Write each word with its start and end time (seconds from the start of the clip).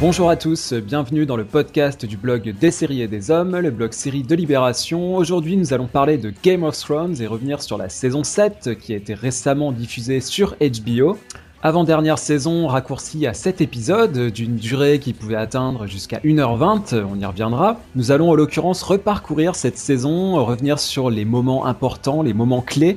Bonjour 0.00 0.30
à 0.30 0.36
tous, 0.36 0.72
bienvenue 0.72 1.26
dans 1.26 1.36
le 1.36 1.44
podcast 1.44 2.06
du 2.06 2.16
blog 2.16 2.54
des 2.58 2.70
séries 2.70 3.02
et 3.02 3.06
des 3.06 3.30
hommes, 3.30 3.58
le 3.58 3.70
blog 3.70 3.92
série 3.92 4.22
de 4.22 4.34
Libération. 4.34 5.14
Aujourd'hui, 5.14 5.58
nous 5.58 5.74
allons 5.74 5.88
parler 5.88 6.16
de 6.16 6.32
Game 6.42 6.62
of 6.62 6.78
Thrones 6.78 7.20
et 7.20 7.26
revenir 7.26 7.60
sur 7.62 7.76
la 7.76 7.90
saison 7.90 8.24
7 8.24 8.78
qui 8.80 8.94
a 8.94 8.96
été 8.96 9.12
récemment 9.12 9.72
diffusée 9.72 10.20
sur 10.20 10.56
HBO. 10.58 11.18
Avant-dernière 11.62 12.18
saison 12.18 12.66
raccourcie 12.66 13.26
à 13.26 13.34
7 13.34 13.60
épisodes 13.60 14.30
d'une 14.30 14.56
durée 14.56 15.00
qui 15.00 15.12
pouvait 15.12 15.36
atteindre 15.36 15.86
jusqu'à 15.86 16.20
1h20, 16.20 17.04
on 17.04 17.20
y 17.20 17.24
reviendra. 17.26 17.78
Nous 17.94 18.10
allons 18.10 18.30
en 18.30 18.34
l'occurrence 18.34 18.82
reparcourir 18.82 19.54
cette 19.54 19.76
saison, 19.76 20.42
revenir 20.42 20.78
sur 20.78 21.10
les 21.10 21.26
moments 21.26 21.66
importants, 21.66 22.22
les 22.22 22.32
moments 22.32 22.62
clés 22.62 22.96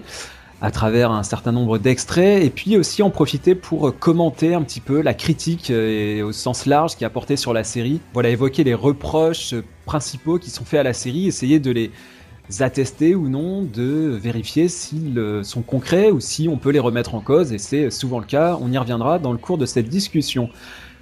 à 0.63 0.72
travers 0.72 1.12
un 1.12 1.23
certain 1.23 1.52
nombre 1.52 1.77
d'extraits 1.77 2.41
et 2.41 2.49
puis 2.49 2.77
aussi 2.77 3.04
en 3.04 3.09
profiter 3.09 3.54
pour 3.54 3.99
commenter 3.99 4.54
un 4.54 4.62
petit 4.62 4.80
peu 4.80 5.02
la 5.02 5.13
critique 5.13 5.70
euh, 5.70 6.17
et 6.17 6.23
au 6.23 6.31
sens 6.31 6.66
large 6.66 6.95
qui 6.95 7.04
a 7.04 7.09
porté 7.09 7.35
sur 7.35 7.52
la 7.52 7.66
série. 7.66 7.99
Voilà, 8.13 8.30
évoquer 8.30 8.63
les 8.63 8.73
reproches 8.73 9.54
principaux 9.85 10.40
qui 10.40 10.49
sont 10.49 10.63
faits 10.63 10.80
à 10.80 10.84
la 10.84 10.94
série, 10.94 11.27
essayer 11.27 11.59
de 11.59 11.70
les 11.70 11.91
attester 12.62 13.13
ou 13.13 13.27
non, 13.27 13.63
de 13.63 14.18
vérifier 14.18 14.70
s'ils 14.70 15.20
euh, 15.20 15.44
sont 15.44 15.63
concrets 15.63 16.12
ou 16.12 16.21
si 16.21 16.48
on 16.48 16.55
peut 16.55 16.71
les 16.71 16.80
remettre 16.80 17.13
en 17.13 17.20
cause 17.20 17.52
et 17.52 17.57
c'est 17.57 17.91
souvent 17.91 18.20
le 18.20 18.26
cas, 18.26 18.57
on 18.62 18.71
y 18.71 18.77
reviendra 18.77 19.20
dans 19.20 19.34
le 19.34 19.40
cours 19.40 19.57
de 19.57 19.66
cette 19.66 19.90
discussion. 19.90 20.49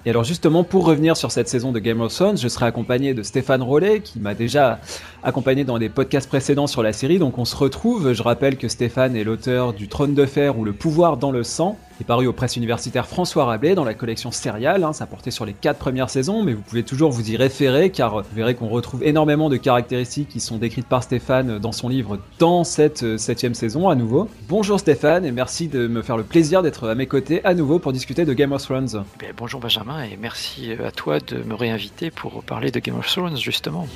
Et 0.04 0.10
alors 0.10 0.24
justement, 0.24 0.64
pour 0.64 0.84
revenir 0.84 1.16
sur 1.16 1.30
cette 1.30 1.48
saison 1.48 1.70
de 1.70 1.78
Game 1.78 2.00
of 2.00 2.12
Thrones, 2.12 2.36
je 2.36 2.48
serai 2.48 2.66
accompagné 2.66 3.14
de 3.14 3.22
Stéphane 3.22 3.62
Rollet, 3.62 4.00
qui 4.00 4.18
m'a 4.18 4.34
déjà 4.34 4.80
accompagné 5.22 5.64
dans 5.64 5.78
des 5.78 5.88
podcasts 5.88 6.28
précédents 6.28 6.66
sur 6.66 6.82
la 6.82 6.92
série. 6.92 7.18
Donc 7.18 7.38
on 7.38 7.44
se 7.44 7.56
retrouve. 7.56 8.12
Je 8.12 8.22
rappelle 8.22 8.56
que 8.56 8.68
Stéphane 8.68 9.16
est 9.16 9.24
l'auteur 9.24 9.72
du 9.72 9.88
Trône 9.88 10.14
de 10.14 10.26
Fer 10.26 10.58
ou 10.58 10.64
Le 10.64 10.72
Pouvoir 10.72 11.16
dans 11.16 11.30
le 11.30 11.42
sang, 11.42 11.78
est 12.02 12.04
paru 12.04 12.26
aux 12.26 12.32
presses 12.32 12.56
universitaires 12.56 13.06
François 13.06 13.44
Rabelais 13.44 13.74
dans 13.74 13.84
la 13.84 13.94
collection 13.94 14.30
Serial. 14.30 14.84
Hein, 14.84 14.92
ça 14.92 15.06
portait 15.06 15.30
sur 15.30 15.46
les 15.46 15.52
quatre 15.52 15.78
premières 15.78 16.10
saisons, 16.10 16.42
mais 16.42 16.52
vous 16.52 16.62
pouvez 16.62 16.82
toujours 16.82 17.10
vous 17.10 17.30
y 17.30 17.36
référer 17.36 17.90
car 17.90 18.22
vous 18.22 18.34
verrez 18.34 18.54
qu'on 18.54 18.68
retrouve 18.68 19.02
énormément 19.04 19.48
de 19.48 19.56
caractéristiques 19.56 20.28
qui 20.28 20.40
sont 20.40 20.58
décrites 20.58 20.86
par 20.86 21.02
Stéphane 21.02 21.58
dans 21.58 21.72
son 21.72 21.88
livre 21.88 22.18
dans 22.38 22.64
cette 22.64 23.04
euh, 23.04 23.18
septième 23.18 23.54
saison 23.54 23.88
à 23.88 23.94
nouveau. 23.94 24.28
Bonjour 24.48 24.80
Stéphane 24.80 25.24
et 25.24 25.32
merci 25.32 25.68
de 25.68 25.86
me 25.86 26.02
faire 26.02 26.16
le 26.16 26.24
plaisir 26.24 26.62
d'être 26.62 26.88
à 26.88 26.94
mes 26.94 27.06
côtés 27.06 27.44
à 27.44 27.54
nouveau 27.54 27.78
pour 27.78 27.92
discuter 27.92 28.24
de 28.24 28.32
Game 28.32 28.52
of 28.52 28.62
Thrones. 28.62 29.04
Eh 29.22 29.32
bonjour 29.36 29.60
Benjamin 29.60 30.02
et 30.02 30.18
merci 30.20 30.72
à 30.84 30.90
toi 30.90 31.20
de 31.20 31.42
me 31.44 31.54
réinviter 31.54 32.10
pour 32.10 32.42
parler 32.42 32.70
de 32.70 32.80
Game 32.80 32.98
of 32.98 33.06
Thrones 33.06 33.36
justement. 33.36 33.86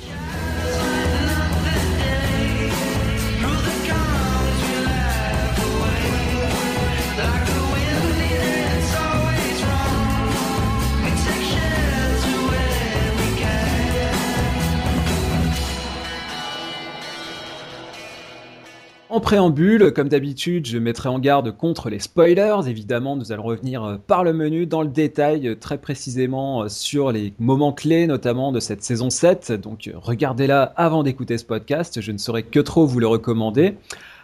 Préambule, 19.19 19.91
comme 19.93 20.09
d'habitude, 20.09 20.65
je 20.65 20.77
mettrai 20.77 21.09
en 21.09 21.19
garde 21.19 21.55
contre 21.55 21.89
les 21.89 21.99
spoilers. 21.99 22.67
Évidemment, 22.67 23.15
nous 23.15 23.31
allons 23.31 23.43
revenir 23.43 23.83
euh, 23.83 23.97
par 23.97 24.23
le 24.23 24.33
menu 24.33 24.65
dans 24.65 24.81
le 24.81 24.87
détail, 24.87 25.47
euh, 25.47 25.55
très 25.55 25.77
précisément 25.77 26.63
euh, 26.63 26.69
sur 26.69 27.11
les 27.11 27.33
moments 27.39 27.73
clés, 27.73 28.05
notamment 28.07 28.51
de 28.51 28.59
cette 28.59 28.83
saison 28.83 29.09
7. 29.09 29.51
Donc 29.53 29.89
regardez-la 29.95 30.73
avant 30.75 31.03
d'écouter 31.03 31.37
ce 31.37 31.45
podcast, 31.45 32.01
je 32.01 32.11
ne 32.11 32.17
saurais 32.17 32.43
que 32.43 32.59
trop 32.59 32.85
vous 32.85 32.99
le 32.99 33.07
recommander. 33.07 33.75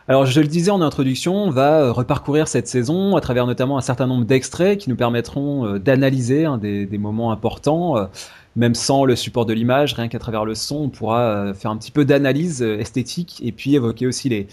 Alors 0.08 0.26
je 0.26 0.42
le 0.42 0.48
disais 0.48 0.72
en 0.72 0.82
introduction, 0.82 1.36
on 1.36 1.50
va 1.50 1.92
reparcourir 1.92 2.48
cette 2.48 2.68
saison 2.68 3.16
à 3.16 3.22
travers 3.22 3.48
notamment 3.48 3.78
un 3.78 3.82
certain 3.82 4.06
nombre 4.06 4.26
d'extraits 4.26 4.78
qui 4.78 4.90
nous 4.90 4.98
permettront 4.98 5.78
d'analyser 5.78 6.46
des, 6.62 6.98
moments 6.98 7.32
importants 7.32 8.10
même 8.58 8.76
sans 8.76 9.06
le 9.06 9.16
support 9.16 9.46
de 9.46 9.54
l'image, 9.54 9.94
rien 9.94 10.10
qu'à 10.10 10.20
travers 10.20 10.44
le 10.44 10.56
son, 10.56 10.76
on 10.76 10.90
pourra 10.90 11.54
faire 11.54 11.72
un 11.72 11.78
petit 11.78 11.90
peu 11.90 12.04
d'analyse 12.04 12.62
esthétique 12.62 13.40
et 13.46 13.54
puis 13.54 13.76
évoquer 13.76 14.06
aussi 14.06 14.28
les, 14.28 14.48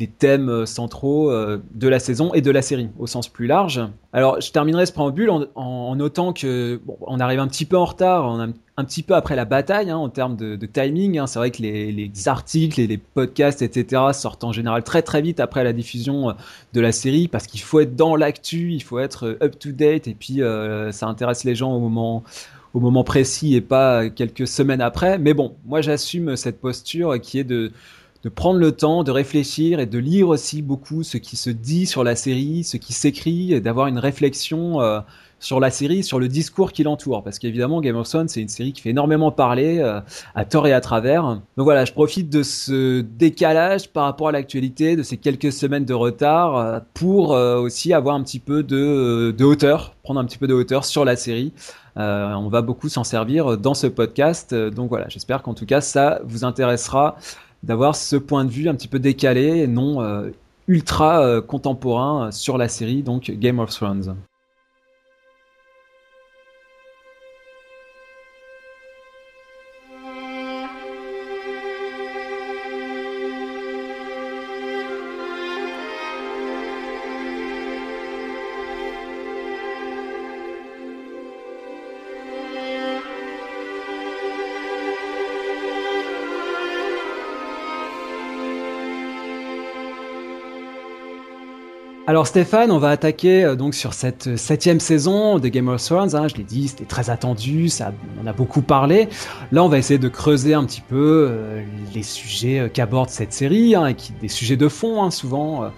les 0.00 0.08
thèmes 0.08 0.48
euh, 0.48 0.66
centraux 0.66 1.30
euh, 1.30 1.62
de 1.74 1.88
la 1.88 1.98
saison 1.98 2.34
et 2.34 2.40
de 2.40 2.50
la 2.50 2.62
série 2.62 2.88
au 2.98 3.06
sens 3.06 3.28
plus 3.28 3.46
large. 3.46 3.80
Alors, 4.12 4.40
je 4.40 4.50
terminerai 4.50 4.86
ce 4.86 4.92
préambule 4.92 5.30
en, 5.54 5.96
notant 5.96 6.32
que 6.32 6.80
on 7.00 7.20
arrive 7.20 7.40
un 7.40 7.46
petit 7.46 7.64
peu 7.64 7.76
en 7.76 7.84
retard, 7.84 8.28
un 8.28 8.84
petit 8.84 9.02
peu 9.02 9.14
après 9.14 9.36
la 9.36 9.44
bataille 9.44 9.90
hein, 9.90 9.96
en 9.96 10.08
termes 10.08 10.36
de, 10.36 10.66
timing. 10.66 11.18
Hein. 11.18 11.26
C'est 11.26 11.38
vrai 11.38 11.50
que 11.50 11.62
les, 11.62 12.10
articles 12.26 12.80
et 12.80 12.86
les 12.86 12.98
podcasts, 12.98 13.62
etc., 13.62 14.02
sortent 14.12 14.44
en 14.44 14.52
général 14.52 14.82
très 14.82 15.02
très 15.02 15.22
vite 15.22 15.40
après 15.40 15.62
la 15.62 15.72
diffusion 15.72 16.30
euh, 16.30 16.32
de 16.72 16.80
la 16.80 16.92
série 16.92 17.28
parce 17.28 17.46
qu'il 17.46 17.60
faut 17.60 17.80
être 17.80 17.94
dans 17.94 18.16
l'actu, 18.16 18.72
il 18.72 18.82
faut 18.82 18.98
être 18.98 19.38
up 19.42 19.58
to 19.58 19.70
date 19.70 20.08
et 20.08 20.14
puis 20.14 20.40
ça 20.90 21.06
intéresse 21.06 21.44
les 21.44 21.54
gens 21.54 21.72
au 21.72 21.88
moment 22.80 23.04
précis 23.04 23.54
et 23.54 23.60
pas 23.60 24.08
quelques 24.08 24.48
semaines 24.48 24.80
après. 24.80 25.18
Mais 25.18 25.34
bon, 25.34 25.54
moi 25.66 25.80
j'assume 25.80 26.36
cette 26.36 26.60
posture 26.60 27.20
qui 27.20 27.38
est 27.38 27.44
de 27.44 27.72
de 28.24 28.30
prendre 28.30 28.58
le 28.58 28.72
temps 28.72 29.04
de 29.04 29.10
réfléchir 29.10 29.80
et 29.80 29.86
de 29.86 29.98
lire 29.98 30.28
aussi 30.28 30.62
beaucoup 30.62 31.02
ce 31.02 31.18
qui 31.18 31.36
se 31.36 31.50
dit 31.50 31.84
sur 31.84 32.02
la 32.02 32.16
série, 32.16 32.64
ce 32.64 32.78
qui 32.78 32.94
s'écrit, 32.94 33.52
et 33.52 33.60
d'avoir 33.60 33.86
une 33.86 33.98
réflexion 33.98 34.80
euh, 34.80 35.00
sur 35.40 35.60
la 35.60 35.70
série, 35.70 36.02
sur 36.02 36.18
le 36.18 36.26
discours 36.28 36.72
qui 36.72 36.84
l'entoure. 36.84 37.22
Parce 37.22 37.38
qu'évidemment, 37.38 37.82
Game 37.82 37.96
of 37.96 38.08
Thrones, 38.08 38.28
c'est 38.28 38.40
une 38.40 38.48
série 38.48 38.72
qui 38.72 38.80
fait 38.80 38.90
énormément 38.90 39.30
parler, 39.30 39.78
euh, 39.80 40.00
à 40.34 40.46
tort 40.46 40.66
et 40.66 40.72
à 40.72 40.80
travers. 40.80 41.22
Donc 41.22 41.64
voilà, 41.64 41.84
je 41.84 41.92
profite 41.92 42.30
de 42.30 42.42
ce 42.42 43.02
décalage 43.02 43.90
par 43.90 44.04
rapport 44.04 44.28
à 44.28 44.32
l'actualité, 44.32 44.96
de 44.96 45.02
ces 45.02 45.18
quelques 45.18 45.52
semaines 45.52 45.84
de 45.84 45.92
retard, 45.92 46.56
euh, 46.56 46.80
pour 46.94 47.32
aussi 47.32 47.92
avoir 47.92 48.14
un 48.14 48.22
petit 48.22 48.38
peu 48.38 48.62
de, 48.62 49.34
de, 49.36 49.44
hauteur, 49.44 49.96
prendre 50.02 50.18
un 50.18 50.24
petit 50.24 50.38
peu 50.38 50.46
de 50.46 50.54
hauteur 50.54 50.86
sur 50.86 51.04
la 51.04 51.16
série. 51.16 51.52
on 51.96 52.48
va 52.48 52.62
beaucoup 52.62 52.88
s'en 52.88 53.04
servir 53.04 53.58
dans 53.58 53.74
ce 53.74 53.86
podcast. 53.86 54.54
donc 54.54 54.88
voilà, 54.88 55.06
j'espère 55.10 55.42
qu'en 55.42 55.52
tout 55.52 55.66
cas, 55.66 55.82
ça 55.82 56.22
vous 56.24 56.44
intéressera 56.44 57.16
d'avoir 57.64 57.96
ce 57.96 58.16
point 58.16 58.44
de 58.44 58.50
vue 58.50 58.68
un 58.68 58.74
petit 58.74 58.88
peu 58.88 58.98
décalé 58.98 59.60
et 59.60 59.66
non 59.66 60.02
euh, 60.02 60.30
ultra 60.68 61.24
euh, 61.24 61.40
contemporain 61.40 62.30
sur 62.30 62.58
la 62.58 62.68
série, 62.68 63.02
donc 63.02 63.30
Game 63.30 63.58
of 63.58 63.70
Thrones. 63.70 64.16
Alors 92.06 92.26
Stéphane, 92.26 92.70
on 92.70 92.76
va 92.76 92.90
attaquer 92.90 93.44
euh, 93.44 93.56
donc 93.56 93.74
sur 93.74 93.94
cette 93.94 94.26
euh, 94.26 94.36
septième 94.36 94.78
saison 94.78 95.38
de 95.38 95.48
Game 95.48 95.68
of 95.68 95.82
Thrones. 95.82 96.14
Hein, 96.14 96.28
je 96.28 96.34
l'ai 96.34 96.44
dit, 96.44 96.68
c'était 96.68 96.84
très 96.84 97.08
attendu, 97.08 97.70
ça, 97.70 97.94
on 98.22 98.26
a 98.26 98.34
beaucoup 98.34 98.60
parlé. 98.60 99.08
Là, 99.52 99.64
on 99.64 99.68
va 99.68 99.78
essayer 99.78 99.98
de 99.98 100.08
creuser 100.10 100.52
un 100.52 100.64
petit 100.66 100.82
peu 100.82 101.28
euh, 101.30 101.64
les 101.94 102.02
sujets 102.02 102.70
qu'aborde 102.74 103.08
cette 103.08 103.32
série, 103.32 103.74
hein, 103.74 103.94
qui, 103.94 104.12
des 104.20 104.28
sujets 104.28 104.58
de 104.58 104.68
fond 104.68 105.02
hein, 105.02 105.10
souvent. 105.10 105.70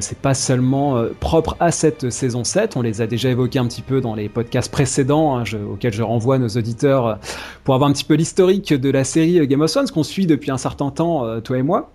c'est 0.00 0.18
pas 0.18 0.32
seulement 0.32 1.04
propre 1.20 1.56
à 1.60 1.70
cette 1.70 2.10
saison 2.10 2.42
7, 2.42 2.76
on 2.76 2.82
les 2.82 3.02
a 3.02 3.06
déjà 3.06 3.28
évoqués 3.28 3.58
un 3.58 3.66
petit 3.66 3.82
peu 3.82 4.00
dans 4.00 4.14
les 4.14 4.28
podcasts 4.28 4.72
précédents, 4.72 5.36
hein, 5.36 5.44
auxquels 5.70 5.92
je 5.92 6.02
renvoie 6.02 6.38
nos 6.38 6.48
auditeurs 6.48 7.18
pour 7.64 7.74
avoir 7.74 7.90
un 7.90 7.92
petit 7.92 8.04
peu 8.04 8.14
l'historique 8.14 8.72
de 8.72 8.90
la 8.90 9.04
série 9.04 9.46
Game 9.46 9.60
of 9.60 9.70
Thrones 9.70 9.90
qu'on 9.90 10.04
suit 10.04 10.26
depuis 10.26 10.50
un 10.50 10.58
certain 10.58 10.90
temps, 10.90 11.40
toi 11.42 11.58
et 11.58 11.62
moi. 11.62 11.92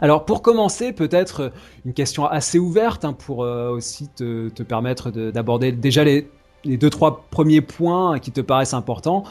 Alors 0.00 0.24
pour 0.24 0.42
commencer, 0.42 0.92
peut-être 0.92 1.52
une 1.84 1.92
question 1.92 2.26
assez 2.26 2.58
ouverte 2.58 3.04
hein, 3.04 3.12
pour 3.12 3.44
euh, 3.44 3.70
aussi 3.70 4.08
te, 4.08 4.48
permettre 4.62 5.10
d'aborder 5.10 5.72
déjà 5.72 6.04
les, 6.04 6.28
deux 6.64 6.90
trois 6.90 7.24
premiers 7.30 7.60
points 7.60 8.18
qui 8.18 8.32
te 8.32 8.40
paraissent 8.40 8.74
importants. 8.74 9.24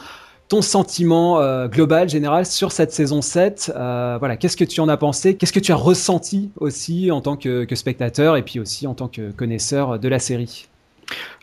Ton 0.48 0.62
sentiment 0.62 1.40
euh, 1.40 1.66
global, 1.66 2.08
général 2.08 2.46
sur 2.46 2.70
cette 2.70 2.92
saison 2.92 3.20
7, 3.20 3.72
euh, 3.74 4.16
voilà, 4.18 4.36
qu'est-ce 4.36 4.56
que 4.56 4.64
tu 4.64 4.80
en 4.80 4.88
as 4.88 4.96
pensé? 4.96 5.36
Qu'est-ce 5.36 5.52
que 5.52 5.60
tu 5.60 5.72
as 5.72 5.76
ressenti 5.76 6.50
aussi 6.60 7.10
en 7.10 7.20
tant 7.20 7.36
que, 7.36 7.66
spectateur 7.74 8.36
et 8.36 8.42
puis 8.42 8.60
aussi 8.60 8.86
en 8.86 8.94
tant 8.94 9.08
que 9.08 9.32
connaisseur 9.32 9.98
de 9.98 10.08
la 10.08 10.20
série? 10.20 10.68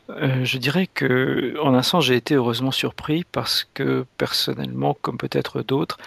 Je 0.09 0.57
dirais 0.57 0.87
que, 0.87 1.55
en 1.61 1.73
un 1.73 1.81
sens, 1.81 2.05
j'ai 2.05 2.15
été 2.15 2.35
heureusement 2.35 2.71
surpris 2.71 3.25
parce 3.31 3.67
que 3.73 4.05
personnellement, 4.17 4.97
comme 5.01 5.17
peut-être 5.17 5.61
d'autres, 5.61 5.97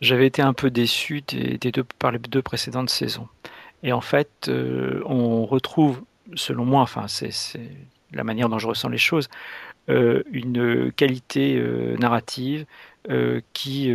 j'avais 0.00 0.26
été 0.26 0.42
un 0.42 0.52
peu 0.52 0.70
déçu 0.70 1.22
des, 1.22 1.58
deux, 1.58 1.84
par 1.98 2.12
les 2.12 2.18
deux 2.18 2.42
précédentes 2.42 2.90
saisons. 2.90 3.28
Et 3.82 3.92
en 3.92 4.00
fait, 4.00 4.48
euh, 4.48 5.02
on 5.06 5.46
retrouve, 5.46 6.02
selon 6.34 6.64
moi, 6.64 6.82
enfin, 6.82 7.06
c'est 7.08 7.30
la 8.12 8.24
manière 8.24 8.48
dont 8.48 8.58
je 8.58 8.66
ressens 8.66 8.88
les 8.88 8.98
choses, 8.98 9.28
euh, 9.88 10.22
une 10.32 10.90
qualité 10.92 11.56
euh, 11.56 11.96
narrative 11.98 12.66
qui, 13.52 13.94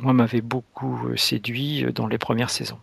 moi, 0.00 0.14
m'avait 0.14 0.40
beaucoup 0.40 1.14
séduit 1.16 1.84
dans 1.94 2.06
les 2.06 2.16
premières 2.16 2.48
saisons. 2.48 2.78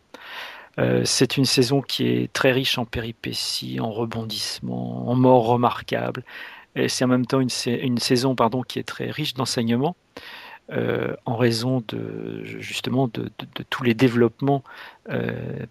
c'est 1.05 1.37
une 1.37 1.45
saison 1.45 1.81
qui 1.81 2.07
est 2.07 2.31
très 2.31 2.51
riche 2.51 2.77
en 2.77 2.85
péripéties, 2.85 3.79
en 3.79 3.89
rebondissements, 3.89 5.09
en 5.09 5.15
morts 5.15 5.47
remarquables. 5.47 6.23
Et 6.75 6.87
c'est 6.87 7.03
en 7.05 7.07
même 7.07 7.25
temps 7.25 7.39
une, 7.39 7.49
saison 7.97 8.35
pardon, 8.35 8.61
qui 8.61 8.77
est 8.77 8.83
très 8.83 9.09
riche 9.09 9.33
d'enseignements. 9.33 9.95
Euh, 10.69 11.15
en 11.23 11.37
raison 11.37 11.81
de 11.87 12.43
justement 12.43 13.07
de, 13.07 13.31
tous 13.69 13.83
les 13.83 13.93
développements 13.93 14.65
euh, 15.07 15.65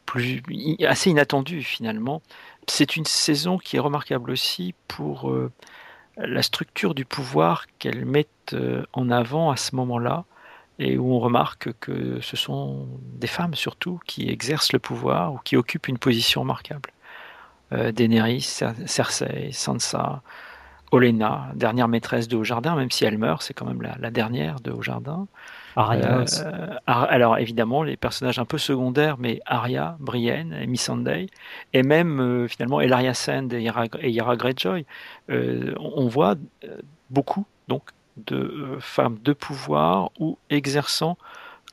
assez 0.86 1.10
inattendus 1.10 1.64
finalement. 1.64 2.22
C'est 2.66 2.96
une 2.96 3.04
saison 3.04 3.58
qui 3.58 3.76
est 3.76 3.80
remarquable 3.80 4.30
aussi 4.30 4.74
pour 4.88 5.30
euh, 5.30 5.52
la 6.16 6.40
structure 6.42 6.94
du 6.94 7.04
pouvoir 7.04 7.66
qu'elle 7.78 8.06
met 8.06 8.26
en 8.94 9.10
avant 9.10 9.50
à 9.50 9.56
ce 9.56 9.76
moment-là 9.76 10.24
et 10.78 10.96
où 10.96 11.12
on 11.12 11.18
remarque 11.18 11.68
que 11.78 12.18
ce 12.22 12.36
sont 12.38 12.88
des 13.02 13.26
femmes 13.26 13.54
surtout 13.54 14.00
qui 14.06 14.30
exercent 14.30 14.72
le 14.72 14.78
pouvoir 14.78 15.34
ou 15.34 15.38
qui 15.44 15.58
occupent 15.58 15.88
une 15.88 15.98
position 15.98 16.40
remarquable. 16.40 16.90
Daenerys, 17.70 18.62
Cersei, 18.86 19.50
Sansa, 19.52 20.22
Olena, 20.92 21.48
dernière 21.54 21.88
maîtresse 21.88 22.28
de 22.28 22.36
Haut-Jardin, 22.36 22.76
même 22.76 22.90
si 22.90 23.04
elle 23.04 23.18
meurt, 23.18 23.42
c'est 23.42 23.54
quand 23.54 23.66
même 23.66 23.82
la, 23.82 24.10
dernière 24.10 24.60
de 24.60 24.70
Haut-Jardin. 24.70 25.26
Arya 25.74 26.24
euh, 26.40 26.74
alors 26.86 27.38
évidemment, 27.38 27.82
les 27.82 27.96
personnages 27.96 28.38
un 28.38 28.44
peu 28.44 28.56
secondaires, 28.56 29.16
mais 29.18 29.40
Arya, 29.46 29.96
Brienne, 30.00 30.64
Miss 30.66 30.82
Sunday, 30.82 31.26
et 31.72 31.82
même 31.82 32.20
euh, 32.20 32.48
finalement 32.48 32.80
Elaria 32.80 33.14
Sand 33.14 33.52
et 33.52 33.60
Yara, 33.60 34.36
Greyjoy, 34.36 34.86
euh, 35.30 35.74
on 35.78 36.06
voit 36.06 36.36
beaucoup 37.10 37.46
donc 37.68 37.82
de 38.16 38.78
femmes 38.80 39.18
de 39.22 39.32
pouvoir 39.32 40.10
ou 40.18 40.38
exerçant 40.48 41.18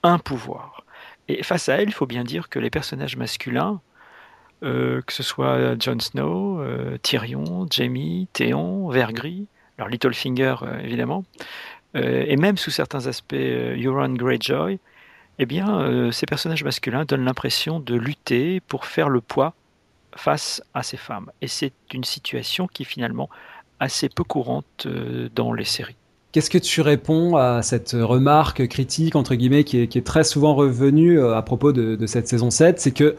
un 0.01 0.19
pouvoir. 0.19 0.83
Et 1.29 1.43
face 1.43 1.69
à 1.69 1.75
elles, 1.75 1.87
il 1.87 1.93
faut 1.93 2.05
bien 2.05 2.23
dire 2.23 2.49
que 2.49 2.59
les 2.59 2.69
personnages 2.69 3.15
masculins, 3.15 3.79
euh, 4.63 5.01
que 5.01 5.11
ce 5.11 5.23
soit 5.23 5.77
Jon 5.79 5.99
Snow, 5.99 6.61
euh, 6.61 6.97
Tyrion, 7.01 7.67
Jaime, 7.69 8.25
Théon, 8.31 8.87
Vergris, 8.89 9.47
alors 9.77 9.89
Littlefinger 9.89 10.55
euh, 10.61 10.79
évidemment, 10.79 11.25
et 11.95 12.37
même 12.37 12.57
sous 12.57 12.71
certains 12.71 13.05
aspects 13.05 13.35
Euron 13.35 14.15
Greyjoy, 14.15 14.79
eh 15.37 15.45
bien, 15.45 16.11
ces 16.11 16.25
personnages 16.25 16.63
masculins 16.63 17.05
donnent 17.05 17.23
l'impression 17.23 17.79
de 17.79 17.93
lutter 17.93 18.61
pour 18.61 18.87
faire 18.87 19.09
le 19.09 19.21
poids 19.21 19.53
face 20.15 20.63
à 20.73 20.81
ces 20.81 20.97
femmes. 20.97 21.29
Et 21.43 21.47
c'est 21.47 21.73
une 21.93 22.03
situation 22.03 22.65
qui 22.65 22.81
est 22.81 22.85
finalement 22.87 23.29
assez 23.79 24.09
peu 24.09 24.23
courante 24.23 24.87
dans 25.35 25.53
les 25.53 25.65
séries. 25.65 25.95
Qu'est-ce 26.31 26.49
que 26.49 26.57
tu 26.57 26.81
réponds 26.81 27.35
à 27.35 27.61
cette 27.61 27.91
remarque 27.91 28.67
critique, 28.69 29.15
entre 29.15 29.35
guillemets, 29.35 29.63
qui 29.63 29.77
est, 29.77 30.03
très 30.03 30.23
souvent 30.23 30.55
revenue 30.55 31.23
à 31.23 31.43
propos 31.43 31.73
de, 31.73 31.95
de 31.95 32.07
cette 32.07 32.27
saison 32.27 32.49
7 32.49 32.79
C'est 32.79 32.91
que 32.91 33.15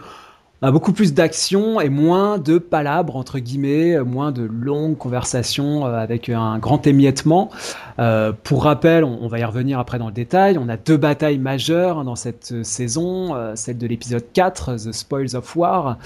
beaucoup 0.63 0.93
plus 0.93 1.13
d'action 1.13 1.81
et 1.81 1.89
moins 1.89 2.39
de 2.39 2.59
palabres 2.59 3.17
entre 3.17 3.39
guillemets, 3.39 3.99
moins 4.01 4.33
de 4.33 4.43
longues 4.43 4.97
conversations 4.97 5.87
euh, 5.87 5.99
avec 5.99 6.29
un 6.29 6.59
grand 6.59 6.87
émiettement. 6.87 7.51
Euh, 7.99 8.33
pour 8.43 8.65
rappel, 8.65 9.05
on, 9.05 9.29
va 9.29 9.39
y 9.39 9.45
revenir 9.45 9.79
après 9.79 9.99
dans 9.99 10.07
le 10.07 10.13
détail. 10.13 10.59
On 10.59 10.69
a 10.69 10.77
deux 10.77 10.97
batailles 10.97 11.39
majeures 11.39 12.05
dans 12.05 12.17
cette 12.17 12.53
euh, 12.53 12.65
saison, 12.65 13.35
celle 13.55 13.79
de 13.79 13.87
l'épisode 13.87 14.25
4, 14.33 14.77
The 14.77 14.93
Spoils 14.93 15.37
of 15.37 15.57
War, 15.57 15.99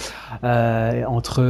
entre 0.43 1.43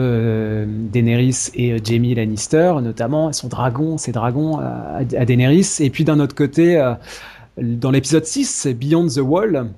Daenerys 0.66 1.50
et 1.54 1.76
Jaime 1.82 2.14
Lannister, 2.14 2.74
notamment 2.82 3.32
son 3.32 3.48
dragon, 3.48 3.98
ses 3.98 4.12
dragons 4.12 4.58
à 4.58 5.04
Daenerys, 5.04 5.76
et 5.80 5.90
puis 5.90 6.04
d'un 6.04 6.20
autre 6.20 6.34
côté, 6.34 6.80
dans 7.56 7.90
l'épisode 7.90 8.24
6, 8.24 8.68
Beyond 8.68 9.08
the 9.08 9.18
Wall 9.18 9.68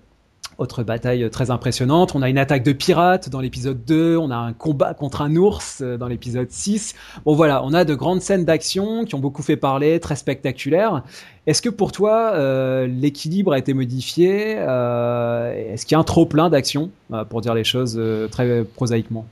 autre 0.60 0.82
bataille 0.82 1.28
très 1.30 1.50
impressionnante. 1.50 2.14
On 2.14 2.22
a 2.22 2.28
une 2.28 2.38
attaque 2.38 2.62
de 2.62 2.72
pirates 2.72 3.28
dans 3.30 3.40
l'épisode 3.40 3.84
2, 3.84 4.16
on 4.16 4.30
a 4.30 4.36
un 4.36 4.52
combat 4.52 4.94
contre 4.94 5.22
un 5.22 5.34
ours 5.34 5.80
euh, 5.80 5.96
dans 5.96 6.06
l'épisode 6.06 6.50
6. 6.50 6.94
Bon 7.24 7.34
voilà, 7.34 7.64
on 7.64 7.72
a 7.72 7.84
de 7.84 7.94
grandes 7.94 8.20
scènes 8.20 8.44
d'action 8.44 9.04
qui 9.04 9.14
ont 9.14 9.18
beaucoup 9.18 9.42
fait 9.42 9.56
parler, 9.56 9.98
très 10.00 10.16
spectaculaires. 10.16 11.02
Est-ce 11.46 11.62
que 11.62 11.70
pour 11.70 11.90
toi, 11.92 12.32
euh, 12.34 12.86
l'équilibre 12.86 13.52
a 13.52 13.58
été 13.58 13.72
modifié 13.72 14.56
euh, 14.58 15.72
Est-ce 15.72 15.86
qu'il 15.86 15.94
y 15.94 15.96
a 15.96 16.00
un 16.00 16.04
trop 16.04 16.26
plein 16.26 16.50
d'action, 16.50 16.90
pour 17.30 17.40
dire 17.40 17.54
les 17.54 17.64
choses 17.64 18.00
très 18.30 18.62
prosaïquement? 18.62 19.24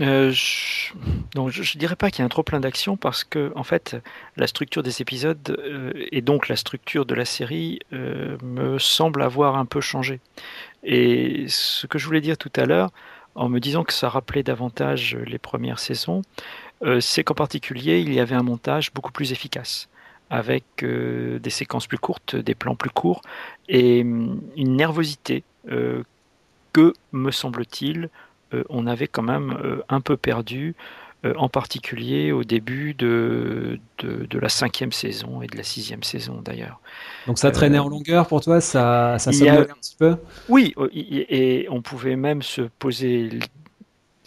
Euh, 0.00 0.30
je... 0.30 0.92
Donc, 1.34 1.50
je, 1.50 1.78
dirais 1.78 1.96
pas 1.96 2.10
qu'il 2.10 2.20
y 2.20 2.22
a 2.22 2.26
un 2.26 2.28
trop 2.28 2.42
plein 2.42 2.60
d'action 2.60 2.96
parce 2.96 3.24
que, 3.24 3.52
en 3.56 3.64
fait, 3.64 3.96
la 4.36 4.46
structure 4.46 4.82
des 4.82 5.02
épisodes 5.02 5.56
euh, 5.58 5.92
et 6.12 6.20
donc 6.20 6.48
la 6.48 6.56
structure 6.56 7.04
de 7.04 7.14
la 7.14 7.24
série 7.24 7.80
euh, 7.92 8.36
me 8.42 8.78
semble 8.78 9.22
avoir 9.22 9.56
un 9.56 9.64
peu 9.64 9.80
changé. 9.80 10.20
Et 10.84 11.46
ce 11.48 11.86
que 11.86 11.98
je 11.98 12.06
voulais 12.06 12.20
dire 12.20 12.38
tout 12.38 12.52
à 12.56 12.64
l'heure, 12.64 12.90
en 13.34 13.48
me 13.48 13.60
disant 13.60 13.84
que 13.84 13.92
ça 13.92 14.08
rappelait 14.08 14.42
davantage 14.42 15.16
les 15.26 15.38
premières 15.38 15.78
saisons, 15.78 16.22
c'est 17.00 17.22
qu'en 17.22 17.34
particulier, 17.34 18.00
il 18.00 18.12
y 18.12 18.20
avait 18.20 18.34
un 18.34 18.42
montage 18.42 18.92
beaucoup 18.92 19.12
plus 19.12 19.32
efficace 19.32 19.88
avec 20.30 20.64
des 20.80 21.50
séquences 21.50 21.86
plus 21.86 21.98
courtes, 21.98 22.34
des 22.34 22.56
plans 22.56 22.74
plus 22.74 22.90
courts 22.90 23.22
et 23.68 24.02
hum, 24.02 24.40
une 24.56 24.76
nervosité 24.76 25.44
que, 26.72 26.94
me 27.12 27.30
semble-t-il, 27.30 28.08
on 28.68 28.86
avait 28.86 29.08
quand 29.08 29.22
même 29.22 29.58
euh, 29.62 29.82
un 29.88 30.00
peu 30.00 30.16
perdu, 30.16 30.74
euh, 31.24 31.34
en 31.36 31.48
particulier 31.48 32.30
au 32.30 32.44
début 32.44 32.94
de, 32.94 33.80
de, 33.98 34.38
la 34.38 34.48
cinquième 34.48 34.92
saison 34.92 35.42
et 35.42 35.46
de 35.48 35.56
la 35.56 35.64
sixième 35.64 36.02
saison 36.02 36.40
d'ailleurs. 36.44 36.80
Donc 37.26 37.38
ça 37.38 37.50
traînait 37.50 37.78
en 37.78 37.88
longueur 37.88 38.26
pour 38.28 38.40
toi, 38.40 38.60
ça, 38.60 39.18
ça 39.18 39.30
un 39.30 39.64
petit 39.64 39.96
peu? 39.98 40.16
Oui, 40.48 40.74
et 40.92 41.66
on 41.70 41.82
pouvait 41.82 42.16
même 42.16 42.42
se 42.42 42.62
poser 42.78 43.30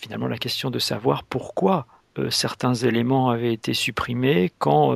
finalement 0.01 0.27
la 0.27 0.38
question 0.38 0.69
de 0.69 0.79
savoir 0.79 1.23
pourquoi 1.23 1.88
certains 2.29 2.73
éléments 2.73 3.29
avaient 3.29 3.53
été 3.53 3.73
supprimés 3.73 4.51
quand 4.59 4.94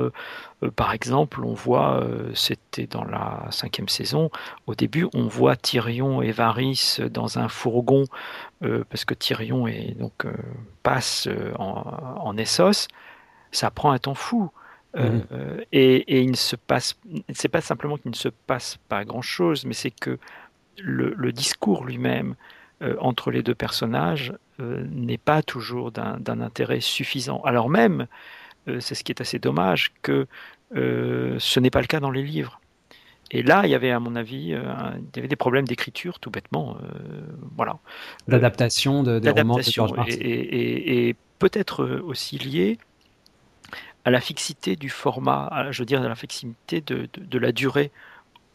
euh, 0.66 0.72
par 0.72 0.94
exemple, 0.94 1.44
on 1.44 1.54
voit, 1.54 2.02
euh, 2.02 2.32
c'était 2.34 2.88
dans 2.88 3.04
la 3.04 3.48
cinquième 3.52 3.90
saison, 3.90 4.30
au 4.68 4.76
début, 4.76 5.08
on 5.14 5.28
voit 5.28 5.56
Tyrion 5.56 6.22
et 6.22 6.32
Varys 6.32 6.98
dans 7.12 7.40
un 7.40 7.48
fourgon, 7.48 8.06
euh, 8.66 8.84
parce 8.90 9.06
que 9.06 9.14
Tyrion 9.14 9.68
est, 9.68 9.98
donc, 9.98 10.26
passe 10.84 11.30
en, 11.58 12.38
Essos, 12.38 12.88
ça 13.52 13.72
prend 13.72 13.92
un 13.92 14.00
temps 14.00 14.16
fou. 14.16 14.52
Mhm. 14.98 15.24
et, 15.74 16.22
il 16.24 16.32
ne 16.32 16.38
se 16.38 16.56
passe, 16.56 16.98
c'est 17.34 17.50
pas 17.50 17.60
simplement 17.60 17.98
qu'il 17.98 18.12
ne 18.12 18.16
se 18.16 18.30
passe 18.30 18.78
pas 18.88 19.04
grand 19.04 19.22
chose, 19.22 19.66
mais 19.66 19.74
c'est 19.74 19.92
que 19.92 20.18
le, 20.78 21.32
discours 21.34 21.84
lui-même 21.84 22.36
entre 23.00 23.30
les 23.30 23.44
deux 23.44 23.56
personnages 23.56 24.32
n'est 24.58 25.18
pas 25.18 25.44
toujours 25.44 25.92
d'un 25.92 26.40
intérêt 26.40 26.80
suffisant. 26.80 27.42
Alors 27.44 27.70
même, 27.70 28.08
c'est 28.80 28.96
ce 28.96 29.04
qui 29.04 29.12
est 29.12 29.20
assez 29.20 29.38
dommage, 29.38 29.92
que 30.02 30.28
euh, 30.76 31.36
ce 31.40 31.60
n'est 31.60 31.70
pas 31.70 31.82
le 31.82 31.88
cas 31.88 32.00
dans 32.00 32.12
les 32.12 32.24
livres. 32.24 32.60
Et 33.32 33.42
là, 33.42 33.62
il 33.66 33.72
y 33.72 33.76
avait, 33.76 33.92
à 33.92 34.00
mon 34.00 34.16
avis, 34.16 34.54
euh, 34.54 34.62
il 34.96 35.16
y 35.16 35.20
avait 35.20 35.28
des 35.28 35.36
problèmes 35.36 35.68
d'écriture, 35.68 36.20
tout 36.20 36.30
bêtement. 36.30 36.78
Euh, 36.78 37.22
voilà. 37.56 37.78
L'adaptation 38.28 39.04
de, 39.04 39.20
des 39.20 39.30
romans 39.32 39.58
de 39.58 39.64
George 39.64 39.94
Martin. 39.94 40.16
Et, 40.20 41.16
peut-être 41.38 41.86
aussi 42.06 42.38
lié 42.38 42.78
à 44.06 44.10
la 44.10 44.22
fixité 44.22 44.78
du 44.78 44.90
format, 44.90 45.68
je 45.72 45.82
veux 45.82 45.86
dire, 45.86 46.02
à 46.02 46.08
la 46.08 46.16
fixité 46.16 46.82
de, 46.82 47.10
la 47.38 47.52
durée 47.52 47.92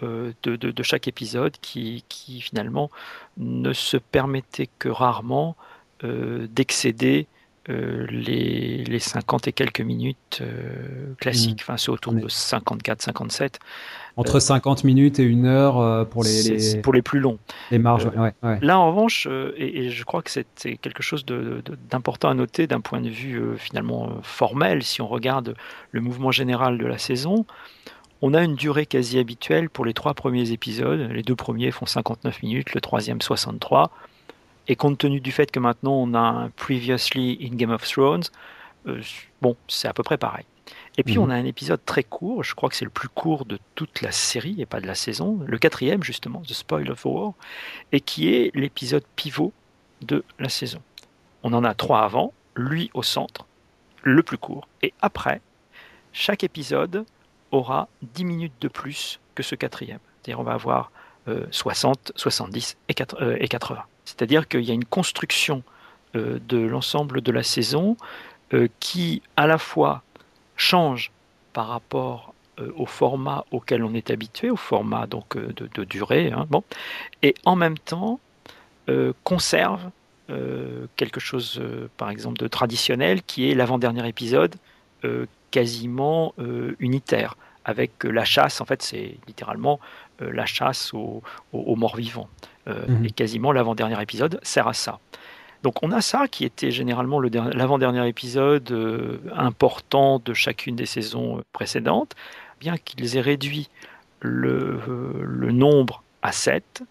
de, 0.01 0.83
chaque 0.83 1.07
épisode 1.07 1.53
qui, 1.61 2.05
qui, 2.09 2.41
finalement 2.41 2.91
ne 3.37 3.75
se 3.75 3.99
permettait 3.99 4.71
que 4.79 4.89
rarement 4.89 5.57
d'excéder 6.03 7.27
euh, 7.69 8.07
les, 8.09 8.85
les, 8.85 8.99
50 8.99 9.49
et 9.49 9.53
quelques 9.53 9.83
minutes 9.83 10.39
euh, 10.41 11.13
classiques, 11.19 11.61
mm. 11.61 11.65
enfin 11.65 11.77
c'est 11.77 11.91
autour 11.91 12.15
de 12.15 12.23
54-57. 12.23 13.57
Entre 14.17 14.41
50 14.41 14.79
euh, 14.79 14.87
minutes 14.87 15.19
et 15.19 15.25
une 15.25 15.45
heure 15.45 16.09
pour 16.09 16.25
les, 16.25 16.81
pour 16.83 16.95
les 16.95 17.03
plus 17.03 17.21
longs. 17.21 17.39
Les 17.71 17.79
marges, 17.79 18.09
Là 18.63 18.79
en 18.79 18.89
revanche, 18.89 19.29
et, 19.57 19.91
je 19.91 20.05
crois 20.05 20.23
que 20.23 20.31
c'est 20.31 20.77
quelque 20.79 21.03
chose 21.03 21.27
d'important 21.91 22.31
à 22.31 22.35
noter 22.35 22.67
d'un 22.67 22.81
point 22.81 23.03
de 23.03 23.11
vue 23.11 23.43
finalement 23.59 24.11
formel, 24.23 24.83
si 24.83 25.03
on 25.03 25.09
regarde 25.09 25.55
le 25.91 26.01
mouvement 26.01 26.31
général 26.31 26.79
de 26.79 26.87
la 26.87 26.97
saison, 26.97 27.45
on 28.23 28.33
a 28.33 28.43
une 28.43 28.55
durée 28.55 28.87
quasi 28.87 29.19
habituelle 29.19 29.69
pour 29.69 29.85
les 29.85 29.95
trois 29.95 30.15
premiers 30.15 30.51
épisodes. 30.51 31.11
Les 31.13 31.23
deux 31.23 31.37
premiers 31.37 31.71
font 31.71 31.87
59 31.87 32.43
minutes, 32.43 32.75
le 32.75 32.81
troisième 32.81 33.21
63. 33.21 33.91
Et 34.69 34.77
compte 34.77 34.99
tenu 34.99 35.21
du 35.21 35.33
fait 35.33 35.51
que 35.51 35.59
maintenant 35.59 35.93
on 35.93 36.15
a 36.15 36.21
un 36.21 36.51
Previously 36.51 37.39
in 37.43 37.57
Game 37.57 37.71
of 37.71 37.89
Thrones, 37.89 38.25
euh, 38.87 39.01
bon, 39.43 39.57
c'est 39.69 39.89
à 39.89 39.93
peu 39.93 40.03
près 40.03 40.19
pareil. 40.19 40.45
Et 40.97 41.03
puis 41.03 41.19
mhm. 41.19 41.25
on 41.25 41.31
a 41.31 41.35
un 41.35 41.45
épisode 41.45 41.81
très 41.85 42.03
court, 42.03 42.45
je 42.45 42.55
crois 42.55 42.69
que 42.69 42.77
c'est 42.77 42.85
le 42.85 42.91
plus 42.91 43.09
court 43.09 43.45
de 43.45 43.59
toute 43.75 44.03
la 44.03 44.13
série 44.13 44.61
et 44.61 44.67
pas 44.67 44.81
de 44.81 44.87
la 44.87 44.95
saison, 44.95 45.41
le 45.47 45.59
quatrième 45.59 46.03
justement, 46.03 46.43
The 46.43 46.53
Spoil 46.53 46.91
of 46.91 47.05
War, 47.05 47.33
et 47.93 48.01
qui 48.01 48.33
est 48.33 48.55
l'épisode 48.55 49.05
pivot 49.17 49.53
de 50.03 50.25
la 50.39 50.49
saison. 50.49 50.81
On 51.43 51.53
en 51.53 51.65
a 51.65 51.75
trois 51.75 52.03
avant, 52.03 52.33
lui 52.55 52.91
au 52.95 53.03
centre, 53.03 53.47
le 54.03 54.23
plus 54.23 54.39
court, 54.39 54.69
et 54.83 54.93
après, 55.01 55.41
chaque 56.13 56.45
épisode 56.45 57.05
aura 57.51 57.89
10 58.03 58.25
minutes 58.25 58.55
de 58.61 58.69
plus 58.69 59.21
que 59.35 59.43
ce 59.43 59.55
quatrième. 59.55 59.99
C'est-à-dire 60.23 60.41
on 60.41 60.45
va 60.45 60.53
avoir 60.53 60.91
60, 61.51 62.11
euh, 62.11 62.13
70 62.17 62.77
et 62.89 62.95
80. 62.95 63.19
Euh, 63.23 63.83
C'est-à-dire 64.11 64.49
qu'il 64.49 64.63
y 64.63 64.71
a 64.71 64.75
une 64.75 64.85
construction 64.85 65.63
euh, 66.17 66.39
de 66.49 66.59
l'ensemble 66.59 67.21
de 67.21 67.33
la 67.33 67.43
saison 67.43 67.97
qui 68.81 69.23
à 69.37 69.47
la 69.47 69.59
fois 69.59 70.03
change 70.57 71.13
par 71.53 71.69
rapport 71.69 72.35
au 72.75 72.85
format 72.85 73.45
auquel 73.53 73.85
on 73.85 73.95
est 73.95 74.11
habitué, 74.11 74.51
au 74.51 74.57
format 74.57 75.07
donc 75.07 75.37
de, 75.37 75.85
durée, 75.85 76.33
hein, 76.33 76.49
et 77.23 77.37
en 77.45 77.55
même 77.55 77.79
temps 77.79 78.19
conserve 79.23 79.89
quelque 80.97 81.21
chose, 81.21 81.63
par 81.97 82.11
exemple, 82.11 82.39
de 82.39 82.49
traditionnel, 82.49 83.23
qui 83.23 83.49
est 83.49 83.55
l'avant-dernier 83.55 84.09
épisode 84.09 84.57
quasiment 85.53 86.35
unitaire, 86.81 87.37
avec 87.65 88.03
la 88.03 88.25
chasse, 88.25 88.61
en 88.61 88.65
fait 88.65 88.83
c'est 88.83 89.17
littéralement 89.29 89.79
la 90.21 90.47
chasse 90.47 90.93
aux, 90.93 91.23
morts 91.53 91.97
vivants. 91.97 92.29
Mhm. 92.67 93.05
Et 93.05 93.11
quasiment 93.11 93.53
l'avant-dernier 93.53 94.01
épisode 94.01 94.39
sert 94.43 94.69
à 94.69 94.75
ça. 94.75 94.99
Donc 95.63 95.83
on 95.83 95.93
a 95.93 96.01
ça 96.01 96.27
qui 96.29 96.45
était 96.45 96.71
généralement 96.71 97.21
l'avant-dernier 97.21 98.07
épisode 98.09 98.71
euh, 98.73 99.19
important 99.35 100.21
de 100.25 100.33
chacune 100.33 100.75
des 100.75 100.87
saisons 100.87 101.39
euh, 101.39 101.43
précédentes, 101.53 102.15
bien 102.61 102.77
qu'ils 102.79 103.17
aient 103.17 103.21
réduit 103.21 103.69
le, 104.21 104.81
euh, 104.89 105.23
le, 105.23 105.53
nombre 105.53 106.03
à 106.23 106.33
7, 106.33 106.83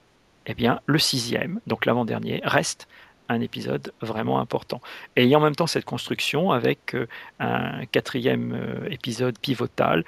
eh 0.45 0.53
bien 0.53 0.81
le 0.85 0.99
sixième, 0.99 1.59
donc 1.65 1.85
l'avant-dernier, 1.85 2.41
reste 2.43 2.87
un 3.29 3.41
épisode 3.41 3.93
vraiment 4.01 4.39
important. 4.39 4.81
Et 5.15 5.23
il 5.23 5.29
y 5.29 5.35
a 5.35 5.37
en 5.37 5.41
même 5.41 5.55
temps 5.55 5.67
cette 5.67 5.85
construction 5.85 6.51
avec 6.51 6.95
un 7.39 7.85
quatrième 7.85 8.85
épisode 8.89 9.37
pivotal 9.39 10.03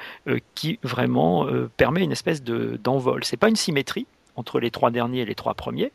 qui 0.55 0.79
vraiment 0.83 1.47
permet 1.77 2.03
une 2.03 2.11
espèce 2.11 2.43
d'envol. 2.43 3.23
Ce 3.23 3.33
n'est 3.33 3.37
pas 3.37 3.49
une 3.49 3.55
symétrie 3.55 4.07
entre 4.35 4.59
les 4.59 4.71
trois 4.71 4.91
derniers 4.91 5.21
et 5.21 5.25
les 5.25 5.35
trois 5.35 5.53
premiers, 5.53 5.91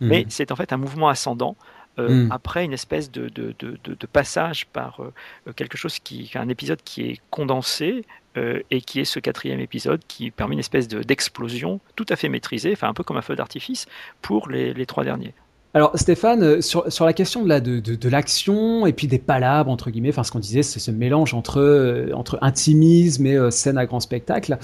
mhm. 0.00 0.08
mais 0.08 0.26
c'est 0.28 0.52
en 0.52 0.56
fait 0.56 0.72
un 0.72 0.78
mouvement 0.78 1.08
ascendant 1.08 1.56
euh, 1.98 2.26
hmm. 2.26 2.32
après 2.32 2.64
une 2.64 2.72
espèce 2.72 3.10
de, 3.10 3.28
de, 3.28 3.52
de, 3.58 4.06
passage 4.06 4.66
par 4.66 5.02
euh, 5.02 5.52
quelque 5.56 5.76
chose 5.76 5.98
qui, 5.98 6.30
un 6.36 6.48
épisode 6.48 6.80
qui 6.84 7.02
est 7.02 7.20
condensé 7.30 8.04
euh, 8.36 8.62
et 8.70 8.80
qui 8.80 9.00
est 9.00 9.04
ce 9.04 9.18
quatrième 9.18 9.58
épisode 9.58 10.00
qui 10.06 10.30
permet 10.30 10.54
une 10.54 10.60
espèce 10.60 10.86
d'explosion 10.86 11.80
tout 11.96 12.06
à 12.08 12.14
fait 12.14 12.28
maîtrisée, 12.28 12.72
enfin 12.72 12.88
un 12.88 12.94
peu 12.94 13.02
comme 13.02 13.16
un 13.16 13.22
feu 13.22 13.34
d'artifice 13.34 13.86
pour 14.22 14.48
les, 14.48 14.72
les 14.72 14.86
trois 14.86 15.02
derniers. 15.02 15.34
Alors 15.72 15.92
Stéphane, 15.94 16.42
euh, 16.42 16.60
sur, 16.60 16.90
sur 16.92 17.04
la 17.04 17.12
question 17.12 17.44
de 17.44 17.48
la 17.48 17.60
de, 17.60 17.78
de, 17.78 18.08
l'action 18.08 18.86
et 18.86 18.92
puis 18.92 19.06
des 19.06 19.20
palabres 19.20 19.70
entre 19.70 19.90
guillemets, 19.90 20.08
enfin 20.08 20.24
ce 20.24 20.32
qu'on 20.32 20.40
disait, 20.40 20.64
c'est 20.64 20.80
ce 20.80 20.90
mélange 20.90 21.32
entre 21.32 21.60
euh, 21.60 22.10
entre 22.12 22.38
intimisme 22.42 23.24
et 23.26 23.36
euh, 23.36 23.52
scène 23.52 23.78
à 23.78 23.86
grand 23.86 24.00
spectacle. 24.00 24.58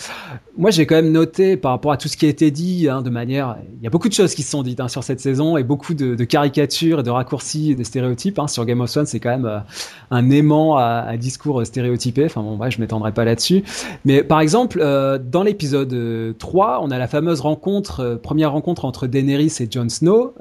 Moi, 0.58 0.72
j'ai 0.72 0.84
quand 0.84 0.96
même 0.96 1.12
noté 1.12 1.56
par 1.56 1.70
rapport 1.70 1.92
à 1.92 1.96
tout 1.96 2.08
ce 2.08 2.16
qui 2.16 2.26
a 2.26 2.28
été 2.28 2.50
dit 2.50 2.88
hein, 2.88 3.02
de 3.02 3.10
manière, 3.10 3.56
il 3.78 3.84
y 3.84 3.86
a 3.86 3.90
beaucoup 3.90 4.08
de 4.08 4.14
choses 4.14 4.34
qui 4.34 4.42
se 4.42 4.50
sont 4.50 4.64
dites 4.64 4.80
hein, 4.80 4.88
sur 4.88 5.04
cette 5.04 5.20
saison 5.20 5.56
et 5.56 5.62
beaucoup 5.62 5.94
de, 5.94 6.24
caricatures 6.24 7.00
et 7.00 7.02
de 7.04 7.10
raccourcis 7.10 7.70
et 7.70 7.74
de 7.76 7.84
stéréotypes. 7.84 8.40
Hein. 8.40 8.48
Sur 8.48 8.64
Game 8.64 8.80
of 8.80 8.90
Thrones, 8.90 9.06
c'est 9.06 9.20
quand 9.20 9.30
même 9.30 9.62
un 10.10 10.30
aimant 10.30 10.76
à, 10.76 11.16
discours 11.18 11.64
stéréotypé. 11.64 12.24
Enfin 12.24 12.42
bon, 12.42 12.56
ouais, 12.56 12.72
je 12.72 12.80
m'étendrai 12.80 13.12
pas 13.12 13.24
là-dessus. 13.24 13.62
Mais 14.04 14.24
par 14.24 14.40
exemple, 14.40 14.80
dans 15.22 15.42
l'épisode 15.44 16.36
3, 16.36 16.80
on 16.82 16.90
a 16.90 16.98
la 16.98 17.06
fameuse 17.06 17.40
rencontre, 17.40 18.18
première 18.22 18.52
rencontre 18.52 18.86
entre 18.86 19.06
Daenerys 19.06 19.52
et 19.60 19.68
Jon 19.70 19.88
Snow. 19.88 20.34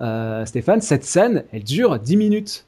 Stéphane, 0.55 0.79
cette 0.79 1.03
scène, 1.03 1.43
elle 1.51 1.65
dure 1.65 1.99
10 1.99 2.15
minutes. 2.15 2.65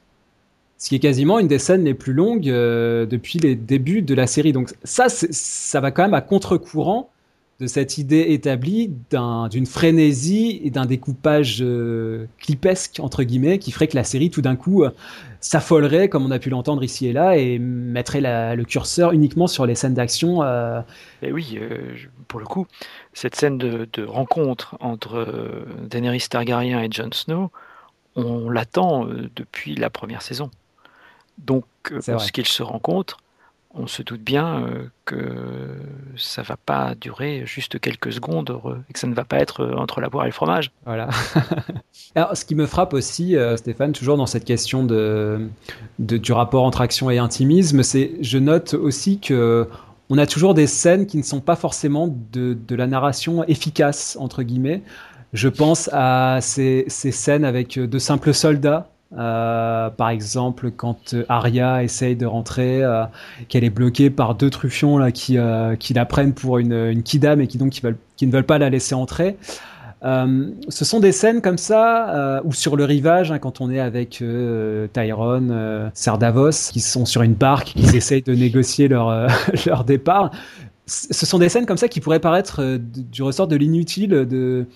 Ce 0.76 0.90
qui 0.90 0.96
est 0.96 0.98
quasiment 0.98 1.38
une 1.38 1.48
des 1.48 1.58
scènes 1.58 1.84
les 1.84 1.94
plus 1.94 2.12
longues 2.12 2.50
euh, 2.50 3.06
depuis 3.06 3.38
les 3.38 3.54
débuts 3.54 4.02
de 4.02 4.14
la 4.14 4.26
série. 4.26 4.52
Donc 4.52 4.74
ça, 4.84 5.06
ça 5.08 5.80
va 5.80 5.90
quand 5.90 6.02
même 6.02 6.12
à 6.12 6.20
contre-courant 6.20 7.08
de 7.60 7.66
cette 7.66 7.96
idée 7.96 8.26
établie 8.28 8.92
d'une 9.50 9.64
frénésie 9.64 10.60
et 10.62 10.68
d'un 10.68 10.84
découpage 10.84 11.62
euh, 11.62 12.26
clipesque, 12.38 13.00
entre 13.00 13.22
guillemets, 13.22 13.58
qui 13.58 13.72
ferait 13.72 13.88
que 13.88 13.96
la 13.96 14.04
série, 14.04 14.28
tout 14.28 14.42
d'un 14.42 14.54
coup, 14.54 14.84
euh, 14.84 14.90
s'affolerait, 15.40 16.10
comme 16.10 16.26
on 16.26 16.30
a 16.30 16.38
pu 16.38 16.50
l'entendre 16.50 16.84
ici 16.84 17.06
et 17.06 17.14
là, 17.14 17.38
et 17.38 17.58
mettrait 17.58 18.20
le 18.20 18.64
curseur 18.64 19.12
uniquement 19.12 19.46
sur 19.46 19.64
les 19.64 19.74
scènes 19.74 19.94
d'action. 19.94 20.42
Et 21.22 21.32
oui, 21.32 21.58
pour 22.28 22.38
le 22.38 22.44
coup, 22.44 22.66
cette 23.14 23.34
scène 23.34 23.56
de, 23.56 23.88
de 23.90 24.04
rencontre 24.04 24.76
entre 24.80 25.64
Daenerys 25.88 26.26
Targaryen 26.28 26.82
et 26.82 26.88
Jon 26.92 27.08
Snow, 27.12 27.50
on 28.18 28.50
l'attend 28.50 29.06
euh, 29.06 29.30
depuis 29.36 29.74
la 29.74 29.90
première 29.90 30.22
saison. 30.22 30.50
Donc, 31.38 31.64
euh, 31.92 32.00
lorsqu'ils 32.08 32.46
se 32.46 32.62
rencontrent, 32.62 33.18
on 33.74 33.86
se 33.86 34.02
doute 34.02 34.22
bien 34.22 34.64
euh, 34.64 34.86
que 35.04 35.76
ça 36.16 36.42
va 36.42 36.56
pas 36.56 36.94
durer 36.96 37.44
juste 37.46 37.78
quelques 37.78 38.12
secondes 38.12 38.60
et 38.88 38.92
que 38.92 38.98
ça 38.98 39.06
ne 39.06 39.14
va 39.14 39.24
pas 39.24 39.38
être 39.38 39.64
entre 39.76 40.00
la 40.00 40.08
boire 40.08 40.24
et 40.24 40.28
le 40.28 40.32
fromage. 40.32 40.72
Voilà. 40.84 41.08
Alors, 42.16 42.36
ce 42.36 42.44
qui 42.44 42.54
me 42.56 42.66
frappe 42.66 42.92
aussi, 42.92 43.36
Stéphane, 43.56 43.92
toujours 43.92 44.16
dans 44.16 44.26
cette 44.26 44.44
question 44.44 44.84
de, 44.84 45.48
du 45.98 46.32
rapport 46.32 46.64
entre 46.64 46.80
action 46.80 47.10
et 47.10 47.18
intimisme, 47.18 47.82
c'est 47.82 48.12
je 48.20 48.38
note 48.38 48.74
aussi 48.74 49.20
que 49.20 49.68
on 50.10 50.16
a 50.16 50.26
toujours 50.26 50.54
des 50.54 50.66
scènes 50.66 51.06
qui 51.06 51.18
ne 51.18 51.22
sont 51.22 51.40
pas 51.42 51.54
forcément 51.54 52.08
de, 52.32 52.56
de 52.66 52.74
la 52.74 52.86
narration 52.86 53.44
efficace 53.44 54.16
entre 54.18 54.42
guillemets. 54.42 54.82
Je 55.32 55.48
pense 55.48 55.90
à 55.92 56.38
ces, 56.40 56.86
scènes 56.88 57.44
avec 57.44 57.78
de 57.78 57.98
simples 57.98 58.32
soldats. 58.32 58.88
Euh, 59.16 59.88
par 59.88 60.10
exemple, 60.10 60.70
quand 60.70 61.14
Arya 61.28 61.82
essaye 61.82 62.14
de 62.14 62.26
rentrer, 62.26 62.82
euh, 62.82 63.04
qu'elle 63.48 63.64
est 63.64 63.70
bloquée 63.70 64.10
par 64.10 64.34
deux 64.34 64.50
truffions 64.50 64.98
là, 64.98 65.12
qui, 65.12 65.38
euh, 65.38 65.76
qui 65.76 65.94
la 65.94 66.04
prennent 66.04 66.34
pour 66.34 66.58
une, 66.58 66.74
une 66.74 67.02
kidam 67.02 67.40
et 67.40 67.46
qui 67.46 67.56
donc 67.56 67.80
qui 68.16 68.26
ne 68.26 68.32
veulent 68.32 68.44
pas 68.44 68.58
la 68.58 68.68
laisser 68.68 68.94
entrer. 68.94 69.36
ce 70.02 70.84
sont 70.84 71.00
des 71.00 71.12
scènes 71.12 71.40
comme 71.40 71.58
ça, 71.58 72.40
ou 72.44 72.52
sur 72.52 72.76
le 72.76 72.84
rivage, 72.84 73.32
hein, 73.32 73.38
quand 73.38 73.60
on 73.60 73.70
est 73.70 73.80
avec 73.80 74.22
Tyrone, 74.92 75.90
Sardavos, 75.94 76.70
qui 76.70 76.80
sont 76.80 77.06
sur 77.06 77.22
une 77.22 77.34
barque, 77.34 77.74
qui 77.76 77.96
essayent 77.96 78.22
de 78.22 78.34
négocier 78.34 78.88
leur, 78.88 79.28
leur 79.66 79.84
départ. 79.84 80.30
Ce 80.88 81.26
sont 81.26 81.38
des 81.38 81.48
scènes 81.48 81.66
comme 81.66 81.76
ça 81.76 81.88
qui 81.88 82.00
pourraient 82.00 82.18
paraître 82.18 82.78
du 82.78 83.22
ressort 83.22 83.46
de 83.46 83.56
l'inutile, 83.56 84.10
de 84.10 84.66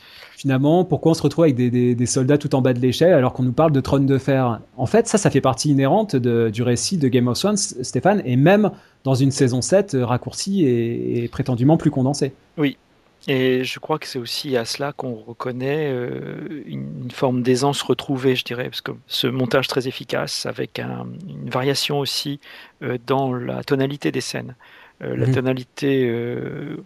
finalement, 0.42 0.84
pourquoi 0.84 1.12
on 1.12 1.14
se 1.14 1.22
retrouve 1.22 1.44
avec 1.44 1.54
des, 1.54 2.06
soldats 2.06 2.36
tout 2.36 2.54
en 2.56 2.62
bas 2.62 2.72
de 2.72 2.80
l'échelle 2.80 3.14
alors 3.14 3.32
qu'on 3.32 3.44
nous 3.44 3.52
parle 3.52 3.70
de 3.70 3.80
trône 3.80 4.06
de 4.06 4.18
fer. 4.18 4.60
En 4.76 4.86
fait, 4.86 5.06
ça, 5.06 5.16
ça 5.16 5.30
fait 5.30 5.40
partie 5.40 5.70
inhérente 5.70 6.16
du 6.16 6.62
récit 6.62 6.98
de 6.98 7.06
Game 7.06 7.28
of 7.28 7.38
Thrones, 7.38 7.56
Stéphane, 7.56 8.22
et 8.24 8.36
même 8.36 8.72
dans 9.04 9.14
une 9.14 9.30
saison 9.30 9.62
7 9.62 9.94
euh, 9.94 10.04
raccourcie 10.04 10.64
et, 10.64 11.28
prétendument 11.28 11.76
plus 11.76 11.92
condensée. 11.92 12.32
Oui, 12.56 12.76
et 13.28 13.62
je 13.62 13.78
crois 13.78 14.00
que 14.00 14.06
c'est 14.06 14.18
aussi 14.18 14.56
à 14.56 14.64
cela 14.64 14.92
qu'on 14.92 15.14
reconnaît 15.14 15.90
euh, 15.90 16.62
une, 16.66 17.10
forme 17.12 17.42
d'aisance 17.42 17.82
retrouvée, 17.82 18.34
je 18.34 18.44
dirais, 18.44 18.64
parce 18.64 18.80
que 18.80 18.92
ce 19.06 19.28
montage 19.28 19.68
très 19.68 19.86
efficace, 19.86 20.46
avec 20.46 20.80
une 20.80 21.50
variation 21.50 22.00
aussi 22.00 22.40
euh, 22.82 22.98
dans 23.06 23.32
la 23.32 23.62
tonalité 23.62 24.10
des 24.10 24.20
scènes, 24.20 24.56
la 25.02 25.26
mhm. 25.26 25.34
tonalité 25.34 26.14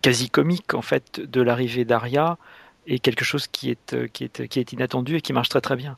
quasi 0.02 0.30
comique 0.30 0.74
en 0.74 0.82
fait 0.82 1.20
de 1.20 1.40
l'arrivée 1.42 1.84
d'Aria, 1.84 2.38
et 2.86 2.98
quelque 2.98 3.24
chose 3.24 3.46
qui 3.46 3.70
est, 3.70 3.94
euh, 3.94 4.06
qui 4.08 4.24
est, 4.24 4.48
qui 4.48 4.60
est 4.60 4.72
inattendu 4.72 5.16
et 5.16 5.20
qui 5.20 5.32
marche 5.32 5.48
très 5.48 5.60
très 5.60 5.76
bien. 5.76 5.96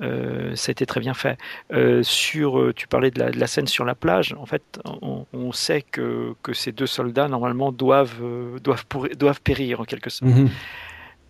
Euh, 0.00 0.54
ça 0.54 0.70
a 0.70 0.72
été 0.72 0.86
très 0.86 1.00
bien 1.00 1.14
fait. 1.14 1.36
Euh, 1.72 2.02
sur, 2.04 2.58
euh, 2.58 2.72
tu 2.72 2.86
parlais 2.86 3.10
de 3.10 3.18
la, 3.18 3.30
de 3.30 3.38
la, 3.38 3.46
scène 3.48 3.66
sur 3.66 3.84
la 3.84 3.96
plage. 3.96 4.34
En 4.38 4.46
fait, 4.46 4.80
on, 4.84 5.26
on 5.32 5.52
sait 5.52 5.82
que, 5.82 6.34
que, 6.42 6.52
ces 6.52 6.70
deux 6.70 6.86
soldats 6.86 7.26
normalement 7.26 7.72
doivent 7.72 8.22
doivent, 8.62 8.84
doivent 9.16 9.40
périr 9.40 9.80
en 9.80 9.84
quelque 9.84 10.10
sorte. 10.10 10.30
Mhm. 10.30 10.48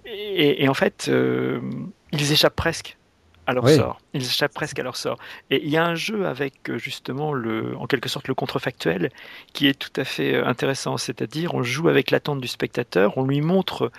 Et, 0.04 0.64
et, 0.64 0.68
en 0.68 0.74
fait, 0.74 1.10
ils 2.12 2.32
échappent 2.32 2.56
presque 2.56 2.97
à 3.48 3.54
leur 3.54 3.68
sort. 3.68 3.98
Ils 4.12 4.22
échappent 4.22 4.52
presque 4.52 4.78
à 4.78 4.82
leur 4.82 4.96
sort. 4.96 5.18
Et 5.50 5.64
il 5.64 5.70
y 5.70 5.78
a 5.78 5.84
un 5.84 5.94
jeu 5.94 6.26
avec 6.26 6.70
justement 6.76 7.32
le, 7.32 7.76
en 7.78 7.86
quelque 7.86 8.08
sorte, 8.08 8.28
le 8.28 8.34
contrefactuel 8.34 9.10
qui 9.54 9.66
est 9.66 9.78
tout 9.78 9.98
à 9.98 10.04
fait 10.04 10.36
intéressant. 10.36 10.98
C'est-à-dire, 10.98 11.54
on 11.54 11.62
joue 11.62 11.88
avec 11.88 12.10
l'attente 12.10 12.40
du 12.40 12.48
spectateur, 12.48 13.16
on 13.16 13.24
lui 13.24 13.40
montre 13.40 13.90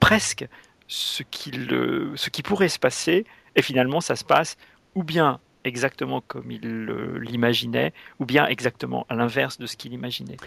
presque 0.00 0.48
ce, 0.88 1.22
ce 1.22 2.30
qui 2.30 2.42
pourrait 2.42 2.70
se 2.70 2.78
passer, 2.78 3.26
et 3.54 3.62
finalement 3.62 4.00
ça 4.00 4.16
se 4.16 4.24
passe 4.24 4.56
ou 4.94 5.04
bien 5.04 5.38
exactement 5.64 6.22
comme 6.26 6.50
il 6.50 6.86
l'imaginait, 7.20 7.92
ou 8.18 8.24
bien 8.24 8.46
exactement 8.46 9.04
à 9.10 9.14
l'inverse 9.14 9.58
de 9.58 9.66
ce 9.66 9.76
qu'il 9.76 9.92
imaginait. 9.92 10.38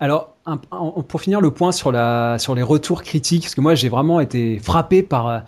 Alors, 0.00 0.34
pour 1.08 1.20
finir 1.20 1.40
le 1.40 1.52
point 1.52 1.72
sur, 1.72 1.92
la, 1.92 2.38
sur 2.38 2.54
les 2.54 2.62
retours 2.62 3.02
critiques, 3.02 3.42
parce 3.42 3.54
que 3.54 3.60
moi 3.60 3.76
j'ai 3.76 3.88
vraiment 3.88 4.18
été 4.18 4.58
frappé 4.58 5.04
par, 5.04 5.28
euh, 5.28 5.38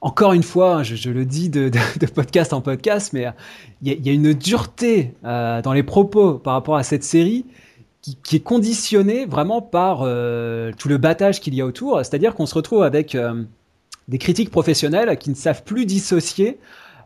encore 0.00 0.32
une 0.32 0.42
fois, 0.42 0.82
je, 0.82 1.10
le 1.10 1.24
dis 1.24 1.48
de, 1.48 1.70
podcast 2.14 2.52
en 2.52 2.60
podcast, 2.60 3.12
mais 3.12 3.26
euh, 3.26 3.30
il 3.82 4.06
y, 4.06 4.10
a 4.10 4.12
une 4.12 4.32
dureté 4.32 5.14
euh, 5.24 5.60
dans 5.62 5.72
les 5.72 5.82
propos 5.82 6.34
par 6.34 6.54
rapport 6.54 6.76
à 6.76 6.82
cette 6.82 7.04
série 7.04 7.44
qui, 8.00 8.36
est 8.36 8.40
conditionné 8.40 9.26
vraiment 9.26 9.60
par 9.60 10.00
euh, 10.02 10.72
tout 10.78 10.88
le 10.88 10.98
battage 10.98 11.40
qu'il 11.40 11.54
y 11.54 11.60
a 11.60 11.66
autour. 11.66 11.98
C'est-à-dire 11.98 12.34
qu'on 12.34 12.46
se 12.46 12.54
retrouve 12.54 12.82
avec 12.82 13.16
des 14.06 14.18
critiques 14.18 14.50
professionnels 14.50 15.18
qui 15.18 15.30
ne 15.30 15.34
savent 15.34 15.64
plus 15.64 15.84
dissocier 15.84 16.58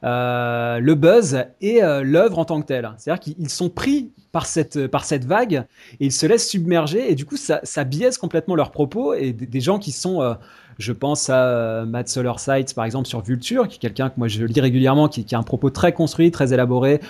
le 0.03 0.95
buzz 0.95 1.45
et 1.61 1.81
l'œuvre 1.81 2.39
en 2.39 2.45
tant 2.45 2.61
que 2.61 2.67
telle. 2.67 2.91
C'est-à-dire 2.99 3.21
qu'ils 3.21 3.51
sont 3.51 3.71
pris 3.71 4.11
par 4.33 4.47
cette, 4.47 4.87
par 4.89 5.05
cette 5.05 5.25
vague 5.25 5.65
et 6.01 6.07
ils 6.07 6.13
se 6.13 6.27
laissent 6.27 6.49
submerger 6.49 7.11
et 7.11 7.15
du 7.15 7.25
coup 7.25 7.37
ça, 7.37 7.85
biaise 7.85 8.19
complètement 8.19 8.55
leurs 8.55 8.73
propos 8.73 9.15
et 9.15 9.33
des, 9.33 9.61
gens 9.61 9.79
qui 9.79 9.93
sont 9.93 10.37
je 10.79 10.93
pense 10.93 11.31
à 11.31 11.85
Matt 11.87 12.09
Solar 12.09 12.41
Sites, 12.41 12.75
par 12.75 12.85
exemple, 12.85 13.07
sur 13.07 13.21
Vulture, 13.21 13.69
qui 13.69 13.77
est 13.77 13.79
quelqu'un 13.79 14.09
que 14.09 14.15
moi 14.17 14.29
je 14.29 14.45
lis 14.45 14.61
régulièrement, 14.61 15.09
qui, 15.09 15.25
qui, 15.25 15.35
a 15.35 15.39
un 15.39 15.43
propos 15.43 15.71
très 15.71 15.93
construit, 15.93 16.31
très 16.31 16.53
élaboré, 16.53 17.01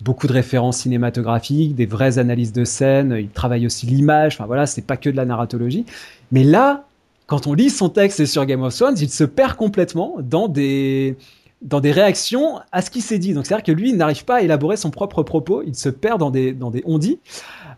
beaucoup 0.00 0.26
de 0.26 0.32
références 0.32 0.78
cinématographiques, 0.78 1.74
des 1.74 1.86
vraies 1.86 2.18
analyses 2.18 2.52
de 2.52 2.64
scène. 2.64 3.16
Il 3.18 3.28
travaille 3.28 3.66
aussi 3.66 3.86
l'image. 3.86 4.34
Enfin 4.34 4.46
voilà, 4.46 4.66
c'est 4.66 4.82
pas 4.82 4.96
que 4.96 5.10
de 5.10 5.16
la 5.16 5.24
narratologie. 5.24 5.86
Mais 6.32 6.44
là, 6.44 6.84
quand 7.26 7.46
on 7.46 7.54
lit 7.54 7.70
son 7.70 7.88
texte 7.88 8.24
sur 8.26 8.44
Game 8.44 8.62
of 8.62 8.74
Thrones, 8.74 8.96
il 9.00 9.10
se 9.10 9.24
perd 9.24 9.54
complètement 9.54 10.16
dans 10.20 10.48
des 10.48 11.16
dans 11.64 11.80
des 11.80 11.90
réactions 11.90 12.60
à 12.72 12.82
ce 12.82 12.90
qui 12.90 13.00
s'est 13.00 13.18
dit. 13.18 13.34
Donc 13.34 13.46
c'est-à-dire 13.46 13.64
que 13.64 13.72
lui, 13.72 13.90
il 13.90 13.96
n'arrive 13.96 14.24
pas 14.24 14.36
à 14.36 14.40
élaborer 14.42 14.76
son 14.76 14.90
propre 14.90 15.22
propos, 15.22 15.62
il 15.66 15.74
se 15.74 15.88
perd 15.88 16.20
dans 16.20 16.30
des, 16.30 16.52
dans 16.52 16.70
des 16.70 16.82
on-dit. 16.86 17.18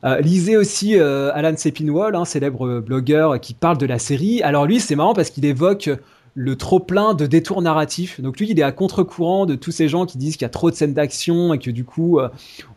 Euh, 0.04 0.20
lisez 0.20 0.56
aussi 0.56 0.98
euh, 0.98 1.30
Alan 1.34 1.56
Sepinwall, 1.56 2.14
un 2.14 2.24
célèbre 2.24 2.80
blogueur 2.80 3.40
qui 3.40 3.54
parle 3.54 3.78
de 3.78 3.86
la 3.86 3.98
série. 3.98 4.42
Alors 4.42 4.66
lui, 4.66 4.80
c'est 4.80 4.96
marrant 4.96 5.14
parce 5.14 5.30
qu'il 5.30 5.44
évoque 5.44 5.90
le 6.34 6.56
trop 6.56 6.80
plein 6.80 7.14
de 7.14 7.24
détours 7.24 7.62
narratifs. 7.62 8.20
Donc 8.20 8.38
lui, 8.38 8.50
il 8.50 8.60
est 8.60 8.62
à 8.62 8.72
contre-courant 8.72 9.46
de 9.46 9.54
tous 9.54 9.70
ces 9.70 9.88
gens 9.88 10.04
qui 10.04 10.18
disent 10.18 10.36
qu'il 10.36 10.44
y 10.44 10.46
a 10.46 10.50
trop 10.50 10.70
de 10.70 10.76
scènes 10.76 10.92
d'action 10.92 11.54
et 11.54 11.58
que 11.58 11.70
du 11.70 11.84
coup, 11.84 12.18
euh, 12.18 12.28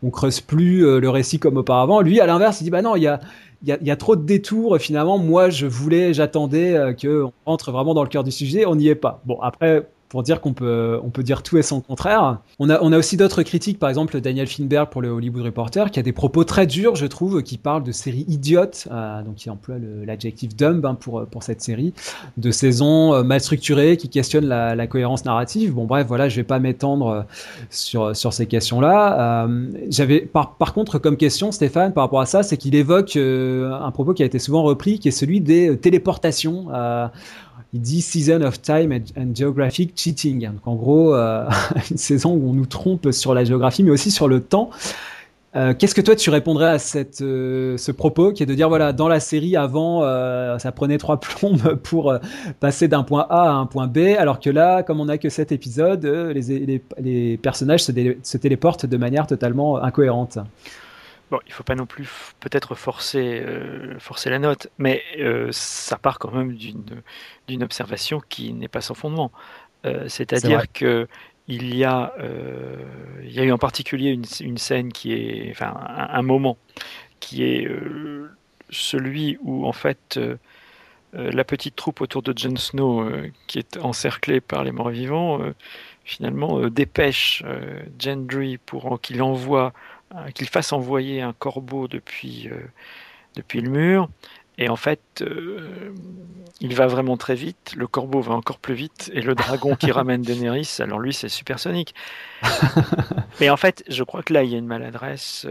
on 0.02 0.08
creuse 0.08 0.40
plus 0.40 0.80
le 0.98 1.10
récit 1.10 1.38
comme 1.38 1.58
auparavant. 1.58 2.00
Lui, 2.00 2.20
à 2.20 2.26
l'inverse, 2.26 2.60
il 2.62 2.64
dit 2.64 2.70
bah 2.70 2.80
non, 2.80 2.96
il 2.96 3.02
y 3.02 3.06
a 3.06 3.20
y, 3.64 3.90
a, 3.90 3.96
trop 3.96 4.16
de 4.16 4.24
détours. 4.24 4.78
Finalement, 4.78 5.18
moi, 5.18 5.50
je 5.50 5.66
voulais, 5.66 6.14
j'attendais 6.14 6.74
euh, 6.74 6.92
qu'on 6.92 7.32
rentre 7.44 7.72
vraiment 7.72 7.94
dans 7.94 8.02
le 8.02 8.08
cœur 8.08 8.24
du 8.24 8.30
sujet. 8.30 8.66
On 8.66 8.76
n'y 8.76 8.88
est 8.88 8.94
pas. 8.94 9.20
Bon, 9.26 9.38
après, 9.40 9.88
pour 10.10 10.24
dire 10.24 10.40
qu'on 10.40 10.52
peut, 10.52 11.00
on 11.02 11.08
peut 11.10 11.22
dire 11.22 11.42
tout 11.42 11.56
et 11.56 11.62
son 11.62 11.80
contraire. 11.80 12.38
On 12.58 12.68
a, 12.68 12.82
on 12.82 12.92
a 12.92 12.98
aussi 12.98 13.16
d'autres 13.16 13.42
critiques, 13.44 13.78
par 13.78 13.88
exemple 13.88 14.20
Daniel 14.20 14.48
Finberg 14.48 14.90
pour 14.90 15.00
le 15.00 15.08
Hollywood 15.08 15.44
Reporter, 15.44 15.90
qui 15.90 16.00
a 16.00 16.02
des 16.02 16.12
propos 16.12 16.42
très 16.42 16.66
durs, 16.66 16.96
je 16.96 17.06
trouve, 17.06 17.42
qui 17.44 17.56
parlent 17.56 17.84
de 17.84 17.92
séries 17.92 18.26
idiotes, 18.28 18.88
euh, 18.90 19.22
donc 19.22 19.36
qui 19.36 19.48
emploie 19.48 19.76
l'adjectif 20.04 20.54
dumb 20.56 20.84
hein, 20.84 20.96
pour, 20.96 21.24
pour 21.26 21.44
cette 21.44 21.62
série, 21.62 21.94
de 22.36 22.50
saisons 22.50 23.14
euh, 23.14 23.22
mal 23.22 23.40
structurées, 23.40 23.96
qui 23.96 24.08
questionnent 24.08 24.46
la, 24.46 24.74
la, 24.74 24.86
cohérence 24.88 25.24
narrative. 25.24 25.74
Bon, 25.74 25.84
bref, 25.84 26.08
voilà, 26.08 26.28
je 26.28 26.34
vais 26.34 26.44
pas 26.44 26.58
m'étendre 26.58 27.08
euh, 27.08 27.22
sur, 27.70 28.16
sur 28.16 28.32
ces 28.32 28.46
questions-là. 28.46 29.44
Euh, 29.46 29.68
J'avais, 29.90 30.20
par, 30.20 30.56
par 30.56 30.74
contre, 30.74 30.98
comme 30.98 31.16
question, 31.16 31.52
Stéphane, 31.52 31.92
par 31.92 32.02
rapport 32.02 32.20
à 32.20 32.26
ça, 32.26 32.42
c'est 32.42 32.56
qu'il 32.56 32.74
évoque 32.74 33.14
euh, 33.14 33.72
un 33.72 33.92
propos 33.92 34.12
qui 34.12 34.24
a 34.24 34.26
été 34.26 34.40
souvent 34.40 34.64
repris, 34.64 34.98
qui 34.98 35.06
est 35.06 35.12
celui 35.12 35.40
des 35.40 35.78
téléportations 35.78 36.66
il 37.72 37.80
dit 37.80 38.02
Season 38.02 38.40
of 38.42 38.60
Time 38.60 38.92
and, 38.92 39.34
Geographic 39.34 39.92
Cheating. 39.96 40.46
Donc 40.46 40.66
en 40.66 40.74
gros, 40.74 41.14
euh, 41.14 41.48
une 41.90 41.96
saison 41.96 42.32
où 42.32 42.50
on 42.50 42.52
nous 42.52 42.66
trompe 42.66 43.10
sur 43.12 43.34
la 43.34 43.44
géographie, 43.44 43.82
mais 43.82 43.90
aussi 43.90 44.10
sur 44.10 44.28
le 44.28 44.40
temps. 44.40 44.70
Euh, 45.56 45.74
Qu'est-ce 45.76 45.96
que 45.96 46.00
toi 46.00 46.14
tu 46.14 46.30
répondrais 46.30 46.68
à 46.68 46.78
cette, 46.78 47.22
euh, 47.22 47.76
ce 47.76 47.90
propos 47.90 48.32
qui 48.32 48.44
est 48.44 48.46
de 48.46 48.54
dire 48.54 48.68
voilà 48.68 48.92
dans 48.92 49.08
la 49.08 49.18
série 49.18 49.56
avant 49.56 50.02
ça 50.60 50.70
prenait 50.70 50.96
trois 50.96 51.18
plombes 51.20 51.74
pour 51.82 52.14
passer 52.60 52.86
d'un 52.86 53.02
point 53.02 53.26
A 53.30 53.50
à 53.50 53.52
un 53.54 53.66
point 53.66 53.88
B 53.88 53.98
alors 54.16 54.38
que 54.38 54.48
là 54.48 54.84
comme 54.84 55.00
on 55.00 55.06
n'a 55.06 55.18
que 55.18 55.28
sept 55.28 55.50
épisodes 55.50 56.06
les, 56.06 56.80
les, 57.00 57.36
personnages 57.36 57.82
se 57.82 58.36
téléportent 58.38 58.86
de 58.86 58.96
manière 58.96 59.26
totalement 59.26 59.82
incohérente. 59.82 60.38
Bon, 61.30 61.38
il 61.46 61.52
faut 61.52 61.62
pas 61.62 61.76
non 61.76 61.86
plus 61.86 62.08
peut-être 62.40 62.74
forcer, 62.74 63.40
euh, 63.40 63.96
forcer 64.00 64.30
la 64.30 64.40
note, 64.40 64.66
mais 64.78 65.02
euh, 65.18 65.48
ça 65.52 65.96
part 65.96 66.18
quand 66.18 66.32
même 66.32 66.56
d'une 66.56 67.62
observation 67.62 68.20
qui 68.28 68.52
n'est 68.52 68.68
pas 68.68 68.80
sans 68.80 68.94
fondement. 68.94 69.30
Euh, 69.86 70.08
c'est-à-dire 70.08 70.64
que 70.72 71.06
il 71.46 71.74
y 71.76 71.84
a, 71.84 72.14
il 73.24 73.32
y 73.32 73.40
a 73.40 73.44
eu 73.44 73.50
en 73.50 73.58
particulier 73.58 74.10
une, 74.10 74.24
une 74.40 74.58
scène 74.58 74.92
qui 74.92 75.12
est, 75.12 75.50
enfin, 75.50 75.74
un, 75.88 76.18
un 76.18 76.22
moment 76.22 76.56
qui 77.18 77.42
est 77.42 77.68
celui 78.70 79.36
où 79.42 79.66
en 79.66 79.72
fait 79.72 80.20
la 81.12 81.42
petite 81.42 81.74
troupe 81.74 82.02
autour 82.02 82.22
de 82.22 82.32
Jon 82.36 82.54
Snow, 82.54 83.10
qui 83.48 83.58
est 83.58 83.78
encerclée 83.78 84.40
par 84.40 84.62
les 84.62 84.70
morts 84.70 84.90
vivants, 84.90 85.40
finalement 86.04 86.68
dépêche 86.68 87.42
Gendry 87.98 88.58
pour 88.58 89.00
qu'il 89.00 89.20
envoie 89.20 89.72
qu'il 90.34 90.48
fasse 90.48 90.72
envoyer 90.72 91.22
un 91.22 91.32
corbeau 91.32 91.88
depuis, 91.88 92.48
euh, 92.48 92.60
depuis 93.36 93.60
le 93.60 93.70
mur. 93.70 94.08
Et 94.58 94.68
en 94.68 94.76
fait, 94.76 95.00
euh, 95.22 95.94
il 96.60 96.74
va 96.74 96.86
vraiment 96.86 97.16
très 97.16 97.34
vite, 97.34 97.72
le 97.76 97.86
corbeau 97.86 98.20
va 98.20 98.34
encore 98.34 98.58
plus 98.58 98.74
vite, 98.74 99.10
et 99.14 99.22
le 99.22 99.34
dragon 99.34 99.74
qui 99.74 99.90
ramène 99.92 100.22
Daenerys, 100.22 100.76
alors 100.80 100.98
lui, 100.98 101.14
c'est 101.14 101.30
supersonique. 101.30 101.94
Mais 103.40 103.48
en 103.48 103.56
fait, 103.56 103.84
je 103.88 104.02
crois 104.02 104.22
que 104.22 104.34
là, 104.34 104.42
il 104.42 104.50
y 104.50 104.54
a 104.54 104.58
une 104.58 104.66
maladresse 104.66 105.46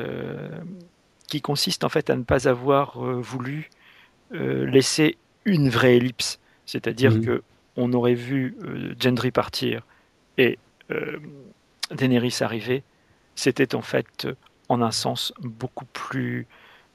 qui 1.28 1.42
consiste 1.42 1.84
en 1.84 1.90
fait 1.90 2.10
à 2.10 2.16
ne 2.16 2.24
pas 2.24 2.48
avoir 2.48 3.00
voulu 3.00 3.70
laisser 4.32 5.18
une 5.46 5.70
vraie 5.70 5.96
ellipse. 5.98 6.40
C'est-à-dire 6.68 7.14
qu'on 7.14 7.22
que 7.22 7.44
on 7.78 7.94
aurait 7.94 8.14
vu 8.14 8.56
Gendry 9.00 9.32
partir 9.32 9.82
et 10.38 10.60
Daenerys 11.92 12.38
arriver. 12.42 12.84
C'était 13.34 13.74
en 13.74 13.82
fait 13.82 14.28
en 14.70 14.82
un 14.82 14.92
sens 14.92 15.34
beaucoup 15.42 15.86
plus, 15.86 16.48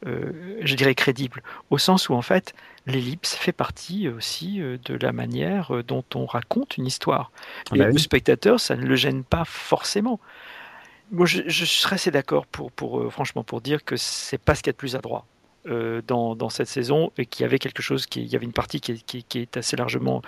euh, 0.07 0.61
je 0.63 0.75
dirais, 0.75 0.95
crédible, 0.95 1.43
au 1.71 1.79
sens 1.79 2.09
où 2.09 2.15
en 2.15 2.23
fait 2.23 2.55
l'ellipse 2.87 3.35
fait 3.35 3.53
partie 3.53 4.09
aussi 4.09 4.61
euh, 4.61 4.79
de 4.85 4.95
la 4.95 5.13
manière 5.13 5.75
euh, 5.75 5.83
dont 5.83 6.05
on 6.15 6.25
raconte 6.25 6.77
une 6.77 6.87
histoire. 6.87 7.33
Ah 7.71 7.77
et 7.77 7.79
bah 7.81 7.89
le 7.89 7.99
spectateur, 7.99 8.61
ça 8.61 8.77
ne 8.77 8.87
le 8.87 8.97
gêne 8.97 9.25
pas 9.25 9.45
forcément. 9.45 10.21
Moi, 11.11 11.27
je, 11.27 11.65
serais 11.65 11.97
assez 11.97 12.11
d'accord 12.11 12.47
pour, 12.47 12.73
pour 12.73 13.13
franchement 13.13 13.45
pour 13.45 13.61
dire 13.61 13.85
que 13.85 13.97
c'est 13.97 14.39
pas 14.39 14.55
ce 14.55 14.63
qu'il 14.63 14.69
y 14.69 14.71
a 14.71 14.73
de 14.73 14.79
plus 14.79 14.97
adroit. 14.97 15.27
dans, 16.07 16.35
dans, 16.35 16.51
cette 16.51 16.67
saison 16.67 17.13
et 17.19 17.27
qu'il 17.27 17.43
y 17.43 17.47
avait 17.47 17.59
quelque 17.59 17.83
chose, 17.83 18.07
qui, 18.07 18.23
il 18.23 18.29
y 18.29 18.37
avait 18.37 18.47
une 18.47 18.55
partie 18.55 18.81
qui, 18.81 19.03
qui, 19.03 19.23
qui 19.23 19.39
est 19.39 19.57
assez 19.57 19.77
largement 19.77 20.23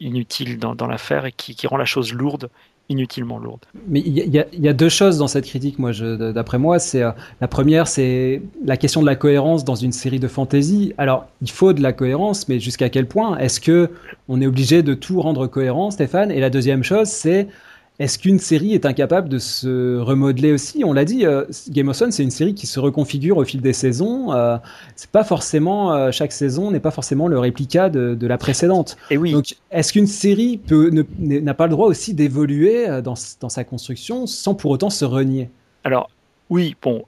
inutile 0.00 0.58
dans, 0.58 0.74
dans 0.74 0.88
l'affaire 0.88 1.24
et 1.24 1.32
qui, 1.32 1.54
qui, 1.54 1.66
rend 1.68 1.76
la 1.76 1.84
chose 1.84 2.12
lourde 2.12 2.50
inutilement 2.88 3.38
lourde. 3.38 3.64
Mais 3.88 4.00
il 4.00 4.16
y, 4.16 4.68
a 4.68 4.72
deux 4.72 4.88
choses 4.88 5.18
dans 5.18 5.26
cette 5.26 5.46
critique, 5.46 5.78
moi, 5.78 5.90
d'après 5.92 6.58
moi. 6.58 6.78
C'est 6.78 7.02
euh, 7.02 7.10
la 7.40 7.48
première, 7.48 7.88
c'est 7.88 8.42
la 8.64 8.76
question 8.76 9.00
de 9.00 9.06
la 9.06 9.16
cohérence 9.16 9.64
dans 9.64 9.74
une 9.74 9.92
série 9.92 10.20
de 10.20 10.28
fantasy. 10.28 10.94
Alors, 10.96 11.26
il 11.42 11.50
faut 11.50 11.72
de 11.72 11.82
la 11.82 11.92
cohérence, 11.92 12.48
mais 12.48 12.60
jusqu'à 12.60 12.88
quel 12.88 13.06
point 13.06 13.38
Est-ce 13.38 13.60
que 13.60 13.90
on 14.28 14.40
est 14.40 14.46
obligé 14.46 14.82
de 14.82 14.94
tout 14.94 15.20
rendre 15.20 15.46
cohérent, 15.46 15.90
Stéphane? 15.90 16.30
Et 16.30 16.40
la 16.40 16.50
deuxième 16.50 16.84
chose, 16.84 17.08
c'est 17.08 17.48
est-ce 17.98 18.18
qu'une 18.18 18.38
série 18.38 18.74
est 18.74 18.84
incapable 18.84 19.28
de 19.28 19.38
se 19.38 19.98
remodeler 19.98 20.52
aussi? 20.52 20.84
On 20.84 20.92
l'a 20.92 21.04
dit, 21.04 21.24
euh, 21.24 21.44
Game 21.70 21.88
of 21.88 21.96
Thrones, 21.96 22.12
c'est 22.12 22.22
une 22.22 22.30
série 22.30 22.54
qui 22.54 22.66
se 22.66 22.78
reconfigure 22.78 23.38
au 23.38 23.44
fil 23.44 23.60
des 23.60 23.72
saisons. 23.72 24.32
Euh, 24.32 24.58
c'est 24.96 25.10
pas 25.10 25.24
forcément 25.24 25.94
euh, 25.94 26.10
chaque 26.10 26.32
saison 26.32 26.70
n'est 26.70 26.80
pas 26.80 26.90
forcément 26.90 27.26
le 27.26 27.38
réplica 27.38 27.88
de, 27.88 28.14
de 28.14 28.26
la 28.26 28.38
précédente. 28.38 28.96
Et 29.10 29.16
oui. 29.16 29.32
Donc, 29.32 29.56
est-ce 29.70 29.92
qu'une 29.92 30.06
série 30.06 30.58
peut 30.58 30.90
n'a 31.18 31.54
pas 31.54 31.66
le 31.66 31.70
droit 31.70 31.88
aussi 31.88 32.12
d'évoluer 32.12 32.86
dans, 33.02 33.14
dans 33.40 33.48
sa 33.48 33.64
construction 33.64 34.26
sans 34.26 34.54
pour 34.54 34.70
autant 34.70 34.90
se 34.90 35.04
renier? 35.04 35.48
Alors, 35.84 36.10
oui, 36.50 36.76
bon, 36.82 37.04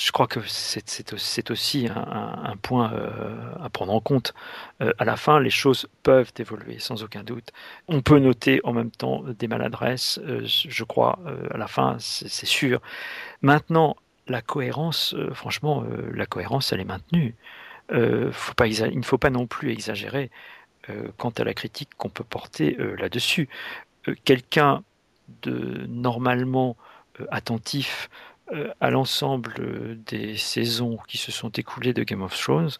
je 0.00 0.12
crois 0.12 0.26
que 0.26 0.40
c'est 0.46 1.50
aussi 1.50 1.88
un, 1.94 2.56
point 2.62 2.90
euh, 2.94 3.52
à 3.60 3.68
prendre 3.68 3.92
en 3.92 4.00
compte. 4.00 4.32
Euh, 4.80 4.92
à 4.98 5.04
la 5.04 5.16
fin, 5.16 5.40
les 5.40 5.50
choses 5.50 5.88
peuvent 6.02 6.32
évoluer 6.38 6.78
sans 6.78 7.02
aucun 7.02 7.22
doute. 7.22 7.50
On 7.86 8.00
peut 8.00 8.18
noter 8.18 8.60
en 8.64 8.72
même 8.72 8.90
temps 8.90 9.22
des 9.22 9.46
maladresses, 9.46 10.18
euh, 10.24 10.40
je 10.44 10.84
crois, 10.84 11.18
à 11.52 11.58
la 11.58 11.66
fin, 11.66 11.96
c'est 11.98 12.46
sûr. 12.46 12.80
Maintenant, 13.42 13.94
la 14.26 14.40
cohérence, 14.40 15.14
franchement, 15.34 15.84
la 16.14 16.24
cohérence, 16.24 16.72
elle 16.72 16.80
est 16.80 16.84
maintenue. 16.84 17.34
Il 17.92 17.98
ne 17.98 19.02
faut 19.02 19.18
pas 19.18 19.30
non 19.30 19.46
plus 19.46 19.70
exagérer 19.70 20.30
quant 21.18 21.30
à 21.30 21.44
la 21.44 21.52
critique 21.52 21.90
qu'on 21.98 22.08
peut 22.08 22.24
porter 22.24 22.76
là-dessus. 22.98 23.48
Quelqu'un 24.24 24.82
de 25.42 25.84
normalement 25.88 26.76
attentif 27.30 28.08
à 28.80 28.90
l'ensemble 28.90 29.98
des 30.06 30.36
saisons 30.36 30.98
qui 31.08 31.18
se 31.18 31.32
sont 31.32 31.50
écoulées 31.50 31.94
de 31.94 32.02
Game 32.02 32.22
of 32.22 32.38
Thrones 32.38 32.70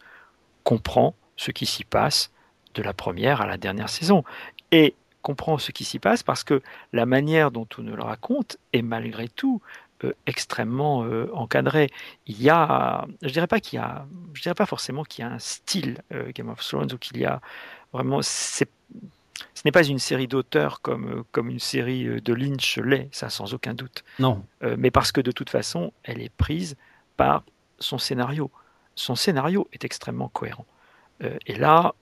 comprend 0.65 1.15
ce 1.37 1.51
qui 1.51 1.67
s'y 1.67 1.85
passe 1.85 2.31
de 2.75 2.83
la 2.83 2.93
première 2.93 3.41
à 3.41 3.47
la 3.47 3.57
dernière 3.57 3.89
saison. 3.89 4.25
Et 4.73 4.95
comprend 5.23 5.59
ce 5.59 5.73
qui 5.73 5.85
s'y 5.85 5.99
passe 5.99 6.23
parce 6.23 6.45
que 6.45 6.63
la 6.93 7.07
manière 7.07 7.51
dont 7.51 7.67
on 7.79 7.83
nous 7.83 7.97
le 7.97 8.03
raconte 8.03 8.57
est 8.73 8.83
malgré 8.83 9.29
tout 9.29 9.61
euh, 10.05 10.15
extrêmement 10.27 11.05
euh, 11.05 11.31
encadrée. 11.35 11.91
Il 12.27 12.41
y 12.41 12.49
a, 12.49 13.07
je 13.23 13.29
dirais 13.29 13.47
pas 13.47 13.61
qu'il 13.61 13.79
y 13.79 13.83
a, 13.83 14.07
je 14.33 14.43
dirais 14.43 14.55
pas 14.55 14.67
forcément 14.67 15.05
qu'il 15.05 15.25
y 15.25 15.29
a 15.29 15.31
un 15.31 15.39
style 15.39 15.99
Game 16.35 16.49
of 16.49 16.61
Thrones 16.61 16.93
ou 16.93 16.99
qu'il 16.99 17.19
y 17.19 17.25
a 17.25 17.41
vraiment, 17.93 18.21
ce 19.61 19.69
n'est 19.69 19.73
pas 19.73 19.85
une 19.85 19.99
série 19.99 20.27
d'auteurs 20.27 20.81
comme, 20.81 21.19
euh, 21.19 21.23
comme 21.33 21.51
une 21.51 21.59
série 21.59 22.07
euh, 22.07 22.19
de 22.23 22.33
Lynch 22.33 22.79
l'est, 22.79 23.11
ça 23.13 23.29
sans 23.29 23.53
aucun 23.53 23.75
doute. 23.75 24.05
Non. 24.19 24.43
Euh, 24.63 24.75
mais 24.79 24.91
parce 24.91 25.13
que 25.13 25.21
de 25.21 25.33
toute 25.33 25.51
façon, 25.51 25.93
elle 26.03 26.23
est 26.23 26.33
prise 26.35 26.79
par 27.19 27.45
son 27.79 27.99
scénario. 27.99 28.51
Son 28.95 29.17
scénario 29.17 29.69
est 29.75 29.85
extrêmement 29.85 30.29
cohérent. 30.29 30.65
et 31.47 31.57
là, 31.57 31.95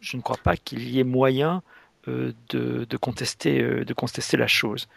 je 0.00 0.16
ne 0.16 0.22
crois 0.22 0.36
pas 0.36 0.56
qu'il 0.56 0.88
y 0.88 0.98
ait 0.98 1.04
moyen 1.04 1.62
de, 2.06 2.96
contester, 3.00 3.84
de 3.84 3.94
contester 3.94 4.36
la 4.36 4.46
chose. 4.46 4.88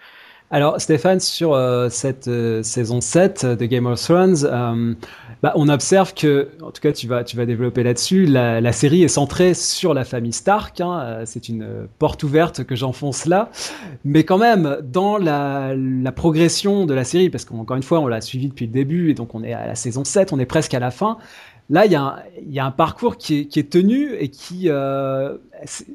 Alors 0.51 0.79
Stéphane, 0.79 1.19
sur 1.19 1.60
cette 1.89 2.29
saison 2.63 3.01
7 3.01 3.45
de 3.45 3.65
Game 3.65 3.88
of 3.88 4.01
Thrones, 4.01 4.95
bah, 5.41 5.51
on 5.55 5.69
observe 5.69 6.13
que, 6.13 6.49
en 6.62 6.71
tout 6.71 6.81
cas 6.81 6.91
tu 6.91 7.08
vas, 7.08 7.23
tu 7.23 7.36
vas 7.36 7.45
développer 7.45 7.84
là-dessus, 7.84 8.25
la, 8.25 8.71
série 8.71 9.03
est 9.03 9.08
centrée 9.08 9.53
sur 9.53 9.93
la 9.93 10.03
famille 10.05 10.34
Stark, 10.34 10.79
hein, 10.81 11.23
c'est 11.25 11.49
une 11.49 11.88
porte 11.99 12.23
ouverte 12.23 12.63
que 12.63 12.75
j'enfonce 12.75 13.25
là, 13.25 13.49
mais 14.03 14.23
quand 14.23 14.38
même 14.38 14.77
dans 14.84 15.17
la, 15.17 15.75
progression 16.15 16.86
de 16.86 16.93
la 16.93 17.03
série, 17.03 17.29
parce 17.29 17.43
qu'encore 17.45 17.77
une 17.77 17.84
fois 17.84 17.99
on 17.99 18.08
l'a 18.08 18.21
suivi 18.21 18.47
depuis 18.47 18.67
le 18.67 18.71
début, 18.71 19.12
et 19.12 19.13
donc 19.13 19.36
on 19.36 19.43
est 19.43 19.53
à 19.53 19.67
la 19.67 19.75
saison 19.75 20.03
7, 20.03 20.31
on 20.31 20.39
est 20.39 20.45
presque 20.45 20.73
à 20.73 20.79
la 20.79 20.91
fin, 20.91 21.17
Là, 21.71 21.88
il 21.88 21.91
y, 21.91 22.53
y, 22.53 22.60
a 22.60 22.65
un 22.65 22.71
parcours 22.71 23.17
qui 23.17 23.49
est, 23.51 23.69
tenu 23.71 24.13
et 24.13 24.29
qui, 24.29 24.69
euh, 24.69 25.36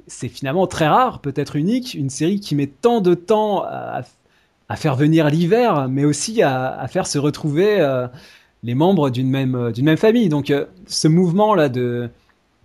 c'est 0.09 0.27
finalement 0.27 0.67
très 0.67 0.89
rare, 0.89 1.21
peut-être 1.21 1.55
unique, 1.55 1.95
une 1.95 2.11
série 2.11 2.41
qui 2.41 2.57
met 2.57 2.67
tant 2.67 3.01
de 3.01 3.15
temps 3.15 3.63
à, 3.63 4.03
à 4.71 4.77
faire 4.77 4.95
venir 4.95 5.29
l'hiver, 5.29 5.89
mais 5.89 6.05
aussi 6.05 6.43
à, 6.43 6.87
faire 6.89 7.05
se 7.09 7.19
retrouver 7.19 7.81
euh, 7.81 8.07
les 8.63 8.77
membres 8.77 9.11
d'une 9.11 9.29
même, 9.29 9.73
d'une 9.73 9.85
même 9.85 9.97
famille. 9.97 10.29
Donc, 10.29 10.51
euh, 10.51 10.67
ce 10.87 11.09
mouvement-là 11.09 11.69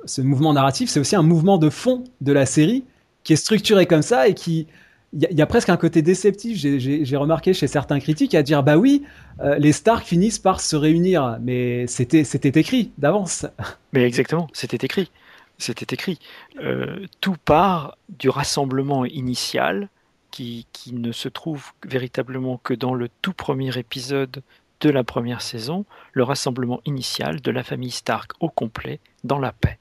ce 0.06 0.22
mouvement 0.22 0.54
narratif, 0.54 0.88
c'est 0.88 1.00
aussi 1.00 1.16
un 1.16 1.24
mouvement 1.24 1.58
de 1.58 1.72
fond 1.72 2.04
de 2.22 2.32
la 2.32 2.46
série 2.46 2.84
qui 3.24 3.34
est 3.34 3.38
structuré 3.38 3.88
comme 3.88 4.04
ça 4.04 4.28
et 4.28 4.36
qui, 4.36 4.68
il 5.14 5.28
y, 5.32 5.42
a 5.42 5.48
presque 5.48 5.70
un 5.70 5.78
côté 5.78 6.04
déceptif, 6.04 6.60
j'ai 6.60 7.18
remarqué 7.18 7.54
chez 7.54 7.66
certains 7.66 8.00
critiques, 8.00 8.36
à 8.36 8.44
dire 8.44 8.62
bah 8.62 8.78
oui, 8.78 9.02
euh, 9.40 9.58
les 9.58 9.72
Stark 9.72 10.06
finissent 10.06 10.38
par 10.38 10.62
se 10.62 10.76
réunir, 10.76 11.40
mais 11.42 11.88
c'était 11.88 12.60
écrit 12.60 12.92
d'avance. 13.00 13.48
Mais 13.94 14.04
exactement, 14.04 14.48
c'était 14.54 14.86
écrit. 14.86 15.10
C'était 15.58 15.92
écrit. 15.96 16.20
Euh, 16.62 17.08
tout 17.20 17.38
part 17.46 17.98
du 18.10 18.30
rassemblement 18.30 19.06
initial 19.06 19.90
qui, 20.36 20.94
ne 20.94 21.14
se 21.14 21.30
trouve 21.30 21.72
véritablement 21.86 22.58
que 22.58 22.74
dans 22.74 22.94
le 22.94 23.10
tout 23.22 23.34
premier 23.34 23.78
épisode 23.78 24.44
de 24.82 24.90
la 24.90 25.04
première 25.06 25.42
saison, 25.42 25.86
le 26.12 26.24
rassemblement 26.24 26.82
initial 26.86 27.40
de 27.40 27.52
la 27.52 27.64
famille 27.64 27.92
Stark 27.92 28.34
au 28.42 28.50
complet 28.50 29.00
dans 29.24 29.40
la 29.40 29.54
paix. 29.54 29.80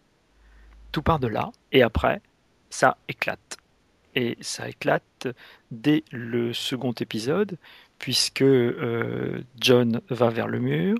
Tout 0.92 1.02
part 1.02 1.18
de 1.18 1.26
là, 1.26 1.50
et 1.72 1.82
après, 1.82 2.20
ça 2.70 2.96
éclate 3.08 3.58
et 4.14 4.38
ça 4.40 4.68
éclate 4.68 5.26
dès 5.72 6.04
le 6.12 6.52
second 6.52 6.92
épisode, 6.92 7.58
puisque 7.98 8.42
euh, 8.42 9.42
John 9.60 10.02
va 10.08 10.30
vers 10.30 10.46
le 10.46 10.60
mur, 10.60 10.96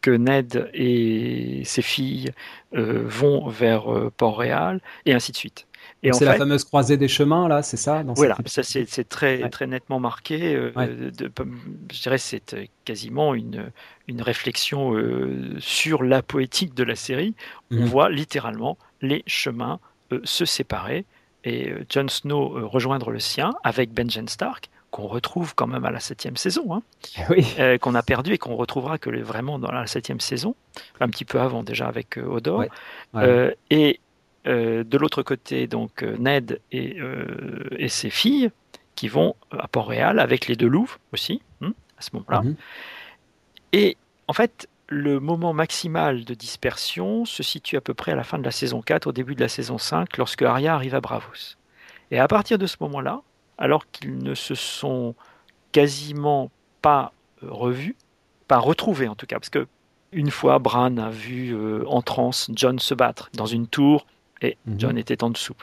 que 0.00 0.10
Ned 0.10 0.68
et 0.74 1.62
ses 1.64 1.82
filles 1.82 2.32
euh, 2.74 3.04
vont 3.06 3.48
vers 3.48 3.92
euh, 3.92 4.12
Port-Réal, 4.16 4.80
et 5.04 5.14
ainsi 5.14 5.30
de 5.30 5.36
suite. 5.36 5.65
C'est 6.12 6.24
la 6.24 6.34
fameuse 6.34 6.64
croisée 6.64 6.96
des 6.96 7.08
chemins, 7.08 7.48
là, 7.48 7.62
c'est 7.62 7.76
ça 7.76 8.04
Voilà, 8.14 8.36
ça 8.46 8.62
c'est 8.62 9.08
très, 9.08 9.48
très 9.48 9.66
nettement 9.66 9.98
marqué. 9.98 10.54
de, 10.54 11.32
je 11.92 12.02
dirais 12.02 12.18
c'est 12.18 12.70
quasiment 12.84 13.34
une, 13.34 13.72
une 14.06 14.22
réflexion 14.22 14.94
sur 15.58 16.02
la 16.02 16.22
poétique 16.22 16.74
de 16.74 16.84
la 16.84 16.94
série. 16.94 17.34
On 17.70 17.76
mhm. 17.76 17.84
voit 17.86 18.10
littéralement 18.10 18.78
les 19.02 19.24
chemins 19.26 19.80
se 20.24 20.44
séparer 20.44 21.04
et 21.46 21.70
euh, 21.70 21.86
Jon 21.88 22.08
Snow 22.08 22.58
euh, 22.58 22.66
rejoindre 22.66 23.10
le 23.10 23.20
sien 23.20 23.54
avec 23.62 23.92
Benjen 23.92 24.28
Stark, 24.28 24.68
qu'on 24.90 25.06
retrouve 25.06 25.54
quand 25.54 25.66
même 25.66 25.84
à 25.84 25.90
la 25.90 26.00
septième 26.00 26.36
saison, 26.36 26.74
hein, 26.74 26.82
euh, 27.58 27.78
qu'on 27.78 27.94
a 27.94 28.02
perdu 28.02 28.32
et 28.32 28.38
qu'on 28.38 28.56
retrouvera 28.56 28.98
que 28.98 29.10
vraiment 29.20 29.58
dans 29.58 29.70
la 29.70 29.86
septième 29.86 30.20
saison, 30.20 30.54
un 31.00 31.08
petit 31.08 31.24
peu 31.24 31.40
avant 31.40 31.62
déjà 31.62 31.86
avec 31.86 32.18
Odor. 32.18 32.64
et 33.70 34.00
de 34.46 34.96
l'autre 34.96 35.22
côté, 35.22 35.66
donc 35.66 36.02
Ned 36.02 36.60
et, 36.70 36.98
et, 37.78 37.88
ses 37.88 38.10
filles 38.10 38.50
qui 38.94 39.08
vont 39.08 39.34
à 39.50 39.68
Port-Réal 39.68 40.18
avec 40.20 40.46
les 40.46 40.56
deux 40.56 40.68
loups 40.68 40.96
aussi, 41.12 41.42
hein, 41.60 41.72
à 41.98 42.02
ce 42.02 42.10
moment-là. 42.14 42.42
Mhm. 42.42 42.56
Et 43.72 43.96
en 44.28 44.32
fait, 44.32 44.68
le 44.88 45.20
moment 45.20 45.52
maximal 45.52 46.24
de 46.24 46.34
dispersion 46.34 47.24
se 47.24 47.42
situe 47.42 47.76
à 47.76 47.80
peu 47.80 47.94
près 47.94 48.12
à 48.12 48.16
la 48.16 48.24
fin 48.24 48.38
de 48.38 48.44
la 48.44 48.50
saison 48.50 48.82
4, 48.82 49.06
au 49.06 49.12
début 49.12 49.34
de 49.34 49.40
la 49.40 49.48
saison 49.48 49.78
5, 49.78 50.16
lorsque 50.16 50.42
Arya 50.42 50.74
arrive 50.74 50.94
à 50.94 51.00
Bravos. 51.00 51.56
Et 52.10 52.18
à 52.18 52.28
partir 52.28 52.58
de 52.58 52.66
ce 52.66 52.76
moment-là, 52.80 53.22
alors 53.58 53.90
qu'ils 53.90 54.18
ne 54.18 54.34
se 54.34 54.54
sont 54.54 55.14
quasiment 55.72 56.50
pas 56.82 57.12
euh, 57.42 57.48
revus, 57.50 57.96
pas 58.48 58.58
retrouvés 58.58 59.08
en 59.08 59.14
tout 59.14 59.26
cas, 59.26 59.38
parce 59.38 59.50
que 59.50 59.66
une 60.12 60.30
fois 60.30 60.58
Bran 60.60 60.96
a 60.98 61.10
vu 61.10 61.52
euh, 61.52 61.84
en 61.88 62.00
transe 62.00 62.48
John 62.54 62.78
se 62.78 62.94
battre 62.94 63.28
dans 63.34 63.46
une 63.46 63.66
tour 63.66 64.06
et 64.42 64.56
mhm. 64.66 64.80
John 64.80 64.98
était 64.98 65.22
en 65.24 65.30
dessous. 65.30 65.54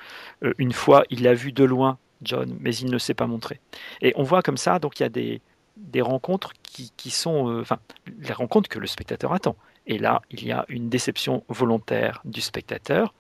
Euh, 0.44 0.54
une 0.58 0.74
fois, 0.74 1.04
il 1.10 1.24
l'a 1.24 1.34
vu 1.34 1.52
de 1.52 1.64
loin 1.64 1.98
John, 2.22 2.56
mais 2.60 2.76
il 2.76 2.90
ne 2.90 2.98
s'est 2.98 3.14
pas 3.14 3.28
montré. 3.28 3.60
Et 4.02 4.14
on 4.16 4.24
voit 4.24 4.42
comme 4.42 4.58
ça, 4.58 4.80
donc 4.80 5.00
il 5.00 5.04
y 5.04 5.06
a 5.06 5.10
des, 5.10 5.42
des 5.78 6.02
rencontres 6.02 6.54
qui, 6.64 7.12
sont, 7.12 7.50
euh, 7.50 7.62
enfin, 7.62 7.78
les 8.20 8.34
rencontres 8.34 8.70
que 8.70 8.80
le 8.80 8.88
spectateur 8.88 9.34
attend. 9.34 9.56
Et 9.86 9.98
là, 10.00 10.22
il 10.32 10.46
y 10.46 10.52
a 10.52 10.66
une 10.70 10.90
déception 10.90 11.44
volontaire 11.50 12.22
du 12.24 12.42
spectateur, 12.42 13.14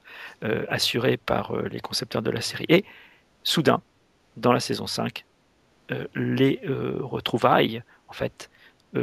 euh, 0.43 0.65
assurée 0.69 1.17
par 1.17 1.55
les 1.57 1.81
concepteurs 1.81 2.21
de 2.21 2.31
la 2.31 2.41
série. 2.41 2.65
Et 2.69 2.85
soudain, 3.43 3.81
dans 4.37 4.53
la 4.53 4.61
saison 4.61 4.87
5, 4.87 5.25
les 6.15 6.61
retrouvailles, 6.65 7.83
en 8.07 8.13
fait, 8.13 8.49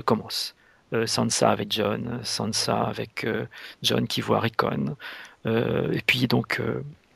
commencent. 0.07 0.57
Sansa 1.05 1.51
avec 1.51 1.71
John, 1.71 2.21
Sansa 2.25 2.81
avec 2.81 3.25
John 3.83 4.09
qui 4.09 4.23
voit 4.23 4.41
Rickon, 4.41 4.97
et 5.45 6.03
puis 6.07 6.27
donc 6.27 6.61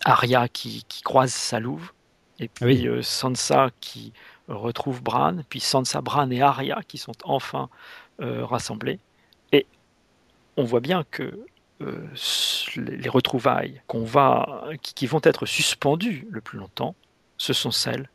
Arya 0.05 0.49
qui, 0.49 0.85
croise 1.05 1.33
sa 1.33 1.61
louve, 1.61 1.93
et 2.39 2.49
puis 2.49 2.89
Sansa 3.03 3.71
qui 3.81 4.13
retrouve 4.49 5.03
Bran, 5.03 5.39
puis 5.49 5.61
Sansa, 5.61 6.01
Bran 6.01 6.31
et 6.31 6.43
Arya 6.43 6.81
qui 6.87 6.99
sont 6.99 7.15
enfin 7.25 7.69
euh, 8.21 8.45
rassemblés. 8.45 8.99
Et 9.53 9.67
on 10.57 10.65
voit 10.65 10.81
bien 10.81 11.05
que 11.11 11.47
euh, 11.81 12.07
les 12.77 13.09
retrouvailles 13.09 13.83
qu'on 13.87 14.05
va, 14.05 14.69
qui, 14.83 15.07
vont 15.07 15.21
être 15.23 15.47
suspendues 15.47 16.27
le 16.31 16.41
plus 16.41 16.59
longtemps, 16.59 16.95
ce 17.39 17.53
sont 17.53 17.71
celles, 17.71 18.09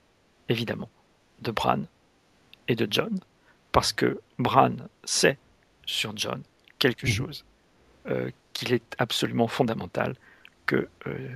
évidemment, 0.48 0.90
de 1.42 1.52
Bran 1.52 1.82
et 2.68 2.76
de 2.76 2.88
John, 2.90 3.20
parce 3.72 3.92
que 3.92 4.22
Bran 4.38 4.76
sait 5.04 5.38
sur 5.86 6.14
John 6.16 6.44
quelque 6.78 7.06
mhm. 7.06 7.12
chose 7.12 7.46
euh, 8.08 8.32
qu'il 8.60 8.74
est 8.74 8.96
absolument 8.98 9.48
fondamental 9.48 10.16
que 10.66 10.88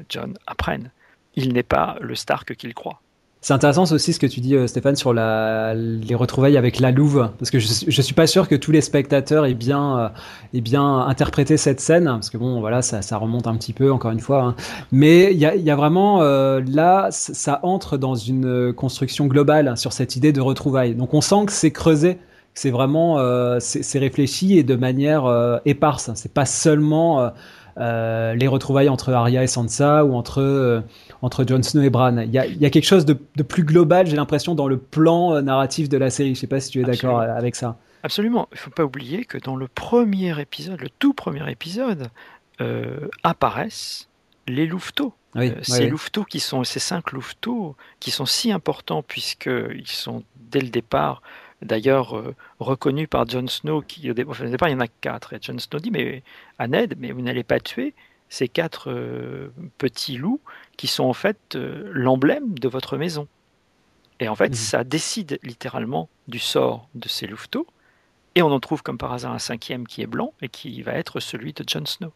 John 0.10 0.38
apprenne. 0.46 0.92
Il 1.36 1.54
n'est 1.54 1.64
pas 1.64 1.98
le 2.02 2.16
Stark 2.16 2.56
qu'il 2.56 2.74
croit. 2.74 3.02
C'est 3.44 3.54
intéressant 3.54 3.84
aussi 3.92 4.14
ce 4.14 4.22
que 4.22 4.26
tu 4.26 4.40
dis, 4.40 4.56
euh, 4.56 4.68
Stéphane, 4.68 4.96
sur 4.96 5.12
les 5.12 6.16
retrouvailles 6.16 6.56
avec 6.56 6.80
la 6.80 6.92
louve, 6.92 7.30
parce 7.38 7.52
que 7.52 7.60
je, 7.60 7.68
je 7.86 8.02
suis 8.02 8.14
pas 8.14 8.26
sûr 8.26 8.48
que 8.48 8.56
tous 8.56 8.72
les 8.72 8.80
spectateurs 8.80 9.46
aient 9.46 9.54
bien, 9.54 10.00
euh, 10.00 10.10
aient 10.54 10.62
bien 10.62 11.00
interprété 11.00 11.58
cette 11.58 11.82
scène, 11.82 12.06
parce 12.06 12.30
que 12.30 12.38
bon, 12.38 12.62
voilà, 12.62 12.82
ça, 12.82 13.18
remonte 13.18 13.46
un 13.46 13.58
petit 13.58 13.74
peu, 13.74 13.92
encore 13.92 14.12
une 14.12 14.22
fois. 14.22 14.44
Hein. 14.44 14.56
Mais 14.94 15.34
il 15.34 15.40
y 15.40 15.46
a, 15.46 15.76
vraiment 15.76 16.22
euh, 16.22 16.62
là, 16.66 17.10
ça 17.12 17.60
entre 17.64 17.98
dans 17.98 18.16
une 18.16 18.72
construction 18.72 19.26
globale 19.26 19.76
sur 19.76 19.92
cette 19.92 20.16
idée 20.16 20.32
de 20.32 20.40
retrouvailles. 20.40 20.96
Donc 20.96 21.14
on 21.14 21.20
sent 21.20 21.48
que 21.48 21.52
c'est 21.52 21.72
creusé 21.72 22.20
c'est 22.54 22.72
vraiment 22.72 23.20
euh, 23.20 23.58
c'est 23.60 24.00
réfléchi 24.00 24.58
et 24.58 24.64
de 24.64 24.76
manière 24.76 25.26
euh, 25.26 25.58
éparse. 25.66 26.12
C'est 26.16 26.34
pas 26.34 26.46
seulement 26.46 27.32
euh, 27.78 28.34
les 28.36 28.48
retrouvailles 28.48 28.90
entre 28.90 29.12
Arya 29.12 29.44
et 29.44 29.48
Sansa 29.48 30.06
ou 30.06 30.14
entre 30.16 30.84
entre 31.24 31.46
Jon 31.48 31.64
Snow 31.64 31.82
et 31.82 31.90
Bran. 31.90 32.18
Il 32.18 32.32
y 32.32 32.38
a, 32.38 32.46
y 32.46 32.66
a, 32.66 32.70
quelque 32.70 32.86
chose 32.86 33.06
de, 33.06 33.18
de 33.36 33.44
plus 33.44 33.64
global, 33.64 34.06
j'ai 34.06 34.18
l'impression, 34.18 34.56
dans 34.56 34.68
le 34.68 34.78
plan 34.78 35.34
euh, 35.34 35.42
narratif 35.42 35.88
de 35.88 35.98
la 35.98 36.10
série. 36.10 36.36
Je 36.36 36.42
sais 36.42 36.48
pas 36.48 36.60
si 36.60 36.70
tu 36.70 36.82
es 36.82 36.84
d'accord 36.84 37.22
avec 37.22 37.56
ça. 37.56 37.78
Absolument. 38.04 38.50
Il 38.52 38.58
faut 38.58 38.70
pas 38.70 38.84
oublier 38.84 39.24
que 39.24 39.38
dans 39.38 39.56
le 39.56 39.70
premier 39.70 40.40
épisode, 40.40 40.82
le 40.82 40.90
tout 40.90 41.14
premier 41.14 41.50
épisode, 41.50 42.10
euh, 42.60 43.08
apparaissent 43.24 44.10
les 44.48 44.68
louveteaux. 44.68 45.14
Oui, 45.36 45.50
euh, 45.50 45.56
ces 45.64 45.88
louveteaux 45.88 46.26
qui 46.26 46.42
sont 46.42 46.64
ces 46.66 46.80
cinq 46.80 47.14
louveteaux 47.14 47.76
qui 48.00 48.12
sont 48.12 48.26
si 48.26 48.52
importants 48.52 49.02
puisqu'ils 49.02 49.88
sont 49.88 50.24
dès 50.36 50.60
le 50.60 50.70
départ 50.70 51.24
d'ailleurs 51.64 52.22
reconnus 52.60 53.08
par 53.10 53.28
Jon 53.28 53.48
Snow 53.48 53.82
qui 53.82 54.10
au 54.10 54.14
départ, 54.14 54.70
il 54.70 54.72
y 54.72 54.76
en 54.76 54.80
a 54.80 54.88
quatre 54.88 55.34
et 55.34 55.40
Jon 55.42 55.60
Snow 55.60 55.80
dit 55.80 55.92
mais 55.92 56.24
à 56.60 56.68
Ned 56.68 56.96
mais 56.98 57.12
vous 57.12 57.22
n'allez 57.22 57.44
pas 57.44 57.60
tuer 57.60 57.94
ces 58.34 58.48
quatre 58.48 58.90
euh, 58.90 59.54
petits 59.78 60.18
loups 60.18 60.42
qui 60.76 60.88
sont 60.88 61.04
en 61.04 61.14
fait 61.14 61.56
euh, 61.56 61.92
l'emblème 61.94 62.58
de 62.58 62.68
votre 62.68 62.98
maison. 62.98 63.28
Et 64.20 64.28
en 64.28 64.36
fait, 64.36 64.50
mmh. 64.50 64.56
ça 64.56 64.84
décide 64.84 65.40
littéralement 65.44 66.10
du 66.28 66.40
sort 66.40 66.88
de 66.96 67.08
ces 67.08 67.28
louveteaux. 67.28 67.68
Et 68.34 68.42
on 68.42 68.48
en 68.48 68.60
trouve 68.60 68.82
comme 68.82 68.98
par 68.98 69.14
hasard 69.14 69.34
un 69.34 69.40
cinquième 69.40 69.86
qui 69.86 70.02
est 70.02 70.08
blanc 70.08 70.34
et 70.42 70.50
qui 70.50 70.82
va 70.82 70.94
être 70.94 71.20
celui 71.20 71.54
de 71.54 71.64
Jon 71.68 71.86
Snow. 71.86 72.12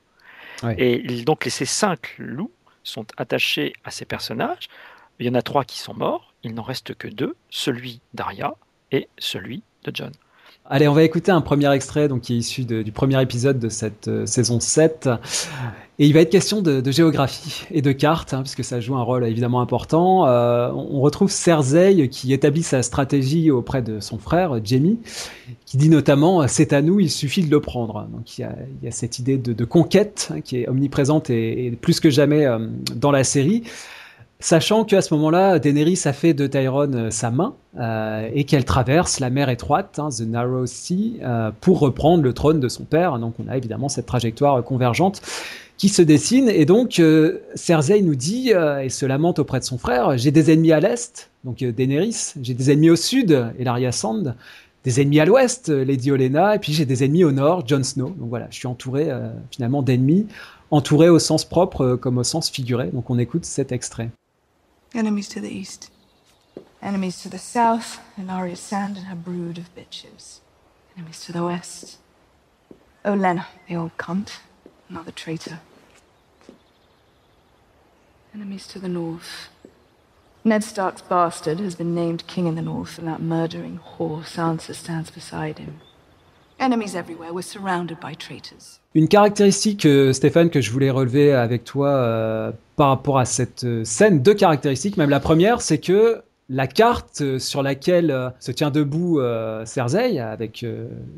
Et 0.79 1.23
donc 1.23 1.45
ces 1.47 1.65
cinq 1.65 2.15
loups 2.17 2.51
sont 2.83 3.05
attachés 3.17 3.73
à 3.83 3.91
ces 3.91 4.05
personnages. 4.05 4.69
Il 5.19 5.27
y 5.27 5.29
en 5.29 5.35
a 5.35 5.43
trois 5.43 5.65
qui 5.65 5.77
sont 5.77 5.93
morts, 5.93 6.33
il 6.41 6.55
n'en 6.55 6.63
reste 6.63 6.95
que 6.95 7.07
deux, 7.07 7.35
celui 7.51 8.01
d'Arya 8.15 8.55
et 8.91 9.07
celui 9.17 9.63
de 9.83 9.91
John. 9.93 10.11
Allez, 10.69 10.89
on 10.89 10.93
va 10.93 11.03
écouter 11.03 11.31
un 11.31 11.39
premier 11.39 11.71
extrait 11.71 12.09
donc, 12.09 12.21
qui 12.21 12.33
est 12.33 12.37
issu 12.37 12.65
du 12.65 12.91
premier 12.91 13.21
épisode 13.21 13.57
de 13.57 13.69
cette 13.69 14.09
euh, 14.09 14.25
saison 14.25 14.59
7. 14.59 15.09
Et 15.99 16.05
il 16.05 16.13
va 16.13 16.19
être 16.19 16.29
question 16.29 16.61
de, 16.61 16.91
géographie 16.91 17.65
et 17.71 17.81
de 17.81 17.93
cartes, 17.93 18.33
hein, 18.33 18.41
puisque 18.41 18.65
ça 18.65 18.81
joue 18.81 18.95
un 18.97 19.01
rôle 19.01 19.25
évidemment 19.25 19.61
important. 19.61 20.27
Euh, 20.27 20.69
on 20.73 20.99
retrouve 20.99 21.31
Cersei 21.31 22.09
qui 22.09 22.33
établit 22.33 22.63
sa 22.63 22.83
stratégie 22.83 23.49
auprès 23.49 23.81
de 23.81 24.01
son 24.01 24.19
frère, 24.19 24.59
Jamie, 24.63 24.99
qui 25.65 25.77
dit 25.77 25.89
notamment 25.89 26.45
«c'est 26.49 26.73
à 26.73 26.81
nous, 26.81 26.99
il 26.99 27.09
suffit 27.09 27.43
de 27.43 27.49
le 27.49 27.61
prendre». 27.61 28.05
Donc 28.11 28.37
il 28.37 28.41
y 28.83 28.87
a, 28.87 28.91
cette 28.91 29.19
idée 29.19 29.37
de, 29.37 29.65
conquête 29.65 30.29
hein, 30.33 30.41
qui 30.41 30.57
est 30.57 30.67
omniprésente 30.67 31.29
et, 31.29 31.71
plus 31.81 32.01
que 32.01 32.09
jamais 32.09 32.45
euh, 32.45 32.59
dans 32.93 33.11
la 33.11 33.23
série. 33.23 33.63
Sachant 34.39 34.83
qu'à 34.83 35.01
ce 35.01 35.13
moment-là, 35.15 35.57
Daenerys 35.57 36.01
a 36.05 36.13
fait 36.13 36.35
de 36.35 36.45
Tyrone 36.45 36.95
euh, 36.95 37.11
sa 37.11 37.31
main 37.31 37.55
euh, 37.79 38.29
et 38.35 38.43
qu'elle 38.43 38.65
traverse 38.65 39.19
la 39.19 39.31
mer 39.31 39.49
étroite, 39.49 39.97
hein, 39.97 40.09
The 40.15 40.21
Narrow 40.21 40.67
Sea, 40.67 41.19
euh, 41.23 41.49
pour 41.59 41.79
reprendre 41.79 42.23
le 42.23 42.33
trône 42.33 42.59
de 42.59 42.69
son 42.69 42.83
père. 42.83 43.17
Donc 43.17 43.33
on 43.43 43.47
a 43.47 43.57
évidemment 43.57 43.89
cette 43.89 44.05
trajectoire 44.05 44.63
convergente 44.63 45.23
qui 45.77 45.89
se 45.89 46.03
dessine. 46.03 46.49
Et 46.49 46.65
donc 46.65 47.01
Cersei 47.55 48.01
nous 48.03 48.13
dit 48.13 48.49
et 48.49 48.89
se 48.89 49.05
lamente 49.07 49.39
auprès 49.39 49.59
de 49.59 49.63
son 49.63 49.77
frère 49.77 50.17
j'ai 50.17 50.31
des 50.31 50.51
ennemis 50.51 50.71
à 50.71 50.79
l'est, 50.79 51.29
donc 51.43 51.63
Daenerys, 51.63 52.33
j'ai 52.41 52.55
des 52.55 52.71
ennemis 52.71 52.89
au 52.89 52.95
sud, 52.95 53.51
Elaria 53.59 53.91
Sand, 53.91 54.35
des 54.83 55.01
ennemis 55.01 55.19
à 55.19 55.25
l'ouest, 55.25 55.69
Lady 55.69 56.09
Olenna, 56.09 56.55
et 56.55 56.59
puis 56.59 56.73
j'ai 56.73 56.85
des 56.85 57.03
ennemis 57.03 57.23
au 57.23 57.31
nord, 57.31 57.67
Jon 57.67 57.83
Snow. 57.83 58.09
Donc 58.09 58.29
voilà, 58.29 58.47
je 58.49 58.55
suis 58.55 58.67
entouré 58.67 59.07
finalement 59.51 59.83
d'ennemis, 59.83 60.25
entouré 60.71 61.09
au 61.09 61.19
sens 61.19 61.45
propre 61.45 61.95
comme 61.95 62.17
au 62.17 62.23
sens 62.23 62.49
figuré. 62.49 62.87
Donc 62.87 63.11
on 63.11 63.19
écoute 63.19 63.45
cet 63.45 63.71
extrait. 63.71 64.09
Enemies 64.97 65.29
to 65.29 65.39
the 65.39 65.55
east. 65.55 65.91
Enemies 66.81 67.21
to 67.21 67.29
the 67.29 67.37
south, 67.37 67.99
Ilaria 68.17 68.55
Sand 68.55 68.97
and 68.97 69.05
her 69.05 69.15
brood 69.15 69.59
of 69.59 69.75
bitches. 69.75 70.39
Enemies 70.97 71.23
to 71.25 71.31
the 71.31 71.43
west. 71.43 71.99
Oh, 73.05 73.11
Olenna, 73.13 73.45
the 73.69 73.75
old 73.75 73.95
cunt. 73.99 74.39
Another 74.89 75.11
traitor. 75.11 75.59
Enemies 78.33 78.65
to 78.69 78.79
the 78.79 78.89
north. 78.89 79.49
Ned 80.43 80.63
Stark's 80.63 81.03
bastard 81.03 81.59
has 81.59 81.75
been 81.75 81.93
named 81.93 82.25
king 82.25 82.47
in 82.47 82.55
the 82.55 82.63
north, 82.63 82.97
and 82.97 83.07
that 83.07 83.21
murdering 83.21 83.79
whore 83.79 84.23
Sansa 84.23 84.73
stands 84.73 85.11
beside 85.11 85.59
him. 85.59 85.79
Une 88.95 89.07
caractéristique, 89.07 89.85
euh, 89.85 90.11
Stéphane, 90.11 90.49
que 90.49 90.59
je 90.59 90.71
voulais 90.71 90.89
relever 90.89 91.33
avec 91.33 91.63
toi 91.63 91.89
euh, 91.89 92.51
par 92.75 92.89
rapport 92.89 93.19
à 93.19 93.25
cette 93.25 93.63
euh, 93.63 93.83
scène, 93.83 94.21
deux 94.21 94.33
caractéristiques, 94.33 94.97
même 94.97 95.09
la 95.09 95.19
première, 95.19 95.61
c'est 95.61 95.77
que 95.77 96.21
la 96.49 96.65
carte 96.65 97.37
sur 97.39 97.61
laquelle 97.61 98.31
se 98.39 98.53
tient 98.53 98.71
debout 98.71 99.19
Cersei 99.65 100.17
avec, 100.17 100.65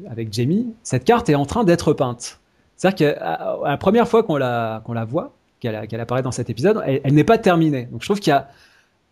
avec 0.10 0.34
Jamie, 0.34 0.74
cette 0.82 1.04
carte 1.04 1.30
est 1.30 1.36
en 1.36 1.46
train 1.46 1.64
d'être 1.64 1.94
peinte. 1.94 2.40
C'est-à-dire 2.76 3.14
que 3.14 3.64
la 3.64 3.78
première 3.78 4.08
fois 4.08 4.24
qu'on 4.24 4.38
la, 4.38 4.82
qu'on 4.86 4.94
la 4.94 5.06
voit, 5.06 5.36
qu'elle 5.60 6.02
apparaît 6.02 6.24
dans 6.24 6.32
cet 6.32 6.50
épisode, 6.50 6.82
elle 6.84 7.14
n'est 7.14 7.24
pas 7.24 7.38
terminée. 7.38 7.88
Donc 7.92 8.02
je 8.02 8.08
trouve 8.08 8.20
qu'il 8.20 8.32
y 8.32 8.34
a 8.34 8.48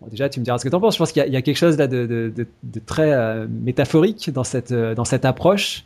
déjà, 0.06 0.30
tu 0.30 0.40
me 0.40 0.46
diras 0.46 0.60
ce 0.60 0.64
que 0.64 0.70
tu 0.70 0.76
en 0.76 0.80
penses. 0.80 0.94
Je 0.94 1.00
pense 1.00 1.12
qu'il 1.12 1.28
y, 1.28 1.36
a 1.36 1.42
quelque 1.42 1.58
chose 1.58 1.78
là 1.78 1.88
de, 1.88 2.32
très 2.86 3.14
euh, 3.14 3.48
métaphorique 3.50 4.30
dans 4.32 4.44
cette, 4.44 4.72
euh, 4.72 4.94
dans 4.94 5.06
cette 5.06 5.26
approche, 5.26 5.84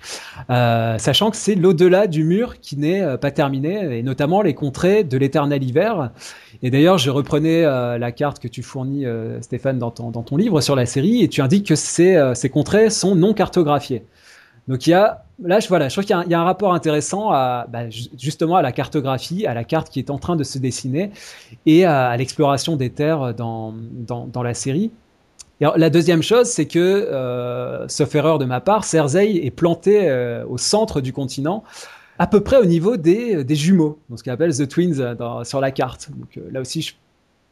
euh, 0.49 0.97
sachant 0.97 1.31
que 1.31 1.37
c'est 1.37 1.55
l'au-delà 1.55 2.07
du 2.07 2.23
mur 2.23 2.59
qui 2.59 2.77
n'est 2.77 3.17
pas 3.17 3.31
terminé, 3.31 3.99
et 3.99 4.03
notamment 4.03 4.41
les 4.41 4.53
contrées 4.53 5.03
de 5.03 5.17
l'éternel 5.17 5.63
hiver. 5.63 6.11
Et 6.61 6.69
d'ailleurs, 6.69 6.97
je 6.97 7.09
reprenais 7.09 7.63
la 7.63 8.11
carte 8.11 8.39
que 8.39 8.47
tu 8.47 8.61
fournis, 8.61 9.05
Stéphane, 9.41 9.79
dans 9.79 9.91
ton, 9.91 10.11
dans 10.11 10.23
ton 10.23 10.37
livre 10.37 10.61
sur 10.61 10.75
la 10.75 10.85
série, 10.85 11.23
et 11.23 11.29
tu 11.29 11.41
indiques 11.41 11.67
que 11.67 11.75
ces, 11.75 12.31
ces 12.35 12.49
contrées 12.49 12.89
sont 12.89 13.15
non 13.15 13.33
cartographiées. 13.33 14.03
Donc 14.67 14.85
il 14.87 14.91
y 14.91 14.93
a 14.93 15.23
là, 15.43 15.59
je, 15.59 15.67
voilà, 15.67 15.89
je 15.89 15.93
trouve 15.93 16.05
qu'il 16.05 16.15
y, 16.29 16.33
a 16.33 16.39
un 16.39 16.43
rapport 16.43 16.73
intéressant 16.73 17.31
à 17.31 17.67
bah, 17.69 17.89
justement 17.89 18.55
à 18.55 18.61
la 18.61 18.71
cartographie, 18.71 19.45
à 19.45 19.53
la 19.53 19.63
carte 19.63 19.89
qui 19.89 19.99
est 19.99 20.09
en 20.09 20.17
train 20.17 20.35
de 20.35 20.43
se 20.43 20.57
dessiner 20.57 21.11
et 21.65 21.85
à, 21.85 22.15
l'exploration 22.17 22.75
des 22.75 22.89
terres 22.89 23.33
dans, 23.33 23.73
dans, 24.07 24.43
la 24.43 24.53
série. 24.53 24.91
La 25.59 25.89
deuxième 25.91 26.23
chose, 26.23 26.47
c'est 26.47 26.65
que, 26.65 26.79
euh, 26.79 27.87
sauf 27.87 28.15
erreur 28.15 28.39
de 28.39 28.45
ma 28.45 28.61
part, 28.61 28.83
Cersei 28.83 29.41
est 29.43 29.51
plantée 29.51 30.09
euh, 30.09 30.43
au 30.49 30.57
centre 30.57 31.01
du 31.01 31.13
continent, 31.13 31.63
à 32.21 32.27
peu 32.27 32.41
près 32.41 32.57
au 32.57 32.65
niveau 32.65 32.97
des, 32.97 33.43
des 33.43 33.55
jumeaux, 33.55 33.97
donc 34.07 34.19
ce 34.19 34.23
qu'on 34.23 34.31
appelle 34.31 34.55
the 34.55 34.67
twins 34.67 34.99
euh, 34.99 35.43
sur 35.43 35.59
la 35.59 35.71
carte. 35.71 36.09
Donc 36.15 36.37
euh, 36.37 36.41
là 36.51 36.61
aussi, 36.61 36.83
je 36.83 36.93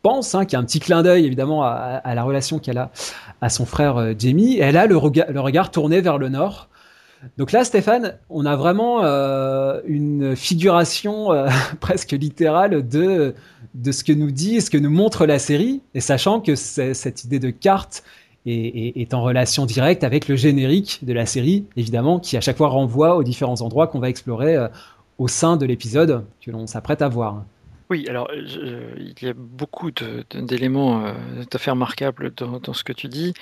pense 0.04 0.36
hein, 0.36 0.46
qu'il 0.46 0.54
y 0.54 0.56
a 0.58 0.60
un 0.60 0.64
petit 0.64 0.80
clin 0.80 1.02
d'œil 1.02 1.26
évidemment 1.26 1.64
à, 1.64 2.14
la 2.14 2.24
relation 2.24 2.60
qu'elle 2.60 2.78
a 2.78 2.92
à 3.42 3.50
son 3.50 3.66
frère 3.66 3.98
euh, 3.98 4.14
Jamie. 4.18 4.60
Elle 4.60 4.78
a 4.78 4.86
le, 4.86 4.94
le 4.94 5.40
regard 5.40 5.72
tourné 5.72 6.02
vers 6.02 6.20
le 6.20 6.30
nord. 6.30 6.70
Donc 7.38 7.52
là, 7.52 7.64
Stéphane, 7.64 8.18
on 8.30 8.46
a 8.46 8.56
vraiment 8.56 9.04
euh, 9.04 9.82
une 9.86 10.36
figuration 10.36 11.32
euh, 11.32 11.50
presque 11.80 12.12
littérale 12.12 12.88
de, 12.88 13.34
de 13.74 13.92
ce 13.92 14.04
que 14.04 14.14
nous 14.14 14.32
dit 14.32 14.62
ce 14.62 14.70
que 14.70 14.78
nous 14.78 14.90
montre 14.90 15.26
la 15.26 15.40
série, 15.40 15.82
et 15.94 16.00
sachant 16.00 16.40
que 16.40 16.56
cette 16.56 17.24
idée 17.24 17.40
de 17.40 17.50
carte 17.50 18.04
est, 18.46 19.02
est, 19.02 19.14
en 19.14 19.22
relation 19.22 19.66
directe 19.66 20.04
avec 20.04 20.28
le 20.28 20.36
générique 20.36 21.00
de 21.04 21.14
la 21.14 21.26
série, 21.26 21.66
évidemment, 21.76 22.20
qui 22.20 22.38
à 22.38 22.42
chaque 22.42 22.58
fois 22.58 22.70
renvoie 22.70 23.16
aux 23.16 23.24
différents 23.24 23.62
endroits 23.62 23.88
qu'on 23.88 24.00
va 24.00 24.10
explorer 24.10 24.56
euh, 24.56 24.68
au 25.18 25.28
sein 25.28 25.58
de 25.58 25.66
l'épisode 25.66 26.26
que 26.42 26.52
l'on 26.52 26.68
s'apprête 26.68 27.02
à 27.02 27.10
voir. 27.10 27.44
Oui, 27.90 28.08
alors 28.08 28.30
il 28.34 29.16
y 29.22 29.28
a 29.28 29.34
beaucoup 29.34 29.90
d'éléments 29.92 31.12
tout 31.12 31.58
à 31.58 31.58
fait 31.58 31.72
remarquables 31.72 32.32
dans, 32.36 32.60
dans, 32.60 32.74
ce 32.74 32.84
que 32.84 32.94
tu 32.94 33.08
dis. 33.08 33.34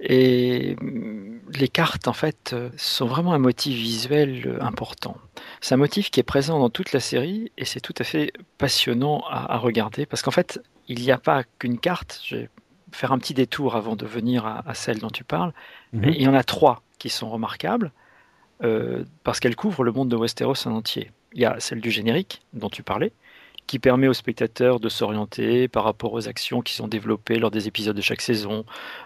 Et 0.00 0.76
mm, 0.80 1.40
les 1.54 1.68
cartes, 1.68 2.08
en 2.08 2.12
fait, 2.12 2.52
euh, 2.52 2.70
sont 2.76 3.06
vraiment 3.06 3.32
un 3.32 3.38
motif 3.38 3.76
visuel 3.76 4.46
euh, 4.46 4.62
important. 4.62 5.16
C'est 5.60 5.74
un 5.74 5.78
motif 5.78 6.10
qui 6.10 6.20
est 6.20 6.24
présent 6.24 6.58
dans 6.58 6.70
toute 6.70 6.92
la 6.92 7.00
série 7.00 7.52
et 7.58 7.64
c'est 7.64 7.80
tout 7.80 7.94
à 7.98 8.04
fait 8.04 8.32
passionnant 8.58 9.24
à, 9.28 9.56
regarder 9.58 10.06
parce 10.06 10.22
qu'en 10.22 10.30
fait, 10.30 10.60
il 10.86 11.00
n'y 11.00 11.10
a 11.10 11.18
pas 11.18 11.42
qu'une 11.58 11.78
carte. 11.78 12.20
Je 12.24 12.36
vais 12.36 12.50
faire 12.92 13.12
un 13.12 13.18
petit 13.18 13.34
détour 13.34 13.76
avant 13.76 13.96
de 13.96 14.06
venir 14.06 14.46
à, 14.46 14.74
celle 14.74 14.98
dont 14.98 15.10
tu 15.10 15.24
parles. 15.24 15.52
Mhm. 15.92 16.04
il 16.10 16.22
y 16.22 16.28
en 16.28 16.34
a 16.34 16.44
trois 16.44 16.82
qui 16.98 17.08
sont 17.08 17.28
remarquables 17.28 17.92
euh, 18.62 19.04
parce 19.24 19.40
qu'elles 19.40 19.56
couvrent 19.56 19.84
le 19.84 19.92
monde 19.92 20.08
de 20.08 20.16
Westeros 20.16 20.66
en 20.66 20.72
entier. 20.72 21.10
Il 21.32 21.40
y 21.40 21.44
a 21.44 21.58
celle 21.60 21.80
du 21.80 21.90
générique 21.90 22.40
dont 22.54 22.70
tu 22.70 22.82
parlais, 22.82 23.12
qui 23.68 23.78
permet 23.78 24.08
aux 24.08 24.14
spectateurs 24.14 24.80
de 24.80 24.88
s'orienter 24.88 25.68
par 25.68 25.84
rapport 25.84 26.14
aux 26.14 26.26
actions 26.26 26.62
qui 26.62 26.72
sont 26.72 26.88
développées 26.88 27.38
lors 27.38 27.52
des 27.52 27.68
épisodes 27.68 27.94
de 27.94 28.00
chaque 28.00 28.22
saison. 28.22 28.64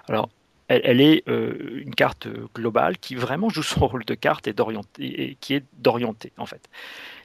Alors, 0.08 0.30
elle, 0.68 1.00
est 1.00 1.28
euh, 1.28 1.82
une 1.84 1.94
carte 1.94 2.28
globale 2.54 2.96
qui 2.96 3.16
vraiment 3.16 3.50
joue 3.50 3.64
son 3.64 3.86
rôle 3.88 4.04
de 4.04 4.14
carte 4.14 4.46
et, 4.46 4.54
et 4.98 5.36
qui 5.40 5.54
est 5.54 5.64
d'orienter 5.78 6.32
en 6.38 6.46
fait. 6.46 6.70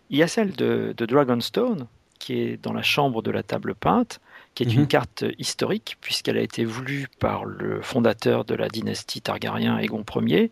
Il 0.09 0.17
y 0.17 0.23
a 0.23 0.27
celle 0.27 0.53
de, 0.53 0.93
Dragonstone 0.97 1.87
qui 2.19 2.39
est 2.39 2.57
dans 2.61 2.73
la 2.73 2.81
chambre 2.81 3.21
de 3.21 3.29
la 3.29 3.43
table 3.43 3.75
peinte, 3.75 4.19
qui 4.55 4.63
est 4.63 4.73
une 4.73 4.81
mhm. 4.81 4.87
carte 4.87 5.23
historique 5.37 5.97
puisqu'elle 6.01 6.37
a 6.37 6.41
été 6.41 6.65
voulue 6.65 7.07
par 7.19 7.45
le 7.45 7.81
fondateur 7.83 8.43
de 8.45 8.55
la 8.55 8.67
dynastie 8.67 9.21
Targaryen, 9.21 9.77
Aegon 9.77 10.03
Ier, 10.21 10.51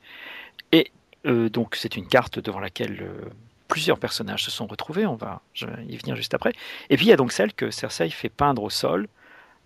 et 0.71 0.91
euh, 1.25 1.49
donc 1.49 1.75
c'est 1.75 1.97
une 1.97 2.07
carte 2.07 2.37
devant 2.37 2.59
laquelle 2.59 3.01
euh, 3.01 3.29
plusieurs 3.67 3.99
personnages 3.99 4.43
se 4.43 4.51
sont 4.51 4.67
retrouvés, 4.67 5.05
on 5.05 5.15
va 5.15 5.41
y 5.87 5.97
venir 5.97 6.15
juste 6.15 6.33
après. 6.33 6.53
Et 6.89 6.97
puis 6.97 7.07
il 7.07 7.09
y 7.09 7.13
a 7.13 7.17
donc 7.17 7.31
celle 7.31 7.53
que 7.53 7.71
Cersei 7.71 8.09
fait 8.09 8.29
peindre 8.29 8.63
au 8.63 8.69
sol, 8.69 9.07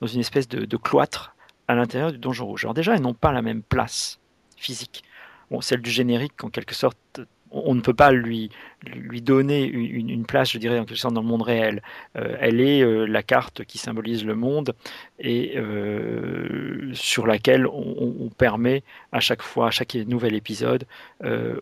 dans 0.02 0.08
une 0.08 0.22
espèce 0.22 0.48
de 0.48 0.78
cloître 0.78 1.36
à 1.68 1.76
l'intérieur 1.76 2.12
du 2.12 2.18
donjon 2.18 2.46
rouge. 2.46 2.66
Alors 2.66 2.74
déjà, 2.74 2.96
elles 2.96 3.02
n'ont 3.02 3.14
pas 3.14 3.32
la 3.32 3.42
même 3.42 3.62
place 3.62 4.20
physique. 4.58 5.04
Bon, 5.52 5.62
celle 5.62 5.82
du 5.82 5.92
générique, 5.92 6.44
en 6.44 6.50
quelque 6.50 6.74
sorte, 6.74 7.22
on 7.52 7.76
ne 7.76 7.82
peut 7.82 7.94
pas 7.94 8.12
lui, 8.12 8.50
lui 8.86 9.22
donner 9.22 9.64
une, 9.66 10.26
place, 10.26 10.52
je 10.52 10.58
dirais, 10.58 10.80
en 10.80 10.86
quelque 10.86 10.98
sorte, 10.98 11.14
dans 11.14 11.22
le 11.22 11.28
monde 11.28 11.42
réel. 11.42 11.82
Euh, 12.16 12.36
elle 12.40 12.62
est 12.62 12.82
euh, 12.82 13.06
la 13.06 13.24
carte 13.24 13.66
qui 13.66 13.78
symbolise 13.78 14.26
le 14.26 14.36
monde 14.36 14.76
et 15.20 15.58
euh, 15.58 16.92
sur 16.94 17.28
laquelle 17.28 17.68
on, 17.68 18.30
permet 18.38 18.84
à 19.12 19.20
chaque 19.20 19.42
fois, 19.42 19.68
à 19.68 19.72
chaque 19.72 19.96
nouvel 19.96 20.34
épisode, 20.36 20.86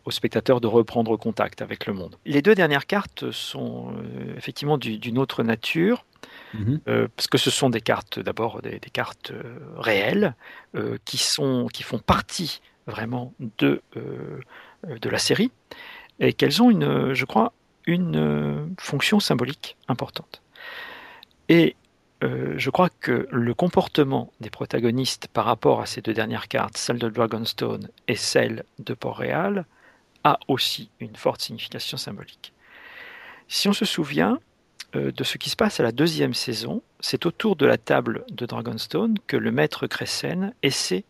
au 0.05 0.11
spectateur 0.11 0.61
de 0.61 0.67
reprendre 0.67 1.15
contact 1.17 1.61
avec 1.61 1.87
le 1.87 1.93
monde. 1.93 2.17
Les 2.25 2.41
deux 2.41 2.53
dernières 2.53 2.85
cartes 2.85 3.31
sont 3.31 3.93
effectivement 4.37 4.77
d'une 4.77 5.17
autre 5.17 5.43
nature. 5.43 6.05
Mhm. 6.53 6.79
parce 7.15 7.27
que 7.27 7.37
ce 7.37 7.49
sont 7.49 7.69
des 7.69 7.81
cartes, 7.81 8.19
d'abord 8.19 8.61
des, 8.61 8.79
cartes 8.91 9.33
réelles, 9.75 10.35
qui, 11.05 11.17
sont, 11.17 11.67
qui 11.71 11.83
font 11.83 11.99
partie 11.99 12.61
vraiment 12.85 13.33
de 13.57 13.81
de 14.87 15.09
la 15.09 15.19
série, 15.19 15.51
et 16.19 16.33
qu'elles 16.33 16.61
ont, 16.61 16.69
une, 16.69 17.13
je 17.13 17.25
crois, 17.25 17.53
une 17.85 18.17
euh, 18.17 18.65
fonction 18.79 19.19
symbolique 19.19 19.77
importante. 19.87 20.41
Et 21.49 21.75
euh, 22.23 22.55
je 22.57 22.69
crois 22.69 22.89
que 22.89 23.27
le 23.31 23.53
comportement 23.53 24.31
des 24.41 24.49
protagonistes 24.49 25.27
par 25.27 25.45
rapport 25.45 25.81
à 25.81 25.85
ces 25.85 26.01
deux 26.01 26.13
dernières 26.13 26.47
cartes, 26.47 26.77
celle 26.77 26.99
de 26.99 27.09
Dragonstone 27.09 27.89
et 28.07 28.15
celle 28.15 28.65
de 28.79 28.93
Port-Réal, 28.93 29.65
a 30.23 30.39
aussi 30.47 30.89
une 30.99 31.15
forte 31.15 31.41
signification 31.41 31.97
symbolique. 31.97 32.53
Si 33.47 33.69
on 33.69 33.73
se 33.73 33.85
souvient 33.85 34.39
de 34.93 35.23
ce 35.23 35.37
qui 35.37 35.49
se 35.49 35.55
passe 35.55 35.79
à 35.79 35.83
la 35.83 35.91
deuxième 35.91 36.33
saison, 36.33 36.81
c'est 36.99 37.25
autour 37.25 37.55
de 37.55 37.65
la 37.65 37.77
table 37.77 38.25
de 38.31 38.45
Dragonstone 38.45 39.17
que 39.27 39.37
le 39.37 39.51
maître 39.51 39.85
Cressen 39.87 40.53
essaie 40.63 41.05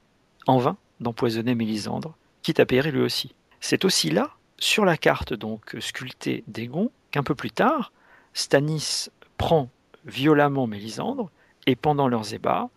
en 0.46 0.58
vain 0.58 0.78
d'empoisonner 1.00 1.56
Mélisandre, 1.56 2.16
quitte 2.42 2.60
à 2.60 2.66
périr 2.66 2.94
lui 2.94 3.02
aussi. 3.02 3.34
C'est 3.68 3.84
aussi 3.84 4.10
là, 4.10 4.30
sur 4.58 4.86
la 4.86 4.96
carte 4.96 5.34
donc 5.34 5.76
sculptée 5.82 6.46
d'Egon, 6.48 6.90
qu'un 7.12 7.22
peu 7.22 7.36
plus 7.36 7.52
tard, 7.52 7.92
Stanis 8.34 9.10
prend 9.38 9.70
violemment 10.06 10.68
Mélisandre, 10.68 11.30
et 11.66 11.76
pendant 11.76 12.08
leurs 12.08 12.34
ébats, 12.34 12.70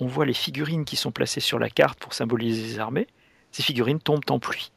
on 0.00 0.06
voit 0.06 0.26
les 0.26 0.34
figurines 0.34 0.84
qui 0.84 0.96
sont 0.96 1.12
placées 1.12 1.40
sur 1.40 1.58
la 1.58 1.70
carte 1.70 1.98
pour 1.98 2.12
symboliser 2.12 2.62
les 2.62 2.78
armées, 2.78 3.06
ces 3.52 3.62
figurines 3.62 4.00
tombent 4.00 4.28
en 4.28 4.38
pluie. 4.38 4.70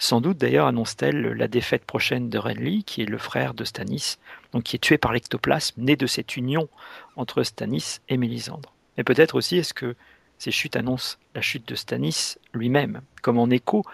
Sans 0.00 0.20
doute 0.20 0.38
d'ailleurs 0.38 0.66
annonce-t-elle 0.66 1.20
la 1.20 1.46
défaite 1.46 1.84
prochaine 1.84 2.28
de 2.28 2.38
Renly, 2.38 2.82
qui 2.82 3.02
est 3.02 3.06
le 3.06 3.18
frère 3.18 3.54
de 3.54 3.62
Stanis, 3.62 4.16
qui 4.64 4.74
est 4.74 4.80
tué 4.80 4.98
par 4.98 5.12
l'ectoplasme, 5.12 5.80
né 5.80 5.94
de 5.94 6.08
cette 6.08 6.36
union 6.36 6.68
entre 7.14 7.44
Stanis 7.44 8.00
et 8.08 8.16
Mélisandre. 8.16 8.74
Mais 8.96 9.04
peut-être 9.04 9.36
aussi 9.36 9.56
est-ce 9.58 9.72
que 9.72 9.94
ces 10.38 10.50
chutes 10.50 10.74
annoncent 10.74 11.16
la 11.36 11.42
chute 11.42 11.68
de 11.68 11.76
Stanis 11.76 12.38
lui-même, 12.52 13.02
comme 13.22 13.38
en 13.38 13.50
écho 13.50 13.84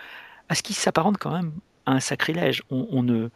à 0.52 0.54
ce 0.54 0.62
qui 0.62 0.74
s'apparente 0.74 1.16
quand 1.16 1.30
même 1.30 1.52
à 1.86 1.92
un 1.92 2.00
sacrilège. 2.00 2.62
On, 2.70 3.02
ne, 3.02 3.30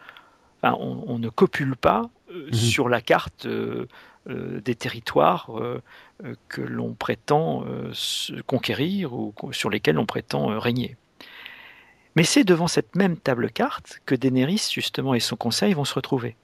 on, 0.62 1.18
ne 1.18 1.28
copule 1.30 1.74
pas 1.74 2.10
euh, 2.30 2.48
mhm. 2.48 2.52
sur 2.52 2.90
la 2.90 3.00
carte 3.00 3.46
euh, 3.46 3.86
euh, 4.28 4.60
des 4.60 4.74
territoires 4.74 5.50
que 6.48 6.60
l'on 6.60 6.92
prétend 6.92 7.64
conquérir 8.46 9.14
ou 9.14 9.32
sur 9.52 9.70
lesquels 9.70 9.98
on 9.98 10.04
prétend 10.04 10.58
régner. 10.60 10.96
Mais 12.16 12.24
c'est 12.24 12.44
devant 12.44 12.68
cette 12.68 12.96
même 12.96 13.16
table 13.16 13.50
carte 13.50 14.00
que 14.04 14.14
Daenerys, 14.14 14.68
justement, 14.70 15.14
et 15.14 15.20
son 15.20 15.36
conseil 15.36 15.72
vont 15.72 15.84
se 15.84 15.94
retrouver. 15.94 16.36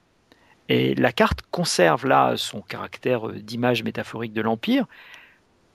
Et 0.69 0.95
la 0.95 1.11
carte 1.11 1.41
conserve 1.51 2.07
là 2.07 2.33
son 2.35 2.61
caractère 2.61 3.29
d'image 3.29 3.83
métaphorique 3.83 4.33
de 4.33 4.41
l'Empire, 4.41 4.85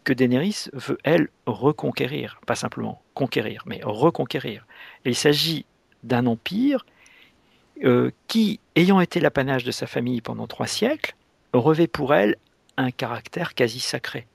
que 0.09 0.15
Daenerys 0.15 0.71
veut, 0.73 0.97
elle, 1.05 1.29
reconquérir. 1.45 2.41
Pas 2.47 2.55
simplement 2.55 3.03
conquérir, 3.13 3.63
mais 3.67 3.81
reconquérir. 3.85 4.67
Il 5.05 5.15
s'agit 5.15 5.67
d'un 6.03 6.25
empire 6.25 6.87
euh, 7.85 8.11
qui, 8.27 8.59
ayant 8.75 9.03
été 9.03 9.21
l'apanage 9.21 9.65
de 9.65 9.71
sa 9.71 9.87
famille 9.87 10.23
pendant 10.23 10.47
trois 10.47 10.67
siècles, 10.67 11.15
revêt 11.53 11.89
pour 11.89 12.15
elle 12.15 12.37
un 12.79 12.91
caractère 12.91 13.55
quasi 13.55 13.81
sacré. 13.81 14.27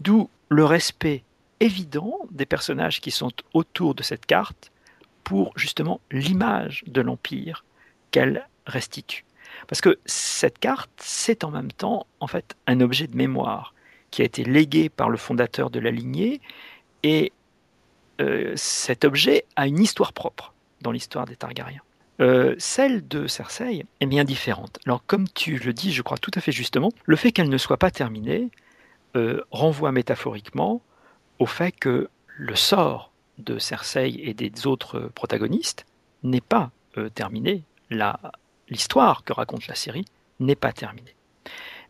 D'où 0.00 0.30
le 0.48 0.64
respect 0.64 1.22
évident 1.60 2.18
des 2.32 2.44
personnages 2.44 3.00
qui 3.00 3.12
sont 3.12 3.30
autour 3.52 3.94
de 3.94 4.02
cette 4.02 4.26
carte 4.26 4.72
pour 5.22 5.52
justement 5.54 6.00
l'image 6.10 6.82
de 6.88 7.00
l'Empire 7.00 7.64
qu'elle 8.10 8.48
restitue. 8.66 9.24
Parce 9.68 9.80
que 9.80 9.96
cette 10.06 10.58
carte, 10.58 10.90
c'est 10.96 11.44
en 11.44 11.52
même 11.52 11.70
temps 11.70 12.08
en 12.18 12.26
fait 12.26 12.56
un 12.66 12.80
objet 12.80 13.06
de 13.06 13.16
mémoire 13.16 13.73
qui 14.14 14.22
a 14.22 14.24
été 14.24 14.44
légué 14.44 14.88
par 14.88 15.10
le 15.10 15.16
fondateur 15.16 15.70
de 15.70 15.80
la 15.80 15.90
lignée 15.90 16.40
et 17.02 17.32
euh, 18.20 18.52
cet 18.54 19.04
objet 19.04 19.44
a 19.56 19.66
une 19.66 19.80
histoire 19.80 20.12
propre 20.12 20.54
dans 20.82 20.92
l'histoire 20.92 21.26
des 21.26 21.34
Targaryens. 21.34 21.82
Euh, 22.20 22.54
celle 22.56 23.08
de 23.08 23.26
Cersei 23.26 23.84
est 23.98 24.06
bien 24.06 24.22
différente. 24.22 24.78
Alors 24.86 25.04
comme 25.04 25.28
tu 25.28 25.58
le 25.58 25.72
dis, 25.72 25.92
je 25.92 26.00
crois 26.00 26.16
tout 26.16 26.30
à 26.36 26.40
fait 26.40 26.52
justement, 26.52 26.92
le 27.06 27.16
fait 27.16 27.32
qu'elle 27.32 27.48
ne 27.48 27.58
soit 27.58 27.76
pas 27.76 27.90
terminée 27.90 28.50
euh, 29.16 29.42
renvoie 29.50 29.90
métaphoriquement 29.90 30.80
au 31.40 31.46
fait 31.46 31.72
que 31.72 32.08
le 32.36 32.54
sort 32.54 33.10
de 33.38 33.58
Cersei 33.58 34.14
et 34.22 34.32
des 34.32 34.68
autres 34.68 35.10
protagonistes 35.16 35.86
n'est 36.22 36.40
pas 36.40 36.70
euh, 36.98 37.08
terminé. 37.08 37.64
L'histoire 38.68 39.24
que 39.24 39.32
raconte 39.32 39.66
la 39.66 39.74
série 39.74 40.04
n'est 40.38 40.54
pas 40.54 40.72
terminée. 40.72 41.16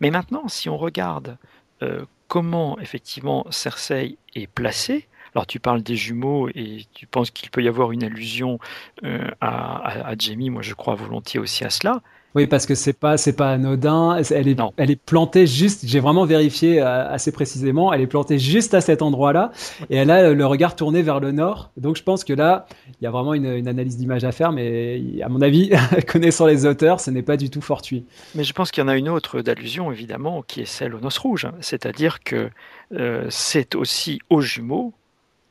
Mais 0.01 0.11
maintenant, 0.11 0.49
si 0.49 0.71
on 0.71 0.79
regarde 0.79 1.37
euh, 1.83 2.05
comment 2.29 2.79
effectivement 2.79 3.47
Cersei 3.51 4.19
est 4.35 4.47
placée, 4.47 5.09
alors 5.35 5.47
tu 5.47 5.59
parles 5.59 5.83
des 5.83 5.97
jumeaux 5.97 6.49
et 6.55 6.87
tu 6.95 7.07
penses 7.07 7.31
qu'il 7.31 7.51
peut 7.51 7.63
y 7.63 7.69
avoir 7.69 7.93
une 7.93 8.05
allusion 8.05 8.59
euh, 9.05 9.29
à, 9.41 10.09
à, 10.09 10.15
Jamie, 10.17 10.51
moi 10.51 10.63
je 10.63 10.75
crois 10.75 10.95
volontiers 10.95 11.41
aussi 11.41 11.65
à 11.65 11.71
cela. 11.71 12.03
Oui, 12.35 12.49
parce 12.49 12.67
que 12.67 12.75
c'est 12.75 12.93
pas 12.93 13.17
c'est 13.17 13.35
pas 13.35 13.53
anodin. 13.53 14.21
Elle 14.31 14.49
est 14.49 14.61
elle 14.77 14.91
est 14.91 15.01
plantée 15.01 15.47
juste. 15.47 15.85
J'ai 15.87 16.01
vraiment 16.01 16.25
vérifié 16.25 16.81
euh, 16.81 17.09
assez 17.09 17.31
précisément. 17.31 17.93
Elle 17.93 18.01
est 18.01 18.09
plantée 18.09 18.41
juste 18.41 18.75
à 18.75 18.81
cet 18.81 19.03
endroit-là 19.03 19.53
et 19.89 19.97
elle 19.97 20.11
a 20.11 20.33
le 20.33 20.47
regard 20.47 20.75
tourné 20.75 21.03
vers 21.03 21.21
le 21.21 21.31
nord. 21.31 21.71
Donc 21.77 21.97
je 21.97 22.03
pense 22.03 22.25
que 22.25 22.33
là, 22.33 22.67
il 23.01 23.05
y 23.05 23.07
a 23.07 23.13
vraiment 23.13 23.35
une, 23.35 23.47
une 23.47 23.69
analyse 23.69 23.97
d'image 23.97 24.25
à 24.25 24.33
faire. 24.33 24.51
Mais 24.51 25.01
à 25.23 25.29
mon 25.29 25.43
avis, 25.43 25.71
connaissant 26.09 26.47
les 26.47 26.67
auteurs, 26.67 26.99
ce 26.99 27.11
n'est 27.13 27.23
pas 27.23 27.37
du 27.37 27.51
tout 27.51 27.61
fortuit. 27.61 28.05
Mais 28.35 28.43
je 28.43 28.53
pense 28.53 28.73
qu'il 28.73 28.83
y 28.83 28.85
en 28.85 28.89
a 28.89 28.97
une 28.97 29.09
autre 29.09 29.41
d'allusion 29.41 29.93
évidemment, 29.93 30.43
qui 30.43 30.61
est 30.61 30.67
celle 30.67 30.97
aux 30.97 31.01
noces 31.01 31.19
rouges. 31.19 31.47
C'est-à-dire 31.61 32.21
que 32.25 32.51
euh, 32.95 33.27
c'est 33.31 33.77
aussi 33.77 34.19
aux 34.29 34.41
jumeaux 34.41 34.93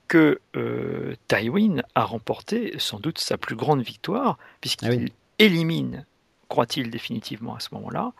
que 0.09 0.39
euh, 0.57 1.13
Tywin 1.29 1.81
a 1.95 2.03
remporté 2.03 2.73
sans 2.77 2.99
doute 2.99 3.19
sa 3.19 3.37
plus 3.37 3.55
grande 3.55 3.81
victoire 3.81 4.37
puisqu'il 4.59 5.07
ah 5.09 5.13
élimine 5.39 6.05
croit-il 6.53 6.91
définitivement 6.91 7.55
à 7.55 7.59
ce 7.59 7.69
moment-là, 7.73 8.13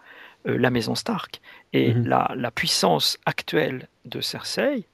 euh, 0.48 0.58
la 0.58 0.72
maison 0.72 0.96
Stark. 0.96 1.39
Et 1.72 1.93
mhm. 1.93 2.08
la, 2.08 2.52
puissance 2.52 3.19
actuelle 3.28 3.88
de 4.06 4.22
Cersei, 4.22 4.88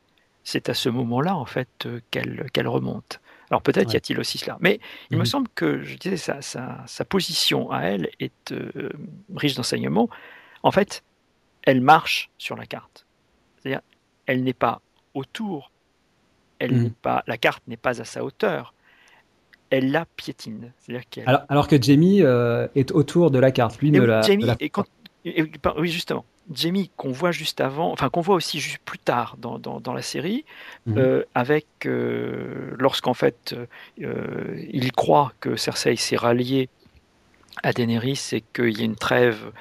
c'est 0.44 0.68
à 0.68 0.74
ce 0.74 0.90
moment-là, 0.90 1.38
en 1.38 1.46
fait, 1.46 1.70
euh, 1.86 2.02
qu'elle 2.12 2.68
remonte. 2.68 3.22
Alors 3.50 3.62
peut-être 3.62 3.94
y 3.94 3.96
a-t-il 3.96 4.20
aussi 4.20 4.38
cela. 4.40 4.58
Mais 4.60 4.82
il 5.10 5.16
me 5.16 5.22
mhm. 5.22 5.26
semble 5.26 5.48
que, 5.56 5.82
je 5.84 5.96
disais, 5.96 6.18
sa, 6.18 6.42
sa, 6.42 7.06
position 7.06 7.72
à 7.72 7.84
elle 7.84 8.10
est 8.20 8.52
euh, 8.52 8.90
riche 9.34 9.56
d'enseignements. 9.56 10.10
En 10.62 10.72
fait, 10.72 11.02
elle 11.64 11.80
marche 11.80 12.30
sur 12.38 12.58
la 12.58 12.66
carte. 12.66 13.06
C'est-à-dire, 13.56 13.82
elle 14.26 14.44
n'est 14.44 14.60
pas 14.68 14.82
autour, 15.14 15.72
elle 16.60 16.76
mhm. 16.76 16.92
pas, 16.92 17.24
la 17.26 17.38
carte 17.38 17.64
n'est 17.68 17.78
pas 17.78 18.02
à 18.02 18.06
sa 18.06 18.22
hauteur, 18.22 18.74
elle 19.70 19.92
la 19.92 20.06
piétine. 20.06 20.74
Alors, 21.26 21.42
alors, 21.50 21.68
que 21.68 21.82
Jamie 21.82 22.22
euh, 22.22 22.68
est 22.76 22.92
autour 22.92 23.32
de 23.32 23.40
la 23.40 23.52
carte, 23.52 23.80
lui 23.80 23.92
ne 23.92 24.02
la, 24.02 24.22
Jamie 24.22 24.46
oui, 25.78 25.90
justement. 25.90 26.26
Jamie 26.52 26.90
qu'on 26.98 27.12
voit 27.12 27.32
juste 27.32 27.62
avant, 27.62 27.92
enfin 27.92 28.10
qu'on 28.10 28.22
voit 28.22 28.36
aussi 28.36 28.60
juste 28.60 28.80
plus 28.84 28.98
tard 28.98 29.36
dans, 29.38 29.60
dans, 29.60 29.94
la 29.94 30.02
série, 30.02 30.46
mhm. 30.88 30.98
euh, 30.98 31.24
avec 31.36 31.68
euh, 31.86 32.74
lorsqu'en 32.80 33.14
fait 33.14 33.56
il 33.98 34.92
croit 34.94 35.34
que 35.42 35.56
Cersei 35.56 35.96
s'est 35.96 36.16
rallié 36.16 36.70
à 37.62 37.72
Daenerys 37.72 38.30
et 38.32 38.44
qu'il 38.54 38.80
y 38.80 38.82
a 38.82 38.86
une 38.86 38.96
trêve 38.96 39.52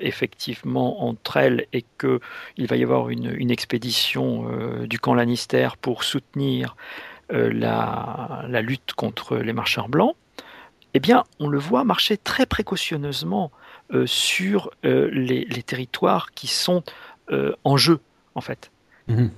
effectivement 0.00 1.06
entre 1.06 1.38
elles 1.38 1.66
et 1.72 1.84
qu'il 1.98 2.66
va 2.66 2.76
y 2.76 2.82
avoir 2.82 3.10
une, 3.10 3.34
une 3.36 3.50
expédition 3.50 4.46
du 4.86 4.98
camp 4.98 5.14
Lannister 5.14 5.68
pour 5.80 6.04
soutenir 6.04 6.76
euh, 7.32 7.52
la, 7.52 8.60
lutte 8.60 8.92
contre 8.94 9.36
les 9.36 9.52
marcheurs 9.52 9.88
blancs, 9.88 10.14
eh 10.92 11.00
bien, 11.00 11.24
on 11.40 11.48
le 11.48 11.58
voit 11.58 11.84
marcher 11.84 12.16
très 12.16 12.46
précautionneusement 12.46 13.50
euh, 13.92 14.06
sur 14.06 14.70
euh, 14.84 15.10
les, 15.10 15.62
territoires 15.62 16.30
qui 16.32 16.46
sont 16.46 16.82
en 17.64 17.78
jeu, 17.78 18.00
en 18.34 18.42
fait. 18.42 18.70
Mhm. 19.08 19.30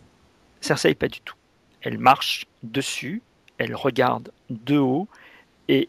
Cersei, 0.61 0.95
pas 0.97 1.07
du 1.07 1.21
tout. 1.21 1.37
Elle 1.83 1.99
marche 1.99 2.47
dessus, 2.65 3.23
elle 3.59 3.77
regarde 3.77 4.33
de 4.51 4.77
haut, 4.77 5.07
et 5.69 5.89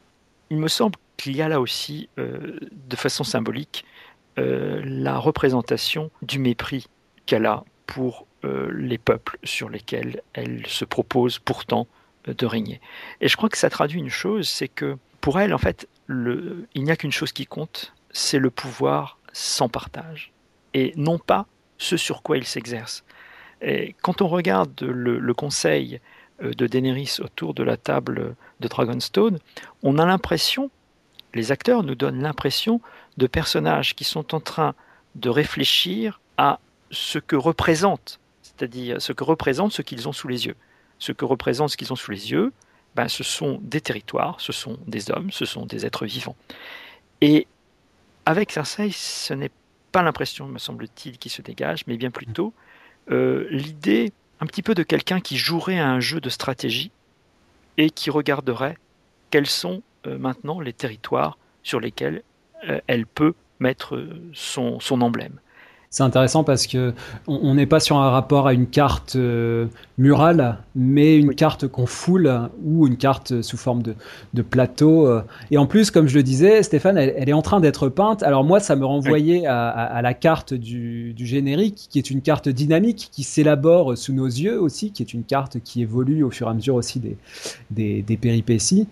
il 0.51 0.57
me 0.57 0.67
semble 0.67 0.95
qu'il 1.17 1.36
y 1.36 1.41
a 1.41 1.47
là 1.47 1.60
aussi, 1.60 2.07
de 2.17 2.95
façon 2.95 3.23
symbolique, 3.23 3.83
la 4.36 5.17
représentation 5.17 6.12
du 6.21 6.38
mépris 6.38 6.86
qu'elle 7.25 7.47
a 7.47 7.63
pour 7.88 8.27
euh, 8.45 8.69
les 8.71 8.97
peuples 8.97 9.38
sur 9.43 9.69
lesquels 9.69 10.21
elle 10.34 10.65
se 10.67 10.86
propose 10.86 11.39
pourtant 11.39 11.88
de 12.26 12.45
régner. 12.45 12.82
Et 13.21 13.28
je 13.28 13.38
crois 13.38 13.50
que 13.50 13.58
ça 13.58 13.69
traduit 13.69 14.00
une 14.00 14.10
chose, 14.10 14.47
c'est 14.47 14.67
que 14.67 14.97
pour 15.21 15.39
elle, 15.39 15.54
en 15.54 15.58
fait, 15.58 15.88
le, 16.08 16.67
il 16.73 16.84
n'y 16.84 16.91
a 16.91 16.95
qu'une 16.95 17.12
chose 17.12 17.32
qui 17.32 17.45
compte, 17.45 17.93
c'est 18.12 18.39
le 18.39 18.50
pouvoir 18.50 19.17
sans 19.34 19.69
partage, 19.69 20.32
et 20.73 20.93
non 20.95 21.19
pas 21.19 21.45
ce 21.78 21.97
sur 21.97 22.21
quoi 22.21 22.38
il 22.38 22.45
s'exerce. 22.45 23.04
Et 23.62 23.95
quand 24.02 24.21
on 24.21 24.28
regarde 24.28 24.82
le, 24.82 25.34
conseil 25.34 26.00
euh, 26.43 26.54
de 26.54 26.67
Daenerys 26.67 27.17
autour 27.19 27.54
de 27.54 27.63
la 27.63 27.78
table 27.78 28.36
de 28.60 28.67
Dragonstone, 28.67 29.39
on 29.84 29.97
a 29.97 30.06
l'impression, 30.06 30.69
les 31.34 31.52
acteurs 31.52 31.84
nous 31.84 31.95
donnent 31.95 32.21
l'impression 32.21 32.82
de 33.17 33.28
personnages 33.28 33.95
qui 33.95 34.04
sont 34.04 34.36
en 34.36 34.39
train 34.39 34.76
de 35.15 35.30
réfléchir 35.30 36.19
à 36.38 36.60
ce 36.91 37.19
que 37.19 37.36
représente 37.36 38.19
c'est-à-dire 38.58 39.02
ce 39.02 39.13
que 39.13 39.24
représente 39.24 39.72
ce 39.72 39.82
qu'ils 39.82 40.08
ont 40.08 40.13
sous 40.13 40.28
les 40.28 40.48
yeux. 40.48 40.56
Ce 41.00 41.12
que 41.12 41.26
représente 41.26 41.70
ce 41.70 41.78
qu'ils 41.78 41.93
ont 41.93 41.96
sous 41.96 42.12
les 42.12 42.32
yeux, 42.32 42.52
ben, 42.96 43.08
ce 43.08 43.24
sont 43.24 43.60
des 43.62 43.82
territoires, 43.82 44.39
ce 44.39 44.52
sont 44.52 44.80
des 44.88 45.12
hommes, 45.12 45.32
ce 45.32 45.46
sont 45.46 45.65
des 45.65 45.86
êtres 45.86 46.06
vivants. 46.06 46.36
Et 47.21 47.48
avec 48.25 48.52
Cersei, 48.52 48.92
ce 48.92 49.34
n'est 49.34 49.52
pas 49.92 50.02
l'impression, 50.02 50.48
me 50.48 50.58
semble-t-il, 50.58 51.17
qui 51.17 51.29
se 51.29 51.42
dégage, 51.42 51.86
mais 51.88 51.98
bien 51.98 52.12
plutôt 52.12 52.54
euh, 53.12 53.48
l'idée 53.52 54.12
un 54.40 54.46
petit 54.46 54.63
peu 54.63 54.75
de 54.75 54.84
quelqu'un 54.84 55.19
qui 55.19 55.38
jouerait 55.38 55.79
à 55.79 55.90
un 55.90 56.00
jeu 56.00 56.19
de 56.19 56.29
stratégie 56.29 56.92
et 57.77 57.90
qui 57.90 58.10
regarderait 58.10 58.77
quels 59.29 59.48
sont 59.48 59.81
euh, 60.06 60.17
maintenant 60.17 60.60
les 60.60 60.73
territoires 60.73 61.38
sur 61.63 61.79
lesquels 61.79 62.23
euh, 62.67 62.79
elle 62.88 63.06
peut 63.06 63.34
mettre 63.60 64.08
son, 64.34 64.79
son 64.79 65.02
emblème. 65.02 65.40
C'est 65.90 66.04
intéressant 66.04 66.44
parce 66.44 66.67
que 66.67 66.94
on 67.27 67.56
n'est 67.56 67.65
pas 67.65 67.79
sur 67.79 67.98
un 67.98 68.10
rapport 68.10 68.46
à 68.46 68.54
une 68.54 68.67
carte 68.67 69.15
euh, 69.15 69.67
murale, 69.98 70.58
mais 70.75 71.17
une 71.17 71.33
carte 71.33 71.65
qu'on 71.67 71.85
foule 71.85 72.50
ou 72.62 72.88
une 72.88 72.98
carte 72.98 73.42
sous 73.42 73.56
forme 73.56 73.81
de, 73.81 73.96
de, 74.33 74.42
plateau. 74.42 75.08
Euh. 75.08 75.21
Et 75.50 75.58
en 75.58 75.65
plus, 75.65 75.90
comme 75.90 76.10
je 76.10 76.15
le 76.15 76.23
disais, 76.23 76.62
Stéphane, 76.62 76.98
elle, 76.98 77.29
est 77.29 77.33
en 77.33 77.42
train 77.42 77.62
d'être 77.62 77.88
peinte. 77.88 78.21
Alors 78.21 78.44
moi, 78.44 78.60
ça 78.60 78.75
me 78.75 78.85
renvoyait 78.85 79.46
à, 79.46 79.69
à, 79.69 80.02
la 80.02 80.13
carte 80.13 80.54
du, 80.54 81.13
du, 81.13 81.25
générique, 81.25 81.88
qui 81.90 82.00
est 82.00 82.10
une 82.10 82.21
carte 82.21 82.50
dynamique 82.50 83.10
qui 83.13 83.23
s'élabore 83.23 83.98
sous 83.98 84.13
nos 84.13 84.27
yeux 84.27 84.60
aussi, 84.60 84.92
qui 84.92 85.04
est 85.04 85.13
une 85.13 85.23
carte 85.23 85.62
qui 85.62 85.81
évolue 85.81 86.21
au 86.21 86.31
fur 86.31 86.48
et 86.48 86.50
à 86.50 86.54
mesure 86.54 86.75
aussi 86.75 87.00
des, 87.00 87.17
des, 87.71 88.02
des 88.02 88.17
péripéties 88.17 88.88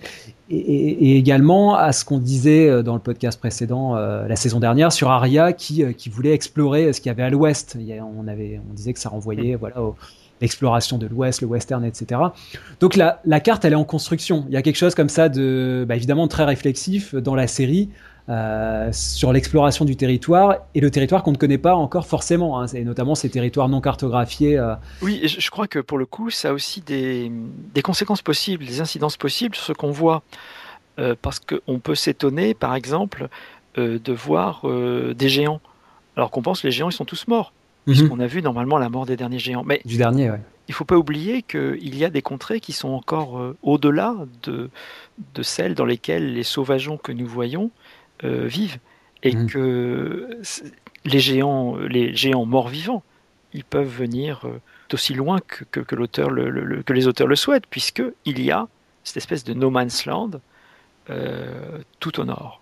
et, 0.49 1.17
également 1.17 1.75
à 1.75 1.91
ce 1.91 2.05
qu'on 2.05 2.19
disait 2.19 2.69
euh, 2.69 2.83
dans 2.83 2.93
le 2.93 2.99
podcast 2.99 3.39
précédent 3.39 3.95
euh, 3.95 4.27
la 4.27 4.35
saison 4.35 4.59
dernière 4.59 4.91
sur 4.91 5.09
Aria 5.09 5.53
qui, 5.53 5.83
euh, 5.83 5.91
qui 5.91 6.09
voulait 6.09 6.33
explorer 6.33 6.93
ce 6.93 7.01
qu'il 7.01 7.09
y 7.09 7.11
avait 7.11 7.23
à 7.23 7.29
l'ouest. 7.29 7.77
On, 8.17 8.27
avait, 8.27 8.61
on 8.69 8.73
disait 8.73 8.93
que 8.93 8.99
ça 8.99 9.09
renvoyait 9.09 9.55
mm. 9.55 9.57
voilà, 9.57 9.77
l'exploration 10.41 10.97
de 10.97 11.07
l'ouest, 11.07 11.41
le 11.41 11.47
western, 11.47 11.83
etc. 11.85 12.21
Donc 12.79 12.95
la, 12.95 13.21
la, 13.25 13.39
carte, 13.39 13.65
elle 13.65 13.73
est 13.73 13.77
en 13.77 13.85
construction. 13.85 14.45
Il 14.47 14.53
y 14.53 14.57
a 14.57 14.61
quelque 14.61 14.75
chose 14.75 14.95
comme 14.95 15.09
ça 15.09 15.29
de, 15.29 15.85
bah, 15.87 15.95
évidemment, 15.95 16.27
très 16.27 16.43
réflexif 16.43 17.15
dans 17.15 17.35
la 17.35 17.47
série. 17.47 17.89
Euh, 18.27 18.89
sur 18.91 19.31
l'exploration 19.31 19.85
du 19.85 19.95
territoire 19.95 20.55
et 20.73 20.81
le 20.81 20.89
territoire 20.89 21.21
qu'on 21.21 21.31
ne 21.31 21.37
connaît 21.37 21.59
pas 21.59 21.75
encore 21.75 22.07
forcément, 22.07 22.59
hein, 22.59 22.65
et 22.65 22.83
notamment 22.83 23.13
ces 23.13 23.29
territoires 23.29 23.69
non 23.69 23.81
cartographiés. 23.81 24.57
Euh. 24.57 24.73
Oui, 25.03 25.21
je 25.27 25.49
crois 25.51 25.67
que 25.67 25.77
pour 25.77 25.99
le 25.99 26.07
coup, 26.07 26.31
ça 26.31 26.49
a 26.49 26.51
aussi 26.51 26.81
des, 26.81 27.31
des 27.75 27.83
conséquences 27.83 28.23
possibles, 28.23 28.65
des 28.65 28.81
incidences 28.81 29.15
possibles 29.15 29.53
sur 29.53 29.65
ce 29.65 29.73
qu'on 29.73 29.91
voit. 29.91 30.23
Euh, 30.97 31.13
parce 31.21 31.39
qu'on 31.39 31.77
peut 31.77 31.93
s'étonner, 31.93 32.55
par 32.55 32.73
exemple, 32.73 33.27
de 33.75 34.13
voir 34.13 34.63
des 34.65 35.27
géants, 35.27 35.59
alors 36.15 36.31
qu'on 36.31 36.41
pense 36.41 36.61
que 36.61 36.67
les 36.67 36.71
géants, 36.71 36.89
ils 36.89 36.93
sont 36.93 37.05
tous 37.05 37.27
morts. 37.27 37.51
Mhm. 37.87 37.93
Puisqu'on 37.93 38.19
a 38.19 38.27
vu 38.27 38.41
normalement 38.41 38.77
la 38.77 38.89
mort 38.89 39.05
des 39.05 39.15
derniers 39.15 39.39
géants. 39.39 39.63
Mais 39.63 39.81
du 39.85 39.97
dernier, 39.97 40.31
ouais. 40.31 40.41
Il 40.67 40.71
ne 40.71 40.75
faut 40.75 40.85
pas 40.85 40.97
oublier 40.97 41.43
qu'il 41.43 41.95
y 41.95 42.03
a 42.03 42.09
des 42.09 42.23
contrées 42.23 42.59
qui 42.59 42.73
sont 42.73 42.89
encore 42.89 43.53
au-delà 43.61 44.15
de, 44.41 44.71
de 45.35 45.43
celles 45.43 45.75
dans 45.75 45.85
lesquelles 45.85 46.33
les 46.33 46.41
sauvageons 46.41 46.97
que 46.97 47.11
nous 47.11 47.27
voyons 47.27 47.69
euh, 48.23 48.47
vivent 48.47 48.79
et 49.23 49.35
mmh. 49.35 49.47
que 49.47 50.39
les 51.03 51.19
géants, 51.19 51.75
les 51.75 52.15
géants 52.15 52.45
morts-vivants, 52.45 53.03
ils 53.53 53.65
peuvent 53.65 53.89
venir 53.89 54.41
euh, 54.45 54.61
d'aussi 54.89 55.13
loin 55.13 55.39
que, 55.39 55.81
que, 55.81 55.95
l'auteur 55.95 56.29
le, 56.29 56.81
que 56.83 56.93
les 56.93 57.07
auteurs 57.07 57.27
le 57.27 57.35
souhaitent, 57.35 57.67
puisque 57.67 58.03
il 58.23 58.41
y 58.41 58.51
a 58.51 58.67
cette 59.03 59.17
espèce 59.17 59.43
de 59.43 59.53
no 59.53 59.69
man's 59.69 60.05
land 60.05 60.31
euh, 61.09 61.79
tout 61.99 62.21
au 62.21 62.23
nord. 62.23 62.61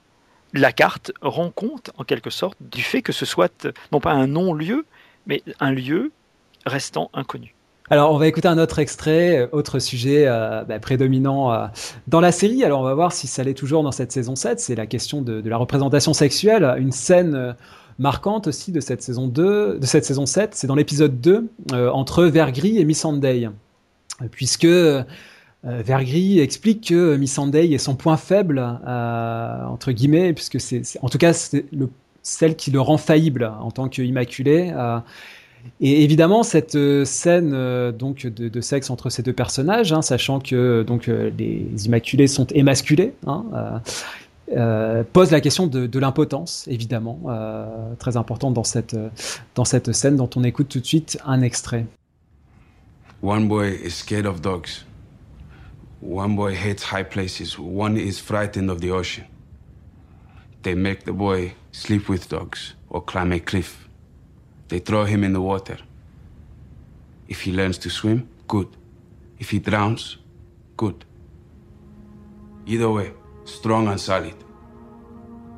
La 0.53 0.71
carte 0.71 1.11
rend 1.21 1.51
compte, 1.51 1.91
en 1.97 2.03
quelque 2.03 2.29
sorte, 2.31 2.57
du 2.59 2.81
fait 2.81 3.01
que 3.03 3.13
ce 3.13 3.25
soit 3.25 3.67
non 3.91 3.99
pas 3.99 4.13
un 4.13 4.27
non-lieu, 4.27 4.85
mais 5.27 5.41
un 5.59 5.71
lieu 5.71 6.11
restant 6.65 7.09
inconnu. 7.13 7.55
Alors, 7.89 8.13
on 8.13 8.17
va 8.17 8.27
écouter 8.27 8.47
un 8.47 8.57
autre 8.57 8.79
extrait, 8.79 9.37
euh, 9.37 9.47
autre 9.51 9.79
sujet 9.79 10.25
euh, 10.25 10.63
bah, 10.63 10.79
prédominant 10.79 11.53
euh, 11.53 11.67
dans 12.07 12.21
la 12.21 12.31
série. 12.31 12.63
Alors, 12.63 12.79
on 12.79 12.83
va 12.83 12.93
voir 12.93 13.11
si 13.11 13.27
ça 13.27 13.43
l'est 13.43 13.53
toujours 13.53 13.83
dans 13.83 13.91
cette 13.91 14.11
saison 14.11 14.35
7. 14.35 14.59
C'est 14.59 14.75
la 14.75 14.85
question 14.85 15.21
de, 15.21 15.47
la 15.47 15.57
représentation 15.57 16.13
sexuelle. 16.13 16.63
Une 16.79 16.93
scène 16.93 17.55
marquante 17.99 18.47
aussi 18.47 18.71
de 18.71 18.79
cette 18.79 19.01
saison 19.01 19.27
2, 19.27 19.79
de 19.79 19.85
cette 19.85 20.05
saison 20.05 20.25
7. 20.25 20.55
C'est 20.55 20.67
dans 20.67 20.75
l'épisode 20.75 21.19
2, 21.19 21.49
entre 21.91 22.23
Vergris 22.25 22.79
et 22.79 22.85
Missandei. 22.85 23.49
Puisque 24.31 24.67
Vergris 25.63 26.39
explique 26.39 26.87
que 26.87 27.15
Missandei 27.17 27.73
est 27.73 27.77
son 27.77 27.95
point 27.95 28.17
faible, 28.17 28.59
entre 28.59 29.91
guillemets, 29.91 30.33
puisque 30.33 30.59
c'est, 30.59 30.81
en 31.01 31.09
tout 31.09 31.17
cas, 31.17 31.33
c'est 31.33 31.65
celle 32.23 32.55
qui 32.55 32.71
le 32.71 32.81
rend 32.81 32.97
faillible 32.97 33.51
en 33.61 33.69
tant 33.69 33.87
qu'immaculé. 33.87 34.73
Et 35.79 36.03
évidemment, 36.03 36.43
cette 36.43 36.75
euh, 36.75 37.05
scène 37.05 37.51
euh, 37.53 37.91
donc 37.91 38.25
de, 38.25 38.61
sexe 38.61 38.89
entre 38.89 39.09
ces 39.09 39.23
deux 39.23 39.33
personnages, 39.33 39.93
hein, 39.93 40.01
sachant 40.01 40.39
que 40.39 40.83
donc 40.83 41.07
euh, 41.07 41.31
les 41.37 41.85
Immaculés 41.85 42.27
sont 42.27 42.47
émasculés, 42.47 43.13
hein, 43.27 43.81
pose 45.13 45.31
la 45.31 45.41
question 45.41 45.67
de, 45.67 45.99
l'impotence, 45.99 46.67
évidemment, 46.67 47.21
très 47.97 48.17
importante 48.17 48.53
dans 48.53 48.63
cette 48.63 48.95
dans 49.55 49.65
cette 49.65 49.93
scène 49.93 50.15
dont 50.15 50.29
on 50.35 50.43
écoute 50.43 50.67
tout 50.69 50.79
de 50.79 50.85
suite 50.85 51.17
un 51.25 51.41
extrait. 51.41 51.85
One 53.23 53.47
boy 53.47 53.79
is 53.83 53.91
scared 53.91 54.25
of 54.25 54.41
dogs. 54.41 54.85
One 56.03 56.35
boy 56.35 56.53
hates 56.53 56.83
high 56.91 57.07
places. 57.09 57.57
One 57.57 57.97
is 57.97 58.19
frightened 58.19 58.69
of 58.69 58.81
the 58.81 58.91
ocean. 58.91 59.23
They 60.61 60.75
make 60.75 61.05
the 61.05 61.13
boy 61.13 61.53
sleep 61.73 62.07
with 62.07 62.29
dogs 62.29 62.75
or 62.89 63.01
climb 63.01 63.33
a 63.33 63.39
cliff. 63.39 63.89
They 64.69 64.79
throw 64.79 65.03
him 65.03 65.23
in 65.23 65.33
the 65.33 65.41
water. 65.41 65.77
If 67.27 67.41
he 67.41 67.51
learns 67.51 67.77
to 67.79 67.89
swim, 67.89 68.29
good. 68.47 68.69
If 69.39 69.49
he 69.49 69.59
drowns, 69.59 70.17
good. 70.77 71.03
Either 72.65 72.89
way, 72.89 73.11
strong 73.43 73.87
and 73.87 73.99
solid. 73.99 74.35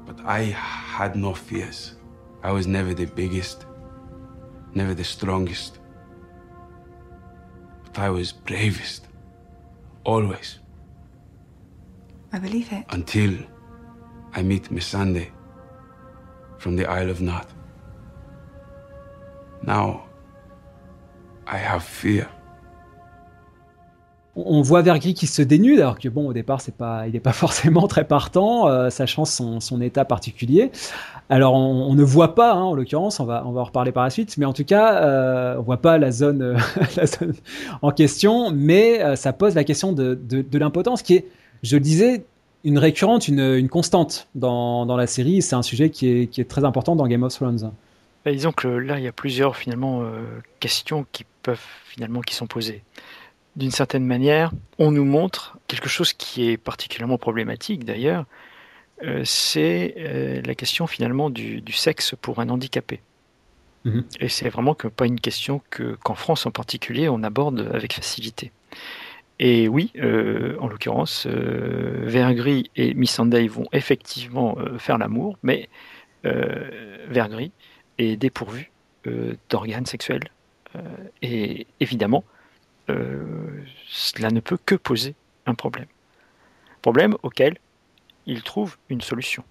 But 0.06 0.20
I 0.22 0.42
had 0.44 1.16
no 1.16 1.34
fears. 1.34 1.96
I 2.42 2.52
was 2.52 2.66
never 2.66 2.94
the 2.94 3.06
biggest, 3.06 3.66
never 4.74 4.94
the 4.94 5.04
strongest. 5.04 5.80
But 7.84 8.00
I 8.00 8.10
was 8.10 8.32
bravest. 8.32 9.08
Always. 10.04 10.60
I 12.32 12.40
believe 12.40 12.72
it. 12.72 12.86
Until 12.90 13.34
I 14.34 14.44
meet 14.44 14.72
Miss 14.72 14.86
Sunday 14.86 15.32
from 16.66 16.78
the 16.78 16.88
Isle 16.90 17.12
of. 17.12 17.22
Now, 19.68 20.02
I 21.46 21.58
have 21.58 21.84
fear. 21.84 22.28
On 24.36 24.64
voit 24.64 24.82
Vergris 24.82 25.14
qui 25.14 25.28
se 25.28 25.44
dénude, 25.44 25.80
alors 25.80 26.00
que 26.00 26.10
bon, 26.10 26.28
au 26.28 26.34
départ, 26.34 26.62
c'est 26.62 26.76
pas, 26.76 27.06
il 27.06 27.14
n'est 27.14 27.20
pas 27.20 27.34
forcément 27.46 27.88
très 27.88 28.04
partant, 28.04 28.68
euh, 28.68 28.90
sachant 28.90 29.26
son, 29.26 29.60
son, 29.60 29.80
état 29.80 30.06
particulier. 30.06 30.72
Alors, 31.30 31.54
on, 31.54 31.94
ne 31.94 32.04
voit 32.04 32.34
pas, 32.34 32.54
hein, 32.54 32.64
en 32.64 32.74
l'occurrence, 32.74 33.20
on 33.20 33.26
va, 33.26 33.44
on 33.46 33.52
va 33.52 33.62
en 33.62 33.66
reparler 33.66 33.92
par 33.92 34.04
la 34.04 34.10
suite, 34.10 34.36
mais 34.40 34.46
en 34.46 34.54
tout 34.54 34.66
cas, 34.66 35.04
euh, 35.04 35.58
on 35.60 35.62
voit 35.62 35.82
pas 35.82 36.00
la 36.00 36.12
zone, 36.12 36.58
zone 37.06 37.34
en 37.84 37.92
question, 37.92 38.52
mais 38.52 39.04
euh, 39.04 39.16
ça 39.16 39.34
pose 39.34 39.54
la 39.54 39.64
question 39.64 39.94
de, 39.94 40.16
de, 40.16 40.42
de 40.42 40.58
l'impotence, 40.58 41.04
qui 41.04 41.14
est, 41.14 41.28
je 41.62 41.76
le 41.76 41.82
disais, 41.82 42.26
une 42.66 42.80
récurrente, 42.80 43.28
une, 43.28 43.40
une 43.40 43.70
constante 43.70 44.28
dans, 44.36 44.86
dans 44.86 44.98
la 44.98 45.08
série. 45.08 45.42
C'est 45.42 45.56
un 45.56 45.62
sujet 45.62 45.92
qui 45.92 46.10
est, 46.10 46.28
qui 46.28 46.42
est 46.42 46.46
très 46.46 46.66
important 46.66 46.96
dans 46.96 47.08
Game 47.08 47.24
of 47.24 47.34
Thrones. 47.34 47.72
Bah, 48.26 48.32
disons 48.32 48.52
que 48.52 48.68
là, 48.68 48.98
il 48.98 49.06
y 49.06 49.08
a 49.08 49.12
plusieurs 49.12 49.56
finalement 49.56 50.02
euh, 50.02 50.24
questions 50.60 51.06
qui 51.12 51.26
peuvent 51.44 51.62
finalement 51.86 52.22
qui 52.22 52.34
sont 52.34 52.48
posées. 52.48 52.84
D'une 53.56 53.72
certaine 53.72 54.04
manière, 54.04 54.52
on 54.80 54.92
nous 54.92 55.06
montre 55.06 55.58
quelque 55.68 55.88
chose 55.88 56.12
qui 56.12 56.50
est 56.50 56.58
particulièrement 56.58 57.20
problématique 57.20 57.86
d'ailleurs, 57.86 58.26
euh, 59.04 59.22
c'est 59.24 59.94
euh, 59.98 60.42
la 60.44 60.56
question 60.56 60.88
finalement 60.88 61.30
du, 61.30 61.62
sexe 61.72 62.16
pour 62.20 62.40
un 62.40 62.50
handicapé. 62.50 63.00
Mhm. 63.86 64.04
Et 64.20 64.28
c'est 64.28 64.50
vraiment 64.50 64.74
que, 64.74 64.88
pas 64.88 65.06
une 65.06 65.20
question 65.20 65.62
que, 65.70 65.96
qu'en 66.04 66.16
France 66.16 66.46
en 66.48 66.52
particulier 66.52 67.08
on 67.08 67.22
aborde 67.22 67.70
avec 67.74 67.94
facilité. 67.94 68.52
Et 69.40 69.68
oui, 69.68 69.92
en 69.98 70.68
l'occurrence, 70.68 71.28
Vergris 71.28 72.72
et 72.76 72.94
Missandei 72.94 73.48
vont 73.48 73.68
effectivement 73.74 74.58
faire 74.78 74.98
l'amour, 74.98 75.38
mais 75.44 75.68
Vergris 76.24 77.52
est 77.98 78.16
dépourvu 78.16 78.72
euh, 79.08 79.36
d'organes 79.50 79.86
sexuels. 79.86 80.30
Euh, 80.76 80.82
et 81.22 81.68
évidemment, 81.80 82.24
euh, 82.90 83.64
cela 83.88 84.32
ne 84.32 84.40
peut 84.40 84.58
que 84.66 84.74
poser 84.74 85.14
un 85.46 85.54
problème. 85.54 85.86
Problème 86.82 87.16
auquel 87.22 87.58
il 88.26 88.42
trouve 88.42 88.78
une 88.90 89.02
solution, 89.02 89.44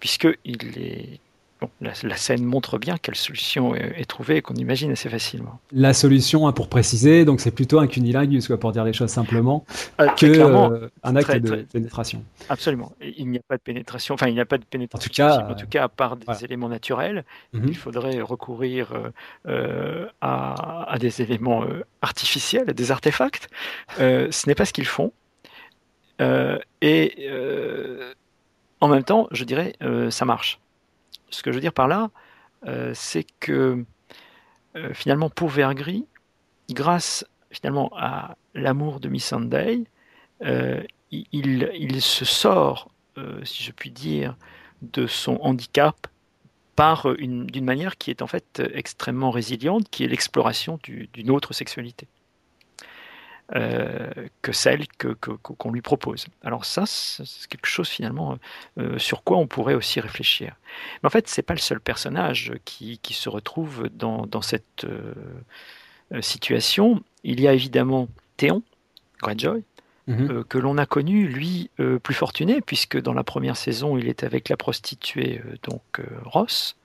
puisqu'il 0.00 0.78
est 0.78 1.20
la, 1.80 2.16
scène 2.16 2.44
montre 2.44 2.78
bien 2.78 2.96
quelle 2.98 3.14
solution 3.14 3.74
est, 3.74 4.04
trouvée 4.04 4.36
et 4.36 4.42
qu'on 4.42 4.54
imagine 4.54 4.92
assez 4.92 5.08
facilement. 5.08 5.58
La 5.72 5.94
solution, 5.94 6.46
hein, 6.46 6.52
pour 6.52 6.68
préciser, 6.68 7.24
donc 7.24 7.40
c'est 7.40 7.50
plutôt 7.50 7.78
un 7.78 7.86
cunilingus, 7.86 8.46
quoi, 8.46 8.58
pour 8.58 8.72
dire 8.72 8.84
les 8.84 8.92
choses 8.92 9.10
simplement, 9.10 9.64
euh, 10.00 10.06
que 10.08 10.26
euh, 10.26 10.88
un 11.02 11.16
acte 11.16 11.36
de 11.36 11.66
pénétration. 11.72 12.22
Absolument. 12.48 12.92
Il 13.00 13.28
n'y 13.28 13.38
a 13.38 13.42
pas 13.46 13.56
de 13.56 13.62
pénétration, 13.62 14.14
enfin 14.14 14.28
il 14.28 14.34
n'y 14.34 14.40
a 14.40 14.44
pas 14.44 14.58
de 14.58 14.64
pénétration. 14.64 15.06
En 15.06 15.08
tout 15.08 15.14
cas, 15.14 15.48
en 15.50 15.54
tout 15.54 15.66
cas 15.66 15.84
à 15.84 15.88
part 15.88 16.16
des 16.16 16.44
éléments 16.44 16.68
naturels, 16.68 17.24
mhm. 17.52 17.68
il 17.68 17.76
faudrait 17.76 18.20
recourir 18.20 18.92
euh, 19.46 20.06
à, 20.20 20.92
à, 20.92 20.98
des 20.98 21.22
éléments 21.22 21.64
artificiels, 22.02 22.70
à 22.70 22.74
des 22.74 22.90
artefacts. 22.90 23.48
ce 23.98 24.46
n'est 24.46 24.54
pas 24.54 24.66
ce 24.66 24.72
qu'ils 24.72 24.86
font. 24.86 25.12
et 26.20 27.30
en 28.80 28.88
même 28.88 29.04
temps, 29.04 29.26
je 29.30 29.44
dirais, 29.44 29.74
ça 30.10 30.26
marche 30.26 30.60
ce 31.30 31.42
que 31.42 31.50
je 31.50 31.56
veux 31.56 31.60
dire 31.60 31.72
par 31.72 31.88
là, 31.88 32.10
euh, 32.66 32.92
c'est 32.94 33.26
que 33.40 33.84
euh, 34.76 34.94
finalement 34.94 35.30
pour 35.30 35.48
Vergris, 35.48 36.06
grâce 36.70 37.24
finalement 37.50 37.92
à 37.96 38.36
l'amour 38.54 39.00
de 39.00 39.08
Miss 39.08 39.26
Sunday, 39.26 39.84
euh, 40.42 40.82
il, 41.10 42.02
se 42.02 42.24
sort, 42.24 42.90
si 43.44 43.62
je 43.62 43.70
puis 43.70 43.90
dire, 43.90 44.36
de 44.82 45.06
son 45.06 45.38
handicap 45.40 46.08
par 46.74 47.14
d'une 47.14 47.64
manière 47.64 47.96
qui 47.96 48.10
est 48.10 48.20
en 48.20 48.26
fait 48.26 48.60
extrêmement 48.74 49.30
résiliente, 49.30 49.88
qui 49.88 50.04
est 50.04 50.08
l'exploration 50.08 50.78
d'une 50.84 51.30
autre 51.30 51.54
sexualité. 51.54 52.08
Euh, 53.54 54.10
que 54.42 54.50
celle 54.50 54.88
qu'on 54.98 55.14
que, 55.14 55.68
lui 55.68 55.80
propose. 55.80 56.26
Alors 56.42 56.64
ça, 56.64 56.82
c'est 56.84 57.46
quelque 57.48 57.68
chose 57.68 57.88
finalement 57.88 58.38
euh, 58.76 58.98
sur 58.98 59.22
quoi 59.22 59.36
on 59.36 59.46
pourrait 59.46 59.74
aussi 59.74 60.00
réfléchir. 60.00 60.56
Mais 61.00 61.06
en 61.06 61.10
fait, 61.10 61.28
c'est 61.28 61.42
pas 61.42 61.54
le 61.54 61.60
seul 61.60 61.78
personnage 61.78 62.54
qui, 62.64 62.98
qui 62.98 63.14
se 63.14 63.28
retrouve 63.28 63.88
dans, 63.90 64.26
dans 64.26 64.42
cette 64.42 64.84
euh, 64.84 65.14
situation. 66.20 67.04
Il 67.22 67.40
y 67.40 67.46
a 67.46 67.52
évidemment 67.52 68.08
Théon 68.36 68.64
Greyjoy, 69.22 69.62
mhm. 70.08 70.42
que 70.42 70.58
l'on 70.58 70.76
a 70.76 70.86
connu, 70.86 71.28
lui, 71.28 71.70
plus 72.02 72.14
fortuné, 72.14 72.60
puisque 72.60 73.00
dans 73.00 73.14
la 73.14 73.22
première 73.22 73.56
saison, 73.56 73.96
il 73.96 74.08
est 74.08 74.24
avec 74.24 74.48
la 74.48 74.56
prostituée 74.56 75.40
donc 75.62 76.00
Ross, 76.24 76.76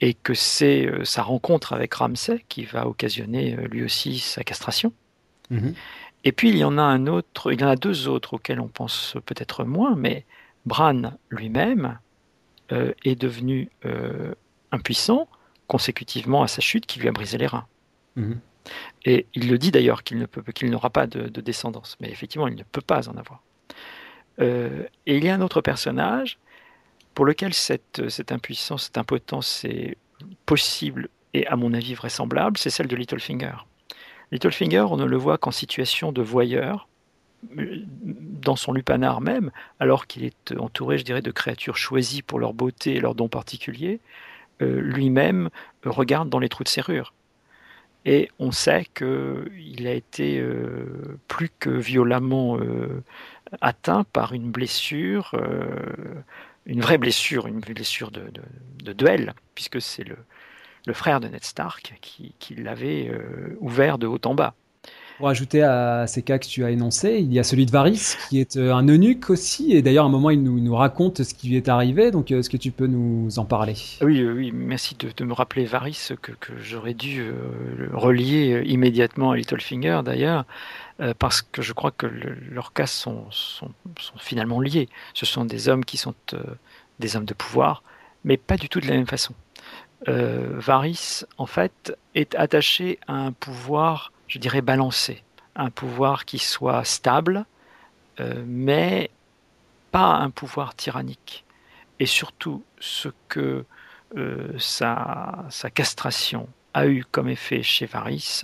et 0.00 0.14
que 0.14 0.32
c'est 0.32 0.90
sa 1.04 1.22
rencontre 1.22 1.74
avec 1.74 1.92
Ramsay 1.92 2.42
qui 2.48 2.64
va 2.64 2.88
occasionner 2.88 3.54
lui 3.70 3.84
aussi 3.84 4.18
sa 4.18 4.42
castration. 4.44 4.92
Mhm. 5.50 5.74
Et 6.24 6.32
puis 6.32 6.48
il 6.48 6.56
y 6.56 6.64
en 6.64 6.78
a 6.78 6.82
un 6.82 7.06
autre, 7.06 7.52
il 7.52 7.60
y 7.60 7.64
en 7.64 7.68
a 7.68 7.76
deux 7.76 8.08
autres 8.08 8.34
auxquels 8.34 8.60
on 8.60 8.68
pense 8.68 9.16
peut-être 9.26 9.64
moins, 9.64 9.94
mais 9.94 10.24
Bran 10.64 11.12
lui-même 11.28 11.98
euh, 12.72 12.92
est 13.04 13.16
devenu 13.16 13.70
euh, 13.84 14.34
impuissant 14.72 15.28
consécutivement 15.66 16.42
à 16.42 16.48
sa 16.48 16.60
chute 16.60 16.86
qui 16.86 16.98
lui 16.98 17.08
a 17.08 17.12
brisé 17.12 17.36
les 17.36 17.46
reins. 17.46 17.66
Mhm. 18.16 18.40
Et 19.04 19.26
il 19.34 19.50
le 19.50 19.58
dit 19.58 19.70
d'ailleurs 19.70 20.02
qu'il 20.02 20.18
ne 20.18 20.24
peut, 20.24 20.40
qu'il 20.52 20.70
n'aura 20.70 20.88
pas 20.88 21.06
de, 21.06 21.28
descendance, 21.40 21.96
mais 22.00 22.08
effectivement 22.08 22.48
il 22.48 22.54
ne 22.54 22.62
peut 22.62 22.80
pas 22.80 23.08
en 23.10 23.16
avoir. 23.18 23.42
Euh, 24.40 24.84
et 25.06 25.18
il 25.18 25.24
y 25.24 25.28
a 25.28 25.34
un 25.34 25.42
autre 25.42 25.60
personnage 25.60 26.38
pour 27.14 27.26
lequel 27.26 27.52
cette, 27.52 28.08
cette 28.08 28.32
impuissance, 28.32 28.84
cette 28.84 28.98
impotence 28.98 29.64
est 29.64 29.98
possible 30.46 31.08
et 31.34 31.46
à 31.46 31.56
mon 31.56 31.74
avis 31.74 31.94
vraisemblable, 31.94 32.56
c'est 32.56 32.70
celle 32.70 32.86
de 32.86 32.96
Littlefinger. 32.96 33.56
Littlefinger, 34.32 34.86
on 34.90 34.96
ne 34.96 35.04
le 35.04 35.16
voit 35.16 35.38
qu'en 35.38 35.50
situation 35.50 36.12
de 36.12 36.22
voyeur, 36.22 36.88
dans 37.52 38.56
son 38.56 38.72
lupanar 38.72 39.20
même, 39.20 39.50
alors 39.80 40.06
qu'il 40.06 40.24
est 40.24 40.52
entouré, 40.58 40.98
je 40.98 41.04
dirais, 41.04 41.22
de 41.22 41.30
créatures 41.30 41.76
choisies 41.76 42.22
pour 42.22 42.38
leur 42.38 42.54
beauté 42.54 42.94
et 42.94 43.00
leurs 43.00 43.14
dons 43.14 43.28
particuliers, 43.28 44.00
euh, 44.62 44.80
lui-même 44.80 45.50
regarde 45.84 46.28
dans 46.28 46.38
les 46.38 46.48
trous 46.48 46.64
de 46.64 46.68
serrure. 46.68 47.12
Et 48.06 48.28
on 48.38 48.52
sait 48.52 48.86
qu'il 48.94 49.86
a 49.86 49.92
été 49.92 50.38
euh, 50.38 51.18
plus 51.26 51.50
que 51.58 51.70
violemment 51.70 52.58
euh, 52.58 53.02
atteint 53.60 54.04
par 54.04 54.34
une 54.34 54.50
blessure, 54.50 55.34
une 56.66 56.80
vraie 56.80 56.98
blessure, 56.98 57.46
une 57.46 57.60
blessure 57.60 58.10
de 58.10 58.92
duel, 58.92 59.34
puisque 59.54 59.80
c'est 59.80 60.04
le, 60.04 60.16
le 60.86 60.92
frère 60.92 61.20
de 61.20 61.28
Ned 61.28 61.44
Stark, 61.44 61.94
qui, 62.00 62.54
l'avait 62.56 63.08
euh, 63.08 63.56
ouvert 63.60 63.98
de 63.98 64.06
haut 64.06 64.20
en 64.24 64.34
bas. 64.34 64.54
Pour 65.18 65.28
ajouter 65.28 65.62
à 65.62 66.08
ces 66.08 66.22
cas 66.22 66.38
que 66.38 66.46
tu 66.46 66.64
as 66.64 66.70
énoncés, 66.70 67.18
il 67.20 67.32
y 67.32 67.38
a 67.38 67.44
celui 67.44 67.66
de 67.66 67.70
Varys, 67.70 68.16
qui 68.28 68.40
est 68.40 68.56
euh, 68.56 68.74
un 68.74 68.86
eunuque 68.88 69.30
aussi, 69.30 69.72
et 69.72 69.80
d'ailleurs 69.80 70.04
à 70.04 70.08
un 70.08 70.10
moment 70.10 70.30
il 70.30 70.42
nous, 70.42 70.74
raconte 70.74 71.22
ce 71.22 71.34
qui 71.34 71.48
lui 71.48 71.56
est 71.56 71.68
arrivé, 71.68 72.10
donc 72.10 72.32
euh, 72.32 72.40
est-ce 72.40 72.50
que 72.50 72.56
tu 72.56 72.72
peux 72.72 72.88
nous 72.88 73.38
en 73.38 73.44
parler? 73.44 73.76
Oui, 74.02 74.26
oui, 74.26 74.50
merci 74.52 74.96
de, 74.96 75.24
me 75.24 75.32
rappeler 75.32 75.66
Varys, 75.66 76.08
que, 76.20 76.32
j'aurais 76.60 76.94
dû 76.94 77.30
relier 77.92 78.64
immédiatement 78.66 79.30
à 79.30 79.36
Littlefinger 79.36 80.00
d'ailleurs, 80.04 80.44
parce 81.18 81.42
que 81.42 81.62
je 81.62 81.72
crois 81.72 81.92
que 81.92 82.06
leurs 82.06 82.72
cas 82.72 82.86
sont, 82.86 83.24
sont, 83.30 83.70
finalement 84.18 84.60
liés. 84.60 84.88
Ce 85.14 85.26
sont 85.26 85.44
des 85.44 85.68
hommes 85.68 85.84
qui 85.84 85.96
sont 85.96 86.14
des 86.98 87.16
hommes 87.16 87.24
de 87.24 87.34
pouvoir, 87.34 87.84
mais 88.24 88.36
pas 88.36 88.56
du 88.56 88.68
tout 88.68 88.80
de 88.80 88.86
la 88.86 88.94
même 88.94 89.06
façon. 89.06 89.32
Euh, 90.08 90.52
Varys, 90.58 91.24
en 91.38 91.46
fait, 91.46 91.96
est 92.14 92.34
attaché 92.34 92.98
à 93.06 93.14
un 93.14 93.32
pouvoir, 93.32 94.12
je 94.28 94.38
dirais, 94.38 94.60
balancé, 94.60 95.22
un 95.56 95.70
pouvoir 95.70 96.24
qui 96.24 96.38
soit 96.38 96.84
stable, 96.84 97.46
euh, 98.20 98.42
mais 98.46 99.10
pas 99.90 100.16
un 100.16 100.30
pouvoir 100.30 100.74
tyrannique. 100.74 101.44
Et 102.00 102.06
surtout, 102.06 102.64
ce 102.80 103.08
que 103.28 103.64
euh, 104.16 104.58
sa, 104.58 105.46
castration 105.74 106.48
a 106.74 106.86
eu 106.86 107.04
comme 107.10 107.28
effet 107.28 107.62
chez 107.62 107.86
Varys, 107.86 108.42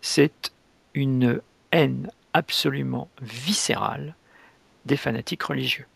c'est 0.00 0.52
une 0.94 1.40
haine 1.72 2.10
absolument 2.32 3.08
viscérale 3.20 4.14
des 4.86 4.96
fanatiques 4.96 5.42
religieux. 5.42 5.86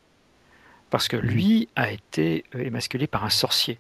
Parce 0.91 1.09
que 1.09 1.17
lui 1.17 1.69
a 1.77 1.91
été 1.91 2.45
émasculé 2.55 3.07
par 3.07 3.25
un 3.25 3.31
sorcier. 3.31 3.79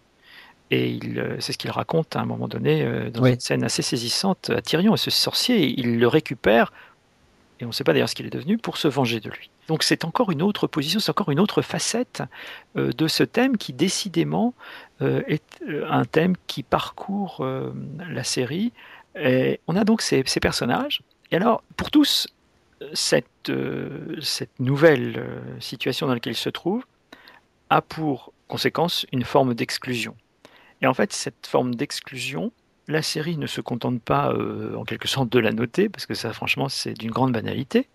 Et 0.70 0.98
euh, 1.16 1.36
c'est 1.40 1.52
ce 1.52 1.58
qu'il 1.58 1.70
raconte 1.70 2.14
à 2.16 2.20
un 2.20 2.26
moment 2.26 2.48
donné 2.48 2.82
euh, 2.82 3.10
dans 3.10 3.24
une 3.24 3.40
scène 3.40 3.64
assez 3.64 3.82
saisissante 3.82 4.50
à 4.50 4.60
Tyrion. 4.60 4.94
Et 4.94 4.98
ce 4.98 5.10
sorcier, 5.10 5.74
il 5.78 5.98
le 5.98 6.08
récupère, 6.08 6.72
et 7.60 7.64
on 7.64 7.68
ne 7.68 7.72
sait 7.72 7.84
pas 7.84 7.92
d'ailleurs 7.92 8.08
ce 8.08 8.14
qu'il 8.14 8.26
est 8.26 8.30
devenu, 8.30 8.58
pour 8.58 8.76
se 8.76 8.86
venger 8.86 9.20
de 9.20 9.30
lui. 9.30 9.50
Donc 9.66 9.82
c'est 9.82 10.04
encore 10.04 10.30
une 10.30 10.42
autre 10.42 10.66
position, 10.66 11.00
c'est 11.00 11.10
encore 11.10 11.30
une 11.30 11.40
autre 11.40 11.62
facette 11.62 12.22
euh, 12.76 12.92
de 12.92 13.08
ce 13.08 13.22
thème 13.22 13.56
qui 13.56 13.72
décidément 13.72 14.54
est 15.00 15.62
un 15.88 16.04
thème 16.04 16.34
qui 16.48 16.64
parcourt 16.64 17.46
la 18.10 18.24
série. 18.24 18.72
Et 19.14 19.60
on 19.68 19.76
a 19.76 19.84
donc 19.84 20.02
ces, 20.02 20.24
ces, 20.26 20.40
personnages. 20.40 21.02
Et 21.30 21.36
alors, 21.36 21.62
pour 21.76 21.92
tous, 21.92 22.26
cette, 22.94 23.52
cette 24.20 24.58
nouvelle 24.58 25.24
situation 25.60 26.08
dans 26.08 26.14
laquelle 26.14 26.32
ils 26.32 26.36
se 26.36 26.48
trouvent 26.48 26.84
a 27.70 27.80
pour 27.80 28.32
conséquence 28.48 29.06
une 29.12 29.22
forme 29.22 29.54
d'exclusion. 29.54 30.16
Et 30.82 30.86
en 30.86 30.94
fait, 30.94 31.12
cette 31.12 31.46
forme 31.46 31.74
d'exclusion, 31.74 32.52
la 32.88 33.02
série 33.02 33.36
ne 33.36 33.46
se 33.46 33.60
contente 33.60 34.00
pas 34.00 34.32
euh, 34.32 34.74
en 34.74 34.84
quelque 34.84 35.06
sorte 35.06 35.30
de 35.30 35.38
la 35.38 35.52
noter, 35.52 35.88
parce 35.88 36.06
que 36.06 36.14
ça 36.14 36.32
franchement 36.32 36.68
c'est 36.68 36.94
d'une 36.94 37.10
grande 37.10 37.32
banalité, 37.32 37.86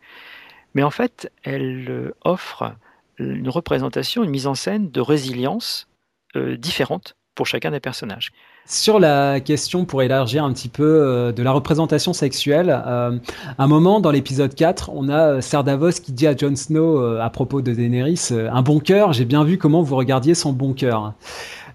mais 0.76 0.84
en 0.84 0.92
fait 0.92 1.32
elle 1.44 1.88
euh, 1.90 2.16
offre 2.24 2.74
une 3.18 3.50
représentation, 3.50 4.24
une 4.24 4.30
mise 4.30 4.48
en 4.48 4.56
scène 4.56 4.92
de 4.92 5.02
résilience 5.02 5.88
euh, 6.36 6.56
différente 6.58 7.16
pour 7.36 7.48
chacun 7.48 7.72
des 7.72 7.80
personnages. 7.80 8.32
Sur 8.66 9.00
la 9.00 9.40
question, 9.40 9.86
pour 9.86 10.04
élargir 10.04 10.44
un 10.46 10.54
petit 10.54 10.70
peu 10.70 11.34
de 11.36 11.44
la 11.44 11.52
représentation 11.52 12.14
sexuelle, 12.14 12.70
un 12.70 13.68
moment 13.68 14.00
dans 14.00 14.12
l'épisode 14.12 14.54
4, 14.56 14.92
on 14.94 15.10
a 15.10 15.42
Ser 15.42 15.64
Davos 15.64 15.94
qui 15.94 16.14
dit 16.14 16.28
à 16.28 16.38
Jon 16.38 16.56
Snow 16.56 17.18
à 17.18 17.30
propos 17.30 17.62
de 17.62 17.74
Daenerys, 17.74 18.30
un 18.32 18.62
bon 18.62 18.80
cœur, 18.80 19.12
j'ai 19.12 19.26
bien 19.26 19.44
vu 19.44 19.58
comment 19.58 19.82
vous 19.82 19.98
regardiez 19.98 20.34
son 20.34 20.54
bon 20.54 20.74
cœur. 20.74 21.14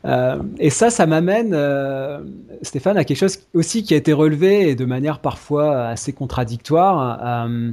Euh, 0.05 0.39
et 0.59 0.71
ça, 0.71 0.91
ça 0.91 1.07
m'amène, 1.07 1.53
euh, 1.55 2.21
Stéphane, 2.63 2.97
à 2.97 3.05
quelque 3.05 3.17
chose 3.17 3.39
aussi 3.55 3.83
qui 3.83 3.95
a 3.95 3.97
été 3.97 4.13
relevé 4.13 4.71
et 4.71 4.75
de 4.75 4.85
manière 4.85 5.19
parfois 5.19 5.87
assez 5.87 6.13
contradictoire 6.13 7.19
euh, 7.47 7.71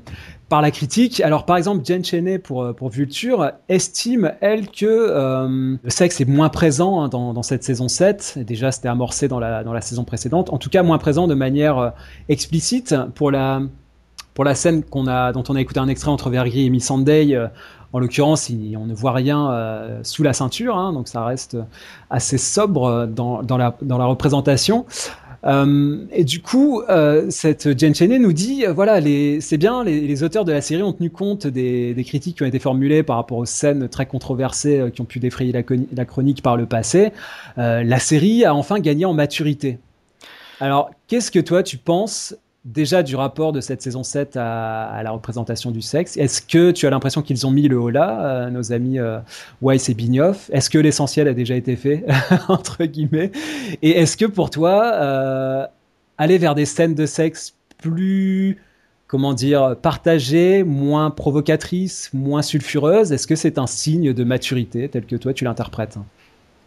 par 0.50 0.62
la 0.62 0.72
critique. 0.72 1.22
Alors, 1.22 1.46
par 1.46 1.58
exemple, 1.58 1.86
Jen 1.86 2.04
Cheney 2.04 2.40
pour, 2.40 2.74
pour 2.76 2.90
Vulture 2.90 3.52
estime, 3.70 4.34
elle, 4.42 4.70
que 4.70 5.78
le 5.84 5.90
sexe 5.90 6.22
est 6.22 6.26
moins 6.26 6.50
présent 6.50 7.02
hein, 7.02 7.10
dans, 7.10 7.44
cette 7.44 7.64
saison 7.64 7.88
7. 7.88 8.40
déjà, 8.46 8.72
c'était 8.72 8.88
amorcé 8.88 9.28
dans 9.28 9.40
la, 9.40 9.64
dans 9.64 9.74
la 9.74 9.82
saison 9.82 10.04
précédente. 10.04 10.52
En 10.52 10.58
tout 10.58 10.70
cas, 10.70 10.84
moins 10.84 10.98
présent 10.98 11.28
de 11.28 11.36
manière 11.36 11.94
explicite 12.30 12.96
pour 13.16 13.32
la 13.32 13.62
pour 14.36 14.44
la 14.44 14.54
scène 14.54 14.84
qu'on 14.84 15.08
a, 15.08 15.32
dont 15.32 15.44
on 15.50 15.56
a 15.56 15.62
écouté 15.62 15.80
un 15.80 15.88
extrait 15.88 16.12
entre 16.12 16.30
Vergil 16.30 16.68
et 16.68 16.70
Missandei, 16.70 17.36
en 17.96 18.00
l'occurrence, 18.00 18.52
on 18.52 18.86
ne 18.86 18.94
voit 18.94 19.14
rien 19.14 19.50
euh, 19.52 20.00
sous 20.04 20.22
la 20.22 20.34
ceinture, 20.34 20.76
hein, 20.76 20.92
donc 20.92 21.08
ça 21.08 21.24
reste 21.24 21.58
assez 22.10 22.38
sobre 22.38 23.08
dans, 23.08 23.42
la, 23.58 24.06
représentation. 24.06 24.86
Euh, 25.46 26.04
et 26.12 26.26
du 26.26 26.42
coup, 26.42 26.82
euh, 26.90 27.28
cette 27.30 27.80
Jen 27.80 27.96
Cheney 27.96 28.20
nous 28.20 28.34
dit, 28.34 28.66
voilà, 28.66 29.00
c'est 29.40 29.58
bien, 29.58 29.86
les, 29.86 30.24
auteurs 30.24 30.44
de 30.44 30.52
la 30.52 30.60
série 30.60 30.84
ont 30.84 30.92
tenu 30.92 31.10
compte 31.10 31.48
des, 31.48 31.96
critiques 32.06 32.36
qui 32.36 32.44
ont 32.44 32.48
été 32.48 32.60
formulées 32.60 33.02
par 33.02 33.16
rapport 33.16 33.38
aux 33.38 33.46
scènes 33.46 33.88
très 33.88 34.06
controversées 34.06 34.92
qui 34.94 35.00
ont 35.00 35.06
pu 35.06 35.20
défrayer 35.20 35.54
la, 35.54 36.06
chronique 36.06 36.42
par 36.42 36.58
le 36.58 36.66
passé. 36.66 37.14
la 37.56 38.00
série 38.00 38.44
a 38.44 38.54
enfin 38.54 38.82
gagné 38.82 39.06
en 39.06 39.14
maturité. 39.14 39.80
Alors, 40.60 40.92
qu'est-ce 41.08 41.32
que 41.32 41.40
toi 41.40 41.64
tu 41.64 41.78
penses 41.78 42.36
déjà 42.66 43.04
du 43.04 43.16
rapport 43.16 43.54
de 43.54 43.62
cette 43.62 43.84
saison 43.84 44.04
7 44.04 44.38
à, 44.38 45.00
la 45.04 45.12
représentation 45.12 45.70
du 45.72 45.82
sexe. 45.82 46.18
Est-ce 46.18 46.42
que 46.42 46.72
tu 46.72 46.88
as 46.88 46.90
l'impression 46.90 47.22
qu'ils 47.22 47.46
ont 47.46 47.52
mis 47.52 47.68
le 47.68 47.80
haut 47.80 47.92
là, 47.92 48.26
euh, 48.26 48.50
nos 48.50 48.74
amis 48.74 49.00
euh, 49.00 49.20
Weiss 49.62 49.88
et 49.90 49.94
Bignoff? 49.94 50.50
Est-ce 50.52 50.70
que 50.72 50.80
l'essentiel 50.80 51.28
a 51.28 51.34
déjà 51.34 51.56
été 51.56 51.76
fait, 51.76 52.04
entre 52.48 52.84
guillemets? 52.86 53.32
Et 53.84 53.92
est-ce 53.92 54.18
que 54.18 54.26
pour 54.26 54.50
toi, 54.50 54.92
euh, 54.96 55.66
aller 56.18 56.40
vers 56.40 56.56
des 56.56 56.66
scènes 56.66 56.96
de 56.96 57.06
sexe 57.06 57.54
plus, 57.78 58.58
comment 59.06 59.34
dire, 59.34 59.76
partagées, 59.80 60.64
moins 60.64 61.12
provocatrices, 61.12 62.10
moins 62.14 62.42
sulfureuses, 62.42 63.12
est-ce 63.12 63.28
que 63.28 63.36
c'est 63.36 63.60
un 63.60 63.68
signe 63.68 64.12
de 64.12 64.24
maturité 64.24 64.90
tel 64.90 65.06
que 65.06 65.16
toi 65.16 65.34
tu 65.34 65.44
l'interprètes? 65.44 66.00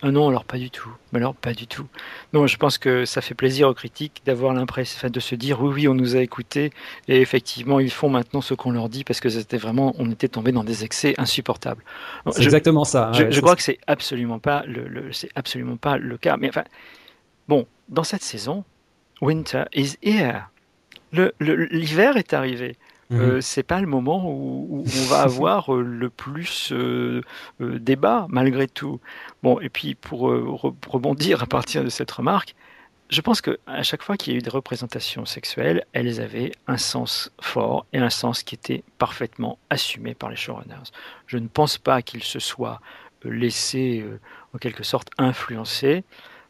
Ah 0.01 0.13
non, 0.13 0.29
alors 0.29 0.45
pas 0.45 0.59
du 0.59 0.71
tout. 0.71 0.91
Mais 1.13 1.19
alors 1.19 1.35
pas 1.35 1.53
du 1.53 1.67
tout. 1.67 1.87
Non, 2.33 2.47
je 2.47 2.57
pense 2.57 2.79
que 2.79 3.05
ça 3.05 3.21
fait 3.21 3.35
plaisir 3.35 3.69
aux 3.69 3.75
critiques 3.75 4.23
d'avoir 4.25 4.55
l'impression, 4.55 5.09
de 5.09 5.21
se 5.21 5.35
dire 5.35 5.61
oui, 5.61 5.73
oui, 5.75 5.89
on 5.89 5.95
nous 5.95 6.15
a 6.15 6.21
écoutés 6.21 6.71
et 7.09 7.21
effectivement 7.21 7.81
ils 7.81 7.91
font 7.91 8.09
maintenant 8.09 8.41
ce 8.41 8.55
qu'on 8.55 8.71
leur 8.71 8.89
dit 8.89 9.03
parce 9.03 9.21
que 9.21 9.29
c'était 9.29 9.57
vraiment, 9.57 9.95
on 9.99 10.11
était 10.11 10.29
tombé 10.29 10.53
dans 10.53 10.63
des 10.63 10.85
excès 10.85 11.15
insupportables. 11.19 11.83
C'est 12.31 12.45
exactement 12.45 12.85
ça. 12.85 13.11
je, 13.13 13.41
crois 13.41 13.57
que 13.57 13.63
c'est 13.63 13.79
absolument 13.89 14.39
pas 14.39 14.63
le, 14.67 15.13
c'est 15.13 15.31
absolument 15.35 15.77
pas 15.77 15.99
le 15.99 16.17
cas. 16.17 16.37
Mais 16.37 16.49
enfin, 16.49 16.65
bon, 17.49 17.67
dans 17.89 18.05
cette 18.05 18.23
saison, 18.23 18.65
winter 19.21 19.65
is 19.75 19.97
here. 20.03 20.49
L'hiver 21.41 22.17
est 22.17 22.35
arrivé. 22.35 22.77
Mhm. 23.11 23.21
Euh, 23.21 23.41
c'est 23.41 23.63
pas 23.63 23.81
le 23.81 23.87
moment 23.87 24.23
où, 24.31 24.85
on 24.87 25.07
va 25.07 25.21
avoir 25.23 25.75
euh, 25.75 25.83
le 25.83 26.11
plus 26.11 26.73
euh, 26.73 27.23
débat 27.61 28.27
malgré 28.29 28.69
tout. 28.69 29.01
Bon, 29.43 29.61
et 29.61 29.69
puis 29.69 29.95
pour 29.95 30.21
rebondir 30.87 31.43
à 31.43 31.47
partir 31.47 31.85
de 31.85 31.89
cette 31.89 32.11
remarque, 32.11 32.55
je 33.09 33.23
pense 33.23 33.41
que 33.41 33.59
à 33.67 33.83
chaque 33.83 34.03
fois 34.03 34.19
qu'il 34.19 34.35
y 34.35 34.37
a 34.37 34.39
eu 34.39 34.43
des 34.43 34.51
représentations 34.51 35.25
sexuelles, 35.25 35.87
elles 35.95 36.21
avaient 36.21 36.53
un 36.67 36.77
sens 36.77 37.33
fort 37.41 37.87
et 37.95 37.99
un 37.99 38.11
sens 38.11 38.43
qui 38.43 38.55
était 38.55 38.85
parfaitement 38.99 39.59
assumé 39.71 40.13
par 40.15 40.29
les 40.29 40.37
showrunners. 40.37 40.93
Je 41.27 41.39
ne 41.39 41.49
pense 41.49 41.79
pas 41.79 42.03
qu'ils 42.03 42.23
se 42.23 42.39
soient 42.39 42.83
laissés 43.25 44.05
en 44.55 44.59
quelque 44.59 44.85
sorte 44.85 45.09
influencer 45.17 46.05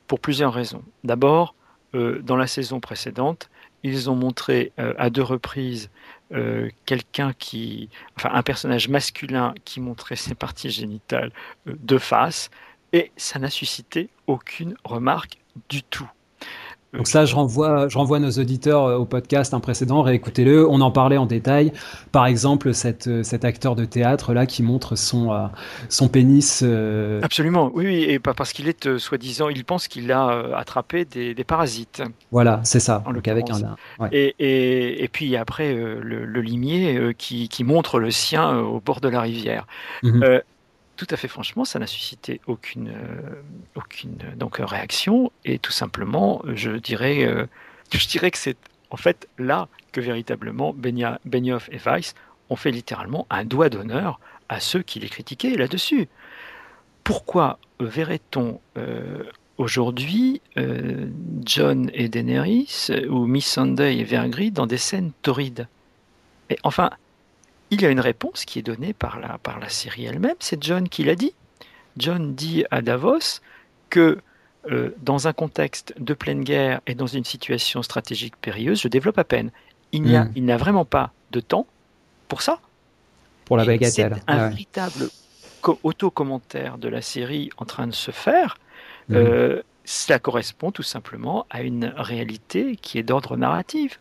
pour 0.08 0.18
plusieurs 0.18 0.52
raisons. 0.52 0.82
D'abord, 1.04 1.54
dans 1.92 2.36
la 2.36 2.48
saison 2.48 2.80
précédente, 2.80 3.50
ils 3.84 4.10
ont 4.10 4.16
montré 4.16 4.72
à 4.76 5.10
deux 5.10 5.22
reprises 5.22 5.90
euh, 6.32 6.68
quelqu'un 6.84 7.32
qui, 7.32 7.88
enfin 8.16 8.30
un 8.32 8.42
personnage 8.42 8.88
masculin 8.88 9.54
qui 9.64 9.80
montrait 9.80 10.16
ses 10.16 10.34
parties 10.34 10.70
génitales 10.70 11.32
euh, 11.66 11.74
de 11.78 11.98
face, 11.98 12.50
et 12.92 13.12
ça 13.16 13.38
n'a 13.38 13.50
suscité 13.50 14.08
aucune 14.26 14.76
remarque 14.84 15.38
du 15.68 15.82
tout. 15.82 16.08
Donc 16.94 17.06
ça, 17.06 17.26
je 17.26 17.34
renvoie, 17.34 17.88
je 17.88 17.98
renvoie 17.98 18.18
nos 18.18 18.30
auditeurs 18.30 18.84
euh, 18.84 18.96
au 18.96 19.04
podcast 19.04 19.52
un 19.52 19.60
précédent, 19.60 20.00
réécoutez-le. 20.00 20.66
On 20.68 20.80
en 20.80 20.90
parlait 20.90 21.18
en 21.18 21.26
détail. 21.26 21.72
Par 22.12 22.26
exemple, 22.26 22.72
cette, 22.72 23.08
euh, 23.08 23.22
cet 23.22 23.44
acteur 23.44 23.76
de 23.76 23.84
théâtre 23.84 24.32
là 24.32 24.46
qui 24.46 24.62
montre 24.62 24.96
son, 24.96 25.32
euh, 25.32 25.46
son 25.90 26.08
pénis. 26.08 26.64
Absolument, 27.22 27.70
oui, 27.74 28.04
et 28.04 28.18
pas 28.18 28.32
parce 28.32 28.52
qu'il 28.52 28.68
est 28.68 28.98
soi-disant, 28.98 29.50
il 29.50 29.64
pense 29.64 29.86
qu'il 29.86 30.10
a 30.12 30.56
attrapé 30.56 31.04
des, 31.04 31.34
des, 31.34 31.44
parasites. 31.44 32.02
Voilà, 32.32 32.60
c'est 32.64 32.80
ça. 32.80 33.02
En 33.04 33.12
donc 33.12 33.28
avec 33.28 33.50
un. 33.50 33.76
Et, 34.12 34.34
et, 34.38 35.04
et, 35.04 35.08
puis 35.08 35.36
après 35.36 35.74
le, 35.74 36.40
limier 36.40 37.14
qui, 37.18 37.48
qui, 37.48 37.64
montre 37.64 37.98
le 37.98 38.10
sien 38.10 38.58
au 38.58 38.80
bord 38.80 39.00
de 39.00 39.08
la 39.08 39.20
rivière. 39.20 39.66
Mhm 40.02 40.40
tout 40.98 41.06
à 41.10 41.16
fait 41.16 41.28
franchement, 41.28 41.64
ça 41.64 41.78
n'a 41.78 41.86
suscité 41.86 42.40
aucune, 42.48 42.88
euh, 42.88 43.42
aucune 43.76 44.18
donc, 44.36 44.56
réaction. 44.58 45.30
Et 45.44 45.60
tout 45.60 45.70
simplement, 45.70 46.42
je 46.52 46.72
dirais, 46.72 47.24
euh, 47.24 47.46
je 47.92 48.06
dirais 48.08 48.30
que 48.32 48.36
c'est 48.36 48.56
en 48.90 48.96
fait 48.96 49.28
là 49.38 49.68
que 49.92 50.00
véritablement 50.00 50.74
Benioff 50.74 51.68
et 51.70 51.78
Weiss 51.78 52.14
ont 52.50 52.56
fait 52.56 52.72
littéralement 52.72 53.26
un 53.30 53.44
doigt 53.44 53.68
d'honneur 53.68 54.18
à 54.48 54.58
ceux 54.58 54.82
qui 54.82 54.98
les 54.98 55.08
critiquaient 55.08 55.56
là-dessus. 55.56 56.08
Pourquoi 57.04 57.60
verrait-on 57.78 58.60
euh, 58.76 59.22
aujourd'hui 59.56 60.40
John 61.44 61.90
et 61.94 62.08
Daenerys 62.08 62.90
ou 63.08 63.26
Miss 63.26 63.46
Sunday 63.46 63.98
et 63.98 64.04
Vergris 64.04 64.50
dans 64.50 64.66
des 64.66 64.78
scènes 64.78 65.12
torrides? 65.22 65.68
Enfin, 66.64 66.90
il 67.70 67.82
y 67.82 67.86
a 67.86 67.90
une 67.90 68.00
réponse 68.00 68.44
qui 68.44 68.58
est 68.58 68.62
donnée 68.62 68.92
par 68.92 69.20
la, 69.20 69.38
par 69.38 69.58
la 69.58 69.68
série 69.68 70.06
elle-même, 70.06 70.36
c'est 70.38 70.62
John 70.62 70.88
qui 70.88 71.04
l'a 71.04 71.14
dit. 71.14 71.34
John 71.96 72.34
dit 72.34 72.64
à 72.70 72.82
Davos 72.82 73.40
que 73.90 74.18
euh, 74.70 74.90
dans 75.02 75.28
un 75.28 75.32
contexte 75.32 75.94
de 75.98 76.14
pleine 76.14 76.42
guerre 76.42 76.80
et 76.86 76.94
dans 76.94 77.06
une 77.06 77.24
situation 77.24 77.82
stratégique 77.82 78.36
périlleuse, 78.36 78.80
je 78.80 78.88
développe 78.88 79.18
à 79.18 79.24
peine. 79.24 79.50
Il 79.92 80.02
n'y 80.02 80.16
a, 80.16 80.24
hmm. 80.24 80.32
n'a 80.36 80.56
vraiment 80.56 80.84
pas 80.84 81.12
de 81.30 81.40
temps 81.40 81.66
pour 82.28 82.42
ça. 82.42 82.60
Pour 83.44 83.56
la 83.56 83.64
bagatelle. 83.64 84.16
C'est 84.16 84.32
un 84.32 84.48
véritable 84.48 85.08
auto-commentaire 85.82 86.78
de 86.78 86.88
la 86.88 87.02
série 87.02 87.50
en 87.56 87.64
train 87.64 87.86
de 87.86 87.94
se 87.94 88.10
faire. 88.10 88.58
Hmm. 89.08 89.14
Euh, 89.16 89.62
cela 89.84 90.18
correspond 90.18 90.70
tout 90.70 90.82
simplement 90.82 91.46
à 91.48 91.62
une 91.62 91.94
réalité 91.96 92.76
qui 92.76 92.98
est 92.98 93.02
d'ordre 93.02 93.38
narratif. 93.38 94.00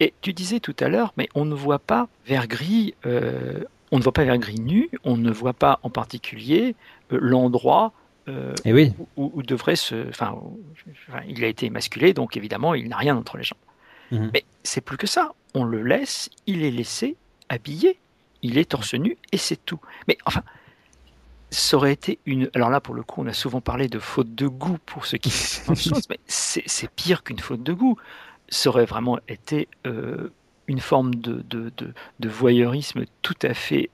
Et 0.00 0.14
tu 0.22 0.32
disais 0.32 0.60
tout 0.60 0.74
à 0.80 0.88
l'heure, 0.88 1.12
mais 1.16 1.28
on 1.34 1.44
ne 1.44 1.54
voit 1.54 1.78
pas 1.78 2.08
Vergris, 2.26 2.94
euh, 3.04 3.62
on 3.92 3.98
ne 3.98 4.02
voit 4.02 4.12
pas 4.12 4.24
Vergris 4.24 4.58
nu, 4.58 4.90
on 5.04 5.18
ne 5.18 5.30
voit 5.30 5.52
pas 5.52 5.78
en 5.82 5.90
particulier 5.90 6.74
euh, 7.12 7.18
l'endroit 7.20 7.92
euh, 8.28 8.54
eh 8.64 8.72
oui. 8.72 8.92
où, 9.16 9.42
devrait 9.42 9.76
se. 9.76 10.08
Enfin, 10.08 10.38
il 11.28 11.44
a 11.44 11.48
été 11.48 11.66
émasculé, 11.66 12.14
donc 12.14 12.36
évidemment, 12.36 12.74
il 12.74 12.88
n'a 12.88 12.96
rien 12.96 13.16
entre 13.16 13.36
les 13.36 13.44
jambes. 13.44 13.58
Mhm. 14.10 14.30
Mais 14.32 14.44
c'est 14.62 14.80
plus 14.80 14.96
que 14.96 15.06
ça. 15.06 15.32
On 15.54 15.64
le 15.64 15.82
laisse, 15.82 16.30
il 16.46 16.64
est 16.64 16.70
laissé 16.70 17.16
habillé, 17.48 17.98
il 18.42 18.56
est 18.56 18.70
torse 18.70 18.94
nu 18.94 19.18
et 19.32 19.36
c'est 19.36 19.64
tout. 19.66 19.80
Mais 20.08 20.16
enfin, 20.24 20.42
ça 21.50 21.76
aurait 21.76 21.92
été 21.92 22.18
une. 22.24 22.50
Alors 22.54 22.70
là, 22.70 22.80
pour 22.80 22.94
le 22.94 23.02
coup, 23.02 23.22
on 23.22 23.26
a 23.26 23.32
souvent 23.32 23.60
parlé 23.60 23.88
de 23.88 23.98
faute 23.98 24.34
de 24.34 24.46
goût 24.46 24.78
pour 24.86 25.06
ce 25.06 25.16
qui 25.16 25.30
mais 26.08 26.18
c'est 26.26 26.90
pire 26.90 27.22
qu'une 27.22 27.38
faute 27.38 27.62
de 27.62 27.72
goût 27.72 27.98
ça 28.50 28.68
aurait 28.68 28.84
vraiment 28.84 29.18
été 29.28 29.68
euh, 29.86 30.32
une 30.66 30.80
forme 30.80 31.14
de, 31.14 31.44
de, 31.48 32.28
voyeurisme 32.28 33.04
tout 33.22 33.38
à 33.42 33.54
fait 33.54 33.90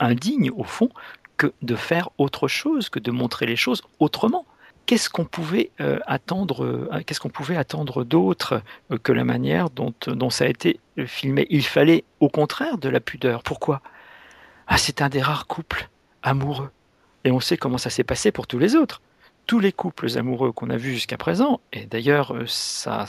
indigne, 0.00 0.50
au 0.50 0.64
fond, 0.64 0.88
que 1.36 1.52
de 1.62 1.76
faire 1.76 2.10
autre 2.18 2.48
chose, 2.48 2.88
que 2.88 2.98
de 2.98 3.10
montrer 3.10 3.46
les 3.46 3.56
choses 3.56 3.82
autrement. 3.98 4.44
Qu'est-ce 4.86 5.10
qu'on 5.10 5.26
pouvait 5.26 5.70
euh, 5.80 5.98
attendre 6.06 6.64
euh, 6.64 7.02
Qu'est-ce 7.06 7.20
qu'on 7.20 7.28
pouvait 7.28 7.56
attendre 7.56 8.04
d'autre 8.04 8.62
que 9.02 9.12
la 9.12 9.24
manière 9.24 9.68
dont, 9.68 9.92
dont 10.06 10.30
ça 10.30 10.44
a 10.44 10.48
été 10.48 10.80
filmé? 11.06 11.46
Il 11.50 11.64
fallait 11.64 12.04
au 12.20 12.30
contraire 12.30 12.78
de 12.78 12.88
la 12.88 13.00
pudeur. 13.00 13.42
Pourquoi? 13.42 13.82
Ah, 14.66 14.78
c'est 14.78 15.02
un 15.02 15.10
des 15.10 15.20
rares 15.20 15.46
couples 15.46 15.88
amoureux. 16.22 16.70
Et 17.24 17.30
on 17.30 17.40
sait 17.40 17.58
comment 17.58 17.78
ça 17.78 17.90
s'est 17.90 18.04
passé 18.04 18.32
pour 18.32 18.46
tous 18.46 18.58
les 18.58 18.74
autres. 18.74 19.02
Tous 19.46 19.60
les 19.60 19.72
couples 19.72 20.16
amoureux 20.16 20.52
qu'on 20.52 20.70
a 20.70 20.76
vus 20.76 20.92
jusqu'à 20.92 21.16
présent, 21.16 21.60
et 21.72 21.86
d'ailleurs 21.86 22.34
ça 22.46 23.06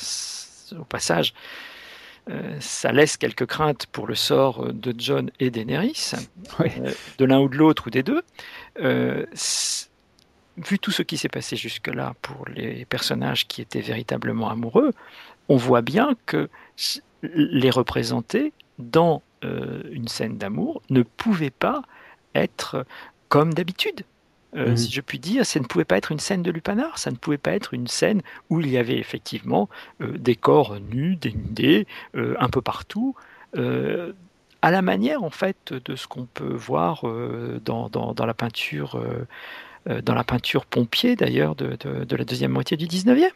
au 0.74 0.84
passage, 0.84 1.34
euh, 2.30 2.58
ça 2.60 2.92
laisse 2.92 3.18
quelques 3.18 3.46
craintes 3.46 3.88
pour 3.88 4.06
le 4.06 4.16
sort 4.16 4.72
de 4.72 4.94
John 4.98 5.32
et 5.40 5.50
Daenerys, 5.50 6.12
euh, 6.60 6.92
de 7.18 7.26
l'un 7.26 7.40
ou 7.40 7.50
de 7.50 7.58
l'autre 7.58 7.88
ou 7.88 7.90
des 7.90 8.04
deux. 8.04 8.22
Euh, 8.82 9.26
vu 10.58 10.78
tout 10.78 10.92
ce 10.92 11.02
qui 11.02 11.18
s'est 11.18 11.30
passé 11.30 11.56
jusque-là 11.56 12.14
pour 12.22 12.46
les 12.54 12.86
personnages 12.86 13.48
qui 13.48 13.62
étaient 13.62 13.82
véritablement 13.82 14.50
amoureux, 14.50 14.92
on 15.48 15.56
voit 15.56 15.82
bien 15.82 16.16
que 16.26 16.50
les 17.24 17.70
représenter 17.70 18.54
dans 18.78 19.24
une 19.42 20.10
scène 20.10 20.38
d'amour 20.38 20.82
ne 20.90 21.02
pouvaient 21.02 21.50
pas 21.50 21.82
être 22.36 22.86
comme 23.30 23.54
d'habitude. 23.54 24.04
Euh, 24.56 24.76
si 24.76 24.92
je 24.92 25.02
puis 25.02 25.20
dire, 25.20 25.46
ça 25.46 25.60
ne 25.60 25.66
pouvait 25.66 25.86
pas 25.86 25.98
être 25.98 26.12
une 26.12 26.20
scène 26.20 26.42
de 26.42 26.52
lupanar, 26.52 26.98
ça 26.98 27.12
ne 27.12 27.16
pouvait 27.16 27.38
pas 27.38 27.52
être 27.52 27.74
une 27.74 27.88
scène 27.88 28.22
où 28.50 28.60
il 28.60 28.70
y 28.70 28.78
avait 28.78 28.98
effectivement 28.98 29.70
euh, 30.02 30.18
des 30.18 30.36
corps 30.36 30.80
nus, 30.80 31.16
dénudés, 31.16 31.86
euh, 32.16 32.36
un 32.40 32.50
peu 32.50 32.62
partout, 32.62 33.16
à 34.62 34.72
la 34.72 34.82
manière 34.84 35.24
en 35.24 35.32
fait 35.32 35.74
de 35.74 35.96
ce 35.96 36.06
qu'on 36.06 36.26
peut 36.26 36.54
voir 36.54 37.04
dans, 37.66 37.90
dans, 37.90 38.26
la 38.28 38.34
peinture. 38.36 39.02
dans 39.88 40.14
la 40.14 40.24
peinture 40.24 40.68
pompier 40.68 41.16
d'ailleurs 41.16 41.56
de, 41.56 41.76
de, 42.06 42.16
la 42.16 42.24
deuxième 42.26 42.52
moitié 42.52 42.78
du 42.78 42.86
19e. 42.86 43.32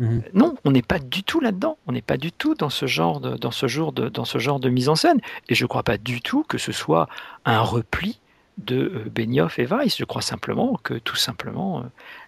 Mhm. 0.00 0.22
Non, 0.32 0.56
on 0.64 0.72
n'est 0.72 0.82
pas 0.82 0.98
du 0.98 1.22
tout 1.22 1.38
là-dedans. 1.38 1.78
On 1.86 1.92
n'est 1.92 2.02
pas 2.02 2.16
du 2.16 2.32
tout 2.32 2.56
dans 2.56 2.68
ce, 2.68 2.86
genre 2.86 3.20
de, 3.20 3.36
dans, 3.36 3.52
ce 3.52 3.68
genre 3.68 3.92
de, 3.92 4.08
dans 4.08 4.24
ce 4.24 4.38
genre 4.38 4.58
de 4.58 4.68
mise 4.68 4.88
en 4.88 4.96
scène. 4.96 5.20
Et 5.48 5.54
je 5.54 5.62
ne 5.62 5.68
crois 5.68 5.84
pas 5.84 5.98
du 5.98 6.20
tout 6.20 6.42
que 6.42 6.58
ce 6.58 6.72
soit 6.72 7.08
un 7.44 7.60
repli 7.60 8.18
de 8.58 8.76
euh, 8.76 9.10
Benioff 9.10 9.58
et 9.58 9.66
Weiss. 9.66 9.96
Je 9.96 10.04
crois 10.04 10.22
simplement 10.22 10.78
que 10.82 10.94
tout 10.94 11.16
simplement 11.16 11.80
euh, 11.80 11.82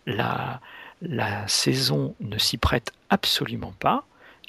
la, 0.06 0.60
la 1.02 1.46
saison 1.48 2.14
ne 2.20 2.38
s'y 2.38 2.58
prête 2.58 2.92
absolument 3.10 3.74
pas, 3.78 4.04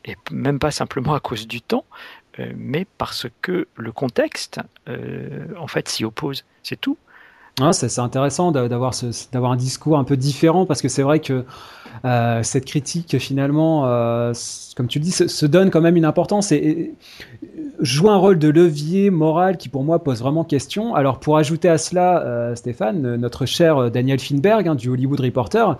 et 0.05 0.15
même 0.31 0.59
pas 0.59 0.71
simplement 0.71 1.13
à 1.13 1.19
cause 1.19 1.47
du 1.47 1.61
temps, 1.61 1.85
euh, 2.39 2.51
mais 2.55 2.85
parce 2.97 3.27
que 3.41 3.67
le 3.75 3.91
contexte 3.91 4.59
en 5.57 5.67
fait 5.67 5.89
s'y 5.89 6.05
oppose. 6.05 6.45
C'est 6.63 6.79
tout. 6.79 6.97
Ah, 7.59 7.73
c'est 7.73 7.99
intéressant 7.99 8.51
d'avoir 8.51 8.93
un 9.51 9.55
discours 9.55 9.97
un 9.97 10.03
peu 10.03 10.15
différent 10.15 10.67
parce 10.67 10.79
que 10.81 10.89
c'est 10.89 11.01
vrai 11.01 11.19
que 11.19 11.43
euh, 12.05 12.43
cette 12.43 12.65
critique 12.65 13.17
finalement, 13.17 13.87
euh, 13.87 14.31
comme 14.75 14.87
tu 14.87 14.99
le 14.99 15.03
dis, 15.03 15.11
se, 15.11 15.45
donne 15.47 15.71
quand 15.71 15.81
même 15.81 15.97
une 15.97 16.05
importance 16.05 16.51
et, 16.51 16.93
joue 17.79 18.11
un 18.11 18.17
rôle 18.17 18.37
de 18.37 18.49
levier 18.49 19.09
moral 19.09 19.57
qui 19.57 19.69
pour 19.69 19.83
moi 19.83 20.03
pose 20.03 20.19
vraiment 20.19 20.43
question. 20.43 20.93
Alors 20.93 21.19
pour 21.19 21.37
ajouter 21.37 21.67
à 21.67 21.79
cela, 21.79 22.23
euh, 22.23 22.53
Stéphane, 22.53 23.15
notre 23.15 23.47
cher 23.47 23.89
Daniel 23.89 24.19
Finberg 24.19 24.67
hein, 24.67 24.75
du 24.75 24.89
Hollywood 24.89 25.19
Reporter, 25.19 25.79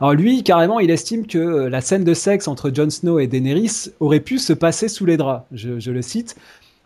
alors 0.00 0.14
lui 0.14 0.44
carrément 0.44 0.78
il 0.78 0.90
estime 0.90 1.26
que 1.26 1.38
la 1.38 1.80
scène 1.80 2.04
de 2.04 2.14
sexe 2.14 2.46
entre 2.46 2.70
Jon 2.72 2.90
Snow 2.90 3.18
et 3.18 3.26
Daenerys 3.26 3.90
aurait 3.98 4.20
pu 4.20 4.38
se 4.38 4.52
passer 4.52 4.86
sous 4.88 5.06
les 5.06 5.16
draps. 5.16 5.44
Je 5.50 5.90
le 5.90 6.02
cite. 6.02 6.36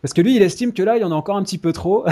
Parce 0.02 0.14
que 0.14 0.22
lui, 0.22 0.36
il 0.36 0.42
estime 0.42 0.72
que 0.72 0.82
là, 0.82 0.96
il 0.96 1.00
y 1.00 1.04
en 1.04 1.12
a 1.12 1.14
encore 1.14 1.36
un 1.36 1.42
petit 1.42 1.58
peu 1.58 1.72
trop, 1.72 2.06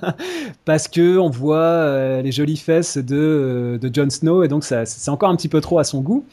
parce 0.64 0.88
que 0.88 1.16
on 1.18 1.30
voit 1.30 1.56
euh, 1.56 2.22
les 2.22 2.32
jolies 2.32 2.56
fesses 2.56 2.98
de, 2.98 3.16
euh, 3.16 3.78
de 3.78 3.90
Jon 3.92 4.10
Snow, 4.10 4.42
et 4.42 4.48
donc 4.48 4.64
c'est 4.64 5.08
encore 5.08 5.30
un 5.30 5.36
petit 5.36 5.48
peu 5.48 5.60
trop 5.60 5.78
à 5.78 5.84
son 5.84 6.00
goût. 6.00 6.24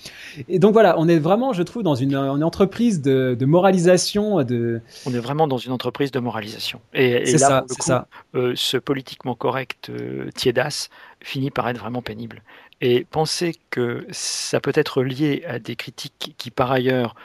Et 0.50 0.60
donc 0.60 0.74
voilà, 0.74 0.96
on 0.98 1.08
est 1.08 1.20
vraiment, 1.20 1.54
je 1.54 1.64
trouve, 1.64 1.84
dans 1.84 1.96
une, 1.96 2.16
entreprise 2.16 3.02
de, 3.02 3.46
moralisation. 3.46 4.44
De... 4.44 4.82
On 5.06 5.14
est 5.14 5.20
vraiment 5.20 5.48
dans 5.48 5.58
une 5.58 5.72
entreprise 5.72 6.12
de 6.12 6.20
moralisation. 6.20 6.82
Et, 6.94 7.32
là, 7.32 7.38
ça, 7.38 7.66
pour 7.68 7.84
ça. 7.84 8.08
Euh, 8.36 8.54
ce 8.56 8.78
politiquement 8.78 9.36
correct 9.36 9.90
euh, 9.90 10.30
tiédas 10.36 10.90
finit 11.22 11.52
par 11.52 11.68
être 11.70 11.80
vraiment 11.80 12.02
pénible. 12.02 12.44
Et 12.82 13.06
penser 13.10 13.56
que 13.72 14.06
ça 14.12 14.60
peut 14.60 14.72
être 14.76 15.04
lié 15.04 15.44
à 15.48 15.60
des 15.60 15.76
critiques 15.76 16.36
qui, 16.38 16.52
par 16.52 16.72
ailleurs, 16.72 17.16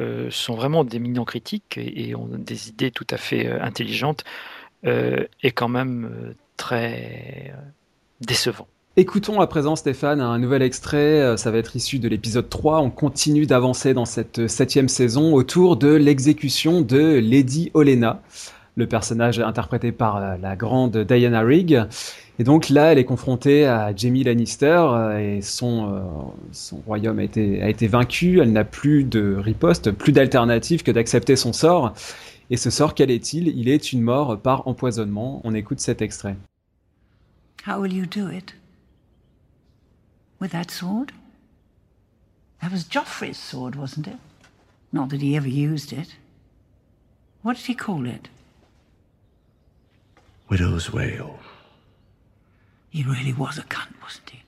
euh, 0.00 0.28
sont 0.30 0.56
vraiment 0.56 0.82
des 0.82 0.98
millions 0.98 1.24
critiques 1.24 1.78
et, 1.78 2.16
ont 2.16 2.26
des 2.26 2.68
idées 2.68 2.90
tout 2.90 3.06
à 3.10 3.16
fait 3.16 3.46
euh, 3.46 3.62
intelligentes, 3.62 4.24
euh, 4.86 5.24
est 5.44 5.52
quand 5.52 5.68
même 5.68 6.34
très 6.56 7.54
décevant. 8.20 8.66
Écoutons 8.96 9.40
à 9.40 9.46
présent 9.46 9.76
Stéphane 9.76 10.20
un 10.20 10.38
nouvel 10.38 10.62
extrait, 10.62 11.36
ça 11.36 11.50
va 11.52 11.58
être 11.58 11.76
issu 11.76 12.00
de 12.00 12.08
l'épisode 12.08 12.48
3, 12.48 12.80
on 12.80 12.90
continue 12.90 13.46
d'avancer 13.46 13.94
dans 13.94 14.04
cette 14.04 14.48
septième 14.48 14.88
saison 14.88 15.32
autour 15.32 15.76
de 15.76 15.88
l'exécution 15.88 16.80
de 16.80 17.18
Lady 17.18 17.70
Olena, 17.74 18.20
le 18.76 18.88
personnage 18.88 19.38
interprété 19.38 19.92
par 19.92 20.38
la 20.38 20.56
grande 20.56 20.96
Diana 20.96 21.40
Rigg. 21.40 21.86
Et 22.38 22.44
donc 22.44 22.68
là, 22.68 22.92
elle 22.92 22.98
est 22.98 23.04
confrontée 23.04 23.64
à 23.64 23.94
Jamie 23.94 24.24
Lannister 24.24 24.66
euh, 24.66 25.18
et 25.18 25.40
son, 25.40 25.94
euh, 25.94 26.00
son 26.50 26.78
royaume 26.78 27.20
a 27.20 27.22
été, 27.22 27.62
a 27.62 27.68
été 27.68 27.86
vaincu. 27.86 28.40
Elle 28.40 28.52
n'a 28.52 28.64
plus 28.64 29.04
de 29.04 29.36
riposte, 29.36 29.92
plus 29.92 30.12
d'alternative 30.12 30.82
que 30.82 30.90
d'accepter 30.90 31.36
son 31.36 31.52
sort. 31.52 31.94
Et 32.50 32.56
ce 32.56 32.70
sort, 32.70 32.94
quel 32.94 33.10
est-il? 33.10 33.48
Il 33.48 33.68
est 33.68 33.92
une 33.92 34.02
mort 34.02 34.38
par 34.40 34.66
empoisonnement. 34.66 35.40
On 35.44 35.54
écoute 35.54 35.78
cet 35.78 36.02
extrait. 36.02 36.36
How 37.66 37.80
will 37.80 37.94
you 37.94 38.04
do 38.04 38.28
it? 38.28 38.54
With 40.40 40.50
that 40.50 40.70
sword? 40.70 41.12
That 42.60 42.70
was 42.72 42.84
Joffrey's 42.90 43.38
sword, 43.38 43.76
wasn't 43.76 44.08
it? 44.08 44.18
Not 44.92 45.08
that 45.08 45.20
he 45.20 45.36
ever 45.36 45.48
used 45.48 45.92
it. 45.92 46.16
What 47.42 47.54
did 47.54 47.66
he 47.66 47.76
call 47.76 48.06
it? 48.06 48.28
Widow's 50.50 50.92
Wail. 50.92 51.38
He 52.94 53.02
really 53.02 53.32
was 53.32 53.58
a 53.58 53.62
cunt, 53.64 54.00
wasn't 54.00 54.30
he? 54.30 54.43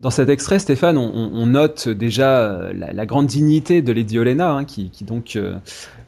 Dans 0.00 0.10
cet 0.10 0.28
extrait, 0.28 0.60
Stéphane, 0.60 0.96
on, 0.96 1.46
note 1.46 1.88
déjà 1.88 2.38
euh, 2.38 2.72
la, 2.72 3.04
grande 3.04 3.26
dignité 3.26 3.82
de 3.82 3.92
Lady 3.92 4.16
Olenna, 4.18 4.52
hein, 4.52 4.64
qui, 4.64 4.92
donc 5.02 5.34
euh, 5.34 5.56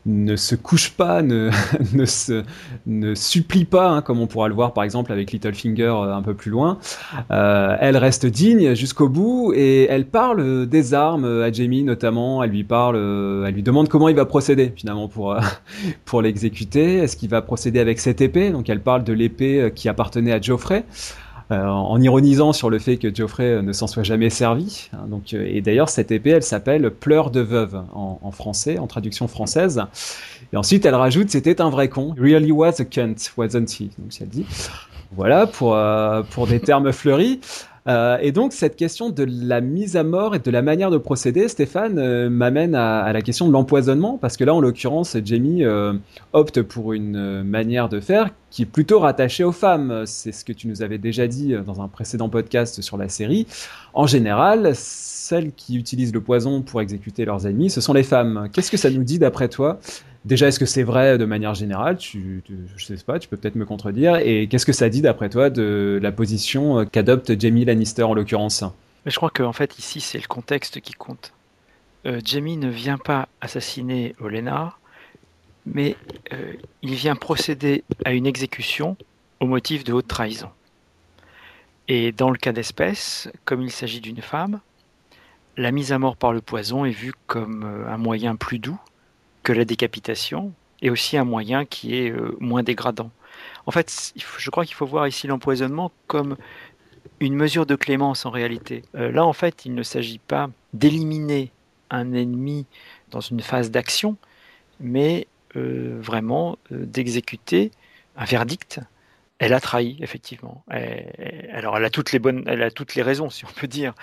ne 0.07 0.37
se 0.37 0.55
couche 0.55 0.91
pas, 0.91 1.23
ne, 1.23 1.51
ne, 1.95 2.05
se, 2.05 2.45
ne 2.87 3.15
supplie 3.15 3.65
pas, 3.65 3.89
hein, 3.89 4.03
comme 4.03 4.21
on 4.21 4.27
pourra 4.27 4.49
le 4.49 4.55
voir 4.55 4.73
par 4.73 4.85
exemple 4.85 5.13
avec 5.13 5.33
Littlefinger 5.33 5.85
euh, 5.85 6.15
un 6.15 6.23
peu 6.23 6.35
plus 6.35 6.51
loin. 6.51 6.79
Euh, 7.31 7.77
elle 7.81 7.97
reste 7.97 8.27
digne 8.27 8.75
jusqu'au 8.75 9.09
bout 9.09 9.53
et 9.55 9.87
elle 9.91 10.07
parle 10.07 10.67
des 10.67 10.95
armes 10.95 11.43
à 11.43 11.53
Jamie 11.53 11.83
notamment. 11.83 12.43
Elle 12.43 12.51
lui 12.51 12.65
parle, 12.65 12.97
euh, 12.97 13.45
elle 13.47 13.55
lui 13.55 13.63
demande 13.63 13.89
comment 13.89 14.09
il 14.09 14.17
va 14.17 14.25
procéder 14.25 14.73
finalement 14.75 15.09
pour 15.09 15.37
pour 16.05 16.23
l'exécuter. 16.23 16.99
Est-ce 16.99 17.17
qu'il 17.17 17.31
va 17.31 17.43
procéder 17.43 17.81
avec 17.81 18.01
cette 18.01 18.21
épée? 18.21 18.51
Donc 18.51 18.69
elle 18.69 18.81
parle 18.81 19.05
de 19.05 19.13
l'épée 19.13 19.71
qui 19.75 19.89
appartenait 19.89 20.33
à 20.33 20.41
Geoffrey. 20.41 20.85
Euh, 21.53 21.67
en 21.67 22.01
ironisant 22.01 22.53
sur 22.53 22.71
le 22.71 22.79
fait 22.79 22.97
que 22.97 23.13
Geoffrey 23.13 23.55
euh, 23.55 23.63
ne 23.63 23.73
s'en 23.73 23.89
soit 23.89 24.05
jamais 24.05 24.31
servi. 24.31 24.89
Hein, 24.93 25.07
donc, 25.09 25.35
euh, 25.35 25.45
et 25.49 25.61
d'ailleurs, 25.61 25.89
cette 25.89 26.13
épée, 26.13 26.31
elle 26.31 26.45
s'appelle 26.45 26.93
Pleurs 26.93 27.33
de 27.33 27.41
veuve 27.41 27.83
en, 27.93 28.31
français, 28.31 28.79
en 28.79 28.87
traduction 28.87 29.27
française. 29.27 29.83
Et 30.53 30.57
ensuite, 30.57 30.87
elle 30.87 30.95
rajoute, 30.95 31.29
c'était 31.31 31.61
un 31.61 31.69
vrai 31.69 31.89
con. 31.89 32.15
Really 32.17 32.53
was 32.53 32.81
a 32.81 32.85
cunt, 32.85 33.17
wasn't 33.37 33.81
he? 33.81 33.91
Donc, 33.99 34.13
elle 34.21 34.29
dit. 34.29 34.47
Voilà, 35.17 35.49
pour, 35.49 35.77
pour 36.31 36.47
des 36.47 36.61
termes 36.61 36.93
fleuris. 36.93 37.41
Et 37.89 38.31
donc 38.31 38.53
cette 38.53 38.77
question 38.77 39.11
de 39.11 39.27
la 39.29 39.61
mise 39.61 39.97
à 39.97 40.05
mort 40.05 40.37
et 40.37 40.39
de 40.39 40.51
la 40.53 40.63
manière 40.63 40.93
de 40.93 40.99
procéder, 40.99 41.49
Stéphane, 41.49 42.29
m'amène 42.29 42.77
à, 42.77 43.13
la 43.13 43.21
question 43.21 43.49
de 43.49 43.53
l'empoisonnement, 43.53 44.19
parce 44.21 44.37
que 44.37 44.45
là, 44.45 44.55
en 44.55 44.61
l'occurrence, 44.61 45.17
Jamie 45.25 45.65
opte 46.33 46.63
pour 46.63 46.93
une 46.93 47.43
manière 47.43 47.89
de 47.89 47.99
faire 47.99 48.31
qui 48.51 48.63
est 48.63 48.67
plutôt 48.67 49.01
rattachée 49.01 49.45
aux 49.45 49.53
femmes. 49.53 50.05
C'est 50.07 50.33
ce 50.33 50.45
que 50.45 50.53
tu 50.53 50.69
nous 50.69 50.83
avais 50.83 50.99
déjà 50.99 51.27
dit 51.27 51.55
dans 51.67 51.81
un 51.81 51.89
précédent 51.89 52.29
podcast 52.29 52.81
sur 52.81 52.97
la 52.97 53.09
série. 53.09 53.47
En 53.95 54.07
général, 54.07 54.73
celles 54.75 55.53
qui 55.53 55.77
utilisent 55.77 56.13
le 56.13 56.21
poison 56.21 56.63
pour 56.63 56.81
exécuter 56.81 57.25
leurs 57.25 57.47
ennemis, 57.47 57.71
ce 57.71 57.81
sont 57.81 57.93
les 57.93 58.03
femmes. 58.03 58.49
Qu'est-ce 58.53 58.71
que 58.71 58.77
ça 58.77 58.91
nous 58.91 59.05
dit 59.05 59.19
d'après 59.19 59.49
toi? 59.49 59.79
Déjà, 60.25 60.49
est-ce 60.49 60.59
que 60.59 60.67
c'est 60.67 60.83
vrai 60.83 61.17
de 61.17 61.25
manière 61.25 61.55
générale? 61.55 61.97
Tu, 61.97 62.43
Je 62.77 62.85
sais 62.85 62.97
pas, 62.97 63.19
tu 63.19 63.29
peux 63.29 63.37
peut-être 63.37 63.55
me 63.55 63.65
contredire. 63.65 64.17
Et 64.17 64.49
qu'est-ce 64.49 64.67
que 64.67 64.73
ça 64.73 64.89
dit 64.89 65.01
d'après 65.01 65.31
toi 65.31 65.49
de 65.49 65.99
la 66.03 66.13
position 66.13 66.85
qu'adopte 66.85 67.41
Jamie 67.41 67.65
Lannister 67.65 68.03
en 68.03 68.13
l'occurrence? 68.15 68.65
Je 69.07 69.17
crois 69.17 69.31
qu'en 69.31 69.55
fait 69.55 69.79
ici 69.79 70.01
c'est 70.01 70.19
le 70.19 70.27
contexte 70.27 70.81
qui 70.81 70.93
compte. 70.93 71.33
Euh, 72.07 72.21
Jamie 72.25 72.57
ne 72.57 72.69
vient 72.69 72.99
pas 72.99 73.29
assassiner 73.41 74.15
Olena, 74.21 74.75
mais 75.67 75.97
euh, 76.33 76.55
il 76.83 76.95
vient 76.95 77.17
procéder 77.17 77.85
à 78.05 78.13
une 78.13 78.27
exécution 78.27 78.97
au 79.41 79.47
motif 79.47 79.85
de 79.85 79.93
haute 79.93 80.09
trahison. 80.09 80.51
Et 81.89 82.13
dans 82.13 82.31
le 82.31 82.37
cas 82.37 82.53
d'espèce, 82.53 83.31
comme 83.45 83.63
il 83.63 83.71
s'agit 83.71 84.01
d'une 84.01 84.23
femme, 84.23 84.61
la 85.57 85.73
mise 85.73 85.93
à 85.93 85.99
mort 85.99 86.17
par 86.17 86.33
le 86.33 86.41
poison 86.41 86.85
est 86.85 86.91
vue 86.91 87.13
comme 87.27 87.65
euh, 87.65 87.93
un 87.93 87.97
moyen 87.97 88.37
plus 88.37 88.59
doux 88.59 88.79
que 89.43 89.53
la 89.53 89.65
décapitation 89.65 90.53
et 90.83 90.91
aussi 90.91 91.17
un 91.17 91.25
moyen 91.25 91.65
qui 91.65 91.97
est 91.97 92.11
euh, 92.11 92.37
moins 92.41 92.63
dégradant. 92.63 93.11
En 93.67 93.71
fait, 93.71 94.13
je 94.17 94.51
crois 94.51 94.65
qu'il 94.65 94.75
faut 94.75 94.87
voir 94.87 95.07
ici 95.09 95.27
l'empoisonnement 95.27 95.91
comme 96.07 96.37
une 97.21 97.35
mesure 97.35 97.67
de 97.67 97.75
clémence 97.75 98.27
en 98.27 98.31
réalité. 98.31 98.83
Là, 98.95 99.25
en 99.25 99.33
fait, 99.33 99.65
il 99.65 99.75
ne 99.75 99.83
s'agit 99.83 100.19
pas 100.19 100.51
d'éliminer 100.75 101.51
un 101.91 102.13
ennemi 102.13 102.67
dans 103.11 103.21
une 103.21 103.41
phase 103.41 103.71
d'action, 103.71 104.17
mais 104.81 105.27
vraiment 105.55 106.59
d'exécuter 106.71 107.71
un 108.17 108.25
verdict 108.25 108.81
elle 109.41 109.55
a 109.55 109.61
trahi, 109.61 109.97
effectivement. 110.01 110.63
alors, 110.69 111.79
elle 111.79 111.85
a 111.87 111.91
toutes 111.91 112.13
les 112.13 112.19
bonnes, 112.19 112.45
elle 112.47 112.63
a 112.63 112.71
toutes 112.71 112.95
les 112.95 113.01
raisons, 113.01 113.31
si 113.31 113.47
on 113.47 113.49
peut 113.49 113.67
dire, 113.67 113.95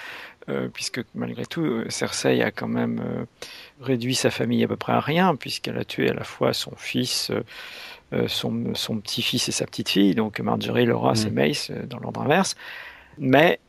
euh, 0.50 0.68
puisque 0.68 1.00
malgré 1.14 1.46
tout, 1.46 1.64
euh, 1.64 1.90
Cersei 1.90 2.42
a 2.42 2.50
quand 2.50 2.68
même 2.68 3.00
euh, 3.06 3.26
réduit 3.80 4.16
sa 4.16 4.32
famille 4.32 4.64
à 4.64 4.68
peu 4.68 4.78
près 4.78 4.94
à 4.94 5.00
rien, 5.00 5.36
puisqu'elle 5.36 5.78
a 5.78 5.86
tué 5.86 6.10
à 6.10 6.14
la 6.16 6.24
fois 6.24 6.54
son 6.54 6.76
fils, 6.76 7.32
son, 8.28 8.74
son 8.74 8.98
petit-fils 9.00 9.48
et 9.48 9.52
sa 9.52 9.66
petite-fille, 9.68 10.16
donc 10.16 10.40
Marjorie, 10.40 10.86
Laura, 10.86 11.14
mm. 11.14 11.28
et 11.28 11.30
Mace, 11.30 11.72
dans 11.72 12.00
l'ordre 12.00 12.22
inverse. 12.22 12.56
Mais 13.20 13.60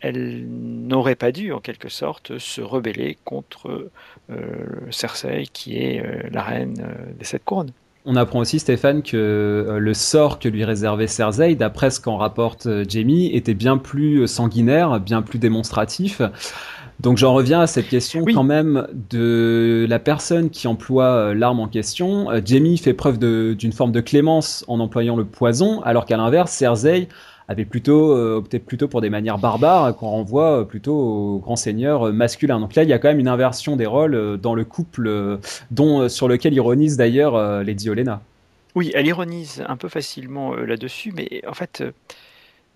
elle 0.00 0.46
n'aurait 0.48 1.14
pas 1.14 1.32
dû, 1.32 1.52
en 1.52 1.60
quelque 1.60 1.88
sorte, 1.88 2.38
se 2.38 2.60
rebeller 2.60 3.16
contre 3.24 3.90
Cersei, 4.90 5.44
qui 5.52 5.78
est 5.78 6.30
la 6.30 6.42
reine 6.42 6.74
des 7.18 7.24
sept 7.24 7.44
couronnes. 7.44 7.72
On 8.10 8.16
apprend 8.16 8.38
aussi, 8.38 8.58
Stéphane, 8.58 9.02
que 9.02 9.16
euh, 9.16 9.78
le 9.78 9.92
sort 9.92 10.38
que 10.38 10.48
lui 10.48 10.64
réservait 10.64 11.06
Cersei, 11.06 11.56
d'après 11.56 11.90
ce 11.90 12.00
qu'en 12.00 12.16
rapporte 12.16 12.64
euh, 12.64 12.82
Jamie, 12.88 13.26
était 13.34 13.52
bien 13.52 13.76
plus 13.76 14.22
euh, 14.22 14.26
sanguinaire, 14.26 14.98
bien 14.98 15.20
plus 15.20 15.38
démonstratif. 15.38 16.22
Donc 17.00 17.18
j'en 17.18 17.34
reviens 17.34 17.60
à 17.60 17.66
cette 17.66 17.88
question 17.88 18.24
quand 18.24 18.44
même 18.44 18.88
de 19.10 19.86
la 19.88 19.98
personne 19.98 20.48
qui 20.48 20.66
emploie 20.66 21.32
l'arme 21.34 21.60
en 21.60 21.68
question. 21.68 22.26
Jamie 22.44 22.76
fait 22.76 22.92
preuve 22.92 23.18
d'une 23.18 23.72
forme 23.72 23.92
de 23.92 24.00
clémence 24.00 24.64
en 24.66 24.80
employant 24.80 25.14
le 25.14 25.24
poison, 25.24 25.80
alors 25.82 26.06
qu'à 26.06 26.16
l'inverse, 26.16 26.50
Cersei 26.50 27.06
avait 27.48 27.64
plutôt 27.64 28.12
euh, 28.12 28.36
opté 28.36 28.58
plutôt 28.58 28.88
pour 28.88 29.00
des 29.00 29.08
manières 29.08 29.38
barbares 29.38 29.96
qu'on 29.96 30.08
renvoie 30.08 30.60
euh, 30.60 30.64
plutôt 30.64 30.94
aux 30.94 31.38
grands 31.38 31.56
seigneurs 31.56 32.08
euh, 32.08 32.12
masculins. 32.12 32.60
Donc 32.60 32.74
là, 32.74 32.82
il 32.82 32.88
y 32.90 32.92
a 32.92 32.98
quand 32.98 33.08
même 33.08 33.18
une 33.18 33.28
inversion 33.28 33.74
des 33.74 33.86
rôles 33.86 34.38
dans 34.38 34.54
le 34.54 34.64
couple, 34.64 35.38
dont 35.70 36.08
sur 36.08 36.28
lequel 36.28 36.52
ironise 36.52 36.96
d'ailleurs 36.96 37.62
Lady 37.64 37.88
Olenna. 37.88 38.20
Oui, 38.74 38.90
elle 38.94 39.06
ironise 39.06 39.64
un 39.66 39.76
peu 39.76 39.88
facilement 39.88 40.54
là-dessus, 40.54 41.12
mais 41.12 41.42
en 41.48 41.54
fait, 41.54 41.82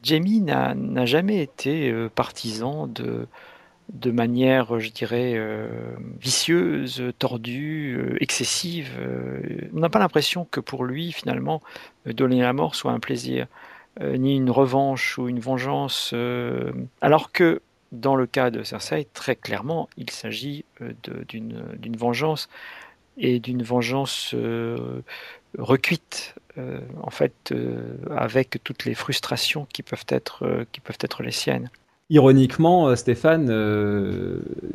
Jamie 0.03 0.41
n'a 0.41 1.07
jamais 1.07 1.43
été 1.43 1.95
partisan 2.15 2.87
de 2.87 3.27
de 3.93 4.11
manière, 4.11 4.81
je 4.81 4.91
dirais, 4.91 5.39
vicieuse, 6.19 7.03
tordue, 7.19 8.17
excessive. 8.21 8.91
on 9.75 9.81
n'a 9.81 9.91
pas 9.91 9.99
l'impression 9.99 10.47
que 10.51 10.61
pour 10.61 10.85
lui, 10.85 11.13
finalement, 11.13 11.61
donner 12.07 12.41
la 12.41 12.55
mort 12.55 12.75
soit 12.75 12.93
un 12.93 13.01
plaisir. 13.01 13.49
Euh, 14.01 14.17
ni 14.17 14.37
une 14.37 14.51
revanche 14.51 15.19
ou 15.19 15.29
une 15.29 15.41
vengeance, 15.41 16.13
euh, 16.15 16.73
alors 17.03 17.31
que 17.31 17.61
dans 17.93 18.17
le 18.17 18.27
cas 18.27 18.51
de 18.51 18.63
Cersei, 18.63 19.07
très 19.13 19.37
clairement, 19.37 19.91
il 19.99 20.09
s'agit 20.09 20.65
euh, 20.81 20.93
d'une 21.29 21.97
vengeance 21.99 22.49
et 23.19 23.39
d'une 23.39 23.63
vengeance 23.63 24.35
recuite, 25.59 26.35
en 26.57 27.11
fait, 27.11 27.55
avec 28.17 28.59
toutes 28.65 28.87
les 28.87 28.95
frustrations 28.95 29.67
qui 29.71 29.83
peuvent 29.83 30.07
être, 30.09 30.65
qui 30.73 30.81
peuvent 30.81 30.97
être 30.99 31.23
les 31.23 31.31
siennes. 31.31 31.69
Ironiquement, 32.09 32.97
Stéphane, 32.97 33.49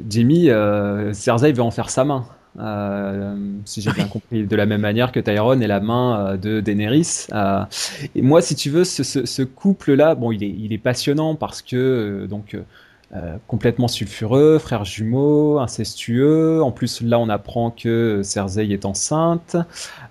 Jimmy, 0.07 0.51
Cersei 1.13 1.51
veut 1.51 1.63
en 1.63 1.71
faire 1.71 1.89
sa 1.89 2.03
main. 2.05 2.27
Si 3.65 3.81
j'ai 3.81 3.91
bien 3.91 4.07
compris, 4.07 4.45
de 4.45 4.55
la 4.55 4.65
même 4.65 4.81
manière 4.81 5.11
que 5.11 5.19
Tyrone 5.19 5.61
est 5.61 5.67
la 5.67 5.79
main 5.79 6.37
de 6.37 6.59
Daenerys. 6.59 7.27
et 8.15 8.21
moi, 8.21 8.41
si 8.41 8.55
tu 8.55 8.69
veux, 8.69 8.83
ce, 8.83 9.03
ce 9.03 9.41
couple-là, 9.43 10.15
bon, 10.15 10.31
il 10.31 10.43
est, 10.43 10.55
il 10.57 10.73
est 10.73 10.77
passionnant 10.77 11.35
parce 11.35 11.61
que 11.61 12.25
donc 12.29 12.55
euh, 13.15 13.37
complètement 13.47 13.87
sulfureux, 13.87 14.57
frères 14.57 14.83
jumeaux, 14.83 15.59
incestueux. 15.59 16.61
En 16.61 16.71
plus, 16.71 16.99
là, 16.99 17.17
on 17.19 17.29
apprend 17.29 17.71
que 17.71 18.19
Cersei 18.21 18.73
est 18.73 18.83
enceinte. 18.83 19.55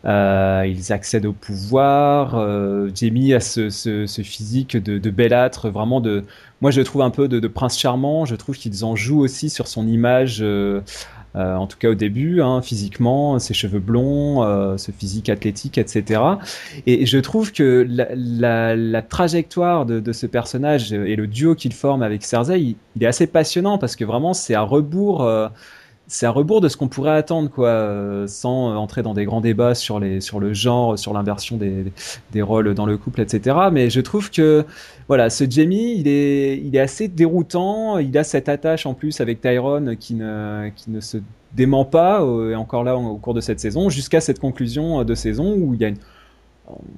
Euh, 0.07 0.65
ils 0.67 0.95
accèdent 0.95 1.27
au 1.27 1.35
pouvoir. 1.35 2.37
Euh, 2.37 2.89
Jamie 2.95 3.35
a 3.35 3.41
ce, 3.41 4.07
physique 4.25 4.79
de, 4.79 4.97
de 4.97 5.11
bellâtre, 5.11 5.69
vraiment 5.69 6.01
de. 6.01 6.25
Moi, 6.63 6.71
je 6.71 6.81
trouve 6.81 7.03
un 7.03 7.11
peu 7.11 7.29
de, 7.29 7.39
de 7.39 7.49
prince 7.49 7.79
charmant. 7.79 8.25
Je 8.25 8.35
trouve 8.35 8.57
qu'ils 8.57 8.83
en 8.83 8.97
jouent 8.97 9.21
aussi 9.21 9.51
sur 9.51 9.69
son 9.69 9.87
image 9.87 10.43
euh, 11.37 11.55
en 11.55 11.67
tout 11.67 11.77
cas 11.79 11.91
au 11.91 11.95
début, 11.95 12.41
hein, 12.41 12.63
physiquement, 12.63 13.39
ses 13.39 13.53
cheveux 13.53 13.79
blonds, 13.79 14.43
euh, 14.43 14.77
ce 14.79 14.91
physique 14.91 15.29
athlétique, 15.29 15.77
etc. 15.77 16.21
Et 16.87 17.05
je 17.05 17.19
trouve 17.19 17.53
que 17.53 17.87
la, 17.89 19.03
trajectoire 19.03 19.85
de, 19.85 20.13
ce 20.13 20.27
personnage 20.27 20.93
et 20.93 21.17
le 21.17 21.27
duo 21.27 21.55
qu'il 21.55 21.75
forme 21.75 22.03
avec 22.03 22.23
Cersei, 22.25 22.77
il, 22.95 23.03
est 23.03 23.07
assez 23.07 23.27
passionnant 23.27 23.77
parce 23.77 23.97
que 23.97 24.05
vraiment 24.05 24.33
c'est 24.33 24.55
à 24.55 24.63
rebours 24.63 25.25
euh, 25.25 25.49
c'est 26.09 26.27
à 26.27 26.31
rebours 26.31 26.61
de 26.61 26.69
ce 26.69 26.77
qu'on 26.77 26.89
pourrait 26.89 27.17
attendre, 27.17 27.51
quoi, 27.51 27.69
euh, 27.69 28.27
sans 28.27 28.77
entrer 28.77 29.03
dans 29.03 29.15
des 29.15 29.25
grands 29.25 29.41
débats 29.41 29.75
sur, 29.75 29.99
les, 29.99 30.21
sur 30.21 30.39
le 30.39 30.53
genre, 30.53 30.99
sur 30.99 31.13
l'inversion 31.13 31.57
des, 31.57 31.93
des, 32.33 32.43
rôles 32.43 32.75
dans 32.75 32.87
le 32.87 32.97
couple, 32.97 33.21
etc. 33.21 33.57
Mais 33.73 33.91
je 33.91 34.01
trouve 34.01 34.31
que, 34.31 34.65
voilà, 35.09 35.31
ce 35.31 35.45
Jamie, 35.49 35.97
il 35.99 36.07
est, 36.07 36.59
il 36.59 36.77
est 36.77 36.81
assez 36.81 37.09
déroutant. 37.09 37.99
Il 37.99 38.17
a 38.19 38.25
cette 38.25 38.49
attache 38.49 38.87
en 38.87 38.95
plus 38.95 39.21
avec 39.21 39.41
Tyrone 39.41 39.97
qui 39.97 40.15
ne, 40.15 40.71
qui 40.77 40.91
ne 40.91 41.01
se 41.01 41.19
dément 41.55 41.85
pas, 41.85 42.23
euh, 42.23 42.53
et 42.53 42.55
encore 42.55 42.85
là 42.85 42.97
au 42.97 43.17
cours 43.17 43.35
de 43.35 43.41
cette 43.41 43.61
saison, 43.61 43.89
jusqu'à 43.89 44.21
cette 44.21 44.39
conclusion 44.39 45.03
de 45.03 45.15
saison 45.15 45.57
où 45.57 45.75
il 45.75 45.81
y 45.81 45.85
a 45.85 45.89
une 45.89 45.99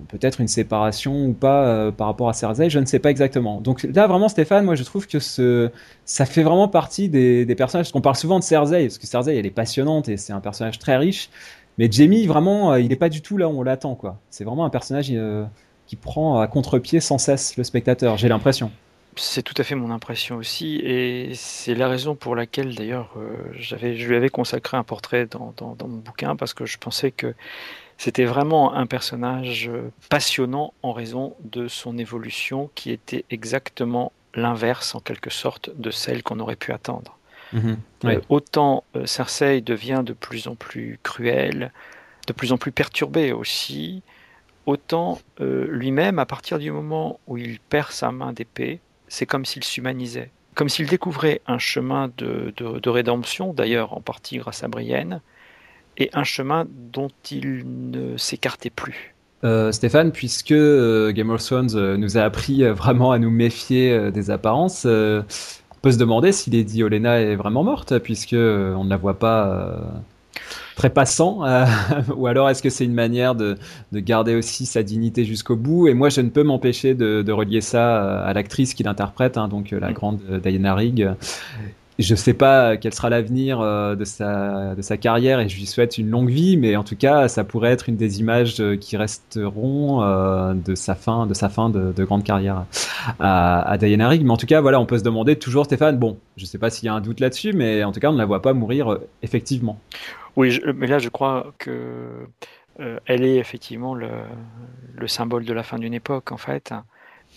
peut-être 0.08 0.40
une 0.40 0.48
séparation 0.48 1.26
ou 1.26 1.32
pas 1.32 1.66
euh, 1.66 1.90
par 1.90 2.06
rapport 2.06 2.28
à 2.28 2.32
Cersei, 2.32 2.70
je 2.70 2.78
ne 2.78 2.86
sais 2.86 2.98
pas 2.98 3.10
exactement. 3.10 3.60
Donc 3.60 3.82
là, 3.82 4.06
vraiment, 4.06 4.28
Stéphane, 4.28 4.64
moi, 4.64 4.74
je 4.74 4.82
trouve 4.82 5.06
que 5.06 5.18
ça 5.18 6.26
fait 6.26 6.42
vraiment 6.42 6.68
partie 6.68 7.08
des, 7.08 7.44
personnages, 7.56 7.86
parce 7.86 7.92
qu'on 7.92 8.00
parle 8.00 8.16
souvent 8.16 8.38
de 8.38 8.44
Cersei, 8.44 8.84
parce 8.84 8.98
que 8.98 9.06
Cersei, 9.06 9.36
elle 9.36 9.46
est 9.46 9.50
passionnante 9.50 10.08
et 10.08 10.16
c'est 10.16 10.32
un 10.32 10.40
personnage 10.40 10.78
très 10.78 10.96
riche, 10.96 11.30
mais 11.76 11.88
Jamie, 11.90 12.26
vraiment, 12.26 12.72
euh, 12.72 12.80
il 12.80 12.88
n'est 12.88 12.96
pas 12.96 13.08
du 13.08 13.22
tout 13.22 13.36
là 13.36 13.48
où 13.48 13.58
on 13.58 13.62
l'attend, 13.62 13.94
quoi. 13.94 14.18
C'est 14.30 14.44
vraiment 14.44 14.64
un 14.64 14.70
personnage 14.70 15.08
euh, 15.10 15.44
qui 15.86 15.96
prend 15.96 16.40
à 16.40 16.46
contre-pied 16.46 17.00
sans 17.00 17.18
cesse 17.18 17.56
le 17.56 17.64
spectateur, 17.64 18.16
j'ai 18.16 18.28
l'impression. 18.28 18.70
C'est 19.16 19.42
tout 19.42 19.54
à 19.58 19.64
fait 19.64 19.74
mon 19.74 19.90
impression 19.90 20.36
aussi, 20.36 20.76
et 20.76 21.32
c'est 21.34 21.74
la 21.74 21.88
raison 21.88 22.14
pour 22.14 22.36
laquelle 22.36 22.76
d'ailleurs 22.76 23.14
je 23.58 23.74
lui 23.74 24.14
avais 24.14 24.28
consacré 24.28 24.76
un 24.76 24.84
portrait 24.84 25.26
dans, 25.26 25.52
mon 25.60 25.96
bouquin, 25.96 26.36
parce 26.36 26.54
que 26.54 26.66
je 26.66 26.78
pensais 26.78 27.10
que 27.10 27.34
c'était 27.98 28.24
vraiment 28.24 28.74
un 28.74 28.86
personnage 28.86 29.68
euh, 29.68 29.90
passionnant 30.08 30.72
en 30.82 30.92
raison 30.92 31.34
de 31.40 31.66
son 31.66 31.98
évolution 31.98 32.70
qui 32.76 32.92
était 32.92 33.24
exactement 33.28 34.12
l'inverse 34.34 34.94
en 34.94 35.00
quelque 35.00 35.30
sorte 35.30 35.70
de 35.76 35.90
celle 35.90 36.22
qu'on 36.22 36.38
aurait 36.38 36.56
pu 36.56 36.72
attendre. 36.72 37.18
Euh, 38.04 38.20
autant 38.28 38.84
euh, 38.94 39.06
Cersei 39.06 39.62
devient 39.62 40.02
de 40.04 40.12
plus 40.12 40.46
en 40.46 40.54
plus 40.54 41.00
cruel, 41.02 41.72
de 42.28 42.32
plus 42.32 42.52
en 42.52 42.58
plus 42.58 42.72
perturbé 42.72 43.32
aussi, 43.32 44.02
autant 44.66 45.18
lui-même, 45.40 46.18
à 46.18 46.26
partir 46.26 46.58
du 46.58 46.70
moment 46.70 47.20
où 47.26 47.38
il 47.38 47.58
perd 47.58 47.90
sa 47.90 48.12
main 48.12 48.34
d'épée, 48.34 48.80
c'est 49.08 49.24
comme 49.24 49.46
s'il 49.46 49.64
s'humanisait, 49.64 50.30
comme 50.54 50.68
s'il 50.68 50.86
découvrait 50.86 51.40
un 51.46 51.58
chemin 51.58 52.12
de, 52.18 52.52
de 52.58 52.90
rédemption, 52.90 53.54
d'ailleurs 53.54 53.96
en 53.96 54.02
partie 54.02 54.36
grâce 54.36 54.62
à 54.62 54.68
Brienne, 54.68 55.22
et 55.98 56.10
un 56.14 56.24
chemin 56.24 56.66
dont 56.92 57.10
il 57.30 57.64
ne 57.90 58.16
s'écartait 58.16 58.70
plus. 58.70 59.14
Euh, 59.44 59.70
Stéphane, 59.70 60.10
puisque 60.10 60.50
euh, 60.50 61.12
Game 61.12 61.30
of 61.30 61.44
Thrones 61.44 61.70
euh, 61.74 61.96
nous 61.96 62.18
a 62.18 62.22
appris 62.22 62.64
vraiment 62.70 63.12
à 63.12 63.18
nous 63.18 63.30
méfier 63.30 64.10
des 64.10 64.30
apparences, 64.30 64.84
on 64.84 65.80
peut 65.82 65.92
se 65.92 65.98
demander 65.98 66.32
si 66.32 66.50
Lady 66.50 66.82
Olenna 66.82 67.20
est 67.20 67.36
vraiment 67.36 67.62
morte, 67.62 67.98
puisque 67.98 68.32
on 68.32 68.84
ne 68.84 68.90
la 68.90 68.96
voit 68.96 69.18
pas 69.18 69.80
très 70.74 70.90
passant, 70.90 71.42
ou 72.16 72.26
alors 72.26 72.50
est-ce 72.50 72.62
que 72.62 72.70
c'est 72.70 72.84
une 72.84 72.94
manière 72.94 73.36
de, 73.36 73.56
garder 73.92 74.34
aussi 74.34 74.66
sa 74.66 74.82
dignité 74.82 75.24
jusqu'au 75.24 75.54
bout? 75.54 75.86
Et 75.86 75.94
moi, 75.94 76.08
je 76.08 76.20
ne 76.20 76.30
peux 76.30 76.42
m'empêcher 76.42 76.94
de, 76.94 77.30
relier 77.30 77.60
ça 77.60 78.22
à 78.22 78.32
l'actrice 78.32 78.74
qui 78.74 78.82
l'interprète, 78.82 79.36
hein, 79.38 79.46
donc 79.46 79.70
la 79.70 79.90
mm. 79.90 79.92
grande 79.92 80.20
Diana 80.42 80.74
Rigg, 80.74 81.08
je 81.98 82.14
sais 82.14 82.34
pas 82.34 82.76
quel 82.76 82.94
sera 82.94 83.10
l'avenir 83.10 83.60
euh, 83.60 83.96
de 83.96 84.04
sa, 84.04 84.74
de 84.76 84.82
sa 84.82 84.96
carrière 84.96 85.40
et 85.40 85.48
je 85.48 85.56
lui 85.56 85.66
souhaite 85.66 85.98
une 85.98 86.08
longue 86.10 86.30
vie, 86.30 86.56
mais 86.56 86.76
en 86.76 86.84
tout 86.84 86.96
cas, 86.96 87.26
ça 87.26 87.42
pourrait 87.42 87.72
être 87.72 87.88
une 87.88 87.96
des 87.96 88.20
images 88.20 88.60
euh, 88.60 88.76
qui 88.76 88.96
resteront 88.96 90.02
euh, 90.02 90.54
de 90.54 90.74
sa 90.76 90.94
fin, 90.94 91.26
de 91.26 91.34
sa 91.34 91.48
fin 91.48 91.70
de, 91.70 92.04
grande 92.04 92.22
carrière 92.22 92.66
à, 93.18 93.68
à, 93.68 93.78
Diana 93.78 94.08
Rigg. 94.08 94.22
Mais 94.24 94.30
en 94.30 94.36
tout 94.36 94.46
cas, 94.46 94.60
voilà, 94.60 94.80
on 94.80 94.86
peut 94.86 94.98
se 94.98 95.02
demander 95.02 95.36
toujours, 95.36 95.64
Stéphane, 95.64 95.98
bon, 95.98 96.18
je 96.36 96.46
sais 96.46 96.58
pas 96.58 96.70
s'il 96.70 96.86
y 96.86 96.88
a 96.88 96.94
un 96.94 97.00
doute 97.00 97.18
là-dessus, 97.18 97.52
mais 97.52 97.82
en 97.82 97.90
tout 97.90 97.98
cas, 97.98 98.10
on 98.10 98.14
ne 98.14 98.18
la 98.18 98.26
voit 98.26 98.42
pas 98.42 98.52
mourir 98.52 98.98
effectivement. 99.22 99.80
Oui, 100.36 100.60
mais 100.76 100.86
là, 100.86 101.00
je 101.00 101.08
crois 101.08 101.52
que 101.58 102.28
elle 103.06 103.24
est 103.24 103.38
effectivement 103.38 103.96
le, 103.96 104.08
symbole 105.08 105.44
de 105.44 105.52
la 105.52 105.64
fin 105.64 105.80
d'une 105.80 105.94
époque, 105.94 106.30
en 106.30 106.36
fait. 106.36 106.72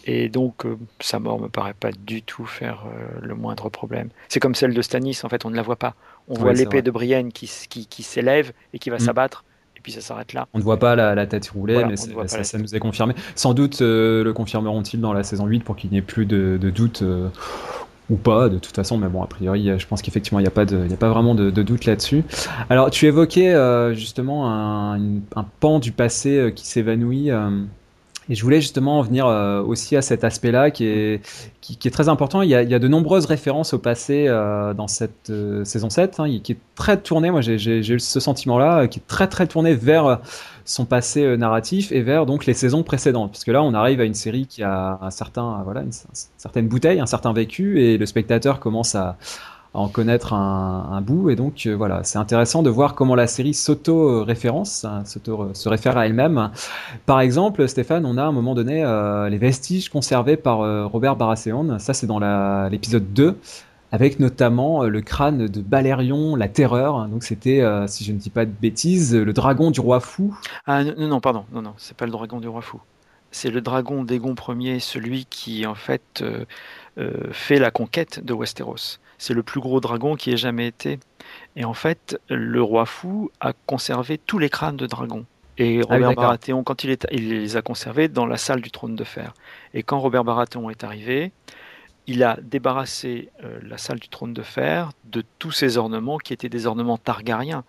Et 0.05 0.29
donc, 0.29 0.65
euh, 0.65 0.77
sa 0.99 1.19
mort 1.19 1.39
me 1.39 1.47
paraît 1.47 1.73
pas 1.73 1.91
du 1.91 2.21
tout 2.23 2.45
faire 2.45 2.85
euh, 2.85 3.19
le 3.21 3.35
moindre 3.35 3.69
problème. 3.69 4.09
C'est 4.29 4.39
comme 4.39 4.55
celle 4.55 4.73
de 4.73 4.81
Stanis, 4.81 5.19
en 5.23 5.29
fait, 5.29 5.45
on 5.45 5.49
ne 5.49 5.55
la 5.55 5.61
voit 5.61 5.75
pas. 5.75 5.95
On 6.27 6.35
voit 6.35 6.53
l'épée 6.53 6.81
de 6.81 6.91
Brienne 6.91 7.31
qui, 7.31 7.49
qui, 7.69 8.03
s'élève 8.03 8.51
et 8.73 8.79
qui 8.79 8.89
va 8.89 8.97
mm. 8.97 9.01
s'abattre, 9.01 9.43
et 9.75 9.79
puis 9.81 9.91
ça 9.91 10.01
s'arrête 10.01 10.33
là. 10.33 10.47
On 10.53 10.59
ne 10.59 10.63
voit 10.63 10.77
pas 10.77 10.95
la, 10.95 11.25
tête 11.25 11.49
rouler, 11.49 11.83
mais 11.85 11.97
ça, 11.97 12.57
nous 12.57 12.75
est 12.75 12.79
confirmé. 12.79 13.13
Sans 13.35 13.53
doute 13.53 13.81
euh, 13.81 14.23
le 14.23 14.33
confirmeront-ils 14.33 15.01
dans 15.01 15.13
la 15.13 15.23
saison 15.23 15.45
8 15.45 15.63
pour 15.63 15.75
qu'il 15.75 15.91
n'y 15.91 15.97
ait 15.97 16.03
plus 16.03 16.25
de, 16.25 16.57
doute. 16.57 17.03
ou 18.09 18.15
pas, 18.15 18.49
de 18.49 18.59
toute 18.59 18.75
façon, 18.75 18.97
mais 18.97 19.07
bon, 19.07 19.23
a 19.23 19.27
priori, 19.27 19.71
je 19.77 19.87
pense 19.87 20.01
qu'effectivement, 20.01 20.39
il 20.39 20.43
n'y 20.43 20.47
a, 20.47 20.51
pas 20.51 20.63
a 20.63 20.97
pas 20.97 21.09
vraiment 21.09 21.35
de, 21.35 21.49
doute 21.49 21.85
là-dessus. 21.85 22.23
Alors, 22.69 22.91
tu 22.91 23.05
évoquais 23.07 23.53
justement 23.93 24.49
un, 24.49 24.99
un, 25.35 25.45
pan 25.59 25.79
du 25.79 25.91
passé 25.91 26.53
qui 26.55 26.65
s'évanouit. 26.65 27.29
Et 28.31 28.35
je 28.35 28.43
voulais 28.43 28.61
justement 28.61 28.99
en 28.99 29.01
venir 29.01 29.27
euh, 29.27 29.61
aussi 29.61 29.97
à 29.97 30.01
cet 30.01 30.23
aspect-là 30.23 30.71
qui 30.71 30.85
est, 30.85 31.21
qui, 31.59 31.85
est 31.85 31.91
très 31.91 32.07
important. 32.07 32.41
Il 32.41 32.49
y, 32.49 32.55
a, 32.55 32.63
il 32.63 32.69
y, 32.69 32.73
a, 32.73 32.79
de 32.79 32.87
nombreuses 32.87 33.25
références 33.25 33.73
au 33.73 33.77
passé 33.77 34.25
euh, 34.29 34.73
dans 34.73 34.87
cette 34.87 35.29
euh, 35.29 35.65
saison 35.65 35.89
7, 35.89 36.21
hein, 36.21 36.39
qui 36.41 36.53
est 36.53 36.57
très 36.75 36.95
tournée, 36.95 37.29
moi 37.29 37.41
j'ai 37.41 37.79
eu 37.79 37.99
ce 37.99 38.19
sentiment-là, 38.21 38.87
qui 38.87 38.99
est 38.99 39.05
très 39.05 39.27
très 39.27 39.47
tourné 39.47 39.75
vers 39.75 40.21
son 40.63 40.85
passé 40.85 41.35
narratif 41.35 41.91
et 41.91 42.01
vers 42.03 42.25
donc 42.25 42.45
les 42.45 42.53
saisons 42.53 42.83
précédentes. 42.83 43.31
Parce 43.33 43.43
que 43.43 43.51
là, 43.51 43.63
on 43.63 43.73
arrive 43.73 43.99
à 43.99 44.05
une 44.05 44.13
série 44.13 44.47
qui 44.47 44.63
a 44.63 44.97
un 45.01 45.11
certain, 45.11 45.61
voilà, 45.65 45.81
une 45.81 45.91
certaine 46.37 46.69
bouteille, 46.69 47.01
un 47.01 47.07
certain 47.07 47.33
vécu, 47.33 47.81
et 47.83 47.97
le 47.97 48.05
spectateur 48.05 48.61
commence 48.61 48.95
à, 48.95 49.17
en 49.73 49.87
connaître 49.87 50.33
un, 50.33 51.01
bout. 51.01 51.29
Et 51.29 51.35
donc 51.35 51.65
euh, 51.65 51.73
voilà, 51.73 52.03
c'est 52.03 52.17
intéressant 52.17 52.63
de 52.63 52.69
voir 52.69 52.95
comment 52.95 53.15
la 53.15 53.27
série 53.27 53.53
s'auto-référence, 53.53 54.85
hein, 54.85 55.03
se 55.05 55.69
réfère 55.69 55.97
à 55.97 56.05
elle-même. 56.05 56.51
Par 57.05 57.21
exemple, 57.21 57.67
Stéphane, 57.67 58.05
on 58.05 58.17
a 58.17 58.23
à 58.23 58.25
un 58.25 58.31
moment 58.31 58.53
donné 58.53 58.83
euh, 58.83 59.29
les 59.29 59.37
vestiges 59.37 59.89
conservés 59.89 60.37
par 60.37 60.61
euh, 60.61 60.85
Robert 60.85 61.15
Baratheon. 61.15 61.79
Ça, 61.79 61.93
c'est 61.93 62.07
dans 62.07 62.19
l'épisode 62.69 63.13
2 63.13 63.37
avec 63.93 64.21
notamment 64.21 64.83
le 64.83 65.01
crâne 65.01 65.47
de 65.47 65.61
Balérion, 65.61 66.37
la 66.37 66.47
terreur. 66.47 67.09
Donc 67.09 67.23
c'était, 67.23 67.61
si 67.87 68.05
je 68.05 68.13
ne 68.13 68.17
dis 68.17 68.29
pas 68.29 68.45
de 68.45 68.51
bêtises, 68.51 69.13
le 69.13 69.33
dragon 69.33 69.69
du 69.69 69.81
roi 69.81 69.99
fou. 69.99 70.33
Ah 70.65 70.85
non, 70.85 71.09
non, 71.09 71.19
pardon, 71.19 71.43
non, 71.51 71.61
non, 71.61 71.73
c'est 71.75 71.97
pas 71.97 72.05
le 72.05 72.11
dragon 72.11 72.39
du 72.39 72.47
roi 72.47 72.61
fou. 72.61 72.79
C'est 73.31 73.49
le 73.49 73.59
dragon 73.59 74.05
d'Aegon 74.05 74.33
Ier, 74.47 74.79
celui 74.79 75.25
qui 75.25 75.65
en 75.65 75.75
fait 75.75 76.23
fait 77.31 77.59
la 77.59 77.69
conquête 77.69 78.23
de 78.23 78.33
Westeros. 78.33 78.97
C'est 79.21 79.35
le 79.35 79.43
plus 79.43 79.61
gros 79.61 79.79
dragon 79.79 80.15
qui 80.15 80.31
ait 80.31 80.37
jamais 80.37 80.65
été. 80.65 80.99
Et 81.55 81.63
en 81.63 81.75
fait, 81.75 82.19
le 82.27 82.59
roi 82.59 82.87
fou 82.87 83.29
a 83.39 83.53
conservé 83.53 84.17
tous 84.17 84.39
les 84.39 84.49
crânes 84.49 84.77
de 84.77 84.87
dragons. 84.87 85.27
Et 85.59 85.81
ah 85.81 85.93
Robert 85.93 86.15
Baratheon, 86.15 86.63
quand 86.63 86.83
il, 86.83 86.89
est, 86.89 87.05
il 87.11 87.29
les 87.29 87.55
a 87.55 87.61
conservés 87.61 88.07
dans 88.07 88.25
la 88.25 88.37
salle 88.37 88.61
du 88.61 88.71
trône 88.71 88.95
de 88.95 89.03
fer. 89.03 89.35
Et 89.75 89.83
quand 89.83 89.99
Robert 89.99 90.23
Baratheon 90.23 90.71
est 90.71 90.83
arrivé, 90.83 91.31
il 92.07 92.23
a 92.23 92.35
débarrassé 92.41 93.29
euh, 93.43 93.59
la 93.61 93.77
salle 93.77 93.99
du 93.99 94.09
trône 94.09 94.33
de 94.33 94.41
fer 94.41 94.89
de 95.03 95.23
tous 95.37 95.51
ces 95.51 95.77
ornements 95.77 96.17
qui 96.17 96.33
étaient 96.33 96.49
des 96.49 96.65
ornements 96.65 96.97
targariens, 96.97 97.63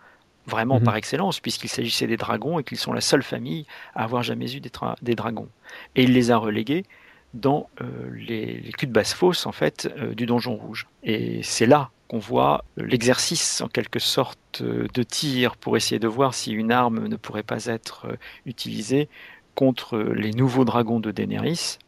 vraiment 0.46 0.78
mhm. 0.78 0.84
par 0.84 0.96
excellence, 0.96 1.38
puisqu'il 1.38 1.68
s'agissait 1.68 2.06
des 2.06 2.16
dragons 2.16 2.60
et 2.60 2.64
qu'ils 2.64 2.78
sont 2.78 2.94
la 2.94 3.02
seule 3.02 3.22
famille 3.22 3.66
à 3.94 4.04
avoir 4.04 4.22
jamais 4.22 4.50
eu 4.56 4.60
des, 4.60 4.72
des 5.02 5.14
dragons. 5.14 5.50
Et 5.96 6.04
il 6.04 6.14
les 6.14 6.30
a 6.30 6.38
relégués 6.38 6.86
dans 7.34 7.68
euh, 7.80 8.10
les, 8.14 8.72
culs 8.76 8.88
de 8.88 8.92
basse-fosse 8.92 9.46
en 9.46 9.52
fait 9.52 9.92
euh, 9.96 10.14
du 10.14 10.26
donjon 10.26 10.56
rouge. 10.56 10.86
Et 11.02 11.42
c'est 11.42 11.66
là 11.66 11.90
qu'on 12.08 12.18
voit 12.18 12.64
l'exercice 12.76 13.60
en 13.62 13.68
quelque 13.68 13.98
sorte 13.98 14.60
euh, 14.60 14.86
de 14.92 15.02
tir 15.02 15.56
pour 15.56 15.76
essayer 15.76 15.98
de 15.98 16.08
voir 16.08 16.34
si 16.34 16.52
une 16.52 16.72
arme 16.72 17.06
ne 17.08 17.16
pourrait 17.16 17.42
pas 17.42 17.66
être 17.66 18.06
utilisée 18.44 19.08
contre 19.54 19.98
les 19.98 20.32
nouveaux 20.32 20.64
dragons 20.64 21.00
de 21.00 21.10
Daenerys. 21.10 21.78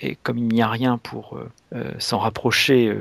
Et 0.00 0.16
comme 0.16 0.38
il 0.38 0.46
n'y 0.46 0.62
a 0.62 0.68
rien 0.68 0.96
pour 0.96 1.40
s'en 1.98 2.20
rapprocher 2.20 2.96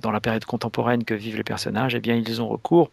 dans 0.00 0.10
la 0.10 0.20
période 0.20 0.46
contemporaine 0.46 1.04
que 1.04 1.12
vivent 1.12 1.36
les 1.36 1.44
personnages, 1.44 1.94
eh 1.94 2.00
bien 2.00 2.16
ils 2.16 2.40
ont 2.40 2.48
recours 2.48 2.90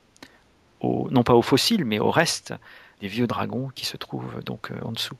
non 0.81 1.23
pas 1.23 1.33
aux 1.33 1.41
fossiles, 1.41 1.85
mais 1.85 1.99
aux 1.99 2.11
restes 2.11 2.53
des 2.99 3.07
vieux 3.07 3.25
dragons 3.25 3.69
qui 3.73 3.85
se 3.85 3.95
trouvent 3.95 4.43
donc 4.43 4.71
en 4.83 4.91
dessous. 4.91 5.15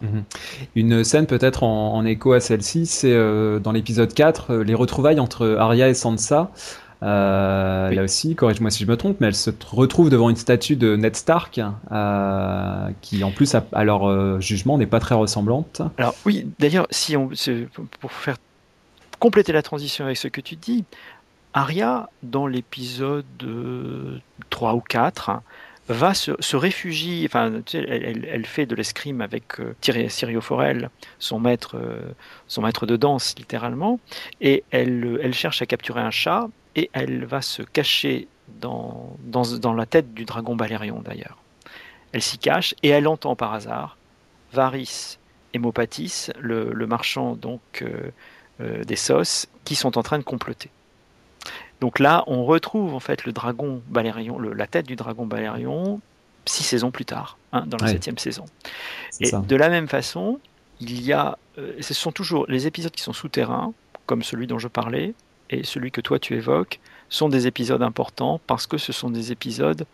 Mhm. 0.00 0.24
Une 0.76 1.04
scène 1.04 1.26
peut-être 1.26 1.64
en, 1.64 2.04
écho 2.04 2.32
à 2.32 2.40
celle-ci, 2.40 2.86
c'est 2.86 3.14
dans 3.60 3.72
l'épisode 3.72 4.14
4, 4.14 4.54
les 4.56 4.74
retrouvailles 4.74 5.20
entre 5.20 5.56
Arya 5.58 5.88
et 5.88 5.94
Sansa. 5.94 6.52
Euh, 7.02 7.90
Là 7.90 8.02
aussi, 8.02 8.34
corrige-moi 8.34 8.70
si 8.70 8.84
je 8.84 8.90
me 8.90 8.96
trompe, 8.96 9.18
mais 9.20 9.28
elle 9.28 9.34
se 9.34 9.50
retrouve 9.70 10.10
devant 10.10 10.30
une 10.30 10.36
statue 10.36 10.76
de 10.76 10.96
Ned 10.96 11.16
Stark, 11.16 11.60
euh, 11.92 12.88
qui 13.00 13.22
en 13.24 13.30
plus, 13.30 13.54
à, 13.54 13.84
leur 13.84 14.08
euh, 14.08 14.40
jugement, 14.40 14.78
n'est 14.78 14.86
pas 14.86 15.00
très 15.00 15.14
ressemblante. 15.14 15.82
Alors 15.96 16.14
oui, 16.24 16.46
d'ailleurs, 16.58 16.86
si 16.90 17.16
on, 17.16 17.30
pour 18.00 18.12
faire 18.12 18.36
compléter 19.18 19.52
la 19.52 19.62
transition 19.62 20.04
avec 20.04 20.16
ce 20.16 20.28
que 20.28 20.40
tu 20.40 20.56
dis, 20.56 20.84
Arya, 21.54 22.10
dans 22.22 22.46
l'épisode 22.46 23.24
3 24.50 24.74
ou 24.74 24.80
4, 24.80 25.40
va 25.88 26.14
se, 26.14 26.32
se 26.40 26.56
réfugie, 26.56 27.24
enfin, 27.26 27.62
elle, 27.72 28.46
fait 28.46 28.66
de 28.66 28.74
l'escrime 28.74 29.20
avec 29.20 29.60
euh, 29.60 29.74
Sirio 30.08 30.40
Forel, 30.40 30.90
son 31.18 31.40
maître, 31.40 31.76
euh, 31.76 32.00
son 32.46 32.62
maître 32.62 32.86
de 32.86 32.96
danse 32.96 33.34
littéralement, 33.38 33.98
et 34.40 34.64
elle, 34.70 35.18
elle 35.22 35.34
cherche 35.34 35.62
à 35.62 35.66
capturer 35.66 36.00
un 36.00 36.10
chat, 36.10 36.48
et 36.76 36.90
elle 36.92 37.24
va 37.24 37.42
se 37.42 37.62
cacher 37.62 38.28
dans, 38.60 39.16
dans, 39.24 39.74
la 39.74 39.86
tête 39.86 40.14
du 40.14 40.24
dragon 40.24 40.56
Balérion 40.56 41.02
d'ailleurs. 41.04 41.38
Elle 42.12 42.22
s'y 42.22 42.38
cache 42.38 42.74
et 42.82 42.88
elle 42.88 43.06
entend 43.08 43.36
par 43.36 43.52
hasard 43.52 43.98
Varys 44.52 45.18
et 45.54 45.58
Mopatis, 45.58 46.30
le, 46.38 46.72
marchand 46.86 47.34
donc 47.34 47.60
euh, 47.82 48.10
euh, 48.60 48.84
des 48.84 48.96
sauces, 48.96 49.48
qui 49.64 49.74
sont 49.74 49.98
en 49.98 50.02
train 50.02 50.18
de 50.18 50.24
comploter. 50.24 50.70
Donc 51.80 51.98
là, 51.98 52.24
on 52.26 52.44
retrouve 52.44 52.94
en 52.94 53.00
fait 53.00 53.24
le 53.24 53.32
dragon 53.32 53.82
Balérion, 53.88 54.38
la 54.38 54.66
tête 54.66 54.86
du 54.86 54.96
dragon 54.96 55.26
Balérion, 55.26 56.00
six 56.44 56.64
saisons 56.64 56.90
plus 56.90 57.04
tard, 57.04 57.38
hein, 57.52 57.64
dans 57.66 57.76
la 57.78 57.88
septième 57.88 58.18
saison. 58.18 58.46
Et 59.20 59.30
de 59.30 59.56
la 59.56 59.68
même 59.68 59.88
façon, 59.88 60.40
il 60.80 61.02
y 61.02 61.12
a, 61.12 61.38
euh, 61.58 61.74
ce 61.80 61.94
sont 61.94 62.12
toujours 62.12 62.46
les 62.48 62.66
épisodes 62.66 62.92
qui 62.92 63.02
sont 63.02 63.12
souterrains, 63.12 63.72
comme 64.06 64.22
celui 64.22 64.46
dont 64.46 64.58
je 64.58 64.68
parlais, 64.68 65.14
et 65.50 65.64
celui 65.64 65.90
que 65.90 66.00
toi 66.00 66.18
tu 66.18 66.34
évoques 66.34 66.80
sont 67.08 67.28
des 67.28 67.46
épisodes 67.46 67.82
importants 67.82 68.40
parce 68.46 68.66
que 68.66 68.76
ce 68.76 68.92
sont 68.92 69.10
des 69.10 69.32
épisodes 69.32 69.86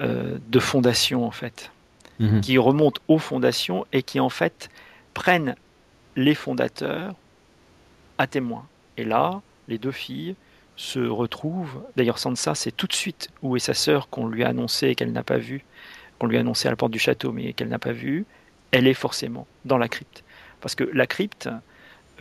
euh, 0.00 0.38
de 0.48 0.58
fondation 0.58 1.24
en 1.24 1.30
fait, 1.30 1.70
mhm. 2.18 2.40
qui 2.40 2.58
remontent 2.58 3.00
aux 3.08 3.18
fondations 3.18 3.86
et 3.92 4.02
qui 4.02 4.20
en 4.20 4.30
fait 4.30 4.68
prennent 5.14 5.54
les 6.16 6.34
fondateurs 6.34 7.14
à 8.18 8.26
témoin. 8.26 8.66
Et 8.96 9.04
là, 9.04 9.40
les 9.68 9.78
deux 9.78 9.92
filles 9.92 10.34
se 10.80 10.98
retrouvent. 10.98 11.82
D'ailleurs, 11.94 12.18
Sansa, 12.18 12.54
c'est 12.54 12.74
tout 12.74 12.86
de 12.86 12.94
suite 12.94 13.28
où 13.42 13.54
est 13.54 13.60
sa 13.60 13.74
sœur 13.74 14.08
qu'on 14.08 14.26
lui 14.26 14.44
a 14.44 14.48
annoncé 14.48 14.88
et 14.88 14.94
qu'elle 14.94 15.12
n'a 15.12 15.22
pas 15.22 15.36
vu, 15.36 15.62
qu'on 16.18 16.26
lui 16.26 16.38
a 16.38 16.40
annoncé 16.40 16.68
à 16.68 16.70
la 16.70 16.76
porte 16.76 16.90
du 16.90 16.98
château 16.98 17.32
mais 17.32 17.52
qu'elle 17.52 17.68
n'a 17.68 17.78
pas 17.78 17.92
vu. 17.92 18.24
Elle 18.70 18.86
est 18.86 18.94
forcément 18.94 19.46
dans 19.66 19.76
la 19.76 19.88
crypte, 19.88 20.24
parce 20.62 20.74
que 20.74 20.84
la 20.84 21.06
crypte 21.06 21.50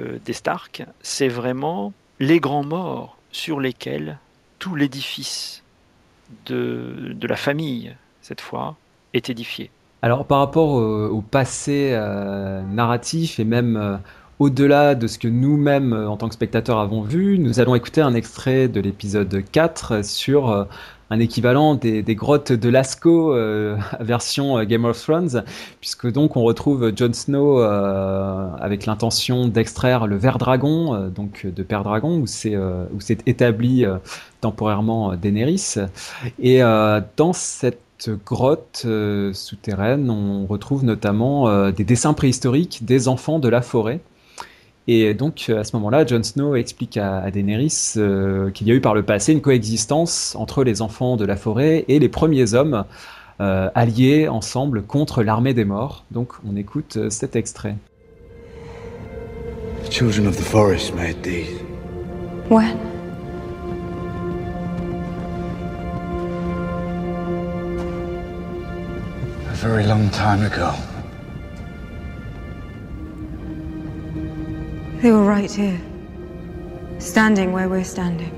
euh, 0.01 0.19
des 0.25 0.33
Stark, 0.33 0.83
c'est 1.01 1.29
vraiment 1.29 1.93
les 2.19 2.41
grands 2.41 2.65
morts 2.65 3.17
sur 3.31 3.61
lesquels 3.61 4.17
tout 4.57 4.75
l'édifice 4.75 5.63
de, 6.47 7.13
de, 7.13 7.27
la 7.27 7.37
famille, 7.37 7.95
cette 8.21 8.41
fois, 8.41 8.75
est 9.13 9.29
édifié. 9.29 9.71
Alors 10.01 10.25
par 10.25 10.39
rapport 10.39 10.71
au, 10.71 11.21
passé 11.21 11.91
euh, 11.93 12.61
narratif 12.63 13.39
et 13.39 13.45
même 13.45 13.77
euh, 13.77 13.97
au-delà 14.39 14.95
de 14.95 15.07
ce 15.07 15.19
que 15.19 15.27
nous-mêmes 15.27 15.93
en 15.93 16.17
tant 16.17 16.27
que 16.29 16.33
spectateurs 16.33 16.79
avons 16.79 17.01
vu, 17.01 17.37
nous 17.39 17.59
allons 17.59 17.75
écouter 17.75 18.01
un 18.01 18.13
extrait 18.13 18.67
de 18.67 18.79
l'épisode 18.79 19.43
4 19.51 20.03
sur 20.03 20.49
euh, 20.49 20.63
un 21.09 21.19
équivalent 21.19 21.75
des, 21.75 22.03
grottes 22.15 22.51
de 22.51 22.69
Lascaux 22.69 23.33
euh, 23.33 23.77
version 23.99 24.57
euh, 24.57 24.63
Game 24.63 24.85
of 24.85 25.01
Thrones, 25.01 25.43
puisque 25.79 26.11
donc 26.11 26.37
on 26.37 26.43
retrouve 26.43 26.91
Jon 26.95 27.13
Snow 27.13 27.59
euh, 27.59 28.49
avec 28.59 28.85
l'intention 28.85 29.47
d'extraire 29.47 30.07
le 30.07 30.17
ver 30.17 30.37
dragon, 30.37 31.09
donc 31.09 31.45
de 31.45 31.63
Père 31.63 31.83
Dragon, 31.83 32.17
où 32.19 32.27
c'est 32.27 32.55
où 32.57 32.99
c'est 32.99 33.27
établi 33.27 33.85
temporairement 34.41 35.15
Daenerys. 35.15 35.75
Et 36.39 36.61
dans 36.61 37.33
cette 37.33 38.09
grotte 38.25 38.85
souterraine, 39.33 40.09
on 40.09 40.45
retrouve 40.45 40.83
notamment 40.83 41.69
des 41.71 41.83
dessins 41.83 42.13
préhistoriques 42.13 42.85
des 42.85 43.07
enfants 43.07 43.39
de 43.39 43.49
la 43.49 43.61
forêt. 43.61 43.99
Et 44.91 45.13
donc, 45.13 45.51
à 45.55 45.63
ce 45.63 45.75
moment-là, 45.75 46.03
Jon 46.03 46.23
Snow 46.23 46.55
explique 46.55 46.97
à, 46.97 47.29
Daenerys 47.29 47.93
euh, 47.97 48.49
qu'il 48.49 48.67
y 48.67 48.71
a 48.71 48.73
eu 48.73 48.81
par 48.81 48.95
le 48.95 49.03
passé 49.03 49.33
une 49.33 49.41
coexistence 49.41 50.35
entre 50.35 50.63
les 50.63 50.81
enfants 50.81 51.15
de 51.15 51.25
la 51.25 51.35
forêt 51.35 51.85
et 51.89 51.99
les 51.99 52.09
premiers 52.09 52.55
hommes 52.55 52.85
euh, 53.39 53.69
alliés 53.75 54.27
ensemble 54.27 54.81
contre 54.81 55.21
l'armée 55.21 55.53
des 55.53 55.63
morts. 55.63 56.05
Donc, 56.09 56.29
on 56.43 56.55
écoute 56.55 56.97
euh, 56.97 57.11
cet 57.11 57.35
extrait. 57.35 57.75
The 59.85 59.91
children 59.91 60.25
of 60.25 60.37
the 60.37 60.43
forest 60.43 60.95
made 60.95 61.21
these. 61.21 61.61
When? 62.49 62.75
A 69.51 69.53
very 69.53 69.85
long 69.85 70.09
time 70.09 70.43
ago. 70.43 70.73
They 75.01 75.13
were 75.13 75.23
right 75.23 75.49
here. 75.49 75.79
Standing 76.99 77.53
where 77.53 77.69
we're 77.69 77.85
standing. 77.85 78.33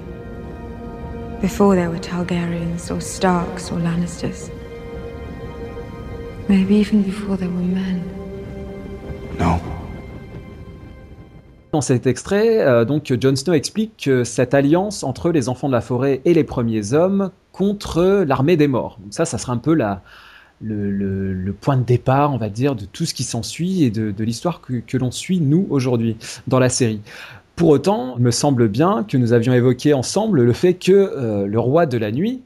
Before 1.42 1.76
there 1.76 1.90
were 1.90 1.98
Targaryens, 1.98 2.92
or 2.92 3.02
Starks, 3.02 3.72
or 3.72 3.80
Lannisters. 3.80 4.52
Maybe 6.48 6.76
even 6.76 7.02
before 7.02 7.36
there 7.36 7.50
were 7.50 7.64
men. 7.64 8.04
No. 9.40 9.60
Dans 11.72 11.82
cet 11.82 12.06
extrait, 12.06 12.60
euh, 12.60 12.86
donc 12.86 13.12
Jon 13.20 13.36
Snow 13.36 13.54
explique 13.54 13.98
que 13.98 14.24
cette 14.24 14.54
alliance 14.54 15.04
entre 15.04 15.32
les 15.32 15.50
enfants 15.50 15.68
de 15.68 15.74
la 15.74 15.82
forêt 15.82 16.22
et 16.26 16.36
les 16.36 16.44
premiers 16.44 16.94
hommes 16.94 17.32
contre 17.54 18.24
l'armée 18.28 18.56
des 18.56 18.68
morts. 18.68 19.00
Donc 19.02 19.16
ça, 19.16 19.26
ça 19.26 19.40
sera 19.40 19.54
un 19.54 19.58
peu 19.58 19.74
la, 19.74 20.04
le, 20.64 21.54
point 21.60 21.78
de 21.78 21.84
départ, 21.84 22.34
on 22.34 22.38
va 22.38 22.50
dire, 22.50 22.76
de 22.76 22.86
tout 22.86 23.06
ce 23.06 23.14
qui 23.14 23.24
s'ensuit 23.24 23.84
et 23.84 23.90
de, 23.90 24.24
l'histoire 24.24 24.62
que, 24.62 24.98
l'on 24.98 25.12
suit, 25.12 25.40
nous, 25.40 25.68
aujourd'hui, 25.70 26.18
dans 26.48 26.60
la 26.60 26.70
série. 26.70 27.02
Pour 27.56 27.70
autant, 27.70 28.16
il 28.18 28.24
me 28.24 28.32
semble 28.32 28.68
bien 28.68 29.04
que 29.08 29.18
nous 29.18 29.34
avions 29.34 29.54
évoqué 29.54 29.94
ensemble 29.94 30.42
le 30.42 30.54
fait 30.54 30.74
que 30.74 30.92
euh, 30.92 31.46
le 31.46 31.60
roi 31.60 31.86
de 31.86 31.98
la 31.98 32.12
nuit 32.12 32.42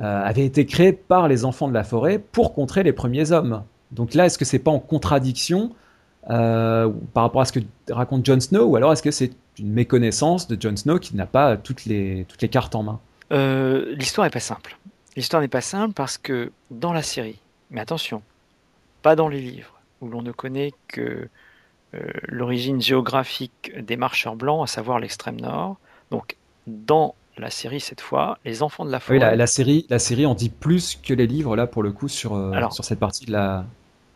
euh, 0.00 0.24
avait 0.24 0.44
été 0.44 0.66
créé 0.66 0.92
par 0.92 1.28
les 1.28 1.44
enfants 1.44 1.68
de 1.68 1.74
la 1.74 1.84
forêt 1.84 2.18
pour 2.18 2.52
contrer 2.52 2.82
les 2.82 2.92
premiers 2.92 3.32
hommes. 3.32 3.62
Donc 3.92 4.14
là, 4.14 4.26
est-ce 4.26 4.38
que 4.38 4.44
c'est 4.44 4.58
pas 4.58 4.70
en 4.70 4.80
contradiction 4.80 5.72
euh, 6.30 6.90
par 7.12 7.22
rapport 7.22 7.42
à 7.42 7.44
ce 7.44 7.52
que 7.52 7.60
raconte 7.90 8.26
Jon 8.26 8.40
Snow, 8.40 8.64
ou 8.64 8.76
alors 8.76 8.92
est-ce 8.92 9.02
que 9.02 9.12
c'est 9.12 9.30
une 9.58 9.70
méconnaissance 9.70 10.48
de 10.48 10.60
Jon 10.60 10.76
Snow 10.76 10.98
qui 10.98 11.14
n'a 11.14 11.26
pas 11.26 11.56
toutes 11.56 11.84
les, 11.84 12.26
toutes 12.28 12.42
les 12.42 12.48
cartes 12.48 12.74
en 12.74 12.82
main? 12.82 13.00
L'histoire 13.30 14.26
n'est 14.26 14.30
pas 14.30 14.40
simple. 14.40 14.76
L'histoire 15.16 15.40
n'est 15.40 15.48
pas 15.48 15.60
simple 15.60 15.94
parce 15.94 16.18
que 16.18 16.50
dans 16.70 16.92
la 16.92 17.02
série, 17.02 17.38
mais 17.70 17.80
attention, 17.80 18.22
pas 19.02 19.16
dans 19.16 19.28
les 19.28 19.40
livres, 19.40 19.80
où 20.00 20.08
l'on 20.08 20.22
ne 20.22 20.32
connaît 20.32 20.72
que 20.88 21.28
euh, 21.94 21.98
l'origine 22.28 22.80
géographique 22.80 23.72
des 23.78 23.96
marcheurs 23.96 24.36
blancs, 24.36 24.62
à 24.62 24.66
savoir 24.66 24.98
l'extrême 24.98 25.40
nord. 25.40 25.76
Donc, 26.10 26.36
dans 26.66 27.14
la 27.38 27.50
série 27.50 27.80
cette 27.80 28.00
fois, 28.00 28.38
les 28.44 28.62
enfants 28.62 28.84
de 28.84 28.90
la 28.90 29.00
forêt. 29.00 29.18
Oui, 29.18 29.36
la, 29.36 29.46
série, 29.46 29.86
la 29.90 29.98
série 29.98 30.26
en 30.26 30.34
dit 30.34 30.48
plus 30.48 30.98
que 31.02 31.14
les 31.14 31.26
livres 31.26 31.54
là 31.54 31.66
pour 31.66 31.82
le 31.82 31.92
coup 31.92 32.08
sur, 32.08 32.34
euh, 32.34 32.70
sur 32.70 32.84
cette 32.84 32.98
partie 32.98 33.26
de 33.26 33.32
la, 33.32 33.66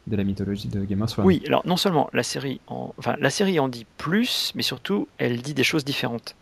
de 0.07 0.17
la 0.17 0.25
mythologie 0.25 0.69
de 0.69 0.85
Game 0.85 1.03
of 1.03 1.11
Thrones. 1.11 1.27
Oui, 1.27 1.43
alors 1.47 1.67
non 1.67 1.77
seulement 1.77 2.09
la 2.13 2.23
série, 2.23 2.61
en, 2.67 2.95
enfin 2.99 3.17
la 3.19 3.31
série 3.31 3.61
en 3.61 3.69
dit 3.69 3.87
plus, 3.99 4.53
mais 4.55 4.63
surtout 4.63 5.07
elle 5.19 5.43
dit 5.43 5.55
des 5.55 5.65
choses 5.65 5.85
différentes. 5.85 6.35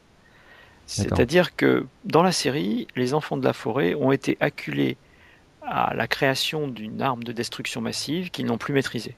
C'est-à-dire 0.87 1.55
que 1.55 1.85
dans 2.07 2.23
la 2.23 2.33
série, 2.33 2.89
les 2.97 3.13
enfants 3.13 3.37
de 3.37 3.45
la 3.45 3.53
forêt 3.53 3.95
ont 3.95 4.11
été 4.11 4.39
acculés 4.41 4.97
à 5.71 5.95
la 5.95 6.07
création 6.07 6.69
d'une 6.69 7.03
arme 7.03 7.23
de 7.23 7.33
destruction 7.33 7.81
massive 7.81 8.31
qu'ils 8.31 8.47
n'ont 8.47 8.59
plus 8.59 8.73
maîtrisée. 8.73 9.15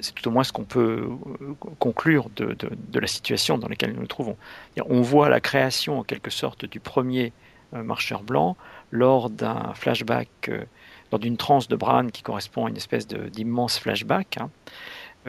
C'est 0.00 0.14
tout 0.14 0.28
au 0.28 0.30
moins 0.30 0.44
ce 0.44 0.52
qu'on 0.52 0.64
peut 0.64 1.08
euh, 1.40 1.54
conclure 1.78 2.28
de, 2.36 2.56
la 2.92 3.06
situation 3.06 3.56
dans 3.56 3.68
laquelle 3.68 3.94
nous 3.94 4.00
nous 4.00 4.06
trouvons. 4.06 4.36
On 4.84 5.00
voit 5.00 5.30
la 5.30 5.40
création 5.40 6.00
en 6.00 6.02
quelque 6.02 6.30
sorte 6.30 6.66
du 6.66 6.80
premier 6.80 7.32
euh, 7.74 7.82
marcheur 7.82 8.22
blanc 8.22 8.56
lors 8.90 9.30
d'un 9.30 9.72
flashback, 9.74 10.28
euh, 10.48 10.64
lors 11.10 11.18
d'une 11.18 11.38
transe 11.38 11.66
de 11.68 11.76
Bran 11.76 12.08
qui 12.08 12.22
correspond 12.22 12.66
à 12.66 12.68
une 12.68 12.76
espèce 12.76 13.06
d'immense 13.06 13.78
flashback. 13.78 14.36
Hein. 14.38 14.50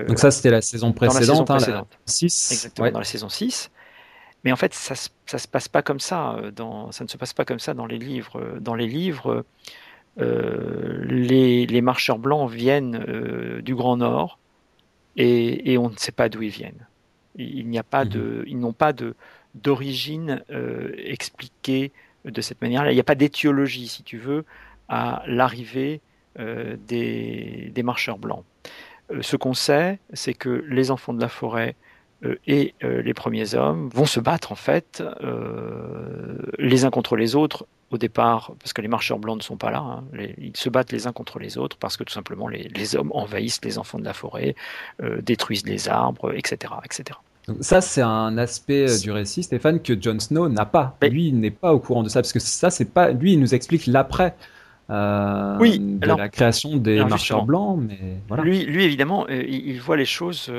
Donc 0.05 0.19
ça 0.19 0.31
c'était 0.31 0.51
la 0.51 0.61
saison 0.61 0.91
précédente, 0.91 1.49
la 1.49 1.59
saison 1.59 1.87
6. 2.05 2.51
Hein, 2.51 2.53
Exactement, 2.53 2.91
dans 2.91 2.99
la 2.99 3.05
saison 3.05 3.29
6. 3.29 3.71
Mais 4.43 4.51
en 4.51 4.55
fait, 4.55 4.73
ça 4.73 4.93
ne 5.33 5.37
se 5.39 5.47
passe 5.47 5.67
pas 5.67 5.81
comme 5.81 5.99
ça. 5.99 6.39
Dans, 6.55 6.91
ça 6.91 7.03
ne 7.03 7.09
se 7.09 7.17
passe 7.17 7.33
pas 7.33 7.45
comme 7.45 7.57
ça 7.57 7.73
dans 7.73 7.87
les 7.87 7.97
livres. 7.97 8.59
Dans 8.59 8.75
les 8.75 8.85
livres, 8.85 9.43
euh, 10.19 11.03
les, 11.05 11.81
marcheurs 11.81 12.17
blancs 12.17 12.49
viennent 12.49 13.05
euh, 13.07 13.61
du 13.61 13.75
Grand 13.75 13.97
Nord 13.97 14.39
et, 15.15 15.77
on 15.77 15.89
ne 15.89 15.95
sait 15.95 16.11
pas 16.11 16.29
d'où 16.29 16.41
ils 16.41 16.49
viennent. 16.49 16.87
Il 17.35 17.67
n'y 17.67 17.77
a 17.79 17.83
pas 17.83 18.05
de, 18.05 18.19
mhm. 18.19 18.43
ils 18.47 18.59
n'ont 18.59 18.73
pas 18.73 18.93
de 18.93 19.15
d'origine 19.55 20.43
euh, 20.51 20.91
expliquée 20.97 21.91
de 22.25 22.41
cette 22.41 22.61
manière-là. 22.61 22.91
Il 22.91 22.95
n'y 22.95 23.01
a 23.01 23.05
pas 23.05 23.15
d'étiologie, 23.15 23.87
si 23.87 24.03
tu 24.03 24.17
veux, 24.17 24.45
à 24.87 25.23
l'arrivée 25.25 26.01
des, 26.37 27.81
marcheurs 27.83 28.19
blancs. 28.19 28.43
ce 29.21 29.35
qu'on 29.35 29.55
sait, 29.55 29.97
c'est 30.13 30.35
que 30.35 30.63
les 30.67 30.91
enfants 30.91 31.13
de 31.13 31.21
la 31.21 31.29
forêt 31.29 31.75
et 32.45 32.75
les 32.81 33.13
premiers 33.15 33.55
hommes 33.55 33.89
vont 33.89 34.05
se 34.05 34.19
battre 34.19 34.51
en 34.51 34.55
fait 34.55 35.03
les 36.59 36.85
uns 36.85 36.91
contre 36.91 37.15
les 37.15 37.35
autres 37.35 37.65
au 37.91 37.97
départ, 37.97 38.51
parce 38.59 38.73
que 38.73 38.81
les 38.81 38.87
marcheurs 38.87 39.19
blancs 39.19 39.37
ne 39.37 39.43
sont 39.43 39.55
pas 39.55 39.71
là, 39.71 39.79
hein, 39.79 40.03
ils 40.37 40.55
se 40.55 40.69
battent 40.69 40.91
les 40.91 41.07
uns 41.07 41.13
contre 41.13 41.39
les 41.39 41.57
autres 41.57 41.77
parce 41.77 41.95
que 41.95 42.03
tout 42.03 42.13
simplement 42.13 42.47
les, 42.47 42.95
hommes 42.95 43.11
envahissent 43.13 43.63
les 43.63 43.77
enfants 43.77 43.99
de 43.99 44.03
la 44.03 44.13
forêt, 44.13 44.55
euh, 45.01 45.21
détruisent 45.21 45.65
les 45.65 45.87
arbres, 45.87 46.33
etc. 46.33 46.73
etc. 46.83 47.19
ça, 47.61 47.79
c'est 47.79 48.01
un 48.01 48.37
aspect 48.37 48.89
euh, 48.89 48.99
du 48.99 49.11
récit, 49.11 49.43
Stéphane, 49.43 49.81
que 49.81 49.99
Jon 49.99 50.19
Snow 50.19 50.49
n'a 50.49 50.65
pas. 50.65 50.97
lui, 51.01 51.27
il 51.27 51.39
n'est 51.39 51.51
pas 51.51 51.73
au 51.73 51.79
courant 51.79 52.03
de 52.03 52.09
ça, 52.09 52.21
parce 52.21 52.33
que 52.33 52.39
ça, 52.39 52.69
c'est 52.69 52.91
pas. 52.93 53.11
Lui, 53.11 53.33
il 53.33 53.39
nous 53.39 53.55
explique 53.55 53.87
l'après. 53.87 54.35
Euh, 54.89 55.57
oui, 55.59 55.79
de 55.79 56.07
la 56.07 56.29
création 56.29 56.77
des 56.77 57.03
marcheurs 57.03 57.45
blancs, 57.45 57.79
mais 57.81 58.19
voilà. 58.29 58.43
Lui, 58.43 58.63
lui 58.63 58.85
évidemment, 58.85 59.27
il, 59.27 59.81
voit 59.81 59.97
les 59.97 60.05
choses, 60.05 60.49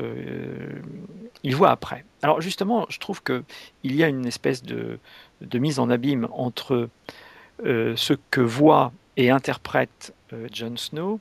il 1.42 1.56
voit 1.56 1.70
après. 1.70 2.04
Alors 2.22 2.40
justement, 2.40 2.84
je 2.90 2.98
trouve 2.98 3.22
que 3.22 3.42
il 3.84 3.94
y 3.94 4.04
a 4.04 4.08
une 4.08 4.26
espèce 4.26 4.62
de, 4.62 4.98
de 5.40 5.58
mise 5.58 5.78
en 5.78 5.90
abîme 5.90 6.28
entre 6.32 6.88
euh, 7.64 7.94
ce 7.96 8.14
que 8.30 8.40
voit 8.40 8.92
et 9.16 9.30
interprète 9.30 10.14
euh, 10.32 10.46
Jon 10.52 10.76
Snow. 10.76 11.20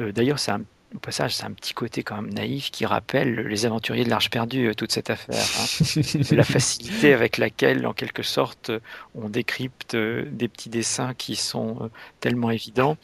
Euh, 0.00 0.12
d'ailleurs, 0.12 0.38
c'est 0.38 0.52
au 0.94 0.98
passage, 0.98 1.36
c'est 1.36 1.44
un 1.44 1.52
petit 1.52 1.74
côté 1.74 2.02
quand 2.02 2.16
même 2.20 2.32
naïf 2.32 2.70
qui 2.70 2.84
rappelle 2.84 3.46
les 3.46 3.66
aventuriers 3.66 4.04
de 4.04 4.10
l'Arche 4.10 4.30
perdue, 4.30 4.74
toute 4.74 4.90
cette 4.90 5.10
affaire. 5.10 5.36
Hein. 5.36 6.00
la 6.34 6.42
facilité 6.42 7.12
avec 7.12 7.38
laquelle, 7.38 7.86
en 7.86 7.92
quelque 7.92 8.24
sorte, 8.24 8.72
on 9.14 9.28
décrypte 9.28 9.94
des 9.94 10.48
petits 10.48 10.68
dessins 10.68 11.14
qui 11.14 11.36
sont 11.36 11.90
tellement 12.18 12.50
évidents. 12.50 12.96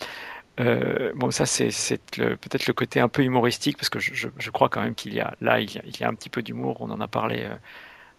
bon, 0.59 1.30
ça, 1.30 1.47
c'est 1.47 1.70
peut-être 2.11 2.66
le 2.66 2.72
côté 2.72 2.99
un 2.99 3.09
peu 3.09 3.22
humoristique, 3.22 3.76
parce 3.76 3.89
que 3.89 4.01
je, 4.01 4.51
crois 4.51 4.68
quand 4.68 4.82
même 4.82 4.97
qu'il 4.97 5.14
y 5.14 5.20
a 5.20 5.37
là, 5.41 5.61
il 5.61 5.70
y 5.70 6.03
a, 6.03 6.09
un 6.09 6.14
petit 6.14 6.30
peu 6.30 6.43
d'humour. 6.43 6.78
On 6.80 6.91
en 6.91 7.01
a 7.01 7.07
parlé 7.07 7.47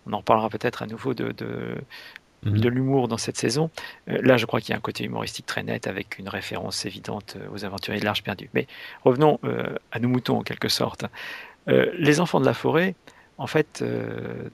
on 0.08 0.14
en 0.14 0.18
reparlera 0.18 0.50
peut-être 0.50 0.82
à 0.84 0.88
nouveau 0.88 1.14
de, 1.14 1.32
de, 1.32 1.78
mhm. 2.44 2.68
l'humour 2.68 3.08
dans 3.08 3.18
cette 3.18 3.38
saison. 3.38 3.70
Euh, 4.10 4.20
là, 4.22 4.38
je 4.38 4.46
crois 4.46 4.62
qu'il 4.62 4.72
y 4.72 4.74
a 4.74 4.78
un 4.78 4.82
côté 4.82 5.04
humoristique 5.04 5.46
très 5.46 5.64
net 5.64 5.88
avec 5.88 6.18
une 6.18 6.30
référence 6.30 6.86
évidente 6.86 7.36
euh, 7.38 7.48
aux 7.52 7.66
aventuriers 7.66 8.00
de 8.00 8.06
l'Arche 8.06 8.24
perdue. 8.24 8.50
Mais 8.54 8.68
revenons 9.04 9.40
euh, 9.44 9.76
à 9.92 10.00
nos 10.00 10.08
moutons 10.08 10.40
en 10.40 10.44
quelque 10.44 10.70
sorte. 10.70 11.06
les 11.68 12.22
enfants 12.22 12.40
de 12.40 12.46
la 12.46 12.54
forêt, 12.54 12.96
en 13.38 13.48
fait, 13.48 13.84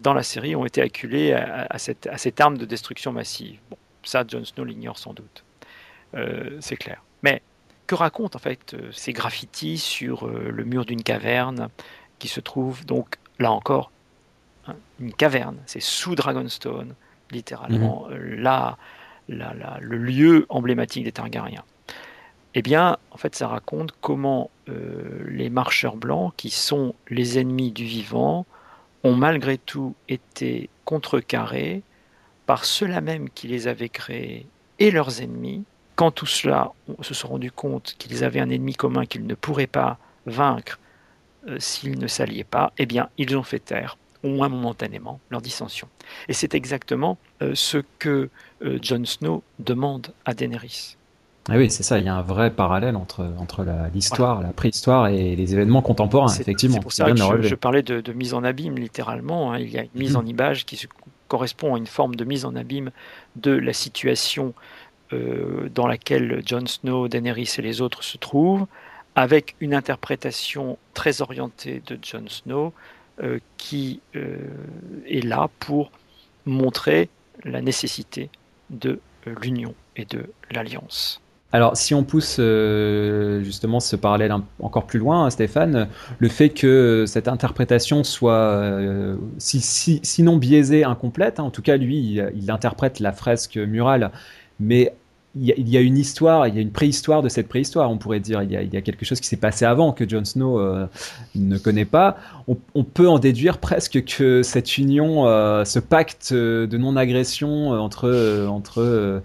dans 0.02 0.16
la 0.16 0.24
série, 0.24 0.56
ont 0.56 0.66
été 0.66 0.82
acculés 0.82 1.32
à, 1.32 1.78
cette, 1.78 2.08
à, 2.08 2.18
cette, 2.18 2.42
arme 2.42 2.58
de 2.58 2.66
destruction 2.66 3.12
massive. 3.12 3.60
Bon, 3.70 3.78
ça, 4.04 4.26
Jon 4.28 4.44
Snow 4.44 4.66
l'ignore 4.66 4.98
sans 4.98 5.14
doute. 5.14 5.44
c'est 6.60 6.76
clair. 6.76 7.04
Mais 7.22 7.44
que 7.86 7.94
racontent 7.94 8.36
en 8.36 8.40
fait 8.40 8.76
ces 8.92 9.14
graffitis 9.14 9.78
sur 9.78 10.28
le 10.28 10.64
mur 10.64 10.86
d'une 10.86 11.04
caverne 11.04 11.70
qui 12.18 12.28
se 12.28 12.40
trouve 12.40 12.84
donc 12.86 13.18
là 13.38 13.52
encore 13.52 13.92
une 15.04 15.14
caverne. 15.14 15.58
C'est 15.66 15.82
sous 15.82 16.16
Dragonstone, 16.16 16.96
littéralement, 17.32 18.08
mhm. 18.08 18.16
euh, 18.16 18.42
là, 18.42 18.78
le 19.28 19.98
lieu 19.98 20.46
emblématique 20.50 21.04
des 21.04 21.12
Targaryens. 21.12 21.64
Eh 22.56 22.62
bien, 22.62 22.98
en 23.12 23.18
fait, 23.18 23.36
ça 23.36 23.48
raconte 23.48 23.94
comment 24.00 24.52
euh, 24.70 25.24
les 25.28 25.50
marcheurs 25.50 25.96
blancs, 25.96 26.34
qui 26.38 26.50
sont 26.50 26.94
les 27.10 27.40
ennemis 27.40 27.72
du 27.72 27.86
vivant, 27.86 28.46
ont 29.04 29.16
malgré 29.16 29.58
tout 29.58 29.96
été 30.08 30.70
contrecarrés 30.86 31.82
par 32.46 32.66
ceux-là 32.66 33.02
même 33.02 33.30
qui 33.30 33.48
les 33.48 33.68
avaient 33.68 33.90
créés 33.90 34.48
et 34.80 34.92
leurs 34.92 35.22
ennemis. 35.22 35.64
Quand 35.96 36.12
tout 36.12 36.26
cela 36.26 36.72
se 37.02 37.14
sont 37.14 37.30
rendus 37.30 37.52
compte 37.52 37.96
qu'ils 37.98 38.24
avaient 38.24 38.40
un 38.40 38.50
ennemi 38.50 38.74
commun 38.74 39.06
qu'ils 39.06 39.26
ne 39.26 39.36
pourraient 39.36 39.68
pas 39.68 39.98
vaincre 40.26 40.80
euh, 41.48 41.58
s'ils 41.60 42.00
ne 42.00 42.08
s'alliaient 42.08 42.44
pas, 42.44 42.72
eh 42.78 42.86
bien, 42.86 43.10
ils 43.18 43.36
ont 43.36 43.44
fait 43.44 43.60
taire 43.60 43.98
au 44.24 44.30
moins 44.30 44.50
momentanément, 44.50 45.20
leur 45.30 45.42
dissension. 45.42 45.88
Et 46.28 46.34
c'est 46.34 46.56
exactement 46.56 47.18
euh, 47.42 47.52
ce 47.56 47.80
que 48.00 48.30
euh, 48.64 48.80
Jon 48.82 49.06
Snow 49.06 49.44
demande 49.60 50.08
à 50.26 50.34
Daenerys. 50.34 50.98
Ah 51.50 51.58
oui, 51.58 51.70
c'est 51.70 51.84
ça, 51.84 52.00
il 52.00 52.06
y 52.06 52.10
a 52.10 52.16
un 52.16 52.22
vrai 52.22 52.52
parallèle 52.52 52.96
entre, 52.96 53.30
entre 53.38 53.66
l'histoire, 53.94 54.42
la, 54.42 54.54
préhistoire 54.54 55.08
et 55.08 55.36
les 55.36 55.54
événements 55.54 55.82
contemporains, 55.82 56.34
effectivement. 56.34 56.78
C'est 56.78 56.82
pour 56.82 56.94
ça 56.94 57.12
que 57.12 57.42
je, 57.42 57.56
parlais 57.56 57.84
de, 57.84 58.14
mise 58.14 58.34
en 58.34 58.46
abîme, 58.46 58.78
littéralement. 58.78 59.52
Hein. 59.52 59.60
Il 59.60 59.70
y 59.70 59.78
a 59.78 59.82
une 59.82 59.90
mise 59.94 60.16
en 60.16 60.26
image 60.26 60.66
qui 60.66 60.88
correspond 61.28 61.76
à 61.76 61.78
une 61.78 61.88
forme 61.88 62.16
de 62.16 62.24
mise 62.24 62.46
en 62.46 62.56
abîme 62.56 62.92
de 63.36 63.52
la 63.52 63.74
situation 63.74 64.54
euh, 65.12 65.70
dans 65.74 65.86
laquelle 65.86 66.42
Jon 66.46 66.66
Snow, 66.66 67.10
Daenerys 67.10 67.56
et 67.58 67.62
les 67.62 67.82
autres 67.82 68.04
se 68.04 68.18
trouvent, 68.18 68.66
avec 69.16 69.56
une 69.60 69.74
interprétation 69.74 70.78
très 70.94 71.22
orientée 71.22 71.84
de 71.88 72.00
Jon 72.02 72.24
Snow, 72.28 72.74
qui 73.58 74.02
euh, 74.16 74.38
est 75.08 75.26
là 75.26 75.50
pour 75.60 75.92
montrer 76.46 77.10
la 77.44 77.62
nécessité 77.62 78.30
de 78.70 79.00
euh, 79.28 79.36
l'union 79.42 79.74
et 79.96 80.06
de 80.06 80.26
l'alliance. 80.52 81.22
Alors, 81.52 81.78
si 81.78 81.94
on 81.94 82.04
pousse 82.04 82.40
justement 83.44 83.80
ce 83.80 83.96
parallèle 83.96 84.34
encore 84.60 84.88
plus 84.88 84.98
loin, 84.98 85.26
hein, 85.26 85.30
Stéphane, 85.30 85.88
le 86.18 86.28
fait 86.28 86.50
que 86.50 87.06
cette 87.06 87.28
interprétation 87.28 88.04
soit 88.04 88.60
sinon 89.38 90.38
biaisée, 90.38 90.84
incomplète, 90.84 91.40
hein, 91.40 91.44
en 91.44 91.52
tout 91.52 91.62
cas, 91.62 91.78
lui, 91.78 92.00
il, 92.00 92.32
il, 92.36 92.50
interprète 92.50 93.00
la 93.00 93.12
fresque 93.12 93.58
murale, 93.58 94.10
mais 94.60 94.96
il 95.36 95.70
y, 95.70 95.78
a, 95.78 95.82
une 95.82 95.98
histoire, 95.98 96.48
il 96.48 96.54
y 96.54 96.60
a 96.60 96.62
une 96.62 96.72
préhistoire 96.72 97.24
de 97.24 97.30
cette 97.30 97.48
préhistoire, 97.48 97.90
on 97.90 97.98
pourrait 97.98 98.20
dire. 98.20 98.44
Il 98.44 98.52
y 98.52 98.78
a, 98.78 98.82
quelque 98.82 99.04
chose 99.04 99.20
qui 99.20 99.28
s'est 99.28 99.36
passé 99.36 99.66
avant 99.66 99.92
que 99.92 100.08
Jon 100.08 100.26
Snow 100.26 100.60
euh, 100.60 100.86
ne 101.34 101.58
connaît 101.58 101.86
pas. 101.86 102.18
On, 102.48 102.84
peut 102.84 103.08
en 103.08 103.18
déduire 103.18 103.58
presque 103.58 104.04
que 104.06 104.44
cette 104.44 104.78
union, 104.78 105.26
euh, 105.26 105.66
ce 105.66 105.80
pacte 105.80 106.34
de 106.34 106.78
non-agression 106.78 107.72
entre, 107.72 108.46
entre 108.48 109.22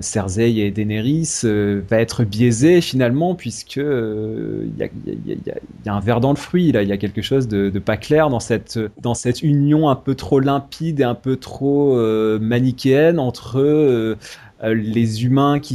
Cersei 0.00 0.58
et 0.58 0.70
Daenerys 0.70 1.40
va 1.88 2.00
être 2.00 2.24
biaisé 2.24 2.80
finalement, 2.82 3.34
puisque 3.34 3.76
il 3.76 4.72
y, 4.76 4.82
a, 4.82 5.94
un 5.94 6.00
verre 6.00 6.20
dans 6.20 6.30
le 6.30 6.36
fruit. 6.36 6.68
Il 6.68 6.88
y 6.88 6.92
a 6.92 6.96
quelque 6.98 7.22
chose 7.22 7.48
de, 7.48 7.70
pas 7.78 7.96
clair 7.96 8.28
dans 8.28 8.40
cette, 8.40 8.78
dans 9.00 9.14
cette 9.14 9.42
union 9.42 9.88
un 9.88 9.96
peu 9.96 10.14
trop 10.14 10.40
limpide 10.40 11.00
et 11.00 11.04
un 11.04 11.14
peu 11.14 11.36
trop 11.36 11.96
manichéenne 12.40 13.18
entre 13.18 13.60
euh, 13.60 14.16
les 14.62 15.24
humains 15.24 15.60
qui, 15.60 15.74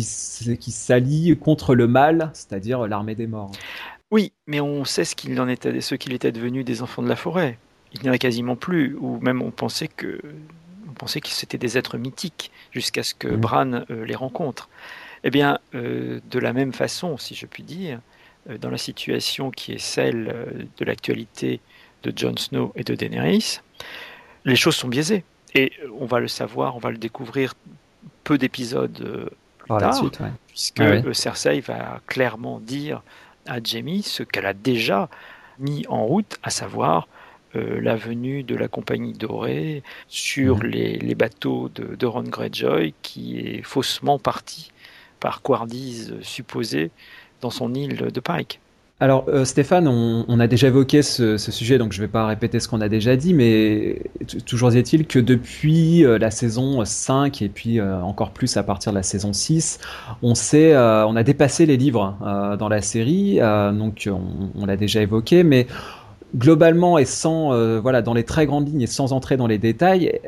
qui 0.59 0.71
s'allient 0.71 1.37
contre 1.37 1.75
le 1.75 1.87
mal, 1.87 2.31
c'est-à-dire 2.33 2.87
l'armée 2.87 3.15
des 3.15 3.27
morts. 3.27 3.51
Oui, 4.09 4.33
mais 4.47 4.59
on 4.59 4.83
sait 4.85 5.05
ce 5.05 5.15
qu'il 5.15 5.39
en 5.39 5.47
était, 5.47 5.81
ce 5.81 5.95
qu'il 5.95 6.13
était 6.13 6.31
devenu 6.31 6.63
des 6.63 6.81
enfants 6.81 7.01
de 7.01 7.07
la 7.07 7.15
forêt. 7.15 7.57
Il 7.93 8.01
n'y 8.01 8.09
en 8.09 8.13
a 8.13 8.17
quasiment 8.17 8.55
plus, 8.55 8.95
ou 8.99 9.19
même 9.19 9.41
on 9.41 9.51
pensait 9.51 9.87
que, 9.87 10.19
on 10.89 10.93
pensait 10.93 11.21
que 11.21 11.29
c'était 11.29 11.57
des 11.57 11.77
êtres 11.77 11.97
mythiques 11.97 12.51
jusqu'à 12.71 13.03
ce 13.03 13.13
que 13.13 13.27
mmh. 13.27 13.37
Bran 13.37 13.71
euh, 13.89 14.05
les 14.05 14.15
rencontre. 14.15 14.69
Eh 15.23 15.29
bien, 15.29 15.59
euh, 15.75 16.19
de 16.29 16.39
la 16.39 16.51
même 16.51 16.73
façon, 16.73 17.17
si 17.17 17.35
je 17.35 17.45
puis 17.45 17.63
dire, 17.63 17.99
dans 18.59 18.71
la 18.71 18.77
situation 18.79 19.51
qui 19.51 19.73
est 19.73 19.77
celle 19.77 20.67
de 20.77 20.85
l'actualité 20.85 21.59
de 22.01 22.11
Jon 22.15 22.35
Snow 22.35 22.73
et 22.75 22.83
de 22.83 22.95
Daenerys, 22.95 23.59
les 24.45 24.55
choses 24.55 24.75
sont 24.75 24.87
biaisées. 24.87 25.23
Et 25.53 25.73
on 25.99 26.05
va 26.05 26.19
le 26.19 26.27
savoir, 26.27 26.75
on 26.75 26.79
va 26.79 26.91
le 26.91 26.97
découvrir 26.97 27.53
peu 28.23 28.37
d'épisodes 28.37 28.99
euh, 29.01 29.29
plus 29.59 29.77
tard, 29.77 30.03
puisque 30.47 30.79
ah 30.79 30.83
euh, 30.83 31.13
Cersei 31.13 31.59
va 31.61 31.99
clairement 32.07 32.59
dire 32.59 33.01
à 33.45 33.61
Jamie 33.63 34.03
ce 34.03 34.23
qu'elle 34.23 34.45
a 34.45 34.53
déjà 34.53 35.09
mis 35.59 35.85
en 35.87 36.05
route, 36.05 36.37
à 36.43 36.49
savoir 36.49 37.07
euh, 37.55 37.81
la 37.81 37.95
venue 37.95 38.43
de 38.43 38.55
la 38.55 38.67
compagnie 38.67 39.13
dorée 39.13 39.83
sur 40.07 40.57
mhm. 40.57 40.69
les, 40.69 41.15
bateaux 41.15 41.69
de, 41.69 41.95
de, 41.95 42.05
Ron 42.05 42.23
Greyjoy, 42.23 42.93
qui 43.01 43.39
est 43.39 43.61
faussement 43.61 44.19
parti 44.19 44.71
par 45.19 45.41
Quardis 45.41 46.11
supposé 46.21 46.91
dans 47.41 47.49
son 47.49 47.73
île 47.73 47.97
de 48.11 48.19
Pike. 48.19 48.59
Alors 49.01 49.25
euh, 49.29 49.45
Stéphane, 49.45 49.87
on, 49.87 50.39
a 50.39 50.45
déjà 50.45 50.67
évoqué 50.67 51.01
ce, 51.01 51.35
sujet, 51.35 51.79
donc 51.79 51.91
je 51.91 51.99
ne 51.99 52.05
vais 52.05 52.11
pas 52.11 52.27
répéter 52.27 52.59
ce 52.59 52.67
qu'on 52.67 52.81
a 52.81 52.87
déjà 52.87 53.15
dit, 53.15 53.33
mais 53.33 54.03
toujours 54.45 54.75
est-il 54.75 55.07
que 55.07 55.17
depuis 55.17 56.05
euh, 56.05 56.19
la 56.19 56.29
saison 56.29 56.85
5 56.85 57.41
et 57.41 57.49
puis 57.49 57.79
euh, 57.79 57.99
encore 58.03 58.29
plus 58.29 58.57
à 58.57 58.63
partir 58.63 58.91
de 58.91 58.97
la 58.97 59.01
saison 59.01 59.33
6, 59.33 59.79
on, 60.21 60.35
sait, 60.35 60.77
on 60.77 61.15
a 61.15 61.23
dépassé 61.23 61.65
les 61.65 61.77
livres 61.77 62.15
dans 62.59 62.69
la 62.69 62.83
série, 62.83 63.39
donc 63.73 64.07
on, 64.55 64.65
l'a 64.67 64.77
déjà 64.77 65.01
évoqué, 65.01 65.43
mais 65.43 65.65
globalement 66.35 66.99
et 66.99 67.05
sans, 67.05 67.79
voilà, 67.79 68.03
dans 68.03 68.13
les 68.13 68.23
très 68.23 68.45
grandes 68.45 68.67
lignes 68.67 68.83
et 68.83 68.87
sans 68.87 69.13
entrer 69.13 69.35
dans 69.35 69.47
les 69.47 69.57
détails, 69.57 70.19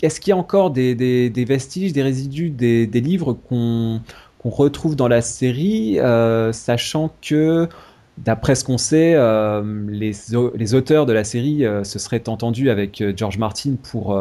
est-ce 0.00 0.18
qu'il 0.18 0.30
y 0.30 0.32
a 0.32 0.38
encore 0.38 0.70
des, 0.70 1.30
vestiges, 1.46 1.92
des 1.92 2.02
résidus 2.02 2.48
des, 2.48 2.86
livres 2.86 3.34
qu'on 3.34 4.00
retrouve 4.42 4.96
dans 4.96 5.08
la 5.08 5.20
série, 5.20 5.98
sachant 6.52 7.10
que 7.20 7.68
D'après 8.18 8.54
ce 8.54 8.62
qu'on 8.62 8.78
sait, 8.78 9.14
euh, 9.16 9.62
les, 9.88 10.74
auteurs 10.74 11.04
de 11.04 11.12
la 11.12 11.24
série 11.24 11.64
euh, 11.64 11.82
se 11.82 11.98
seraient 11.98 12.28
entendus 12.28 12.70
avec 12.70 13.00
euh, 13.00 13.12
George 13.16 13.38
Martin 13.38 13.74
pour, 13.90 14.16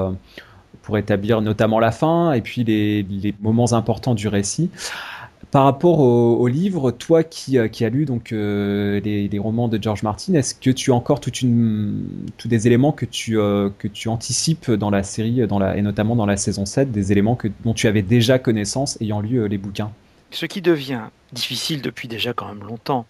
pour 0.82 0.98
établir 0.98 1.41
notamment 1.41 1.80
la 1.80 1.91
fin 1.91 2.34
et 2.34 2.41
puis 2.41 2.64
les, 2.64 3.36
moments 3.41 3.74
importants 3.74 4.15
du 4.15 4.28
récit. 4.28 4.72
Par 5.52 5.65
rapport 5.65 5.99
au, 5.99 6.48
livre, 6.48 6.90
toi 6.90 7.22
qui, 7.22 7.60
qui 7.72 7.86
as 7.86 7.90
lu 7.90 8.06
donc 8.06 8.32
les, 8.32 9.40
romans 9.40 9.68
de 9.68 9.80
George 9.80 10.02
Martin, 10.02 10.34
est-ce 10.34 10.56
que 10.56 10.72
tu 10.72 10.91
as 10.91 10.95
encore 10.95 11.22
une, 11.44 12.06
tous 12.40 12.48
des 12.48 12.65
éléments 12.65 12.91
que 12.91 13.06
tu, 13.06 13.34
que 13.34 13.88
tu 13.88 14.07
anticipes 14.07 14.72
dans 14.72 14.90
la 14.90 15.03
série, 15.03 15.45
dans 15.45 15.60
la, 15.60 15.78
et 15.78 15.84
notamment 15.84 16.15
dans 16.15 16.26
la 16.26 16.38
saison 16.38 16.65
7, 16.65 16.91
des 16.91 17.11
éléments 17.11 17.36
que, 17.36 17.49
dont 17.64 17.76
tu 17.76 17.86
avais 17.86 18.02
déjà 18.02 18.40
connaissance 18.40 18.98
ayant 18.99 19.22
lu 19.22 19.48
les 19.48 19.60
bouquins? 19.60 19.91
Ce 20.32 20.48
qui 20.48 20.64
devient 20.64 21.02
difficile 21.34 21.84
depuis 21.84 22.07
déjà 22.07 22.34
quand 22.34 22.48
même 22.48 22.64
longtemps, 22.64 23.06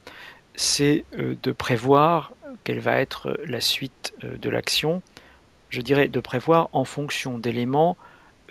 c'est 0.56 1.06
de 1.14 1.52
prévoir 1.52 2.34
quelle 2.64 2.80
va 2.80 3.00
être 3.00 3.38
la 3.46 3.62
suite 3.62 4.14
de 4.22 4.50
l'action 4.50 5.02
je 5.74 5.82
dirais, 5.82 6.08
de 6.08 6.20
prévoir 6.20 6.70
en 6.72 6.86
fonction 6.86 7.40
d'éléments 7.40 7.98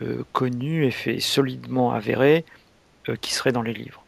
euh, 0.03 0.25
connus 0.33 0.87
et 0.87 0.91
faits 0.91 1.21
solidement 1.21 1.93
avérés 1.93 2.45
euh, 3.09 3.15
qui 3.15 3.33
seraient 3.33 3.53
dans 3.53 3.63
les 3.63 3.73
livres. 3.73 4.05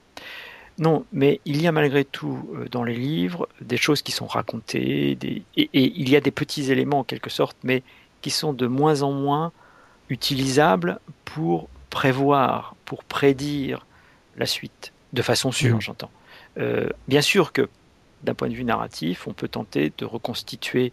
Non, 0.79 1.05
mais 1.13 1.41
il 1.45 1.63
y 1.63 1.69
a 1.69 1.73
malgré 1.73 2.05
tout 2.05 2.51
euh, 2.55 2.69
dans 2.69 2.83
les 2.83 2.97
livres 2.97 3.49
des 3.61 3.77
choses 3.77 4.03
qui 4.03 4.11
sont 4.11 4.27
racontées, 4.27 5.17
et, 5.23 5.43
il 5.57 6.09
y 6.09 6.17
a 6.17 6.21
des 6.21 6.33
petits 6.33 6.73
éléments 6.73 7.01
en 7.01 7.05
quelque 7.05 7.31
sorte, 7.31 7.57
mais 7.63 7.85
qui 8.21 8.31
sont 8.31 8.53
de 8.53 8.67
moins 8.67 9.03
en 9.03 9.13
moins 9.13 9.53
utilisables 10.09 10.99
pour 11.25 11.69
prévoir, 11.91 12.75
pour 12.85 13.05
prédire 13.05 13.87
la 14.37 14.47
suite, 14.47 14.93
de 15.13 15.23
façon 15.23 15.53
sûre, 15.53 15.77
mmh. 15.77 15.81
j'entends. 15.83 16.11
bien 17.07 17.21
sûr 17.21 17.53
que 17.53 17.69
d'un 18.25 18.35
point 18.35 18.49
de 18.49 18.55
vue 18.55 18.65
narratif, 18.65 19.27
on 19.27 19.33
peut 19.33 19.49
tenter 19.49 19.93
de 19.97 20.05
reconstituer 20.05 20.93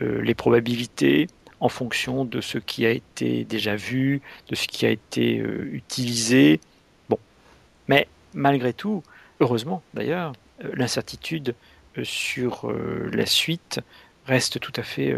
les 0.00 0.34
probabilités, 0.34 1.28
en 1.64 1.70
fonction 1.70 2.26
de 2.26 2.42
ce 2.42 2.58
qui 2.58 2.84
a 2.84 2.90
été 2.90 3.44
déjà 3.44 3.74
vu, 3.74 4.20
de 4.48 4.54
ce 4.54 4.68
qui 4.68 4.84
a 4.84 4.90
été 4.90 5.38
euh, 5.38 5.70
utilisé. 5.72 6.60
Bon, 7.08 7.18
mais 7.88 8.06
malgré 8.34 8.74
tout, 8.74 9.02
heureusement 9.40 9.82
d'ailleurs, 9.94 10.34
euh, 10.62 10.70
l'incertitude 10.74 11.54
euh, 11.96 12.04
sur 12.04 12.70
la 13.12 13.24
suite 13.24 13.80
reste 14.26 14.60
tout 14.60 14.72
à 14.76 14.82
fait 14.82 15.14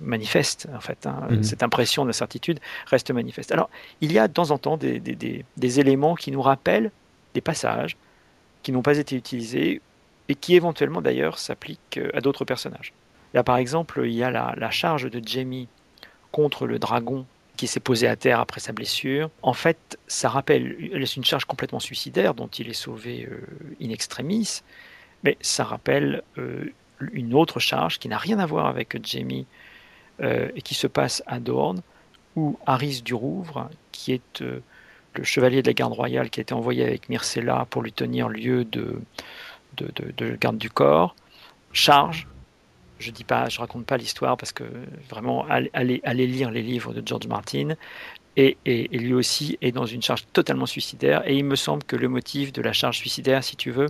manifeste, 0.00 0.68
en 0.74 0.80
fait. 0.80 1.06
Hein. 1.06 1.28
Mhm. 1.30 1.42
Cette 1.42 1.62
impression 1.62 2.04
d'incertitude 2.04 2.60
reste 2.86 3.10
manifeste. 3.10 3.52
Alors, 3.52 3.70
il 4.00 4.12
y 4.12 4.18
a 4.18 4.26
de 4.26 4.32
temps 4.32 4.50
en 4.50 4.58
temps 4.58 4.76
des, 4.76 5.00
des 5.00 5.80
éléments 5.80 6.16
qui 6.16 6.32
nous 6.32 6.42
rappellent 6.42 6.90
des 7.34 7.40
passages 7.40 7.96
qui 8.62 8.70
n'ont 8.72 8.82
pas 8.82 8.98
été 8.98 9.16
utilisés 9.16 9.80
et 10.32 10.34
qui 10.34 10.56
éventuellement 10.56 11.02
d'ailleurs 11.02 11.36
s'appliquent 11.38 12.00
à 12.14 12.22
d'autres 12.22 12.46
personnages. 12.46 12.94
Là, 13.34 13.44
par 13.44 13.58
exemple, 13.58 14.00
il 14.06 14.14
y 14.14 14.22
a 14.22 14.30
la, 14.30 14.70
charge 14.70 15.10
de 15.10 15.20
Jamie 15.22 15.68
contre 16.30 16.66
le 16.66 16.78
dragon 16.78 17.26
qui 17.58 17.66
s'est 17.66 17.80
posé 17.80 18.08
à 18.08 18.16
terre 18.16 18.40
après 18.40 18.60
sa 18.60 18.72
blessure. 18.72 19.28
En 19.42 19.52
fait, 19.52 19.98
ça 20.06 20.30
rappelle, 20.30 20.74
une 20.80 21.24
charge 21.24 21.44
complètement 21.44 21.80
suicidaire 21.80 22.32
dont 22.32 22.46
il 22.46 22.70
est 22.70 22.72
sauvé 22.72 23.28
euh, 23.30 23.46
in 23.82 23.90
extremis, 23.90 24.62
mais 25.22 25.36
ça 25.42 25.64
rappelle 25.64 26.22
euh, 26.38 26.72
une 27.12 27.34
autre 27.34 27.60
charge 27.60 27.98
qui 27.98 28.08
n'a 28.08 28.16
rien 28.16 28.38
à 28.38 28.46
voir 28.46 28.68
avec 28.68 28.98
Jamie 29.04 29.46
euh, 30.22 30.48
et 30.56 30.62
qui 30.62 30.74
se 30.74 30.86
passe 30.86 31.22
à 31.26 31.40
Dorne, 31.40 31.82
où 32.36 32.58
Harris 32.64 33.02
du 33.04 33.12
Rouvre, 33.12 33.68
qui 33.92 34.12
est 34.12 34.40
le 34.40 35.24
chevalier 35.24 35.60
de 35.60 35.66
la 35.66 35.74
garde 35.74 35.92
royale 35.92 36.30
qui 36.30 36.40
a 36.40 36.42
été 36.42 36.54
envoyé 36.54 36.82
avec 36.84 37.10
Myrcella 37.10 37.66
pour 37.68 37.82
lui 37.82 37.92
tenir 37.92 38.30
lieu 38.30 38.64
de, 38.64 38.98
de, 39.76 39.90
de 40.16 40.36
garde 40.36 40.58
du 40.58 40.70
corps, 40.70 41.14
charge 41.72 42.26
je 43.02 43.10
dis 43.10 43.24
pas, 43.24 43.48
je 43.48 43.58
raconte 43.58 43.84
pas 43.84 43.96
l'histoire 43.96 44.36
parce 44.36 44.52
que 44.52 44.64
vraiment, 45.10 45.44
allez, 45.48 46.26
lire 46.26 46.50
les 46.50 46.62
livres 46.62 46.94
de 46.94 47.02
George 47.04 47.26
Martin. 47.26 47.74
Et, 48.36 48.56
lui 48.64 49.12
aussi 49.12 49.58
est 49.60 49.72
dans 49.72 49.84
une 49.84 50.00
charge 50.00 50.24
totalement 50.32 50.66
suicidaire. 50.66 51.28
Et 51.28 51.36
il 51.36 51.44
me 51.44 51.56
semble 51.56 51.84
que 51.84 51.96
le 51.96 52.08
motif 52.08 52.52
de 52.52 52.62
la 52.62 52.72
charge 52.72 52.96
suicidaire, 52.96 53.44
si 53.44 53.56
tu 53.56 53.70
veux, 53.70 53.88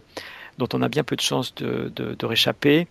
dont 0.58 0.68
on 0.72 0.82
a 0.82 0.88
bien 0.88 1.04
peu 1.04 1.14
de 1.14 1.20
chances 1.20 1.54
de, 1.54 2.26
réchapper, 2.26 2.88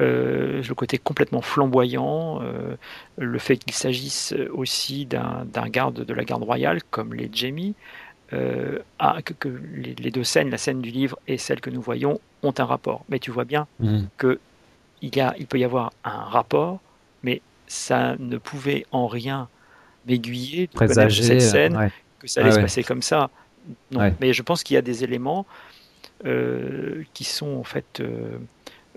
euh, 0.00 0.62
le 0.66 0.74
côté 0.74 0.96
complètement 0.98 1.42
flamboyant, 1.42 2.40
euh, 2.42 2.76
le 3.18 3.38
fait 3.38 3.58
qu'il 3.58 3.74
s'agisse 3.74 4.34
aussi 4.52 5.06
d'un 5.06 5.68
garde 5.68 6.04
de 6.04 6.14
la 6.14 6.24
garde 6.24 6.42
royale, 6.42 6.80
comme 6.90 7.14
les 7.14 7.28
Jamie, 7.32 7.74
euh, 8.32 8.78
que, 9.38 9.48
les, 9.48 10.10
deux 10.10 10.24
scènes, 10.24 10.50
la 10.50 10.58
scène 10.58 10.80
du 10.80 10.90
livre 10.90 11.18
et 11.26 11.38
celle 11.38 11.60
que 11.60 11.70
nous 11.70 11.80
voyons, 11.80 12.20
ont 12.42 12.54
un 12.56 12.64
rapport. 12.64 13.04
Mais 13.08 13.18
tu 13.18 13.30
vois 13.30 13.44
bien 13.44 13.66
mmh. 13.80 14.02
que 14.16 14.38
il, 15.02 15.14
y 15.16 15.20
a, 15.20 15.34
il 15.38 15.46
peut 15.46 15.58
y 15.58 15.64
avoir 15.64 15.92
un 16.04 16.24
rapport, 16.24 16.80
mais 17.22 17.40
ça 17.66 18.16
ne 18.18 18.36
pouvait 18.36 18.86
en 18.92 19.06
rien 19.06 19.48
m'aiguiller 20.06 20.66
de 20.66 20.72
Présager, 20.72 21.22
cette 21.22 21.42
scène, 21.42 21.90
que 22.18 22.26
ça 22.26 22.40
allait 22.40 22.52
se 22.52 22.60
passer 22.60 22.84
comme 22.84 23.02
ça. 23.02 23.30
Non. 23.90 24.12
Mais 24.20 24.32
je 24.32 24.42
pense 24.42 24.62
qu'il 24.62 24.74
y 24.74 24.78
a 24.78 24.82
des 24.82 25.04
éléments 25.04 25.46
euh, 26.24 27.02
qui 27.14 27.24
sont 27.24 27.56
en 27.56 27.64
fait 27.64 28.00
euh, 28.00 28.38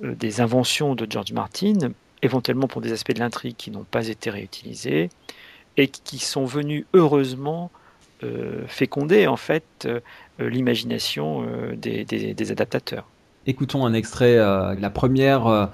euh, 0.03 0.15
des 0.15 0.41
inventions 0.41 0.95
de 0.95 1.05
George 1.09 1.31
Martin, 1.33 1.77
éventuellement 2.21 2.67
pour 2.67 2.81
des 2.81 2.91
aspects 2.91 3.13
de 3.13 3.19
l'intrigue 3.19 3.55
qui 3.55 3.71
n'ont 3.71 3.85
pas 3.85 4.07
été 4.07 4.29
réutilisés 4.29 5.09
et 5.77 5.87
qui 5.87 6.19
sont 6.19 6.45
venus 6.45 6.85
heureusement 6.93 7.71
féconder 8.67 9.27
en 9.27 9.37
fait 9.37 9.87
l'imagination 10.39 11.45
des, 11.75 12.05
des 12.05 12.51
adaptateurs. 12.51 13.07
Écoutons 13.45 13.85
un 13.85 13.93
extrait, 13.93 14.37
euh, 14.37 14.73
la 14.79 14.89
première 14.89 15.47
euh, 15.47 15.65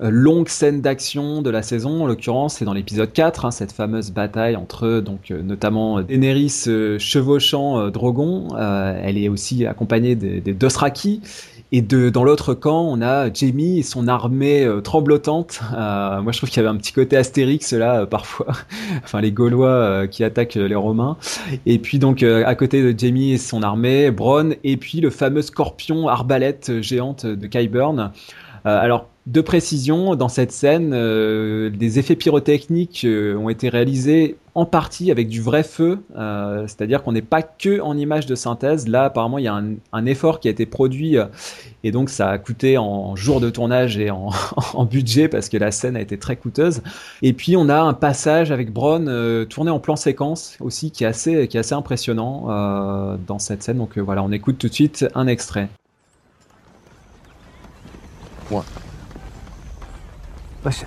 longue 0.00 0.48
scène 0.48 0.82
d'action 0.82 1.40
de 1.40 1.48
la 1.48 1.62
saison, 1.62 2.02
en 2.02 2.06
l'occurrence, 2.06 2.56
c'est 2.56 2.66
dans 2.66 2.74
l'épisode 2.74 3.10
4, 3.10 3.46
hein, 3.46 3.50
cette 3.50 3.72
fameuse 3.72 4.10
bataille 4.10 4.54
entre 4.54 5.00
donc 5.00 5.30
euh, 5.30 5.40
notamment 5.40 6.02
Daenerys 6.02 6.66
chevauchant 6.98 7.88
Drogon. 7.88 8.48
elle 8.58 9.16
est 9.16 9.30
aussi 9.30 9.64
accompagnée 9.64 10.14
des, 10.14 10.42
des 10.42 10.52
et 11.72 11.82
de, 11.82 12.10
dans 12.10 12.22
l'autre 12.22 12.54
camp, 12.54 12.82
on 12.82 13.02
a 13.02 13.32
Jamie 13.32 13.80
et 13.80 13.82
son 13.82 14.06
armée 14.06 14.64
euh, 14.64 14.80
tremblotante. 14.80 15.60
Euh, 15.74 16.22
moi, 16.22 16.30
je 16.30 16.38
trouve 16.38 16.48
qu'il 16.48 16.62
y 16.62 16.66
avait 16.66 16.74
un 16.74 16.78
petit 16.78 16.92
côté 16.92 17.16
Astérix 17.16 17.72
là, 17.72 18.00
euh, 18.02 18.06
parfois. 18.06 18.46
enfin, 19.04 19.20
les 19.20 19.32
Gaulois 19.32 20.06
qui 20.06 20.22
attaquent 20.22 20.54
les 20.54 20.74
Romains. 20.74 21.16
Et 21.66 21.78
puis 21.78 21.98
donc, 21.98 22.22
à 22.22 22.54
côté 22.54 22.82
de 22.82 22.96
Jamie 22.96 23.32
et 23.32 23.38
son 23.38 23.62
armée, 23.62 24.10
Bronn, 24.10 24.54
et 24.62 24.76
puis 24.76 25.00
le 25.00 25.10
fameux 25.10 25.42
scorpion 25.42 26.08
arbalète 26.08 26.80
géante 26.82 27.26
de 27.26 27.46
Kyburn. 27.46 28.12
alors, 28.64 29.08
de 29.26 29.40
précision, 29.40 30.14
dans 30.14 30.28
cette 30.28 30.52
scène, 30.52 30.92
euh, 30.94 31.68
des 31.68 31.98
effets 31.98 32.14
pyrotechniques 32.14 33.04
euh, 33.04 33.34
ont 33.34 33.48
été 33.48 33.68
réalisés 33.68 34.36
en 34.54 34.64
partie 34.64 35.10
avec 35.10 35.28
du 35.28 35.42
vrai 35.42 35.64
feu, 35.64 35.98
euh, 36.16 36.62
c'est-à-dire 36.68 37.02
qu'on 37.02 37.10
n'est 37.10 37.22
pas 37.22 37.42
que 37.42 37.80
en 37.80 37.98
image 37.98 38.26
de 38.26 38.36
synthèse. 38.36 38.86
Là, 38.86 39.06
apparemment, 39.06 39.38
il 39.38 39.44
y 39.44 39.48
a 39.48 39.60
un, 39.92 40.06
effort 40.06 40.38
qui 40.38 40.46
a 40.46 40.52
été 40.52 40.64
produit 40.64 41.16
et 41.82 41.90
donc 41.90 42.08
ça 42.08 42.30
a 42.30 42.38
coûté 42.38 42.78
en 42.78 43.16
jours 43.16 43.40
de 43.40 43.50
tournage 43.50 43.98
et 43.98 44.10
en, 44.10 44.30
budget 44.84 45.28
parce 45.28 45.48
que 45.48 45.56
la 45.56 45.72
scène 45.72 45.96
a 45.96 46.00
été 46.00 46.16
très 46.16 46.36
coûteuse. 46.36 46.80
Et 47.20 47.32
puis 47.32 47.56
on 47.56 47.68
a 47.68 47.80
un 47.80 47.92
passage 47.92 48.52
avec 48.52 48.72
Bronn 48.72 49.46
tourné 49.46 49.72
en 49.72 49.80
plan 49.80 49.96
séquence 49.96 50.56
aussi 50.60 50.92
qui 50.92 51.02
est 51.02 51.08
assez, 51.08 51.48
qui 51.48 51.56
est 51.56 51.60
assez 51.60 51.74
impressionnant 51.74 53.16
dans 53.26 53.40
cette 53.40 53.64
scène. 53.64 53.78
Donc 53.78 53.98
voilà, 53.98 54.22
on 54.22 54.30
écoute 54.30 54.58
tout 54.58 54.68
de 54.68 54.74
suite 54.74 55.04
un 55.16 55.26
extrait. 55.26 55.68
In 60.66 60.72
line! 60.72 60.86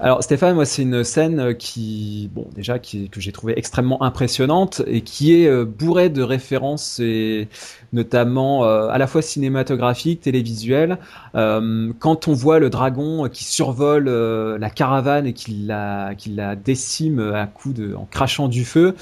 Alors 0.00 0.22
Stéphane, 0.22 0.54
moi 0.54 0.66
c'est 0.66 0.82
une 0.82 1.04
scène 1.04 1.40
euh, 1.40 1.54
qui, 1.54 2.28
bon 2.32 2.46
déjà 2.54 2.78
qui, 2.78 3.08
que 3.08 3.20
j'ai 3.20 3.32
trouvé 3.32 3.54
extrêmement 3.56 4.02
impressionnante 4.02 4.82
et 4.86 5.02
qui 5.02 5.32
est 5.32 5.46
euh, 5.46 5.64
bourrée 5.64 6.10
de 6.10 6.22
références 6.22 6.98
et 7.00 7.48
notamment 7.94 8.64
euh, 8.64 8.88
à 8.88 8.98
la 8.98 9.06
fois 9.06 9.22
cinématographiques, 9.22 10.20
télévisuelles. 10.20 10.98
quand 11.34 12.28
on 12.28 12.32
voit 12.32 12.58
le 12.58 12.70
dragon 12.70 13.28
qui 13.28 13.44
survole 13.44 14.08
la 14.08 14.70
caravane 14.70 15.26
et 15.26 15.32
qui 15.32 15.52
la, 15.66 16.14
qui 16.14 16.30
la 16.30 16.56
décime 16.56 17.20
à 17.34 17.46
coup 17.46 17.72
de, 17.72 17.94
en 17.94 18.04
crachant 18.04 18.48
du 18.48 18.64
feu, 18.64 18.94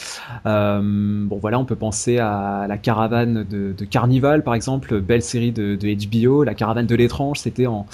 bon 0.44 1.38
voilà, 1.40 1.58
on 1.58 1.64
peut 1.64 1.76
penser 1.76 2.18
à 2.18 2.66
la 2.68 2.78
caravane 2.78 3.44
de, 3.44 3.74
de 3.76 3.84
Carnival 3.84 4.44
par 4.44 4.54
exemple, 4.54 5.00
belle 5.00 5.22
série 5.22 5.52
de, 5.52 5.76
de 5.76 6.26
HBO, 6.28 6.44
la 6.44 6.54
caravane 6.54 6.86
de 6.86 6.94
l'étrange, 6.94 7.40
c'était 7.40 7.66
en, 7.66 7.86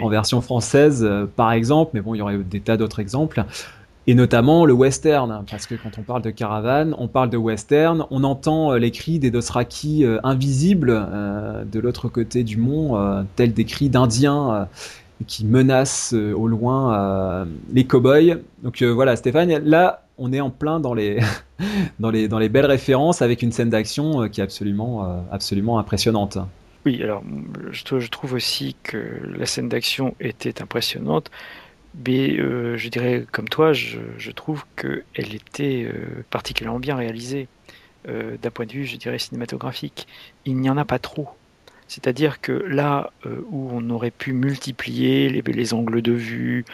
en 0.00 0.08
version 0.08 0.40
française 0.40 1.08
par 1.36 1.52
exemple, 1.52 1.92
mais 1.94 2.00
bon 2.00 2.14
il 2.14 2.18
y 2.18 2.22
aurait 2.22 2.38
des 2.38 2.60
tas 2.60 2.76
d'autres 2.76 3.00
exemples. 3.00 3.44
Et 4.06 4.14
notamment 4.14 4.64
le 4.64 4.72
western, 4.72 5.44
parce 5.50 5.66
que 5.66 5.74
quand 5.74 5.98
on 5.98 6.02
parle 6.02 6.22
de 6.22 6.30
caravane, 6.30 6.94
on 6.98 7.08
parle 7.08 7.30
de 7.30 7.36
western, 7.36 8.06
on 8.10 8.24
entend 8.24 8.74
les 8.74 8.90
cris 8.90 9.18
des 9.18 9.30
Dothraki 9.30 10.04
invisibles 10.22 11.06
de 11.70 11.80
l'autre 11.80 12.08
côté 12.08 12.44
du 12.44 12.56
mont, 12.56 13.26
tels 13.34 13.52
des 13.52 13.64
cris 13.64 13.88
d'Indiens 13.88 14.68
qui 15.26 15.44
menacent 15.44 16.12
au 16.12 16.46
loin 16.46 17.46
les 17.72 17.84
cow-boys. 17.84 18.36
Donc 18.62 18.82
voilà, 18.82 19.16
Stéphane, 19.16 19.50
là, 19.64 20.04
on 20.18 20.32
est 20.32 20.40
en 20.40 20.50
plein 20.50 20.78
dans 20.78 20.94
les, 20.94 21.18
dans 21.98 22.10
les, 22.10 22.28
dans 22.28 22.38
les 22.38 22.48
belles 22.48 22.66
références 22.66 23.22
avec 23.22 23.42
une 23.42 23.50
scène 23.50 23.70
d'action 23.70 24.28
qui 24.28 24.40
est 24.40 24.44
absolument, 24.44 25.24
absolument 25.32 25.80
impressionnante. 25.80 26.38
Oui, 26.86 27.02
alors 27.02 27.24
je, 27.72 28.08
trouve 28.10 28.34
aussi 28.34 28.76
que 28.84 29.20
la 29.36 29.44
scène 29.44 29.68
d'action 29.68 30.14
était 30.20 30.62
impressionnante, 30.62 31.32
mais 32.04 32.38
euh, 32.38 32.76
je 32.76 32.88
dirais 32.88 33.24
comme 33.30 33.48
toi, 33.48 33.72
je, 33.72 34.30
trouve 34.30 34.64
qu'elle 34.76 35.34
était 35.34 35.84
euh, 35.84 36.24
particulièrement 36.30 36.78
bien 36.78 36.96
réalisée 36.96 37.48
euh, 38.08 38.36
d'un 38.40 38.50
point 38.50 38.66
de 38.66 38.72
vue, 38.72 38.84
je 38.84 38.96
dirais, 38.96 39.18
cinématographique. 39.18 40.06
Il 40.44 40.56
n'y 40.56 40.70
en 40.70 40.76
a 40.76 40.84
pas 40.84 40.98
trop. 40.98 41.28
C'est-à-dire 41.88 42.40
que 42.40 42.52
là 42.52 43.12
où 43.24 43.70
on 43.72 43.90
aurait 43.90 44.10
pu 44.10 44.32
multiplier 44.32 45.28
les, 45.28 45.72
angles 45.72 46.02
de 46.02 46.12
vue, 46.12 46.64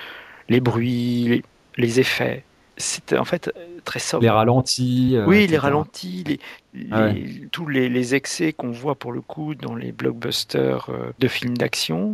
les 0.49 0.61
bruits, 0.61 1.43
les 1.77 2.01
effets, 2.01 2.45
c'était 2.79 3.19
en 3.19 3.27
fait 3.27 3.53
très 3.85 3.99
sobre. 4.01 4.23
Les 4.23 4.31
ralentis. 4.31 5.17
Euh, 5.17 5.27
oui, 5.27 5.47
les 5.47 5.59
ralentis, 5.59 6.25
les, 6.25 6.41
ah 6.91 7.11
tous 7.51 7.67
les, 7.69 8.15
excès 8.15 8.55
qu'on 8.55 8.71
voit 8.71 8.95
pour 8.95 9.13
le 9.13 9.21
coup 9.21 9.55
dans 9.55 9.75
les 9.75 9.93
blockbusters 9.93 10.91
de 11.19 11.29
films 11.29 11.59
d'action, 11.59 12.13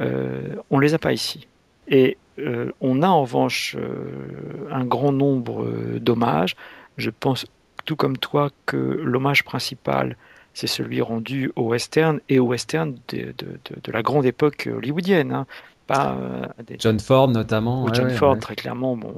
euh, 0.00 0.56
on 0.70 0.78
les 0.78 0.94
a 0.94 0.98
pas 0.98 1.12
ici. 1.12 1.46
Et 1.88 2.16
euh, 2.38 2.72
on 2.80 3.02
a 3.02 3.08
en 3.08 3.22
revanche 3.22 3.76
un 4.70 4.84
grand 4.84 5.12
nombre 5.12 5.66
d'hommages. 5.98 6.56
Je 6.96 7.10
pense, 7.10 7.46
tout 7.84 7.96
comme 7.96 8.16
toi, 8.16 8.50
que 8.66 8.76
l'hommage 8.76 9.44
principal, 9.44 10.16
c'est 10.54 10.66
celui 10.66 11.00
rendu 11.00 11.52
au 11.56 11.68
western 11.68 12.20
et 12.28 12.38
au 12.38 12.46
western 12.46 12.96
de, 13.08 13.32
de, 13.38 13.92
la 13.92 14.02
grande 14.02 14.26
époque 14.26 14.68
hollywoodienne. 14.72 15.32
Hein. 15.32 15.46
Pas, 15.88 16.16
John 16.78 17.00
Ford 17.00 17.28
notamment. 17.28 17.92
John 17.92 18.10
Ford, 18.10 18.38
très 18.38 18.54
clairement. 18.54 18.96
Bon, 18.96 19.12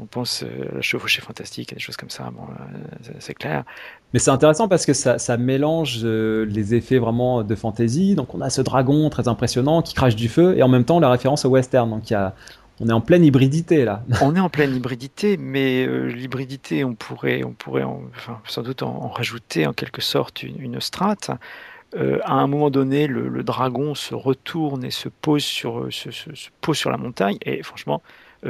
on 0.00 0.06
pense 0.06 0.42
à 0.42 0.46
euh, 0.46 0.64
la 0.74 0.80
chevauchée 0.82 1.20
fantastique, 1.20 1.72
des 1.72 1.80
choses 1.80 1.96
comme 1.96 2.10
ça, 2.10 2.30
bon, 2.34 2.42
euh, 2.42 3.12
c'est 3.20 3.34
clair. 3.34 3.64
Mais 4.12 4.18
c'est 4.18 4.30
intéressant 4.30 4.68
parce 4.68 4.86
que 4.86 4.92
ça, 4.92 5.36
mélange 5.36 6.00
euh, 6.04 6.44
les 6.46 6.74
effets 6.74 6.98
vraiment 6.98 7.42
de 7.42 7.54
fantasy. 7.54 8.14
Donc 8.14 8.34
on 8.34 8.40
a 8.40 8.50
ce 8.50 8.62
dragon 8.62 9.08
très 9.10 9.28
impressionnant 9.28 9.82
qui 9.82 9.94
crache 9.94 10.16
du 10.16 10.28
feu 10.28 10.56
et 10.56 10.62
en 10.62 10.68
même 10.68 10.84
temps 10.84 11.00
la 11.00 11.10
référence 11.10 11.44
au 11.44 11.48
western. 11.48 11.88
Donc 11.90 12.10
il 12.10 12.12
y 12.12 12.16
a, 12.16 12.34
on 12.80 12.88
est 12.88 12.92
en 12.92 13.00
pleine 13.00 13.24
hybridité 13.24 13.84
là. 13.84 14.02
on 14.22 14.34
est 14.34 14.40
en 14.40 14.50
pleine 14.50 14.74
hybridité, 14.74 15.36
mais 15.36 15.86
l'hybridité, 16.08 16.84
on 16.84 16.94
pourrait, 16.94 17.44
on 17.44 17.52
pourrait 17.52 17.84
enfin, 17.84 18.40
sans 18.46 18.62
doute 18.62 18.82
en, 18.82 19.08
rajouter 19.08 19.66
en 19.66 19.72
quelque 19.72 20.02
sorte 20.02 20.42
une, 20.42 20.80
strate. 20.80 21.30
À 21.96 22.32
un 22.32 22.46
moment 22.46 22.70
donné, 22.70 23.06
le, 23.06 23.42
dragon 23.42 23.94
se 23.94 24.14
retourne 24.14 24.84
et 24.84 24.90
se 24.90 25.08
pose 25.08 25.44
sur, 25.44 25.86
se, 25.90 26.10
pose 26.60 26.76
sur 26.76 26.90
la 26.90 26.96
montagne, 26.96 27.38
et 27.42 27.62
franchement, 27.62 28.02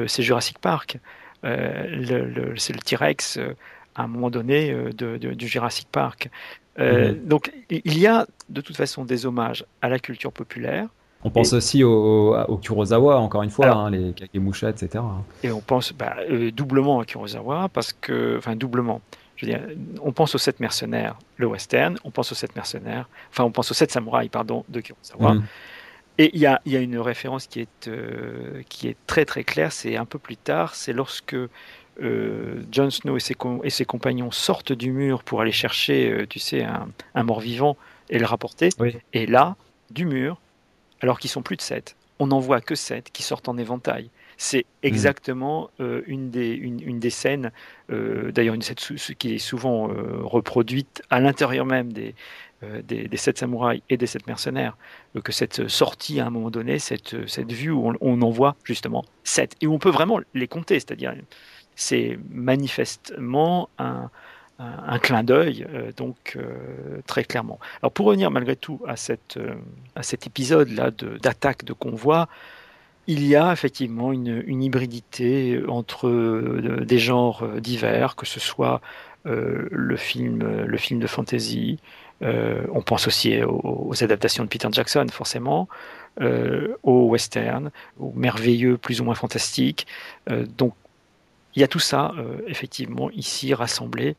c'est 0.07 0.23
Jurassic 0.23 0.59
Park. 0.59 0.99
Euh, 1.45 2.55
c'est 2.57 2.73
le 2.73 2.81
T-Rex 2.81 3.37
euh, 3.37 3.55
à 3.95 4.05
un 4.05 4.07
moment 4.07 4.31
donné 4.31 4.71
euh, 4.73 4.93
du 5.19 5.47
Jurassic 5.47 5.89
Park. 5.91 6.31
Mhm. 6.79 7.27
Donc 7.27 7.53
il 7.71 7.99
y 7.99 8.07
a 8.07 8.27
de 8.49 8.61
toute 8.61 8.77
façon 8.77 9.05
des 9.05 9.27
hommages 9.27 9.65
à 9.81 9.89
la 9.89 9.99
culture 9.99 10.33
populaire. 10.33 10.89
On 11.23 11.31
pense 11.31 11.55
aussi 11.55 11.83
au, 11.83 12.37
au, 12.37 12.57
Kurosawa, 12.59 13.19
encore 13.19 13.43
une 13.43 13.51
fois, 13.51 13.71
hein, 13.71 13.91
les 13.91 14.13
Kagemusha, 14.13 14.69
etc. 14.69 15.03
Et 15.43 15.51
on 15.51 15.61
pense 15.61 15.95
bah, 15.95 16.17
doublement 16.53 17.01
à 17.01 17.07
Kurosawa, 17.07 17.71
parce 17.73 17.95
que, 17.95 18.37
enfin 18.37 18.57
doublement, 18.57 19.01
je 19.45 19.53
veux 19.53 19.59
dire, 19.59 19.77
on 20.03 20.13
pense 20.13 20.35
aux 20.35 20.39
sept 20.39 20.61
mercenaires, 20.61 21.19
le 21.37 21.47
western, 21.47 21.99
on 22.05 22.11
pense 22.11 22.33
aux 22.33 22.35
sept 22.35 22.55
mercenaires, 22.57 23.09
enfin 23.31 23.45
on 23.45 23.51
pense 23.51 23.71
aux 23.71 23.75
sept 23.75 23.91
samouraïs, 23.91 24.31
pardon, 24.31 24.65
de 24.69 24.81
Kurosawa. 24.81 25.35
Mhm. 25.35 25.45
Et 26.19 26.31
il 26.35 26.41
y 26.41 26.47
a, 26.47 26.61
y 26.65 26.77
a, 26.77 26.81
une 26.81 26.99
référence 26.99 27.49
qui 27.49 27.61
est, 27.61 27.89
euh, 27.89 28.63
qui 28.69 28.87
est 28.87 28.97
très 29.07 29.25
très 29.25 29.43
claire, 29.43 29.73
c'est 29.73 29.97
un 29.97 30.05
peu 30.05 30.19
plus 30.19 30.37
tard, 30.37 30.77
c'est 30.77 30.93
lorsque 30.93 31.35
euh, 31.35 32.63
Jon 32.71 32.91
Snow 32.91 33.17
et 33.17 33.21
ses, 33.21 33.35
et 33.65 33.71
ses, 33.71 33.85
compagnons 33.85 34.31
sortent 34.31 34.73
du 34.73 34.93
mur 34.93 35.25
pour 35.25 35.41
aller 35.41 35.53
chercher, 35.53 36.11
euh, 36.11 36.27
tu 36.27 36.39
sais, 36.39 36.63
un, 36.63 36.89
un 37.17 37.23
mort-vivant 37.25 37.77
et 38.11 38.19
le 38.19 38.27
rapporter. 38.27 38.69
Et 39.13 39.27
là, 39.27 39.57
du 39.91 40.05
mur, 40.05 40.41
alors 41.01 41.19
qu'ils 41.19 41.31
sont 41.31 41.43
plus 41.43 41.57
de 41.57 41.63
sept, 41.63 41.97
on 42.21 42.29
n'en 42.29 42.39
voit 42.39 42.61
que 42.61 42.77
sept 42.77 43.11
qui 43.13 43.25
sortent 43.25 43.49
en 43.49 43.59
éventail. 43.59 44.11
C'est 44.47 44.67
hmm. 44.83 44.87
exactement 44.87 45.71
une, 45.79 46.31
des, 46.31 46.51
une, 46.53 46.81
une, 46.81 47.01
des 47.01 47.11
scènes, 47.11 47.51
d'ailleurs 47.89 48.55
une 48.55 48.63
scène 48.63 48.77
qui 49.19 49.35
est 49.35 49.39
souvent 49.39 49.89
reproduite 50.23 51.03
à 51.09 51.21
l'intérieur 51.21 51.65
même 51.65 51.93
des, 51.93 52.15
euh, 52.65 52.83
des, 52.83 53.17
sept 53.17 53.39
samouraïs 53.39 53.83
et 53.89 53.97
des 53.97 54.07
sept 54.07 54.27
mercenaires, 54.27 54.77
euh, 55.17 55.21
que 55.21 55.33
cette 55.33 55.69
sortie 55.69 56.21
à 56.21 56.27
un 56.27 56.31
moment 56.31 56.51
donné, 56.51 56.79
cette, 56.79 57.29
cette 57.29 57.53
vue 57.53 57.71
où 57.71 57.93
on, 58.01 58.23
en 58.23 58.31
voit 58.31 58.57
justement 58.65 59.05
sept, 59.25 59.57
et 59.61 59.67
où 59.67 59.75
on 59.75 59.79
peut 59.79 59.91
vraiment 59.91 60.21
les 60.35 60.49
compter, 60.49 60.75
c'est-à-dire 60.75 61.15
c'est 61.75 62.19
manifestement 62.31 63.69
un, 63.79 64.11
un, 64.59 64.99
clin 64.99 65.25
d'œil, 65.25 65.67
euh, 65.73 65.93
donc 65.97 66.39
très 67.07 67.25
clairement. 67.25 67.59
Alors 67.83 67.93
pour 67.93 68.07
revenir 68.07 68.31
malgré 68.31 68.57
tout 68.57 68.81
à, 68.87 68.97
cette, 68.97 69.39
à 69.97 70.03
cet 70.03 70.27
épisode-là 70.27 70.91
d'attaque 70.91 71.65
de, 71.65 71.73
convoi, 71.73 72.29
il 73.07 73.27
y 73.27 73.37
a 73.37 73.53
effectivement 73.53 74.13
une, 74.13 74.63
hybridité 74.63 75.61
entre 75.69 76.11
des 76.85 76.99
genres 76.99 77.47
divers, 77.61 78.17
que 78.17 78.27
ce 78.27 78.41
soit 78.41 78.81
le, 79.25 79.97
film, 79.97 80.65
le 80.65 80.77
film 80.77 81.01
de 81.01 81.07
fantasy, 81.07 81.79
euh, 82.23 82.65
on 82.73 82.83
pense 82.83 83.07
aussi 83.07 83.43
aux, 83.43 83.93
adaptations 84.03 84.45
de 84.45 84.49
Peter 84.49 84.69
Jackson, 84.71 85.07
forcément, 85.11 85.69
euh, 86.21 86.77
aux 86.83 87.09
western, 87.09 87.71
aux 87.99 88.13
merveilleux 88.15 88.79
plus 88.79 89.01
ou 89.01 89.05
moins 89.05 89.15
fantastiques. 89.15 89.87
Euh, 90.31 90.47
donc 90.57 90.75
il 91.57 91.61
y 91.61 91.63
a 91.63 91.69
tout 91.69 91.79
ça, 91.79 92.13
euh, 92.19 92.39
effectivement, 92.49 93.11
ici 93.13 93.55
rassemblé. 93.55 94.17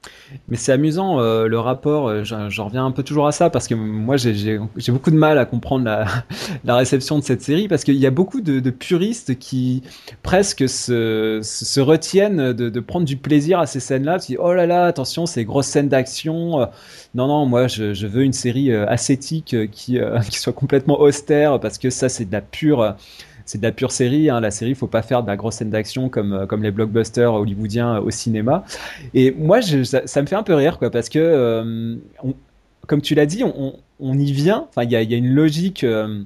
Mais 0.47 0.55
c'est 0.55 0.71
amusant, 0.71 1.19
euh, 1.19 1.47
le 1.47 1.59
rapport, 1.59 2.07
euh, 2.07 2.23
j'en 2.23 2.65
reviens 2.65 2.85
un 2.85 2.91
peu 2.91 3.03
toujours 3.03 3.27
à 3.27 3.33
ça, 3.33 3.49
parce 3.49 3.67
que 3.67 3.75
moi, 3.75 4.15
j'ai 4.15 4.59
beaucoup 4.87 5.11
de 5.11 5.17
mal 5.17 5.37
à 5.37 5.45
comprendre 5.45 5.83
la, 6.63 6.75
réception 6.75 7.19
de 7.19 7.23
cette 7.23 7.41
série, 7.41 7.67
parce 7.67 7.83
qu'il 7.83 7.95
y 7.95 8.05
a 8.05 8.11
beaucoup 8.11 8.39
de, 8.39 8.69
puristes 8.69 9.37
qui 9.37 9.83
presque 10.23 10.69
se, 10.69 11.79
retiennent 11.79 12.53
de, 12.53 12.79
prendre 12.79 13.05
du 13.05 13.17
plaisir 13.17 13.59
à 13.59 13.65
ces 13.65 13.81
scènes-là, 13.81 14.17
oh 14.39 14.53
là 14.53 14.65
là, 14.65 14.85
attention, 14.85 15.25
ces 15.25 15.43
grosses 15.43 15.67
scènes 15.67 15.89
d'action. 15.89 16.69
Non, 17.15 17.27
non, 17.27 17.45
moi, 17.45 17.67
je, 17.67 18.07
veux 18.07 18.23
une 18.23 18.33
série 18.33 18.73
ascétique 18.73 19.55
qui 19.71 19.99
soit 20.31 20.53
complètement 20.53 21.01
austère, 21.01 21.59
parce 21.59 21.77
que 21.77 21.89
ça, 21.89 22.07
c'est 22.07 22.25
de 22.25 22.31
la 22.31 22.41
pure 22.41 22.95
c'est 23.45 23.59
de 23.59 23.63
la 23.63 23.72
pure 23.72 23.91
série. 23.91 24.30
Hein. 24.30 24.39
La 24.39 24.51
série, 24.51 24.76
faut 24.76 24.88
pas 24.88 25.01
faire 25.01 25.23
de 25.23 25.27
la 25.27 25.38
grosse 25.38 25.55
scène 25.55 25.69
d'action 25.69 26.09
comme, 26.09 26.34
euh, 26.34 26.45
comme 26.45 26.63
les 26.63 26.72
blockbusters 26.72 27.34
hollywoodiens 27.34 27.99
au 27.99 28.09
cinéma. 28.09 28.65
Et 29.13 29.31
moi, 29.31 29.61
ça, 29.61 30.22
me 30.22 30.27
fait 30.27 30.35
un 30.35 30.43
peu 30.43 30.55
rire, 30.55 30.80
quoi, 30.80 30.89
parce 30.89 31.09
que, 31.09 31.19
euh, 31.19 31.95
comme 32.88 33.01
tu 33.01 33.15
l'as 33.15 33.26
dit, 33.26 33.43
on, 33.43 33.76
on, 33.99 34.17
y 34.17 34.31
vient. 34.31 34.67
Enfin, 34.69 34.84
il 34.84 34.91
y 34.91 34.95
a, 34.95 35.17
une 35.17 35.34
logique. 35.34 35.84
Euh, 35.84 36.23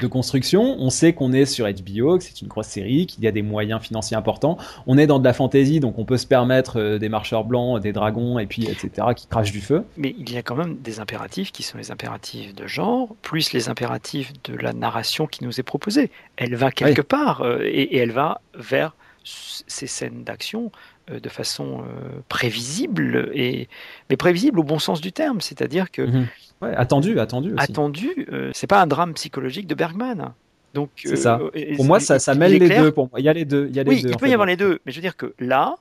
de 0.00 0.06
construction. 0.06 0.76
On 0.78 0.90
sait 0.90 1.12
qu'on 1.12 1.32
est 1.32 1.44
sur 1.44 1.66
HBO, 1.66 2.18
que 2.18 2.24
c'est 2.24 2.40
une 2.40 2.48
grosse 2.48 2.68
série, 2.68 3.06
qu'il 3.06 3.22
y 3.24 3.26
a 3.26 3.30
des 3.30 3.42
moyens 3.42 3.80
financiers 3.82 4.16
importants. 4.16 4.56
On 4.86 4.96
est 4.98 5.06
dans 5.06 5.18
de 5.18 5.24
la 5.24 5.32
fantasy, 5.32 5.80
donc 5.80 5.98
on 5.98 6.04
peut 6.04 6.16
se 6.16 6.26
permettre 6.26 6.80
euh, 6.80 6.98
des 6.98 7.08
marcheurs 7.08 7.44
blancs, 7.44 7.80
des 7.80 7.92
dragons, 7.92 8.38
et 8.38 8.46
puis 8.46 8.64
etc. 8.64 9.08
qui 9.14 9.26
crachent 9.26 9.52
du 9.52 9.60
feu. 9.60 9.84
Mais 9.96 10.14
il 10.18 10.32
y 10.32 10.36
a 10.36 10.42
quand 10.42 10.56
même 10.56 10.76
des 10.78 11.00
impératifs 11.00 11.52
qui 11.52 11.62
sont 11.62 11.78
les 11.78 11.90
impératifs 11.90 12.54
de 12.54 12.66
genre, 12.66 13.14
plus 13.22 13.52
les 13.52 13.68
impératifs 13.68 14.32
de 14.44 14.56
la 14.56 14.72
narration 14.72 15.26
qui 15.26 15.44
nous 15.44 15.60
est 15.60 15.64
proposée. 15.64 16.10
Elle 16.36 16.54
va 16.54 16.70
quelque 16.70 17.02
part 17.02 17.42
euh, 17.42 17.60
et, 17.62 17.96
elle 17.96 18.12
va 18.12 18.40
vers 18.54 18.94
ces 19.24 19.86
scènes 19.86 20.24
d'action 20.24 20.70
euh, 21.10 21.20
de 21.20 21.28
façon 21.28 21.84
prévisible 22.28 23.30
et 23.34 23.68
mais 24.10 24.16
prévisible 24.16 24.60
au 24.60 24.64
bon 24.64 24.78
sens 24.78 25.00
du 25.00 25.12
terme, 25.12 25.40
c'est-à-dire 25.40 25.90
que 25.90 26.02
mhm 26.02 26.28
attendu, 26.62 27.18
attendu. 27.18 27.54
Aussi. 27.54 27.62
Attendu, 27.62 28.26
euh, 28.32 28.50
c'est 28.54 28.66
pas 28.66 28.80
un 28.80 28.86
drame 28.86 29.14
psychologique 29.14 29.66
de 29.66 29.74
Bergman. 29.74 30.32
Donc, 30.74 30.90
c'est 30.96 31.16
ça. 31.16 31.38
Euh, 31.38 31.76
pour 31.76 31.84
moi, 31.84 32.00
ça, 32.00 32.18
ça 32.18 32.34
mêle 32.34 32.52
les 32.52 32.68
deux. 32.68 32.92
Pour 32.92 33.10
moi, 33.10 33.20
il 33.20 33.24
y 33.24 33.28
a 33.28 33.32
les 33.32 33.44
deux. 33.44 33.66
Il, 33.68 33.76
y 33.76 33.80
a 33.80 33.82
les 33.82 33.90
oui, 33.90 34.02
il 34.04 34.16
peut 34.16 34.28
y 34.28 34.32
avoir 34.32 34.46
les 34.46 34.56
deux. 34.56 34.80
Mais 34.86 34.92
je 34.92 34.96
veux 34.96 35.02
dire 35.02 35.16
que 35.16 35.34
là, 35.38 35.76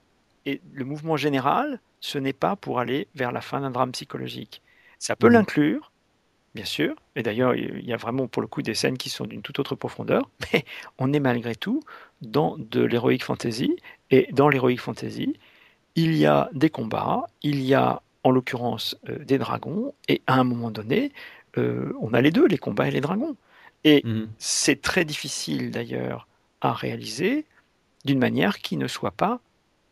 et 0.46 0.60
le 0.74 0.84
mouvement 0.84 1.18
général, 1.18 1.80
ce 2.00 2.18
n'est 2.18 2.34
pas 2.34 2.56
pour 2.56 2.80
aller 2.80 3.08
vers 3.16 3.32
la 3.32 3.42
fin 3.42 3.62
d'un 3.62 3.72
drame 3.72 3.92
psychologique. 3.92 4.62
Ça 5.00 5.16
peut 5.16 5.28
mhm. 5.28 5.34
l'inclure, 5.34 5.91
bien 6.56 6.66
sûr. 6.66 6.96
Et 7.16 7.24
d'ailleurs, 7.24 7.56
il 7.56 7.86
y 7.86 7.94
a 7.94 7.98
vraiment 7.98 8.28
pour 8.28 8.42
le 8.42 8.48
coup 8.48 8.62
des 8.62 8.74
scènes 8.74 8.98
qui 8.98 9.10
sont 9.10 9.26
d'une 9.26 9.42
toute 9.42 9.60
autre 9.60 9.76
profondeur. 9.76 10.30
Mais 10.54 10.66
on 10.98 11.14
est 11.14 11.20
malgré 11.20 11.56
tout 11.56 11.82
dans 12.22 12.58
de 12.58 12.82
l'héroïque 12.82 13.24
fantasy. 13.24 13.76
Et 14.10 14.28
dans 14.32 14.50
l'héroïque 14.50 14.82
fantasy, 14.82 15.38
il 15.96 16.16
y 16.16 16.26
a 16.26 16.50
des 16.54 16.70
combats, 16.70 17.28
il 17.44 17.62
y 17.62 17.74
a 17.74 18.02
en 18.24 18.32
l'occurrence 18.32 18.98
euh, 19.10 19.18
des 19.24 19.38
dragons, 19.38 19.94
et 20.08 20.22
à 20.28 20.36
un 20.40 20.44
moment 20.44 20.72
donné, 20.72 21.12
euh, 21.58 21.92
on 22.00 22.14
a 22.14 22.22
les 22.22 22.32
deux, 22.32 22.48
les 22.48 22.58
combats 22.58 22.88
et 22.88 22.92
les 22.92 23.02
dragons. 23.02 23.36
Et 23.84 24.02
mhm. 24.06 24.30
c'est 24.38 24.82
très 24.82 25.06
difficile 25.06 25.72
d'ailleurs 25.72 26.28
à 26.62 26.74
réaliser, 26.74 27.46
d'une 28.06 28.20
manière 28.20 28.60
qui 28.60 28.78
ne 28.78 28.88
soit 28.88 29.12
pas, 29.12 29.40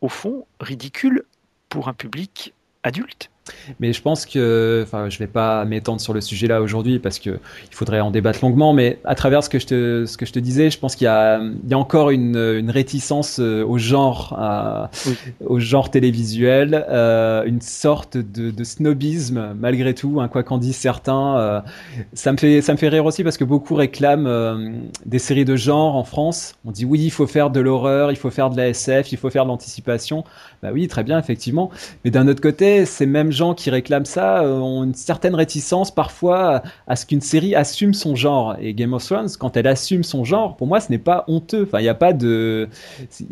au 0.00 0.08
fond, 0.08 0.46
ridicule 0.60 1.24
pour 1.68 1.88
un 1.88 1.92
public 1.92 2.54
adulte. 2.82 3.30
Mais 3.78 3.92
je 3.92 4.02
pense 4.02 4.26
que, 4.26 4.82
enfin, 4.86 5.08
je 5.08 5.18
vais 5.18 5.26
pas 5.26 5.64
m'étendre 5.64 6.00
sur 6.00 6.12
le 6.12 6.20
sujet 6.20 6.46
là 6.46 6.62
aujourd'hui 6.62 6.98
parce 6.98 7.18
que 7.18 7.30
il 7.30 7.74
faudrait 7.74 8.00
en 8.00 8.10
débattre 8.10 8.40
longuement. 8.42 8.72
Mais 8.72 8.98
à 9.04 9.14
travers 9.14 9.42
ce 9.44 9.48
que 9.48 9.58
je 9.58 9.66
te, 9.66 10.04
ce 10.06 10.16
que 10.16 10.26
je 10.26 10.32
te 10.32 10.38
disais, 10.38 10.70
je 10.70 10.78
pense 10.78 10.96
qu'il 10.96 11.06
y 11.06 11.08
a, 11.08 11.38
il 11.40 11.70
y 11.70 11.74
a 11.74 11.78
encore 11.78 12.10
une, 12.10 12.36
une 12.36 12.70
réticence 12.70 13.38
euh, 13.40 13.64
au 13.64 13.78
genre, 13.78 14.34
à, 14.38 14.90
au 15.44 15.58
genre 15.58 15.90
télévisuel, 15.90 16.84
euh, 16.88 17.44
une 17.44 17.60
sorte 17.60 18.16
de, 18.16 18.50
de, 18.50 18.64
snobisme 18.64 19.54
malgré 19.58 19.94
tout, 19.94 20.20
hein, 20.20 20.28
quoi 20.28 20.42
qu'en 20.42 20.58
disent 20.58 20.76
certains. 20.76 21.38
Euh, 21.38 21.60
ça 22.12 22.32
me 22.32 22.36
fait, 22.36 22.60
ça 22.60 22.72
me 22.72 22.78
fait 22.78 22.88
rire 22.88 23.04
aussi 23.04 23.24
parce 23.24 23.36
que 23.36 23.44
beaucoup 23.44 23.74
réclament 23.74 24.26
euh, 24.26 24.72
des 25.06 25.18
séries 25.18 25.44
de 25.44 25.56
genre 25.56 25.96
en 25.96 26.04
France. 26.04 26.54
On 26.64 26.70
dit 26.70 26.84
oui, 26.84 27.00
il 27.00 27.10
faut 27.10 27.26
faire 27.26 27.50
de 27.50 27.60
l'horreur, 27.60 28.10
il 28.10 28.16
faut 28.16 28.30
faire 28.30 28.50
de 28.50 28.56
la 28.56 28.68
SF, 28.68 29.12
il 29.12 29.18
faut 29.18 29.30
faire 29.30 29.44
de 29.44 29.48
l'anticipation. 29.48 30.24
Bah 30.62 30.70
oui, 30.72 30.88
très 30.88 31.04
bien, 31.04 31.18
effectivement. 31.18 31.70
Mais 32.04 32.10
d'un 32.10 32.28
autre 32.28 32.42
côté, 32.42 32.84
ces 32.84 33.06
mêmes 33.06 33.32
qui 33.54 33.70
réclament 33.70 34.04
ça 34.04 34.42
euh, 34.42 34.58
ont 34.58 34.84
une 34.84 34.94
certaine 34.94 35.34
réticence 35.34 35.90
parfois 35.90 36.62
à 36.86 36.96
ce 36.96 37.06
qu'une 37.06 37.20
série 37.20 37.54
assume 37.54 37.94
son 37.94 38.14
genre. 38.14 38.56
Et 38.60 38.74
Game 38.74 38.92
of 38.92 39.04
Thrones, 39.04 39.28
quand 39.38 39.56
elle 39.56 39.66
assume 39.66 40.02
son 40.02 40.24
genre, 40.24 40.56
pour 40.56 40.66
moi, 40.66 40.80
ce 40.80 40.90
n'est 40.90 40.98
pas 40.98 41.24
honteux. 41.28 41.64
Enfin, 41.64 41.80
il 41.80 41.84
n'y 41.84 41.88
a 41.88 41.94
pas 41.94 42.12
de, 42.12 42.68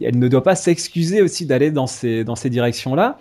elle 0.03 0.19
ne 0.19 0.29
doit 0.29 0.43
pas 0.43 0.55
s'excuser 0.55 1.23
aussi 1.23 1.47
d'aller 1.47 1.71
dans 1.71 1.87
ces 1.87 2.25
dans 2.25 2.37
ces 2.37 2.51
directions-là. 2.51 3.19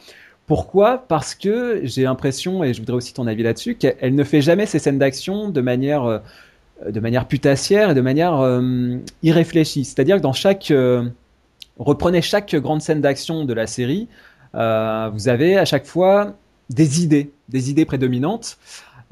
Pourquoi? 0.48 1.06
Parce 1.08 1.36
que 1.36 1.82
j'ai 1.84 2.04
l'impression, 2.04 2.64
et 2.64 2.74
je 2.74 2.80
voudrais 2.80 2.96
aussi 2.96 3.14
ton 3.14 3.28
avis 3.28 3.44
là-dessus, 3.44 3.76
qu'elle 3.76 4.16
ne 4.16 4.24
fait 4.24 4.42
jamais 4.42 4.66
ces 4.66 4.80
scènes 4.80 5.00
d'action 5.00 5.50
de 5.50 5.62
manière 5.62 6.06
euh, 6.06 6.20
de 6.90 7.00
manière 7.00 7.28
putassière 7.28 7.92
et 7.92 7.94
de 7.94 8.02
manière 8.02 8.40
euh, 8.40 8.98
irréfléchie. 9.24 9.84
C'est-à-dire 9.84 10.18
que 10.18 10.22
dans 10.22 10.34
chaque 10.34 10.74
reprenez 11.78 12.22
chaque 12.22 12.56
grande 12.56 12.82
scène 12.82 13.02
d'action 13.02 13.46
de 13.46 13.54
la 13.54 13.68
série, 13.68 14.08
vous 14.54 15.28
avez 15.28 15.58
à 15.58 15.66
chaque 15.66 15.86
fois 15.86 16.36
des 16.70 17.04
idées, 17.04 17.32
des 17.50 17.70
idées 17.70 17.86
prédominantes. 17.86 18.58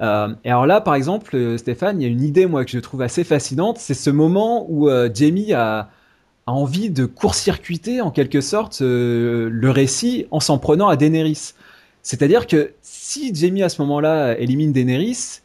Euh, 0.02 0.34
et 0.44 0.50
alors 0.50 0.66
là, 0.66 0.82
par 0.82 0.96
exemple, 0.96 1.36
euh, 1.36 1.58
Stéphane, 1.58 2.02
il 2.02 2.04
y 2.04 2.08
a 2.08 2.12
une 2.12 2.24
idée 2.24 2.46
moi 2.48 2.66
que 2.66 2.72
je 2.72 2.80
trouve 2.80 3.02
assez 3.02 3.24
fascinante, 3.24 3.78
c'est 3.80 3.94
ce 3.94 4.10
moment 4.10 4.66
où 4.70 4.90
euh, 4.90 5.10
Jamie 5.14 5.54
a, 5.54 5.90
a, 6.48 6.52
envie 6.52 6.90
de 6.90 7.06
court-circuiter 7.06 8.02
en 8.02 8.12
quelque 8.12 8.42
sorte 8.42 8.82
le 8.82 9.70
récit 9.70 10.28
en 10.32 10.40
s'en 10.40 10.58
prenant 10.58 10.90
à 10.90 10.96
Daenerys. 10.98 11.54
C'est-à-dire 12.04 12.46
que 12.46 12.74
si 12.82 13.34
Jamie 13.34 13.64
à 13.64 13.70
ce 13.70 13.82
moment-là 13.82 14.38
élimine 14.38 14.74
Daenerys, 14.74 15.40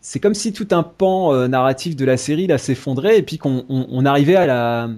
c'est 0.00 0.20
comme 0.20 0.34
si 0.34 0.52
tout 0.52 0.68
un 0.72 0.82
pan 0.82 1.48
narratif 1.48 1.96
de 1.96 2.04
la 2.04 2.16
série 2.16 2.46
là 2.46 2.58
s'effondrait 2.58 3.18
et 3.18 3.22
puis 3.22 3.38
qu'on 3.38 3.64
on, 3.68 3.86
on 3.90 4.04
arrivait 4.04 4.36
à 4.36 4.46
la 4.46 4.90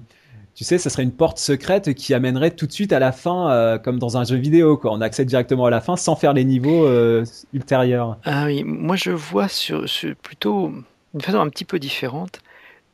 tu 0.58 0.64
sais, 0.64 0.76
ça 0.76 0.90
serait 0.90 1.04
une 1.04 1.12
porte 1.12 1.38
secrète 1.38 1.94
qui 1.94 2.14
amènerait 2.14 2.50
tout 2.50 2.66
de 2.66 2.72
suite 2.72 2.92
à 2.92 2.98
la 2.98 3.12
fin, 3.12 3.48
euh, 3.48 3.78
comme 3.78 4.00
dans 4.00 4.16
un 4.16 4.24
jeu 4.24 4.34
vidéo, 4.34 4.76
quoi. 4.76 4.92
On 4.92 5.00
accède 5.00 5.28
directement 5.28 5.66
à 5.66 5.70
la 5.70 5.80
fin 5.80 5.96
sans 5.96 6.16
faire 6.16 6.32
les 6.32 6.44
niveaux 6.44 6.84
euh, 6.84 7.24
ultérieurs. 7.52 8.18
Ah 8.24 8.46
oui, 8.46 8.64
moi 8.64 8.96
je 8.96 9.12
vois 9.12 9.46
sur, 9.46 9.88
sur 9.88 10.16
plutôt 10.16 10.72
d'une 11.14 11.22
façon 11.22 11.38
un 11.38 11.48
petit 11.48 11.64
peu 11.64 11.78
différente. 11.78 12.40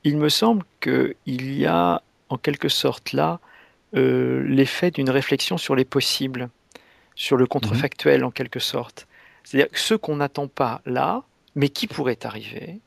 Il 0.05 0.19
me 0.19 0.29
semble 0.29 0.63
qu'il 0.83 1.15
y 1.59 1.65
a 1.65 2.03
en 2.29 2.37
quelque 2.37 2.69
sorte 2.69 3.15
là 3.15 3.41
euh, 3.97 4.43
l'effet 4.47 4.91
d'une 4.91 5.09
réflexion 5.09 5.57
sur 5.57 5.75
les 5.75 5.87
possibles, 5.87 6.51
sur 7.15 7.39
le 7.39 7.47
contrefactuel 7.47 8.21
mmh. 8.21 8.25
en 8.27 8.31
quelque 8.31 8.61
sorte. 8.61 9.07
C'est-à-dire 9.43 9.71
que 9.71 9.81
ce 9.81 9.95
qu'on 9.95 10.17
n'attend 10.17 10.49
pas 10.49 10.83
là, 10.85 11.23
mais 11.55 11.71
qui 11.71 11.87
pourrait 11.87 12.19
arriver, 12.25 12.81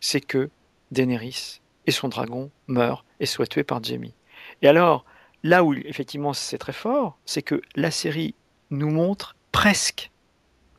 c'est 0.00 0.22
que 0.22 0.48
Daenerys 0.92 1.60
et 1.86 1.90
son 1.90 2.08
dragon 2.08 2.50
meurent 2.66 3.04
et 3.20 3.26
soit 3.26 3.46
tué 3.46 3.64
par 3.64 3.82
Jamie. 3.82 4.14
Et 4.62 4.68
alors, 4.68 5.04
là 5.42 5.64
où 5.64 5.74
effectivement 5.74 6.32
c'est 6.32 6.58
très 6.58 6.72
fort, 6.72 7.18
c'est 7.24 7.42
que 7.42 7.60
la 7.76 7.90
série 7.90 8.34
nous 8.70 8.90
montre 8.90 9.36
presque, 9.52 10.10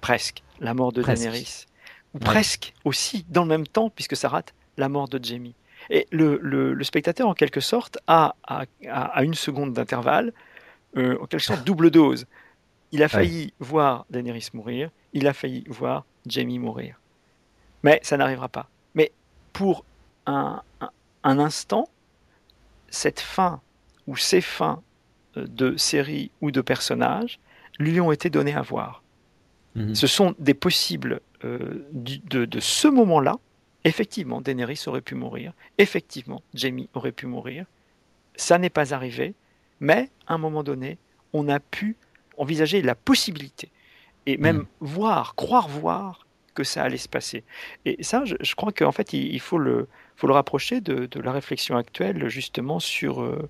presque 0.02 0.44
la 0.60 0.74
mort 0.74 0.92
de 0.92 1.02
presque. 1.02 1.22
Daenerys, 1.22 1.66
ou 2.14 2.18
ouais. 2.18 2.24
presque 2.24 2.74
aussi 2.84 3.26
dans 3.30 3.44
le 3.44 3.50
même 3.50 3.68
temps, 3.68 3.90
puisque 3.90 4.16
ça 4.16 4.30
rate 4.30 4.54
la 4.78 4.90
mort 4.90 5.08
de 5.08 5.24
Jamie. 5.24 5.56
Et 5.90 6.08
le, 6.12 6.40
le, 6.42 6.74
le 6.74 6.84
spectateur, 6.84 7.28
en 7.28 7.34
quelque 7.34 7.60
sorte, 7.60 7.98
a 8.08 8.36
à, 8.44 8.66
à, 8.90 9.24
une 9.24 9.36
seconde 9.36 9.74
d'intervalle, 9.74 10.34
euh, 10.98 11.18
en 11.22 11.28
quelque 11.28 11.44
sorte, 11.44 11.64
double 11.64 11.92
dose. 11.92 12.26
Il 12.92 13.04
a 13.04 13.08
failli 13.08 13.46
ouais. 13.46 13.54
voir 13.60 14.06
Daenerys 14.10 14.50
mourir, 14.54 14.90
il 15.14 15.28
a 15.28 15.34
failli 15.34 15.64
voir 15.68 16.06
Jamie 16.26 16.60
mourir. 16.60 17.00
Mais 17.84 18.00
ça 18.04 18.18
n'arrivera 18.18 18.50
pas. 18.50 18.70
Mais 18.96 19.12
pour 19.54 19.86
un, 20.26 20.62
instant, 21.24 21.90
cette 22.90 23.20
fin 23.20 23.62
ou 24.08 24.16
ces 24.16 24.42
fins 24.42 24.82
euh, 25.38 25.46
de 25.48 25.76
séries 25.78 26.32
ou 26.42 26.52
de 26.52 26.62
personnages 26.62 27.40
lui 27.80 28.00
ont 28.00 28.12
été 28.12 28.30
données 28.30 28.56
à 28.56 28.62
voir. 28.62 29.04
Mmh. 29.76 29.94
Ce 29.94 30.08
sont 30.08 30.36
des 30.40 30.54
possibles 30.54 31.20
euh, 31.44 31.86
de, 31.92 32.46
de, 32.46 32.60
ce 32.60 32.88
moment-là. 32.88 33.38
Effectivement, 33.84 34.42
Daenerys 34.42 34.82
aurait 34.88 35.02
pu 35.02 35.16
mourir. 35.16 35.54
Effectivement, 35.78 36.42
Jamie 36.54 36.90
aurait 36.94 37.12
pu 37.12 37.28
mourir. 37.28 37.66
Ça 38.36 38.58
n'est 38.58 38.70
pas 38.70 38.94
arrivé, 38.94 39.36
mais 39.80 40.10
à 40.28 40.36
un 40.36 40.38
moment 40.38 40.64
donné, 40.64 40.98
on 41.34 41.50
a 41.50 41.60
pu 41.60 41.98
envisager 42.38 42.82
la 42.82 42.96
possibilité 42.96 43.72
et 44.26 44.38
même 44.38 44.60
mmh. 44.60 44.68
voir, 44.80 45.36
croire 45.36 45.68
voir 45.68 46.26
que 46.54 46.64
ça 46.64 46.84
allait 46.84 46.98
se 46.98 47.10
passer. 47.10 47.44
Et 47.84 48.02
ça, 48.02 48.24
je, 48.26 48.36
je 48.40 48.56
crois 48.56 48.72
qu'en 48.72 48.92
fait, 48.92 49.14
il, 49.14 49.34
il, 49.34 49.40
faut 49.42 49.58
le, 49.58 49.88
faut 50.16 50.28
le 50.28 50.34
rapprocher 50.34 50.82
de, 50.82 51.06
de, 51.06 51.20
la 51.20 51.32
réflexion 51.32 51.78
actuelle 51.78 52.28
justement 52.30 52.80
sur, 52.80 53.22
euh, 53.22 53.50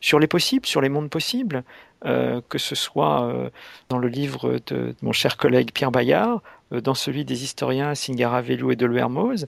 sur 0.00 0.18
les 0.18 0.26
possibles, 0.26 0.66
sur 0.66 0.80
les 0.80 0.88
mondes 0.88 1.10
possibles, 1.10 1.64
euh, 2.04 2.40
que 2.48 2.58
ce 2.58 2.74
soit 2.74 3.24
euh, 3.24 3.50
dans 3.88 3.98
le 3.98 4.08
livre 4.08 4.60
de, 4.66 4.74
de, 4.74 4.94
mon 5.02 5.12
cher 5.12 5.36
collègue 5.36 5.72
Pierre 5.72 5.90
Bayard, 5.90 6.42
dans 6.70 6.94
celui 6.94 7.24
des 7.24 7.44
historiens 7.44 7.94
Singara 7.94 8.42
Velou 8.42 8.72
et 8.72 8.76
de 8.76 8.92
Hermoz, 8.92 9.46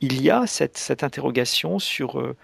il 0.00 0.22
y 0.22 0.30
a 0.30 0.46
cette, 0.46 0.78
cette 0.78 1.04
interrogation 1.04 1.78
sur, 1.78 2.34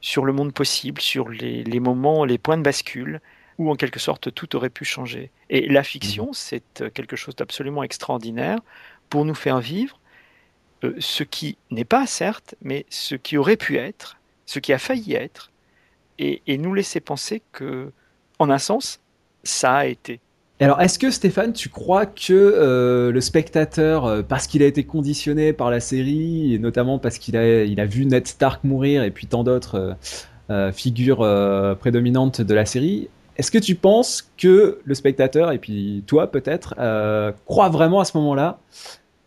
sur 0.00 0.24
le 0.24 0.32
monde 0.32 0.52
possible, 0.52 1.00
sur 1.00 1.28
les, 1.28 1.64
les, 1.64 1.80
moments, 1.80 2.24
les 2.24 2.38
points 2.38 2.58
de 2.58 2.62
bascule, 2.62 3.20
où 3.58 3.68
en 3.68 3.74
quelque 3.74 3.98
sorte 3.98 4.32
tout 4.32 4.54
aurait 4.54 4.70
pu 4.70 4.84
changer. 4.84 5.32
Et 5.48 5.68
la 5.68 5.82
fiction, 5.82 6.32
c'est 6.32 6.92
quelque 6.94 7.16
chose 7.16 7.34
d'absolument 7.34 7.82
extraordinaire 7.82 8.60
pour 9.08 9.24
nous 9.24 9.34
faire 9.34 9.58
vivre 9.58 9.98
euh, 10.84 10.94
ce 10.98 11.22
qui 11.22 11.58
n'est 11.70 11.84
pas, 11.84 12.06
certes, 12.06 12.54
mais 12.62 12.86
ce 12.88 13.14
qui 13.14 13.36
aurait 13.36 13.56
pu 13.56 13.76
être, 13.76 14.16
ce 14.46 14.58
qui 14.58 14.72
a 14.72 14.78
failli 14.78 15.14
être, 15.14 15.50
et, 16.18 16.42
nous 16.58 16.74
laisser 16.74 17.00
penser 17.00 17.40
que, 17.52 17.92
en 18.38 18.50
un 18.50 18.58
sens, 18.58 19.00
ça 19.42 19.76
a 19.76 19.86
été. 19.86 20.20
Alors, 20.60 20.78
est-ce 20.82 20.98
que 20.98 21.10
Stéphane, 21.10 21.54
tu 21.54 21.70
crois 21.70 22.04
que 22.04 22.32
euh, 22.32 23.10
le 23.10 23.20
spectateur, 23.22 24.04
euh, 24.04 24.22
parce 24.22 24.46
qu'il 24.46 24.62
a 24.62 24.66
été 24.66 24.84
conditionné 24.84 25.54
par 25.54 25.70
la 25.70 25.80
série, 25.80 26.54
et 26.54 26.58
notamment 26.58 26.98
parce 26.98 27.16
qu'il 27.16 27.38
a, 27.38 27.86
vu 27.86 28.04
Ned 28.04 28.26
Stark 28.26 28.64
mourir 28.64 29.02
et 29.02 29.10
puis 29.10 29.26
tant 29.26 29.44
d'autres 29.44 29.96
figures 30.72 31.76
prédominantes 31.78 32.40
de 32.40 32.54
la 32.54 32.66
série, 32.66 33.08
est-ce 33.36 33.52
que 33.52 33.58
tu 33.58 33.76
penses 33.76 34.30
que 34.36 34.80
le 34.84 34.94
spectateur, 34.94 35.52
et 35.52 35.58
puis 35.58 36.02
toi 36.06 36.30
peut-être, 36.30 36.74
croit 37.46 37.68
vraiment 37.68 38.00
à 38.00 38.04
ce 38.04 38.16
moment-là 38.18 38.58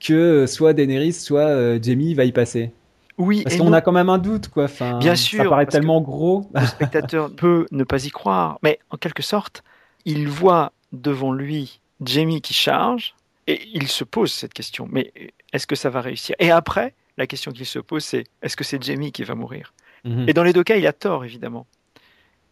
que 0.03 0.45
soit 0.45 0.73
Daenerys, 0.73 1.13
soit 1.13 1.41
euh, 1.47 1.79
Jamie 1.81 2.13
va 2.13 2.25
y 2.25 2.31
passer. 2.31 2.71
Oui, 3.17 3.43
parce 3.43 3.57
qu'on 3.57 3.73
a 3.73 3.81
quand 3.81 3.91
même 3.91 4.09
un 4.09 4.17
doute, 4.17 4.47
quoi. 4.47 4.65
Enfin, 4.65 4.97
Bien 4.99 5.15
sûr, 5.15 5.43
ça 5.43 5.49
paraît 5.49 5.65
tellement 5.67 6.01
gros. 6.01 6.49
Le 6.53 6.65
spectateur 6.65 7.31
peut 7.33 7.67
ne 7.71 7.83
pas 7.83 8.05
y 8.05 8.09
croire, 8.09 8.59
mais 8.63 8.79
en 8.89 8.97
quelque 8.97 9.21
sorte, 9.21 9.63
il 10.05 10.27
voit 10.27 10.73
devant 10.91 11.31
lui 11.31 11.79
Jamie 12.03 12.41
qui 12.41 12.53
charge 12.53 13.15
et 13.47 13.61
il 13.73 13.87
se 13.87 14.03
pose 14.03 14.31
cette 14.31 14.53
question. 14.53 14.87
Mais 14.91 15.13
est-ce 15.53 15.67
que 15.67 15.75
ça 15.75 15.89
va 15.89 16.01
réussir? 16.01 16.35
Et 16.39 16.49
après, 16.49 16.93
la 17.17 17.27
question 17.27 17.51
qu'il 17.51 17.65
se 17.65 17.79
pose, 17.79 18.03
c'est 18.03 18.23
est-ce 18.41 18.55
que 18.57 18.63
c'est 18.63 18.81
Jamie 18.81 19.11
qui 19.11 19.23
va 19.23 19.35
mourir? 19.35 19.73
Mm 20.03 20.11
-hmm. 20.11 20.29
Et 20.29 20.33
dans 20.33 20.43
les 20.43 20.53
deux 20.53 20.63
cas, 20.63 20.75
il 20.75 20.87
a 20.87 20.93
tort, 20.93 21.23
évidemment. 21.23 21.65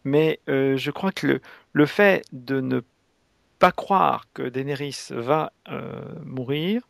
Mais 0.04 0.38
euh, 0.48 0.76
je 0.76 0.90
crois 0.90 1.12
que 1.12 1.26
le, 1.26 1.40
le, 1.72 1.86
fait 1.86 2.24
de 2.32 2.60
ne 2.60 2.80
pas 3.58 3.72
croire 3.72 4.26
que 4.34 4.48
Daenerys 4.48 4.98
va 5.10 5.52
euh, 5.68 6.02
mourir 6.24 6.82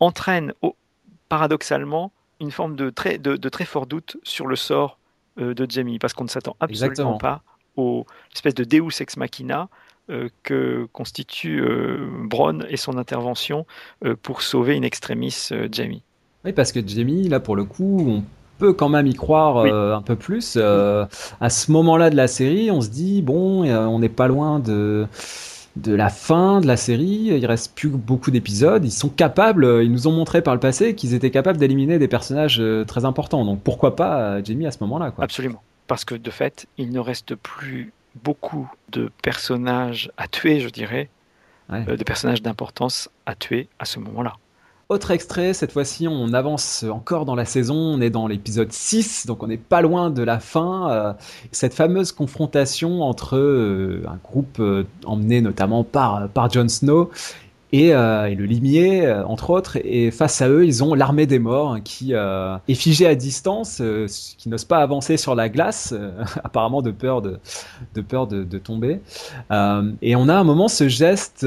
entraîne 0.00 0.52
au, 0.62 0.76
paradoxalement 1.28 2.12
une 2.40 2.50
forme 2.50 2.76
de 2.76 2.90
très, 2.90 3.18
de, 3.18 3.36
de, 3.36 3.48
très 3.48 3.64
fort 3.64 3.86
doute 3.86 4.18
sur 4.22 4.46
le 4.46 4.56
sort 4.56 4.98
euh, 5.38 5.54
de 5.54 5.66
Jamie, 5.68 5.98
parce 5.98 6.12
qu'on 6.12 6.24
ne 6.24 6.28
s'attend 6.28 6.56
absolument 6.60 6.90
Exactement. 6.90 7.18
pas 7.18 7.42
aux 7.76 8.06
espèce 8.34 8.54
de 8.54 8.64
Deus 8.64 9.00
ex 9.00 9.16
machina 9.16 9.68
euh, 10.08 10.28
que 10.44 10.86
constitue 10.92 11.60
euh, 11.60 12.06
Bronn 12.24 12.64
et 12.68 12.76
son 12.76 12.96
intervention 12.96 13.66
euh, 14.04 14.14
pour 14.20 14.42
sauver 14.42 14.76
une 14.76 14.84
extremis 14.84 15.48
Jamie. 15.72 16.02
Oui, 16.44 16.52
parce 16.52 16.70
que 16.70 16.78
Jamie, 16.86 17.28
là 17.28 17.40
pour 17.40 17.56
le 17.56 17.64
coup, 17.64 18.04
on 18.06 18.22
peut 18.58 18.72
quand 18.72 18.88
même 18.88 19.08
y 19.08 19.14
croire 19.14 19.64
oui. 19.64 19.70
un 19.70 20.02
peu 20.02 20.14
plus. 20.14 20.56
à 20.56 21.50
ce 21.50 21.72
moment-là 21.72 22.10
de 22.10 22.16
la 22.16 22.28
série, 22.28 22.70
on 22.70 22.80
se 22.80 22.88
dit, 22.88 23.20
bon, 23.20 23.64
on 23.68 23.98
n'est 23.98 24.08
pas 24.08 24.28
loin 24.28 24.60
de 24.60 25.08
de 25.76 25.94
la 25.94 26.08
fin 26.08 26.60
de 26.60 26.66
la 26.66 26.76
série, 26.76 27.28
il 27.32 27.46
reste 27.46 27.74
plus 27.74 27.88
beaucoup 27.90 28.30
d'épisodes, 28.30 28.84
ils 28.84 28.90
sont 28.90 29.08
capables, 29.10 29.80
ils 29.82 29.92
nous 29.92 30.06
ont 30.06 30.12
montré 30.12 30.42
par 30.42 30.54
le 30.54 30.60
passé 30.60 30.94
qu'ils 30.94 31.12
étaient 31.14 31.30
capables 31.30 31.58
d'éliminer 31.58 31.98
des 31.98 32.08
personnages 32.08 32.62
très 32.86 33.04
importants. 33.04 33.44
Donc 33.44 33.60
pourquoi 33.62 33.94
pas 33.94 34.42
Jamie 34.42 34.66
à 34.66 34.70
ce 34.72 34.78
moment-là 34.80 35.12
Absolument. 35.18 35.62
parce 35.86 36.04
que 36.04 36.14
de 36.14 36.30
fait, 36.30 36.66
il 36.78 36.90
ne 36.90 36.98
reste 36.98 37.34
plus 37.34 37.92
beaucoup 38.24 38.70
de 38.92 39.10
personnages 39.22 40.10
à 40.16 40.26
tuer, 40.28 40.60
je 40.60 40.68
dirais, 40.70 41.10
Ouais. 41.68 41.84
euh, 41.88 41.96
de 41.96 42.04
personnages 42.04 42.42
d'importance 42.42 43.10
à 43.26 43.34
tuer 43.34 43.68
à 43.80 43.84
ce 43.84 43.98
moment-là. 43.98 44.34
Autre 44.88 45.10
extrait, 45.10 45.52
cette 45.52 45.72
fois-ci 45.72 46.06
on 46.06 46.32
avance 46.32 46.84
encore 46.88 47.24
dans 47.24 47.34
la 47.34 47.44
saison, 47.44 47.74
on 47.74 48.00
est 48.00 48.10
dans 48.10 48.28
l'épisode 48.28 48.70
6, 48.70 49.26
donc 49.26 49.42
on 49.42 49.48
n'est 49.48 49.56
pas 49.56 49.80
loin 49.80 50.10
de 50.10 50.22
la 50.22 50.38
fin. 50.38 50.88
euh, 50.92 51.12
cette 51.50 51.74
fameuse 51.74 52.12
confrontation 52.12 53.02
entre 53.02 53.36
euh, 53.36 54.04
un 54.06 54.16
groupe 54.22 54.60
euh, 54.60 54.84
emmené 55.04 55.40
notamment 55.40 55.82
par, 55.82 56.28
par 56.28 56.52
Jon 56.52 56.68
Snow 56.68 57.10
et, 57.72 57.90
le 57.90 58.44
limier, 58.44 59.12
entre 59.26 59.50
autres, 59.50 59.76
et 59.84 60.10
face 60.12 60.40
à 60.40 60.48
eux, 60.48 60.64
ils 60.64 60.84
ont 60.84 60.94
l'armée 60.94 61.26
des 61.26 61.40
morts 61.40 61.72
hein, 61.72 61.80
qui 61.80 62.12
est 62.12 62.74
figée 62.74 63.06
à 63.06 63.14
distance, 63.14 63.82
qui 64.38 64.48
n'ose 64.48 64.64
pas 64.64 64.78
avancer 64.78 65.18
sur 65.18 65.34
la 65.34 65.50
glace, 65.50 65.92
apparemment 66.44 66.80
de 66.80 66.92
peur 66.92 67.20
de, 67.20 67.38
de, 67.94 68.00
peur 68.00 68.28
de, 68.28 68.58
tomber. 68.58 69.00
Et 70.00 70.16
on 70.16 70.28
a 70.28 70.34
un 70.36 70.44
moment 70.44 70.68
ce 70.68 70.88
geste 70.88 71.44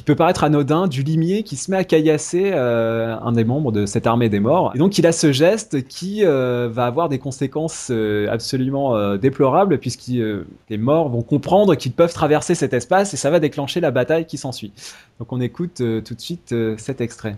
qui 0.00 0.04
peut 0.04 0.14
paraître 0.14 0.44
anodin 0.44 0.86
du 0.86 1.02
limier 1.02 1.42
qui 1.42 1.56
se 1.56 1.70
met 1.70 1.76
à 1.76 1.84
caillasser 1.84 2.52
euh, 2.54 3.18
un 3.20 3.32
des 3.32 3.44
membres 3.44 3.70
de 3.70 3.84
cette 3.84 4.06
armée 4.06 4.30
des 4.30 4.40
morts. 4.40 4.72
Et 4.74 4.78
donc 4.78 4.96
il 4.96 5.06
a 5.06 5.12
ce 5.12 5.30
geste 5.30 5.86
qui 5.88 6.24
euh, 6.24 6.70
va 6.72 6.86
avoir 6.86 7.10
des 7.10 7.18
conséquences 7.18 7.88
euh, 7.90 8.26
absolument 8.30 9.18
déplorables 9.18 9.76
puisque 9.76 10.06
les 10.06 10.78
morts 10.78 11.10
vont 11.10 11.20
comprendre 11.20 11.74
qu'ils 11.74 11.92
peuvent 11.92 12.14
traverser 12.14 12.54
cet 12.54 12.72
espace 12.72 13.12
et 13.12 13.18
ça 13.18 13.28
va 13.28 13.40
déclencher 13.40 13.80
la 13.80 13.90
bataille 13.90 14.24
qui 14.24 14.38
s'ensuit. 14.38 14.72
Donc 15.18 15.34
on 15.34 15.40
écoute 15.42 15.76
tout 15.76 16.14
de 16.14 16.20
suite 16.20 16.54
cet 16.78 17.02
extrait. 17.02 17.36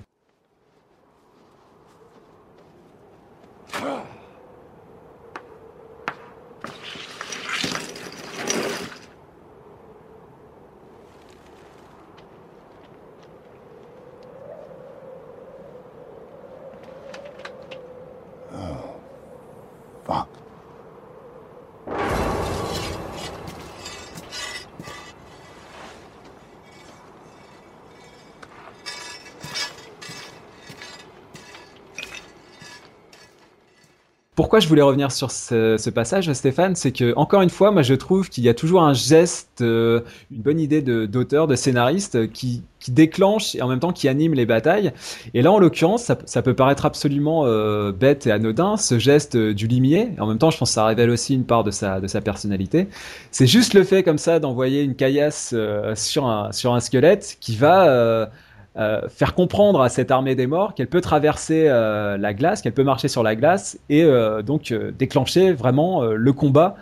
Pourquoi 34.52 34.64
je 34.64 34.68
voulais 34.68 34.82
revenir 34.82 35.10
sur 35.10 35.30
ce, 35.30 35.88
passage, 35.88 36.30
Stéphane, 36.30 36.76
c'est 36.76 36.92
que 36.92 37.14
encore 37.16 37.40
une 37.40 37.48
fois, 37.48 37.70
moi 37.70 37.80
je 37.80 37.94
trouve 37.94 38.28
qu'il 38.28 38.44
y 38.44 38.50
a 38.50 38.52
toujours 38.52 38.82
un 38.82 38.92
geste, 38.92 39.62
euh, 39.62 40.02
une 40.30 40.42
bonne 40.42 40.60
idée 40.60 40.82
d'auteur, 40.82 41.46
de, 41.46 41.56
scénariste 41.56 42.16
euh, 42.16 42.26
qui, 42.26 42.62
qui 42.78 42.90
déclenche 42.90 43.54
et 43.54 43.62
en 43.62 43.68
même 43.68 43.80
temps 43.80 43.94
qui 43.94 44.08
anime 44.08 44.34
les 44.34 44.44
batailles. 44.44 44.92
Et 45.32 45.40
là, 45.40 45.52
en 45.52 45.58
l'occurrence, 45.58 46.12
ça, 46.26 46.42
peut 46.42 46.52
paraître 46.52 46.84
absolument 46.84 47.46
euh, 47.46 47.92
bête 47.92 48.26
et 48.26 48.30
anodin, 48.30 48.76
ce 48.76 48.98
geste 48.98 49.38
du 49.38 49.66
limier. 49.66 50.10
En 50.18 50.26
même 50.26 50.36
temps, 50.36 50.50
je 50.50 50.58
pense 50.58 50.68
que 50.68 50.74
ça 50.74 50.84
révèle 50.84 51.08
aussi 51.08 51.34
une 51.34 51.46
part 51.46 51.64
de 51.64 51.70
sa, 51.70 52.02
de 52.02 52.06
sa 52.06 52.20
personnalité. 52.20 52.88
C'est 53.30 53.46
juste 53.46 53.72
le 53.72 53.84
fait 53.84 54.02
comme 54.02 54.18
ça 54.18 54.38
d'envoyer 54.38 54.82
une 54.82 54.96
caillasse 54.96 55.54
sur, 55.94 56.26
un, 56.26 56.52
sur 56.52 56.74
un 56.74 56.80
squelette 56.80 57.38
qui 57.40 57.56
va 57.56 58.28
euh, 58.78 59.06
faire 59.10 59.34
comprendre 59.34 59.82
à 59.82 59.90
cette 59.90 60.10
armée 60.10 60.34
des 60.34 60.46
morts 60.46 60.74
qu'elle 60.74 60.86
peut 60.86 61.02
traverser 61.02 61.66
euh, 61.68 62.16
la 62.16 62.32
glace, 62.32 62.62
qu'elle 62.62 62.72
peut 62.72 62.84
marcher 62.84 63.08
sur 63.08 63.22
la 63.22 63.36
glace 63.36 63.78
et 63.90 64.02
euh, 64.02 64.40
donc 64.40 64.72
déclencher 64.98 65.52
vraiment 65.52 66.02
le 66.04 66.32
combat 66.32 66.76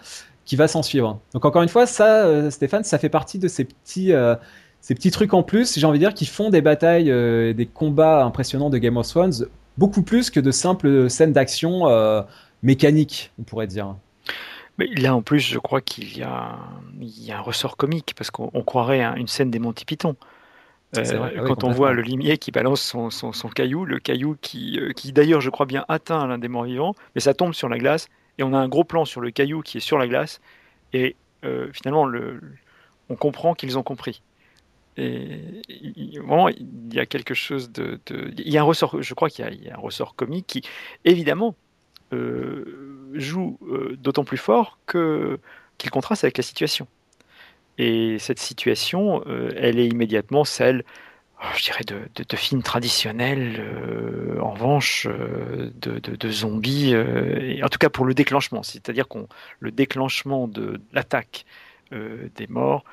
qui 0.44 0.54
va 0.54 0.68
s'en 0.68 0.82
suivre. 0.82 1.18
Donc 1.34 1.44
encore 1.44 1.62
une 1.62 1.68
fois, 1.68 1.86
ça, 1.86 2.50
Stéphane, 2.50 2.84
ça 2.84 2.98
fait 2.98 3.08
partie 3.08 3.38
de 3.38 3.48
ces 3.48 3.64
petits, 3.64 4.12
ces 4.80 4.94
petits 4.94 5.10
trucs 5.10 5.34
en 5.34 5.42
plus, 5.42 5.78
j'ai 5.78 5.86
envie 5.86 5.98
de 5.98 6.04
dire, 6.04 6.14
qui 6.14 6.26
font 6.26 6.50
des 6.50 6.62
batailles, 6.62 7.10
euh, 7.10 7.52
des 7.52 7.66
combats 7.66 8.24
impressionnants 8.24 8.70
de 8.70 8.78
Game 8.78 8.96
of 8.96 9.08
Thrones 9.08 9.46
beaucoup 9.76 10.02
plus 10.02 10.30
que 10.30 10.40
de 10.40 10.50
simples 10.50 11.10
scènes 11.10 11.32
d'action 11.32 11.86
mécaniques, 12.62 13.32
on 13.38 13.42
pourrait 13.42 13.66
dire. 13.66 13.94
Mais 14.78 14.86
là, 14.86 15.14
en 15.14 15.22
plus, 15.22 15.40
je 15.40 15.58
crois 15.58 15.80
qu'il 15.80 16.16
y 16.16 16.20
y 16.20 16.22
a 17.32 17.38
un 17.38 17.40
ressort 17.40 17.76
comique, 17.76 18.14
parce 18.16 18.30
qu'on 18.30 18.50
on 18.54 18.62
croirait 18.62 19.02
à 19.02 19.16
une 19.16 19.26
scène 19.26 19.50
des 19.50 19.58
Monty 19.58 19.84
Python. 19.84 20.16
Euh, 20.96 21.18
vrai, 21.18 21.32
ah 21.36 21.42
oui, 21.44 21.48
quand 21.48 21.62
on 21.62 21.70
voit 21.70 21.92
le 21.92 22.02
limier 22.02 22.36
qui 22.38 22.50
balance 22.50 22.82
son, 22.82 23.10
son- 23.10 23.32
son 23.32 23.48
caillou, 23.48 23.84
le 23.84 24.00
caillou 24.00 24.36
qui, 24.40 24.78
euh, 24.80 24.92
qui 24.92 25.12
d'ailleurs, 25.12 25.40
je 25.40 25.48
crois 25.50 25.66
bien, 25.66 25.84
atteint 25.88 26.26
l'un 26.26 26.38
des 26.38 26.48
morts 26.48 26.64
vivants, 26.64 26.94
mais 27.14 27.20
ça 27.20 27.32
tombe 27.34 27.54
sur 27.54 27.68
la 27.68 27.78
glace, 27.78 28.08
et 28.38 28.42
on 28.42 28.52
a 28.52 28.58
un 28.58 28.68
gros 28.68 28.82
plan 28.84 29.04
sur 29.04 29.20
le 29.20 29.30
caillou 29.30 29.62
qui 29.62 29.78
est 29.78 29.80
sur 29.80 29.98
la 29.98 30.08
glace, 30.08 30.40
et 30.92 31.16
euh, 31.44 31.70
finalement, 31.72 32.06
le, 32.06 32.40
on 33.08 33.16
comprend 33.16 33.54
qu'ils 33.54 33.78
ont 33.78 33.82
compris. 33.84 34.22
Et 34.96 35.62
vraiment, 36.18 36.48
il 36.48 36.94
y 36.94 37.00
a 37.00 37.06
quelque 37.06 37.34
chose 37.34 37.70
de, 37.72 38.00
de- 38.06 38.32
il 38.38 38.50
y 38.50 38.58
a 38.58 38.62
un 38.62 38.64
ressort, 38.64 39.02
je 39.02 39.14
crois 39.14 39.30
qu'il 39.30 39.44
y 39.44 39.48
a- 39.48 39.52
il 39.52 39.64
y, 39.64 39.70
a 39.70 39.74
un 39.76 39.80
ressort 39.80 40.14
comique 40.16 40.46
qui, 40.46 40.62
évidemment, 41.04 41.56
euh, 42.12 43.10
joue 43.14 43.58
d'autant 43.98 44.24
plus 44.24 44.38
fort 44.38 44.78
que 44.86 45.38
qu'il 45.78 45.90
contraste 45.90 46.24
avec 46.24 46.36
la 46.38 46.42
situation. 46.44 46.88
Et 47.81 48.19
cette 48.19 48.40
situation, 48.40 49.23
euh, 49.27 49.48
elle 49.57 49.78
est 49.78 49.89
immédiatement 49.89 50.44
celle, 50.44 50.85
oh, 51.43 51.47
je 51.57 51.62
dirais, 51.62 51.85
de, 51.86 51.97
de, 52.15 52.24
de 52.28 52.36
films 52.36 52.62
traditionnels, 52.62 53.57
euh, 53.59 54.39
en 54.39 54.51
revanche, 54.51 55.07
euh, 55.09 55.70
de, 55.81 55.98
de, 55.98 56.31
zombies, 56.31 56.94
en 56.94 57.69
tout 57.70 57.78
cas 57.78 57.89
pour 57.89 58.05
le 58.05 58.12
déclenchement, 58.12 58.62
c'est-à-dire 58.62 59.09
qu'on 59.09 59.28
le 59.61 59.70
déclenchement 59.70 60.47
de 60.47 60.78
l'attaque 60.93 61.47
des 61.90 62.47
morts 62.48 62.85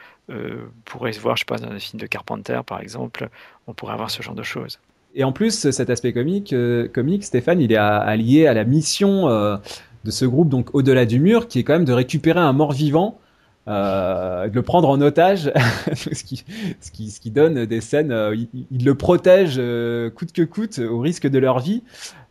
pourrait 0.85 1.13
se 1.13 1.19
voir, 1.19 1.37
je 1.37 1.45
pas, 1.45 1.57
dans 1.57 1.69
un 1.69 1.77
film 1.77 1.99
de 1.99 2.07
Carpenter 2.07 2.61
par 2.65 2.81
exemple, 2.81 3.29
on 3.67 3.73
pourrait 3.73 3.93
avoir 3.93 4.09
ce 4.09 4.23
genre 4.23 4.33
de 4.33 4.41
choses. 4.41 4.79
Et 5.13 5.23
en 5.23 5.31
plus, 5.31 5.69
cet 5.69 5.89
aspect 5.91 6.13
comique, 6.13 6.55
comique 6.93 7.23
Stéphane, 7.23 7.61
il 7.61 7.71
est 7.71 7.77
allié 7.77 8.47
à 8.47 8.55
la 8.55 8.63
mission 8.63 9.27
de 9.27 10.11
ce 10.11 10.25
groupe, 10.25 10.49
donc 10.49 10.73
au-delà 10.73 11.05
du 11.05 11.19
mur, 11.19 11.47
qui 11.47 11.59
est 11.59 11.63
quand 11.63 11.73
même 11.73 11.85
de 11.85 11.93
récupérer 11.93 12.39
un 12.39 12.53
mort-vivant, 12.53 13.19
euh, 13.67 14.47
de 14.47 14.55
le 14.55 14.61
prendre 14.61 14.89
en 14.89 15.01
otage, 15.01 15.51
ce, 15.93 16.23
qui, 16.23 17.31
donne 17.31 17.65
des 17.65 17.81
scènes. 17.81 18.11
euh, 18.11 18.35
ils 18.35 18.47
il 18.53 18.67
ils 18.71 18.85
le 18.85 18.95
protègent 18.95 19.57
euh, 19.59 20.09
coûte 20.09 20.31
que 20.31 20.43
coûte, 20.43 20.79
au 20.79 20.99
risque 20.99 21.27
de 21.27 21.39
leur 21.39 21.59
vie. 21.59 21.83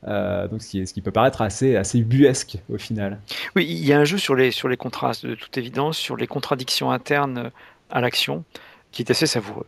Euh, 0.07 0.47
donc, 0.49 0.63
ce 0.63 0.93
qui, 0.93 1.01
peut 1.01 1.11
paraître 1.11 1.43
assez, 1.43 1.77
assez 1.77 1.99
ubuesque 1.99 2.59
au 2.73 2.79
final. 2.79 3.21
Oui, 3.57 3.67
il 3.69 3.85
y 3.85 3.93
a 3.93 3.99
un 3.99 4.05
jeu 4.05 4.19
sur 4.19 4.35
les, 4.35 4.53
contrastes, 4.77 5.27
de 5.27 5.35
toute 5.35 5.57
évidence, 5.59 5.99
sur 5.99 6.17
les 6.17 6.27
contradictions 6.27 6.91
internes 6.91 7.51
à 7.91 8.01
l'action, 8.01 8.45
qui 8.93 9.03
est 9.03 9.11
assez 9.11 9.27
savoureux. 9.27 9.67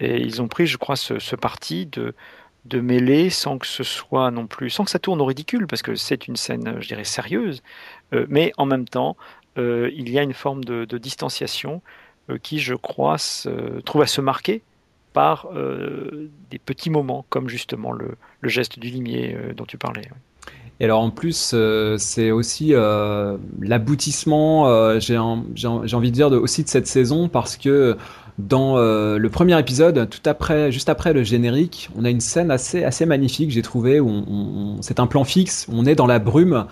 Et 0.00 0.20
ils 0.20 0.42
ont 0.42 0.48
pris, 0.48 0.66
je 0.66 0.76
crois, 0.76 0.96
ce, 0.96 1.36
parti 1.36 1.86
de, 1.86 2.14
mêler 2.80 3.30
sans 3.30 3.58
que 3.58 3.66
ce 3.66 3.82
soit 3.82 4.30
non 4.30 4.46
plus, 4.46 4.70
sans 4.70 4.84
que 4.84 4.90
ça 4.90 4.98
tourne 4.98 5.20
au 5.20 5.24
ridicule, 5.24 5.66
parce 5.66 5.82
que 5.82 5.94
c'est 5.94 6.28
une 6.28 6.36
scène, 6.36 6.76
je 6.80 6.86
dirais, 6.86 7.04
sérieuse, 7.04 7.62
euh, 8.12 8.26
mais 8.28 8.52
en 8.58 8.66
même 8.66 8.86
temps, 8.86 9.16
euh, 9.58 9.90
il 9.94 10.08
y 10.10 10.18
a 10.18 10.22
une 10.22 10.32
forme 10.32 10.64
de, 10.64 10.98
distanciation 10.98 11.82
euh, 12.30 12.38
qui, 12.42 12.58
je 12.58 12.74
crois, 12.74 13.16
trouve 13.84 14.02
à 14.02 14.06
se 14.06 14.20
marquer 14.20 14.62
par 15.12 15.48
euh, 15.54 16.30
des 16.50 16.58
petits 16.58 16.90
moments, 16.90 17.24
comme 17.28 17.48
justement 17.48 17.92
le, 17.92 18.16
geste 18.42 18.78
du 18.78 18.88
limier 18.88 19.36
dont 19.56 19.64
tu 19.66 19.76
parlais. 19.76 20.08
Et 20.78 20.84
alors 20.84 21.02
en 21.02 21.10
plus, 21.10 21.54
c'est 21.98 22.30
aussi 22.30 22.72
l'aboutissement, 23.60 24.98
j'ai 24.98 25.16
envie 25.18 26.10
de 26.10 26.14
dire, 26.14 26.30
de, 26.30 26.38
aussi 26.38 26.64
de 26.64 26.68
cette 26.68 26.86
saison, 26.86 27.28
parce 27.28 27.58
que 27.58 27.98
dans 28.38 28.78
le 28.78 29.28
premier 29.28 29.58
épisode, 29.58 30.08
tout 30.08 30.22
après, 30.24 30.72
juste 30.72 30.88
après 30.88 31.12
le 31.12 31.22
générique, 31.22 31.90
on 31.96 32.04
a 32.06 32.10
une 32.10 32.20
scène 32.20 32.50
assez, 32.50 32.82
assez 32.82 33.04
magnifique, 33.04 33.50
j'ai 33.50 33.60
trouvé, 33.60 34.00
où 34.00 34.78
c'est 34.80 35.00
un 35.00 35.06
plan 35.06 35.24
fixe, 35.24 35.66
on 35.70 35.84
est 35.84 35.96
dans 35.96 36.06
la 36.06 36.18
brume. 36.18 36.66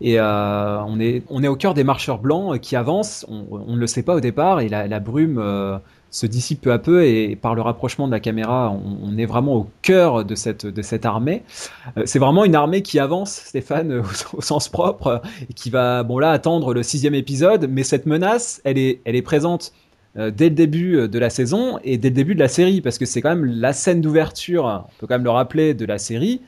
Et 0.00 0.18
euh, 0.18 0.82
on, 0.82 0.98
est, 1.00 1.22
on 1.28 1.42
est 1.42 1.48
au 1.48 1.56
cœur 1.56 1.74
des 1.74 1.84
marcheurs 1.84 2.18
blancs 2.18 2.58
qui 2.60 2.76
avancent, 2.76 3.26
on, 3.28 3.74
ne 3.74 3.78
le 3.78 3.86
sait 3.86 4.02
pas 4.02 4.14
au 4.14 4.20
départ, 4.20 4.60
et 4.60 4.68
la, 4.68 5.00
brume 5.00 5.38
euh, 5.38 5.78
se 6.10 6.26
dissipe 6.26 6.62
peu 6.62 6.72
à 6.72 6.78
peu, 6.78 7.04
et 7.04 7.36
par 7.36 7.54
le 7.54 7.62
rapprochement 7.62 8.06
de 8.06 8.12
la 8.12 8.20
caméra, 8.20 8.74
on, 9.02 9.16
est 9.16 9.26
vraiment 9.26 9.54
au 9.54 9.68
cœur 9.82 10.24
de 10.24 10.34
cette, 10.34 10.66
de 10.66 10.82
cette 10.82 11.06
armée. 11.06 11.42
Euh, 11.96 12.02
c'est 12.06 12.18
vraiment 12.18 12.44
une 12.44 12.54
armée 12.54 12.82
qui 12.82 12.98
avance, 12.98 13.32
Stéphane, 13.32 14.02
au, 14.32 14.40
sens 14.40 14.68
propre, 14.68 15.22
et 15.48 15.54
qui 15.54 15.70
va, 15.70 16.02
bon 16.02 16.18
là, 16.18 16.30
attendre 16.30 16.74
le 16.74 16.82
sixième 16.82 17.14
épisode, 17.14 17.68
mais 17.70 17.84
cette 17.84 18.06
menace, 18.06 18.60
elle 18.64 18.78
est, 18.78 19.00
elle 19.04 19.16
est 19.16 19.22
présente 19.22 19.72
dès 20.16 20.48
le 20.48 20.54
début 20.54 21.08
de 21.08 21.18
la 21.18 21.28
saison 21.28 21.80
et 21.82 21.98
dès 21.98 22.08
le 22.08 22.14
début 22.14 22.36
de 22.36 22.40
la 22.40 22.46
série, 22.46 22.80
parce 22.80 22.98
que 22.98 23.04
c'est 23.04 23.20
quand 23.20 23.30
même 23.30 23.46
la 23.46 23.72
scène 23.72 24.00
d'ouverture, 24.00 24.64
on 24.64 25.00
peut 25.00 25.08
quand 25.08 25.14
même 25.14 25.24
le 25.24 25.30
rappeler, 25.30 25.74
de 25.74 25.84
la 25.84 25.98
série. 25.98 26.40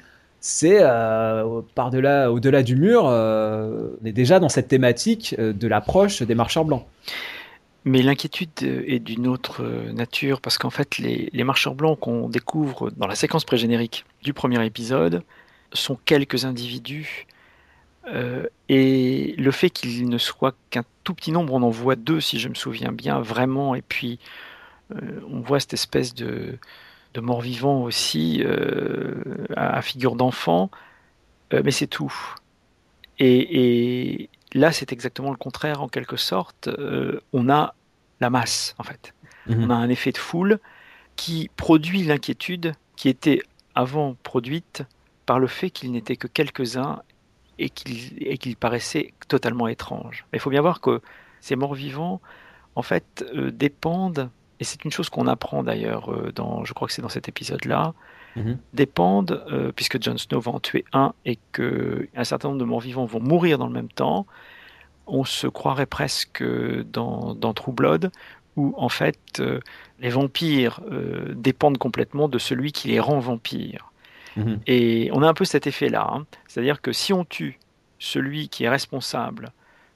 C'est 0.48 0.78
euh, 0.80 1.60
par-delà, 1.74 2.30
au-delà 2.30 2.62
du 2.62 2.76
mur, 2.76 3.08
euh, 3.08 3.88
on 4.00 4.06
est 4.06 4.12
déjà 4.12 4.38
dans 4.38 4.48
cette 4.48 4.68
thématique 4.68 5.34
euh, 5.40 5.52
de 5.52 5.66
l'approche 5.66 6.22
des 6.22 6.36
marcheurs 6.36 6.64
blancs. 6.64 6.86
Mais 7.84 8.00
l'inquiétude 8.00 8.50
est 8.62 9.00
d'une 9.00 9.26
autre 9.26 9.64
nature, 9.92 10.40
parce 10.40 10.56
qu'en 10.56 10.70
fait, 10.70 10.98
les, 10.98 11.42
marcheurs 11.42 11.74
blancs 11.74 11.98
qu'on 11.98 12.28
découvre 12.28 12.92
dans 12.92 13.08
la 13.08 13.16
séquence 13.16 13.44
pré-générique 13.44 14.04
du 14.22 14.32
premier 14.32 14.64
épisode 14.64 15.24
sont 15.72 15.98
quelques 16.04 16.44
individus 16.44 17.26
et 18.68 19.34
le 19.36 19.50
fait 19.50 19.70
qu'il 19.70 20.08
ne 20.08 20.18
soit 20.18 20.54
qu'un 20.70 20.84
tout 21.02 21.14
petit 21.14 21.32
nombre, 21.32 21.54
on 21.54 21.62
en 21.62 21.70
voit 21.70 21.96
deux 21.96 22.20
si 22.20 22.38
je 22.38 22.48
me 22.48 22.54
souviens 22.54 22.92
bien, 22.92 23.20
vraiment, 23.20 23.76
et 23.76 23.82
puis 23.82 24.18
on 25.30 25.40
voit 25.40 25.60
cette 25.60 25.74
espèce 25.74 26.12
de, 26.14 26.58
de 27.16 27.20
mort-vivant 27.20 27.82
aussi 27.82 28.42
euh, 28.44 29.46
à, 29.56 29.80
figure 29.82 30.16
d'enfant, 30.16 30.70
mais 31.52 31.70
c'est 31.70 31.86
tout. 31.86 32.12
Et, 33.18 34.28
là, 34.52 34.72
c'est 34.72 34.92
exactement 34.92 35.30
le 35.30 35.36
contraire 35.36 35.82
en 35.82 35.88
quelque 35.88 36.16
sorte. 36.16 36.68
on 37.32 37.48
a 37.48 37.74
la 38.20 38.30
masse, 38.30 38.74
en 38.78 38.82
fait. 38.82 39.14
Mhm. 39.46 39.64
On 39.64 39.70
a 39.70 39.74
un 39.74 39.88
effet 39.88 40.12
de 40.12 40.18
foule 40.18 40.58
qui 41.14 41.50
produit 41.56 42.02
l'inquiétude 42.02 42.74
qui 42.96 43.08
était 43.08 43.40
avant 43.74 44.16
produite 44.22 44.82
par 45.24 45.38
le 45.38 45.46
fait 45.46 45.70
qu'il 45.70 45.92
n'était 45.92 46.16
que 46.16 46.26
quelques-uns 46.26 47.02
et 47.58 47.70
qu'il 47.70 48.56
paraissait 48.56 49.14
totalement 49.28 49.66
étrange. 49.68 50.26
Il 50.32 50.40
faut 50.40 50.50
bien 50.50 50.60
voir 50.60 50.80
que 50.80 51.00
ces 51.40 51.56
morts-vivants, 51.56 52.20
en 52.74 52.82
fait, 52.82 53.24
euh, 53.34 53.50
dépendent, 53.50 54.30
et 54.60 54.64
c'est 54.64 54.84
une 54.84 54.90
chose 54.90 55.08
qu'on 55.08 55.26
apprend 55.26 55.62
d'ailleurs, 55.62 56.12
euh, 56.12 56.32
dans, 56.34 56.64
je 56.64 56.72
crois 56.72 56.88
que 56.88 56.94
c'est 56.94 57.02
dans 57.02 57.08
cet 57.08 57.28
épisode-là, 57.28 57.94
mhm. 58.36 58.58
dépendent, 58.72 59.44
euh, 59.50 59.72
puisque 59.74 60.02
Jon 60.02 60.16
Snow 60.16 60.40
va 60.40 60.52
en 60.52 60.60
tuer 60.60 60.84
un 60.92 61.12
et 61.24 61.38
qu'un 61.52 62.24
certain 62.24 62.48
nombre 62.48 62.60
de 62.60 62.64
morts-vivants 62.64 63.06
vont 63.06 63.20
mourir 63.20 63.58
dans 63.58 63.66
le 63.66 63.72
même 63.72 63.90
temps, 63.90 64.26
on 65.06 65.24
se 65.24 65.46
croirait 65.46 65.86
presque 65.86 66.42
dans, 66.42 67.34
dans 67.34 67.54
True 67.54 67.72
Blood, 67.72 68.10
où 68.56 68.74
en 68.76 68.88
fait 68.88 69.42
les 70.00 70.08
vampires 70.08 70.80
dépendent 71.34 71.78
complètement 71.78 72.28
de 72.28 72.38
celui 72.38 72.72
qui 72.72 72.88
les 72.88 72.98
rend 72.98 73.20
vampires. 73.20 73.92
Mhm. 74.36 74.60
Et 74.66 75.10
on 75.12 75.22
a 75.22 75.28
un 75.28 75.34
peu 75.34 75.44
cet 75.44 75.66
effet-là. 75.66 76.08
Hein. 76.12 76.26
C'est-à-dire 76.46 76.80
que 76.80 76.92
si 76.92 77.12
on 77.12 77.24
tue 77.24 77.58
celui 77.98 78.48
qui 78.48 78.64
est 78.64 78.68
responsable 78.68 79.52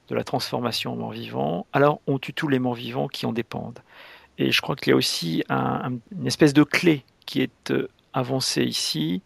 de 0.09 0.15
la 0.15 0.23
transformation 0.23 0.93
en 0.93 0.95
mort-vivant, 0.95 1.67
alors 1.73 2.01
on 2.07 2.19
tue 2.19 2.33
tous 2.33 2.47
les 2.47 2.59
morts-vivants 2.59 3.07
qui 3.07 3.25
en 3.25 3.33
dépendent. 3.33 3.79
Et 4.41 4.51
je 4.51 4.59
crois 4.61 4.75
qu'il 4.75 4.89
y 4.89 4.93
a 4.93 4.95
aussi 4.95 5.43
une 5.49 6.25
espèce 6.25 6.53
de 6.53 6.63
clé 6.63 7.05
qui 7.27 7.41
est 7.41 7.71
euh, 7.71 7.87
avancée 8.11 8.63
ici, 8.63 9.21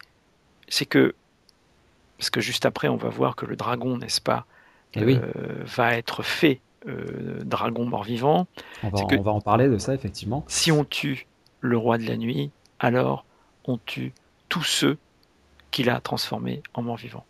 c'est 0.68 0.86
que, 0.86 1.16
parce 2.18 2.30
que 2.30 2.42
juste 2.42 2.66
après 2.66 2.90
on 2.90 2.98
va 2.98 3.08
voir 3.08 3.38
que 3.38 3.46
le 3.46 3.56
dragon, 3.56 3.98
n'est-ce 3.98 4.20
pas, 4.20 4.46
eh 4.94 5.02
euh, 5.02 5.22
va 5.64 5.96
être 5.96 6.22
fait 6.22 6.60
euh, 6.88 7.40
dragon 7.46 7.86
mort-vivant. 7.86 8.46
On, 8.84 8.90
on 8.90 9.22
va 9.22 9.32
en 9.32 9.42
parler 9.42 9.70
de 9.70 9.78
ça, 9.78 9.94
effectivement. 9.94 10.44
Si 10.48 10.72
on 10.72 10.84
tue 10.84 11.28
le 11.62 11.78
roi 11.78 11.98
de 11.98 12.04
la 12.04 12.18
nuit, 12.18 12.52
alors 12.80 13.26
on 13.64 13.78
tue 13.78 14.12
tous 14.50 14.64
ceux 14.64 14.98
qu'il 15.72 15.90
a 15.90 16.00
transformé 16.02 16.62
en 16.74 16.82
mort-vivant. 16.82 17.26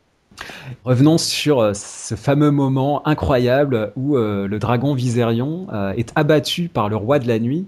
Revenons 0.84 1.18
sur 1.18 1.60
euh, 1.60 1.74
ce 1.74 2.16
fameux 2.16 2.52
moment 2.52 3.06
incroyable 3.08 3.92
où 3.96 4.18
euh, 4.18 4.48
le 4.48 4.60
dragon 4.60 4.94
Viserion 4.94 5.68
euh, 5.74 5.94
est 5.94 6.12
abattu 6.16 6.70
par 6.70 6.90
le 6.90 6.96
roi 6.96 7.20
de 7.20 7.28
la 7.28 7.40
nuit 7.40 7.68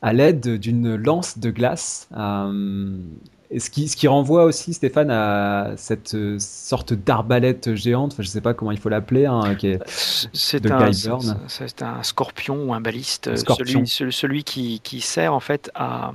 à 0.00 0.12
l'aide 0.12 0.58
d'une 0.58 0.96
lance 0.96 1.38
de 1.38 1.50
glace. 1.50 2.08
ce, 2.12 3.70
qui, 3.70 3.86
ce 3.86 3.96
qui 3.96 4.08
renvoie 4.08 4.44
aussi, 4.44 4.74
Stéphane, 4.74 5.12
à 5.12 5.74
cette 5.76 6.16
sorte 6.40 6.92
d'arbalète 6.92 7.76
géante, 7.76 8.14
je 8.18 8.22
ne 8.22 8.26
sais 8.26 8.40
pas 8.40 8.52
comment 8.52 8.72
il 8.72 8.80
faut 8.80 8.88
l'appeler, 8.88 9.26
hein, 9.26 9.56
c'est 10.32 10.66
un, 10.68 10.90
un, 11.82 12.02
scorpion 12.02 12.64
ou 12.64 12.74
un 12.74 12.80
baliste, 12.80 13.36
celui, 13.36 13.86
celui 13.86 14.42
qui, 14.42 14.80
qui, 14.80 15.00
sert 15.00 15.32
en 15.32 15.40
fait 15.40 15.70
à, 15.76 16.10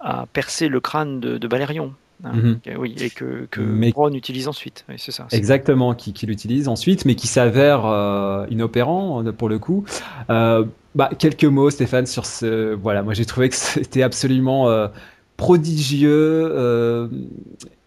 à 0.00 0.24
percer 0.32 0.68
le 0.68 0.80
crâne 0.80 1.20
de, 1.20 1.36
de 1.36 1.48
Balérion. 1.48 1.92
Hein, 2.24 2.32
mhm. 2.32 2.60
Oui, 2.78 2.94
et 2.98 3.10
que, 3.10 3.46
que 3.50 3.60
mais... 3.60 3.92
utilise 4.14 4.48
ensuite. 4.48 4.84
c'est 4.96 5.12
ça. 5.12 5.26
Exactement, 5.32 5.94
qui, 5.94 6.12
qui 6.12 6.26
l'utilise 6.26 6.68
ensuite, 6.68 7.04
mais 7.04 7.14
qui 7.14 7.26
s'avère 7.26 7.84
euh, 7.84 8.46
inopérant 8.50 9.24
euh, 9.24 9.32
pour 9.32 9.48
le 9.48 9.58
coup. 9.58 9.84
Euh, 10.30 10.64
bah, 10.94 11.10
quelques 11.18 11.44
mots, 11.44 11.70
Stéphane, 11.70 12.06
sur 12.06 12.24
ce. 12.24 12.74
Voilà, 12.74 13.02
moi 13.02 13.12
j'ai 13.12 13.26
trouvé 13.26 13.48
que 13.50 13.56
c'était 13.56 14.02
absolument 14.02 14.88
prodigieux, 15.36 17.10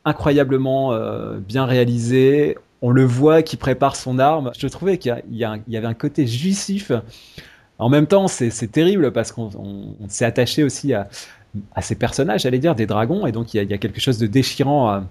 incroyablement 0.06 0.93
bien 1.39 1.65
réalisé. 1.65 2.57
On 2.81 2.91
le 2.91 3.03
voit 3.03 3.41
qui 3.41 3.57
prépare 3.57 3.95
son 3.95 4.19
arme. 4.19 4.51
Je 4.57 4.68
trouvais 4.68 4.97
qu'il 4.97 5.22
y, 5.31 5.39
y, 5.39 5.77
avait 5.77 5.88
un 5.88 5.93
côté 5.93 6.27
jouissif. 6.27 6.91
En 7.80 7.89
même 7.89 8.07
temps, 8.07 8.27
c'est 8.27 8.72
terrible 8.72 9.11
parce 9.11 9.31
qu'on 9.31 9.95
s'est 10.07 10.26
attaché 10.26 10.64
aussi 10.64 10.93
à, 10.93 11.10
à 11.73 11.81
ces 11.81 11.95
personnages, 11.95 12.41
j'allais 12.41 12.59
dire, 12.59 12.76
des 12.76 12.85
dragons, 12.85 13.26
et 13.26 13.31
donc 13.31 13.53
il 13.53 13.63
y, 13.63 13.73
a 13.73 13.77
quelque 13.77 13.99
chose 13.99 14.17
de 14.17 14.27
déchirant 14.27 15.03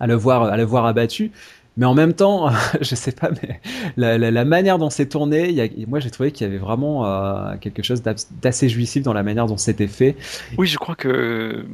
à, 0.00 0.06
le, 0.06 0.14
voir, 0.14 0.44
à 0.44 0.56
le 0.56 0.64
voir 0.64 0.86
abattu. 0.86 1.32
Mais 1.76 1.86
en 1.86 1.94
même 1.94 2.14
temps, 2.14 2.50
je 2.80 2.94
sais 2.94 3.12
pas, 3.12 3.30
mais 3.42 3.60
la, 3.96 4.44
manière 4.44 4.78
dont 4.78 4.90
c'est 4.90 5.08
tourné, 5.08 5.70
moi 5.86 6.00
j'ai 6.00 6.10
trouvé 6.10 6.32
qu'il 6.32 6.46
y 6.46 6.50
avait 6.50 6.58
vraiment 6.58 7.06
euh, 7.06 7.56
quelque 7.60 7.82
chose 7.82 8.02
d'assez 8.02 8.68
jouissif 8.68 9.02
dans 9.02 9.12
la 9.12 9.22
manière 9.22 9.46
dont 9.46 9.56
c'était 9.56 9.86
fait. 9.86 10.16
Oui, 10.58 10.66
je 10.66 10.78
crois 10.78 10.94
que 10.94 11.64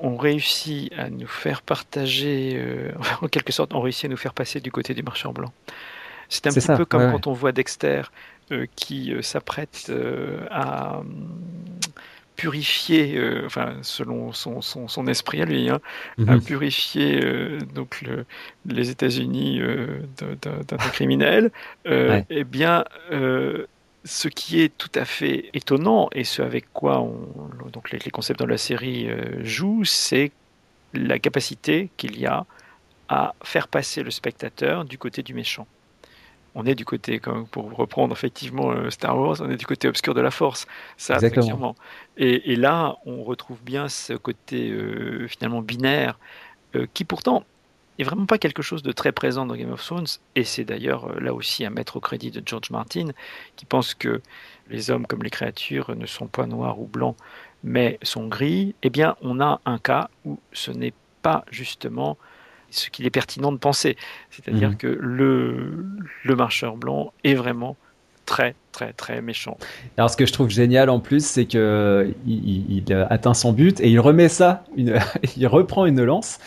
on 0.00 0.16
réussit 0.16 0.92
à 0.98 1.08
nous 1.08 1.26
faire 1.26 1.62
partager, 1.62 2.54
euh, 2.56 2.92
en 3.22 3.28
quelque 3.28 3.52
sorte, 3.52 3.74
on 3.74 3.80
réussit 3.80 4.06
à 4.06 4.08
nous 4.08 4.16
faire 4.16 4.34
passer 4.34 4.60
du 4.60 4.70
côté 4.70 4.94
du 4.94 5.02
marchand 5.02 5.32
blanc. 5.32 5.52
C'est 6.28 6.46
un 6.46 6.50
petit 6.50 6.66
peu 6.66 6.84
comme 6.84 7.12
quand 7.12 7.26
on 7.26 7.32
voit 7.32 7.52
Dexter 7.52 8.02
euh, 8.50 8.66
qui 8.76 9.12
s'apprête 9.20 9.92
à 10.50 11.02
purifier, 12.36 13.16
euh, 13.16 13.42
enfin 13.46 13.76
selon 13.82 14.32
son, 14.32 14.60
son, 14.60 14.88
son, 14.88 15.06
esprit 15.06 15.42
à 15.42 15.44
lui, 15.44 15.68
hein, 15.68 15.80
à 16.26 16.36
mhm. 16.36 16.42
purifier 16.42 17.24
euh, 17.24 17.58
donc 17.74 18.02
le, 18.02 18.24
les 18.66 18.90
États-Unis 18.90 19.60
euh, 19.60 20.00
d'un 20.18 20.76
criminel, 20.92 21.50
eh 21.86 22.44
bien, 22.44 22.84
ce 24.06 24.28
qui 24.28 24.60
est 24.60 24.76
tout 24.76 24.90
à 24.94 25.04
fait 25.04 25.50
étonnant 25.54 26.08
et 26.12 26.24
ce 26.24 26.42
avec 26.42 26.72
quoi 26.72 27.00
on, 27.00 27.16
donc 27.72 27.90
les, 27.90 27.98
les 27.98 28.10
concepts 28.10 28.40
de 28.40 28.46
la 28.46 28.58
série 28.58 29.08
jouent, 29.42 29.84
c'est 29.84 30.32
la 30.92 31.18
capacité 31.18 31.90
qu'il 31.96 32.18
y 32.18 32.26
a 32.26 32.44
à 33.08 33.34
faire 33.42 33.68
passer 33.68 34.02
le 34.02 34.10
spectateur 34.10 34.84
du 34.84 34.98
côté 34.98 35.22
du 35.22 35.34
méchant 35.34 35.66
on 36.54 36.66
est 36.66 36.74
du 36.74 36.84
côté, 36.84 37.18
comme 37.18 37.46
pour 37.46 37.72
reprendre 37.74 38.12
effectivement 38.12 38.70
euh, 38.70 38.90
Star 38.90 39.18
Wars, 39.18 39.36
on 39.40 39.50
est 39.50 39.56
du 39.56 39.66
côté 39.66 39.88
obscur 39.88 40.14
de 40.14 40.20
la 40.20 40.30
Force. 40.30 40.66
Ça, 40.96 41.14
Exactement. 41.14 41.74
Et, 42.16 42.56
là, 42.56 42.96
on 43.06 43.24
retrouve 43.24 43.60
bien 43.62 43.88
ce 43.88 44.12
côté 44.12 44.70
euh, 44.70 45.26
finalement 45.26 45.62
binaire, 45.62 46.18
euh, 46.76 46.86
qui 46.94 47.04
pourtant 47.04 47.44
est 47.98 48.04
vraiment 48.04 48.26
pas 48.26 48.38
quelque 48.38 48.62
chose 48.62 48.82
de 48.82 48.92
très 48.92 49.12
présent 49.12 49.46
dans 49.46 49.56
Game 49.56 49.72
of 49.72 49.84
Thrones. 49.84 50.06
Et 50.36 50.44
c'est 50.44 50.64
d'ailleurs 50.64 51.20
là 51.20 51.34
aussi 51.34 51.64
à 51.64 51.70
mettre 51.70 51.96
au 51.96 52.00
crédit 52.00 52.30
de 52.30 52.42
George 52.44 52.70
Martin, 52.70 53.08
qui 53.56 53.64
pense 53.66 53.94
que 53.94 54.20
les 54.68 54.90
hommes 54.90 55.06
comme 55.06 55.22
les 55.22 55.30
créatures 55.30 55.94
ne 55.96 56.06
sont 56.06 56.26
pas 56.26 56.46
noirs 56.46 56.80
ou 56.80 56.86
blancs, 56.86 57.16
mais 57.64 57.98
sont 58.02 58.28
gris. 58.28 58.74
Eh 58.82 58.90
bien, 58.90 59.16
on 59.22 59.40
a 59.40 59.60
un 59.64 59.78
cas 59.78 60.08
où 60.24 60.38
ce 60.52 60.70
n'est 60.70 60.94
pas 61.22 61.44
justement 61.50 62.16
ce 62.74 62.90
qu'il 62.90 63.06
est 63.06 63.10
pertinent 63.10 63.52
de 63.52 63.58
penser. 63.58 63.96
C'est-à-dire 64.30 64.70
mhm. 64.70 64.76
que 64.76 64.98
le, 65.00 65.86
le 66.22 66.36
marcheur 66.36 66.76
blanc 66.76 67.12
est 67.24 67.34
vraiment 67.34 67.76
très 68.26 68.54
très 68.72 68.92
très 68.92 69.20
méchant. 69.22 69.56
Alors 69.96 70.10
ce 70.10 70.16
que 70.16 70.26
je 70.26 70.32
trouve 70.32 70.50
génial 70.50 70.90
en 70.90 71.00
plus, 71.00 71.24
c'est 71.24 71.46
que 71.46 72.12
il, 72.26 72.84
atteint 73.10 73.34
son 73.34 73.52
but 73.52 73.80
et 73.80 73.88
il 73.88 74.00
remet 74.00 74.28
ça, 74.28 74.64
une, 74.76 74.98
il 75.36 75.46
reprend 75.46 75.86
une 75.86 76.02
lance. 76.02 76.38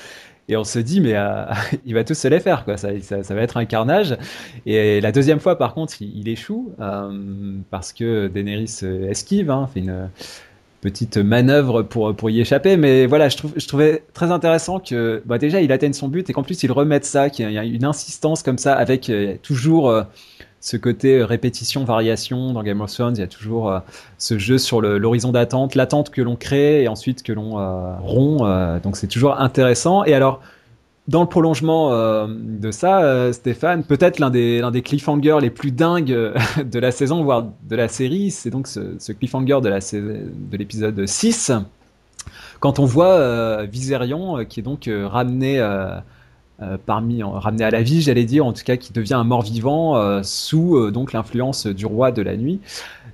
Et 0.49 0.55
on 0.55 0.63
se 0.63 0.79
dit, 0.79 1.01
mais 1.01 1.13
euh, 1.13 1.43
il 1.85 1.93
va 1.93 2.05
tous 2.05 2.13
se 2.13 2.27
les 2.29 2.39
faire, 2.39 2.63
quoi. 2.63 2.77
Ça, 2.77 2.89
ça, 3.01 3.35
va 3.35 3.41
être 3.41 3.57
un 3.57 3.65
carnage. 3.65 4.17
Et 4.65 5.01
la 5.01 5.11
deuxième 5.11 5.41
fois, 5.41 5.57
par 5.57 5.73
contre, 5.73 6.01
il, 6.01 6.29
échoue 6.29 6.73
euh, 6.79 7.57
parce 7.69 7.91
que 7.91 8.27
Daenerys 8.29 8.79
esquive, 9.09 9.51
hein, 9.51 9.67
fait 9.73 9.81
une, 9.81 10.09
petite 10.81 11.17
manœuvre 11.17 11.81
pour, 11.81 12.15
pour 12.15 12.29
y 12.29 12.39
échapper. 12.39 12.77
Mais 12.77 13.05
voilà, 13.05 13.29
je, 13.29 13.37
trouve, 13.37 13.53
trouvais 13.53 14.03
très 14.13 14.31
intéressant 14.31 14.79
que 14.79 15.21
bah 15.25 15.37
déjà 15.37 15.61
il 15.61 15.71
atteigne 15.71 15.93
son 15.93 16.07
but 16.07 16.29
et 16.29 16.33
qu'en 16.33 16.43
plus 16.43 16.61
il 16.63 16.71
remette 16.71 17.05
ça, 17.05 17.29
qu'il 17.29 17.51
y 17.51 17.57
a 17.57 17.63
une 17.63 17.85
insistance 17.85 18.43
comme 18.43 18.57
ça 18.57 18.73
avec 18.73 19.09
euh, 19.09 19.35
toujours 19.41 19.89
euh, 19.89 20.03
ce 20.59 20.77
côté 20.77 21.23
répétition, 21.23 21.83
variation 21.83 22.53
dans 22.53 22.63
Game 22.63 22.81
of 22.81 22.91
Thrones. 22.91 23.15
Il 23.15 23.19
y 23.19 23.23
a 23.23 23.27
toujours 23.27 23.71
euh, 23.71 23.79
ce 24.17 24.37
jeu 24.37 24.57
sur 24.57 24.81
l'horizon 24.81 25.31
d'attente, 25.31 25.75
l'attente 25.75 26.09
que 26.09 26.21
l'on 26.21 26.35
crée 26.35 26.83
et 26.83 26.87
ensuite 26.87 27.23
que 27.23 27.33
l'on 27.33 27.57
rompt. 27.99 28.81
donc 28.81 28.97
c'est 28.97 29.07
toujours 29.07 29.39
intéressant. 29.39 30.03
Et 30.05 30.13
alors 30.13 30.41
dans 31.07 31.21
le 31.21 31.27
prolongement 31.27 31.93
euh, 31.93 32.27
de 32.29 32.69
ça, 32.71 33.01
euh, 33.01 33.31
Stéphane, 33.31 33.83
peut-être 33.83 34.19
l'un 34.19 34.29
des, 34.29 34.81
cliffhangers 34.83 35.37
les 35.41 35.49
plus 35.49 35.71
dingues 35.71 36.11
euh, 36.11 36.33
de 36.63 36.79
la 36.79 36.91
saison, 36.91 37.23
voire 37.23 37.45
de 37.67 37.75
la 37.75 37.87
série, 37.87 38.31
c'est 38.31 38.49
donc 38.49 38.67
ce, 38.67 39.11
cliffhanger 39.13 39.59
de 39.61 40.57
l'épisode 40.57 41.05
6, 41.05 41.51
quand 42.59 42.79
on 42.79 42.85
voit 42.85 43.63
Viserion 43.65 44.43
qui 44.43 44.59
est 44.59 44.63
donc 44.63 44.89
ramené, 44.91 45.63
parmi, 46.85 47.21
ramené 47.23 47.63
à 47.63 47.69
la 47.69 47.83
vie, 47.83 48.01
j'allais 48.01 48.25
dire, 48.25 48.45
en 48.45 48.51
tout 48.51 48.63
cas 48.63 48.77
qui 48.77 48.91
devient 48.91 49.13
un 49.13 49.23
mort-vivant 49.23 50.23
sous 50.23 50.89
donc 50.89 51.13
l'influence 51.13 51.67
du 51.67 51.85
roi 51.85 52.11
de 52.11 52.23
la 52.23 52.35
nuit. 52.35 52.59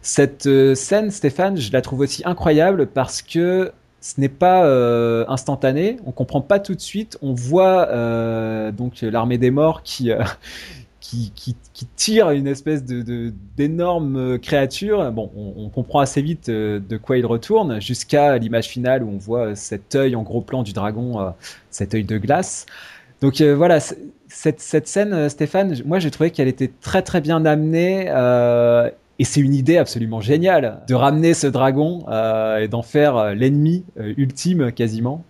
Cette 0.01 0.47
scène, 0.75 1.11
Stéphane, 1.11 1.57
je 1.57 1.73
la 1.73 1.81
trouve 1.81 1.99
aussi 1.99 2.23
incroyable 2.25 2.87
parce 2.87 3.21
que 3.21 3.73
ce 4.03 4.19
n'est 4.19 4.27
pas 4.27 4.65
euh, 4.65 5.23
instantané, 5.29 5.95
on 6.05 6.11
comprend 6.11 6.41
pas 6.41 6.59
tout 6.59 6.75
de 6.75 6.81
suite. 6.81 7.17
On 7.21 7.33
voit 7.33 7.87
euh, 7.87 8.73
donc 8.73 9.01
l'armée 9.01 9.37
des 9.37 9.49
morts 9.49 9.81
qui, 9.81 10.11
euh, 10.11 10.21
qui, 10.99 11.55
tire 11.95 12.31
une 12.31 12.47
espèce 12.47 12.83
de 12.83 13.31
d'énorme 13.55 14.39
créature. 14.39 15.09
Bon, 15.13 15.31
on, 15.37 15.53
on, 15.55 15.69
comprend 15.69 16.01
assez 16.01 16.21
vite 16.21 16.49
de 16.49 16.97
quoi 16.97 17.17
il 17.17 17.25
retourne, 17.25 17.79
jusqu'à 17.79 18.37
l'image 18.37 18.67
finale 18.67 19.03
où 19.03 19.09
on 19.09 19.17
voit 19.17 19.55
cet 19.55 19.95
œil 19.95 20.17
en 20.17 20.23
gros 20.23 20.41
plan 20.41 20.63
du 20.63 20.73
dragon, 20.73 21.33
cet 21.69 21.93
œil 21.93 22.03
de 22.03 22.17
glace. 22.17 22.65
Donc 23.21 23.41
voilà, 23.41 23.79
cette, 24.27 24.59
cette 24.59 24.87
scène, 24.89 25.29
Stéphane, 25.29 25.81
moi 25.85 25.99
j'ai 25.99 26.11
trouvé 26.11 26.31
qu'elle 26.31 26.49
était 26.49 26.71
très 26.81 27.03
très 27.03 27.21
bien 27.21 27.45
amenée 27.45 28.09
et 29.23 29.25
c'est 29.25 29.39
une 29.39 29.53
idée 29.53 29.77
absolument 29.77 30.19
géniale 30.19 30.81
de 30.85 30.95
ramener 30.95 31.33
ce 31.33 31.47
dragon 31.47 32.03
euh, 32.09 32.57
et 32.57 32.67
d'en 32.67 32.81
faire 32.81 33.15
euh, 33.15 33.33
l'ennemi 33.33 33.85
euh, 33.97 34.13
ultime 34.17 34.73
quasiment. 34.73 35.23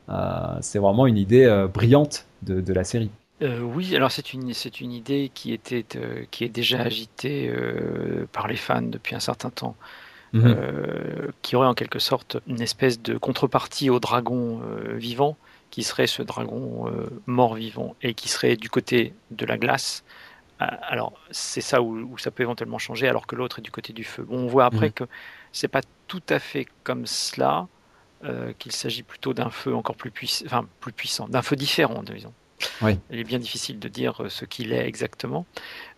C'est 0.61 0.79
vraiment 0.79 1.05
une 1.05 1.19
idée 1.19 1.67
brillante 1.71 2.25
de, 2.41 2.59
de, 2.59 2.73
la 2.73 2.83
série. 2.83 3.11
oui, 3.41 3.95
alors 3.95 4.11
c'est 4.11 4.33
une, 4.33 4.51
c'est 4.55 4.81
une 4.81 4.91
idée 4.91 5.29
qui, 5.31 5.53
était, 5.53 5.85
qui 6.31 6.43
est 6.43 6.49
déjà 6.49 6.81
agitée 6.81 7.53
par 8.31 8.47
les 8.47 8.55
fans 8.55 8.81
depuis 8.81 9.15
un 9.15 9.19
certain 9.19 9.51
temps. 9.51 9.75
Mmh. 10.35 10.55
qui 11.43 11.55
aurait 11.55 11.67
en 11.67 11.75
quelque 11.75 11.99
sorte 11.99 12.37
une 12.47 12.59
espèce 12.59 12.99
de 12.99 13.19
contrepartie 13.19 13.91
au 13.91 13.99
dragon 13.99 14.61
vivant, 14.95 15.37
qui 15.69 15.83
serait 15.83 16.07
ce 16.07 16.23
dragon 16.23 16.85
mort-vivant 17.27 17.95
et 18.01 18.15
qui 18.15 18.29
serait 18.29 18.55
du 18.55 18.67
côté 18.67 19.13
de 19.29 19.45
la 19.45 19.59
glace, 19.59 20.03
alors, 20.59 21.13
c'est 21.31 21.61
ça 21.61 21.81
où, 21.81 21.97
où, 21.97 22.17
ça 22.17 22.31
peut 22.31 22.43
éventuellement 22.43 22.77
changer, 22.77 23.07
alors 23.07 23.27
que 23.27 23.35
l'autre 23.35 23.59
est 23.59 23.61
du 23.61 23.71
côté 23.71 23.91
du 23.91 24.03
feu. 24.03 24.23
Bon, 24.23 24.37
on 24.37 24.47
voit 24.47 24.65
après 24.65 24.89
mmh. 24.89 24.93
que 24.93 25.03
c'est 25.51 25.67
pas 25.67 25.81
tout 26.07 26.23
à 26.29 26.39
fait 26.39 26.67
comme 26.83 27.05
cela, 27.05 27.67
euh, 28.23 28.53
qu'il 28.59 28.71
s'agit 28.71 29.03
plutôt 29.03 29.33
d'un 29.33 29.49
feu 29.49 29.75
encore 29.75 29.95
plus, 29.95 30.11
puiss 30.11 30.43
enfin, 30.45 30.65
plus 30.79 30.93
puissant, 30.93 31.27
d'un 31.27 31.41
feu 31.41 31.55
différent, 31.55 32.03
disons. 32.03 32.33
Oui. 32.81 32.97
Il 33.11 33.19
est 33.19 33.25
bien 33.25 33.39
difficile 33.39 33.79
de 33.79 33.87
dire 33.89 34.21
ce 34.29 34.45
qu'il 34.45 34.71
est 34.71 34.87
exactement, 34.87 35.45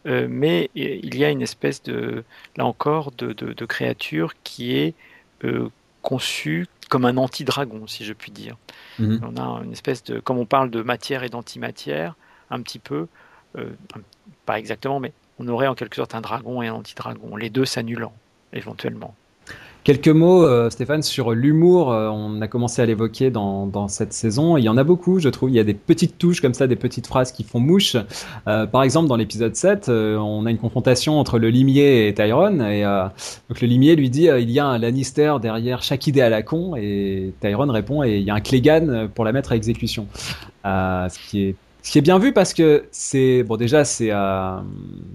euh, 0.07 0.27
mais 0.29 0.71
il 0.73 1.15
y 1.15 1.23
a 1.23 1.29
une 1.29 1.43
espèce 1.43 1.83
de, 1.83 2.23
là 2.57 2.65
encore, 2.65 3.11
de, 3.11 3.33
de, 3.33 3.53
de 3.53 3.65
créature 3.65 4.33
qui 4.43 4.75
est 4.75 4.95
euh, 5.43 5.69
conçue 6.01 6.67
comme 6.89 7.05
un 7.05 7.17
anti-dragon, 7.17 7.87
si 7.87 8.05
je 8.05 8.13
puis 8.13 8.31
dire. 8.31 8.57
Mmh. 8.99 9.17
On 9.23 9.37
a 9.37 9.63
une 9.63 9.73
espèce 9.73 10.03
de, 10.03 10.19
comme 10.19 10.37
on 10.37 10.45
parle 10.45 10.71
de 10.71 10.81
matière 10.81 11.23
et 11.23 11.29
d'antimatière, 11.29 12.15
un 12.49 12.61
petit 12.61 12.79
peu, 12.79 13.07
euh, 13.57 13.69
pas 14.45 14.59
exactement, 14.59 14.99
mais 14.99 15.13
on 15.39 15.47
aurait 15.47 15.67
en 15.67 15.75
quelque 15.75 15.95
sorte 15.95 16.15
un 16.15 16.21
dragon 16.21 16.61
et 16.61 16.67
un 16.67 16.73
anti-dragon, 16.73 17.35
les 17.35 17.49
deux 17.49 17.65
s'annulant 17.65 18.13
éventuellement. 18.53 19.13
Quelques 19.85 20.07
mots, 20.07 20.43
euh, 20.43 20.71
Stéphane, 20.71 21.03
sur 21.03 21.33
l'humour. 21.33 21.91
Euh, 21.91 22.09
on 22.09 22.41
a 22.41 22.47
commencé 22.47 22.81
à 22.81 22.87
l'évoquer 22.87 23.29
dans, 23.29 23.67
dans, 23.67 23.87
cette 23.87 24.13
saison. 24.13 24.57
Il 24.57 24.63
y 24.63 24.69
en 24.69 24.77
a 24.77 24.83
beaucoup, 24.83 25.19
je 25.19 25.29
trouve. 25.29 25.51
Il 25.51 25.55
y 25.55 25.59
a 25.59 25.63
des 25.63 25.75
petites 25.75 26.17
touches 26.17 26.41
comme 26.41 26.55
ça, 26.55 26.65
des 26.65 26.75
petites 26.75 27.05
phrases 27.05 27.31
qui 27.31 27.43
font 27.43 27.59
mouche. 27.59 27.95
Euh, 28.47 28.65
par 28.65 28.81
exemple, 28.81 29.07
dans 29.07 29.15
l'épisode 29.15 29.55
7, 29.55 29.89
euh, 29.89 30.17
on 30.17 30.47
a 30.47 30.49
une 30.49 30.57
confrontation 30.57 31.19
entre 31.19 31.37
le 31.37 31.49
limier 31.49 32.07
et 32.07 32.15
Tyrone. 32.15 32.63
Et 32.63 32.81
donc 32.81 33.61
le 33.61 33.67
limier 33.67 33.95
lui 33.95 34.09
dit 34.09 34.23
il 34.25 34.49
y 34.49 34.57
a 34.59 34.65
un 34.65 34.79
Lannister 34.79 35.35
derrière 35.39 35.83
chaque 35.83 36.07
idée 36.07 36.21
à 36.21 36.29
la 36.29 36.41
con. 36.41 36.75
Et 36.75 37.33
Tyrone 37.39 37.69
répond 37.69 38.01
et 38.01 38.17
il 38.17 38.23
y 38.23 38.31
a 38.31 38.33
un 38.33 38.41
Clegane 38.41 39.07
pour 39.13 39.23
la 39.23 39.33
mettre 39.33 39.51
à 39.51 39.55
exécution. 39.55 40.07
ce 40.63 41.29
qui 41.29 41.43
est 41.43 41.55
ce 41.85 41.91
qui 41.91 41.99
est 41.99 42.01
bien 42.01 42.17
vu 42.17 42.33
parce 42.33 42.55
que 42.55 42.85
c'est 42.89 43.43
bon 43.43 43.57
déjà 43.57 43.85
c'est 43.85 44.09
euh, 44.11 44.57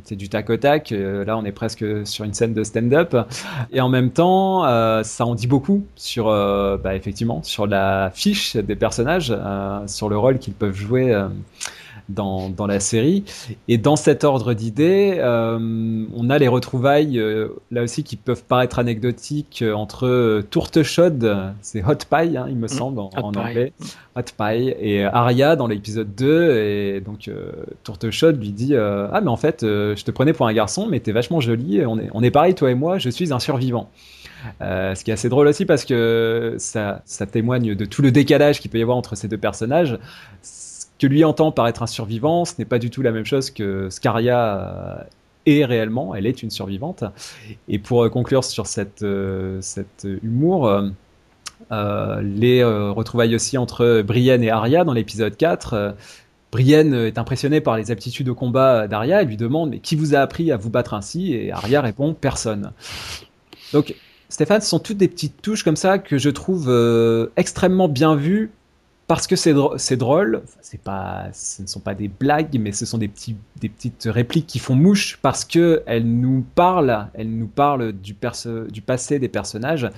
c'est 0.05 0.14
du 0.14 0.28
tac 0.28 0.48
au 0.51 0.56
tac. 0.56 0.92
Euh, 0.92 1.24
là 1.24 1.36
on 1.36 1.44
est 1.44 1.51
presque 1.51 1.84
sur 2.06 2.24
une 2.24 2.32
scène 2.32 2.55
de 2.55 2.62
stand-up 2.62 3.16
et 3.72 3.80
en 3.80 3.88
même 3.88 4.10
temps 4.10 4.64
euh, 4.64 5.02
ça 5.02 5.26
en 5.26 5.34
dit 5.34 5.48
beaucoup 5.48 5.84
sur 5.97 6.28
euh, 6.28 6.76
bah, 6.76 6.94
effectivement 6.94 7.42
sur 7.42 7.66
la 7.66 8.12
fiche 8.14 8.55
des 8.55 8.76
personnages, 8.76 9.34
euh, 9.36 9.80
sur 9.88 10.09
le 10.09 10.16
rôle 10.16 10.38
qu'ils 10.38 10.55
peuvent 10.55 10.76
jouer 10.76 11.12
dans, 12.15 12.49
dans, 12.51 12.66
la 12.66 12.81
série. 12.81 13.24
Et 13.69 13.78
dans 13.78 13.97
cet 13.97 14.24
ordre 14.24 14.55
d'idées, 14.55 15.15
euh, 15.19 16.05
on 16.15 16.31
a 16.31 16.39
les 16.39 16.49
retrouvailles, 16.49 17.19
euh, 17.19 17.49
là 17.70 17.82
aussi, 17.82 18.05
qui 18.05 18.16
peuvent 18.16 18.45
paraître 18.45 18.78
anecdotiques 18.78 19.62
euh, 19.62 19.73
entre 19.74 20.43
Tourte 20.51 20.82
Chaude, 20.82 21.53
c'est 21.61 21.85
Hot 21.85 21.95
Pie, 22.11 22.37
hein, 22.37 22.47
il 22.49 22.57
me 22.57 22.65
mmh. 22.65 22.69
semble, 22.69 23.01
en, 23.01 23.11
en 23.16 23.35
anglais, 23.35 23.73
Hot 24.16 24.23
Pie, 24.37 24.74
et 24.78 25.05
Arya 25.05 25.57
dans 25.57 25.66
l'épisode 25.66 26.15
2. 26.15 26.57
Et 26.57 27.01
donc, 27.01 27.31
Tourte 27.85 28.11
Chaude 28.11 28.41
lui 28.41 28.53
dit 28.53 28.74
Ah, 28.77 29.20
mais 29.23 29.31
en 29.31 29.37
fait, 29.37 29.61
je 29.62 30.03
te 30.03 30.11
prenais 30.11 30.32
pour 30.32 30.47
un 30.47 30.53
garçon, 30.53 30.87
mais 30.89 31.01
t'es 31.01 31.12
vachement 31.12 31.41
joli, 31.41 31.85
on 31.87 31.99
est, 31.99 32.11
on 32.12 32.23
est 32.23 32.31
pareil, 32.31 32.55
toi 32.55 32.70
et 32.70 32.74
moi, 32.74 32.99
je 32.99 33.11
suis 33.11 33.32
un 33.32 33.39
survivant. 33.39 33.89
Euh, 34.61 34.95
ce 34.95 35.05
qui 35.05 35.11
est 35.11 35.15
assez 35.15 35.28
drôle 35.28 35.47
aussi 35.47 35.65
parce 35.65 35.85
que 35.85 36.55
ça, 36.59 37.03
ça 37.05 37.27
témoigne 37.27 37.74
de 37.74 37.85
tout 37.85 38.03
le 38.03 38.11
décalage 38.11 38.61
qu'il 38.61 38.70
peut 38.70 38.78
y 38.78 38.82
avoir 38.82 38.97
entre 38.97 39.15
ces 39.15 39.28
deux 39.28 39.39
personnages 39.39 39.99
que 41.01 41.06
lui 41.06 41.24
entend 41.24 41.51
par 41.51 41.66
être 41.66 41.82
un 41.82 41.86
survivant, 41.89 42.44
ce 42.44 42.55
n'est 42.59 42.64
pas 42.64 42.78
du 42.78 42.90
tout 42.90 43.02
la 43.02 43.10
même 43.10 43.24
chose 43.24 43.51
que 43.51 43.89
Scaria 43.90 45.06
est 45.47 45.64
réellement. 45.64 46.14
Elle 46.14 46.27
est 46.27 46.43
une 46.43 46.51
survivante. 46.51 47.02
Et 47.68 47.78
pour 47.78 48.05
euh, 48.05 48.10
conclure 48.10 48.44
sur 48.44 48.66
cette, 48.66 49.02
euh, 49.02 49.59
cet 49.62 50.06
humour, 50.22 50.70
euh, 51.72 52.20
les 52.22 52.60
euh, 52.60 52.90
retrouvailles 52.90 53.35
aussi 53.35 53.59
entre 53.59 54.02
Brienne 54.02 54.43
et 54.43 54.51
Arya 54.51 54.85
dans 54.85 54.93
l'épisode 54.93 55.36
4. 55.36 55.74
Euh, 55.74 55.93
Brienne 56.52 56.94
est 56.94 57.16
impressionnée 57.16 57.60
par 57.60 57.77
les 57.77 57.90
aptitudes 57.90 58.28
au 58.28 58.35
combat 58.35 58.89
d'Arya. 58.89 59.22
Elle 59.22 59.28
lui 59.28 59.36
demande 59.36 59.70
mais 59.70 59.78
qui 59.78 59.97
vous 59.97 60.14
a 60.14 60.18
appris 60.18 60.51
à 60.52 60.56
vous 60.56 60.70
battre 60.70 60.94
ainsi? 60.94 61.32
Et 61.32 61.52
Arya 61.52 61.81
répond 61.81 62.12
personne. 62.12 62.72
Donc 63.72 63.94
Stéphane, 64.28 64.60
ce 64.60 64.68
sont 64.68 64.78
toutes 64.78 64.97
des 64.97 65.09
petites 65.09 65.43
touches 65.43 65.64
comme 65.64 65.77
ça 65.77 65.98
que 65.98 66.18
je 66.18 66.31
trouve 66.31 66.66
euh, 66.68 67.28
extrêmement 67.36 67.89
bien 67.89 68.14
vues 68.14 68.51
parce 69.11 69.27
que 69.27 69.35
c'est 69.35 69.55
drôle, 69.55 69.77
drôle 69.99 70.43
c'est 70.61 70.81
pas, 70.81 71.24
ce 71.32 71.62
ne 71.62 71.66
sont 71.66 71.81
pas 71.81 71.97
des 71.97 72.07
blagues, 72.07 72.57
mais 72.61 72.70
ce 72.70 72.87
sont 72.87 72.97
des, 72.97 73.09
petits, 73.09 73.35
des 73.61 73.69
petites 73.69 74.05
répliques 74.09 74.47
qui 74.47 74.61
font 74.61 74.77
mouche 74.77 75.19
parce 75.20 75.45
que 75.45 75.82
elles 75.87 76.07
nous 76.07 76.47
parlent, 76.55 77.09
elles 77.15 77.28
nous 77.28 77.49
parlent 77.49 77.91
du, 77.91 78.15
du 78.69 78.81
passé 78.82 79.19
des 79.19 79.28
personnages. 79.28 79.91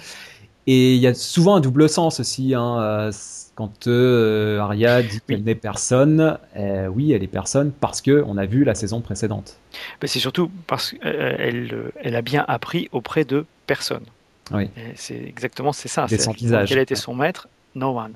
Et 0.67 0.95
il 0.95 0.99
y 0.99 1.07
a 1.07 1.13
souvent 1.13 1.57
un 1.57 1.61
double 1.61 1.91
sens 1.91 2.21
aussi. 2.21 2.55
Hein, 2.55 2.81
euh, 2.81 3.13
quand 3.55 3.87
euh, 3.87 4.59
Arya 4.61 5.03
dit 5.03 5.21
qu'elle 5.29 5.43
n'est 5.43 5.57
personne, 5.57 6.39
euh, 6.57 6.87
oui, 6.87 7.13
elle 7.13 7.23
est 7.23 7.27
personne 7.27 7.71
parce 7.71 8.01
que 8.01 8.25
on 8.27 8.39
a 8.39 8.47
vu 8.47 8.65
la 8.65 8.75
saison 8.75 9.03
précédente. 9.03 9.59
c'est 10.03 10.21
surtout 10.21 10.51
parce 10.67 10.93
qu'elle 10.93 11.93
elle 12.01 12.17
a 12.17 12.23
bien 12.23 12.47
appris 12.49 12.89
auprès 12.93 13.27
de 13.27 13.45
personne. 13.67 14.05
Oui. 14.53 14.71
C'est 14.95 15.23
exactement 15.23 15.75
c'est 15.75 15.89
ça. 15.89 16.07
Visage. 16.07 16.71
Quel 16.71 16.79
était 16.79 16.95
son 16.95 17.15
maître 17.15 17.47
No 17.75 17.99
one. 17.99 18.15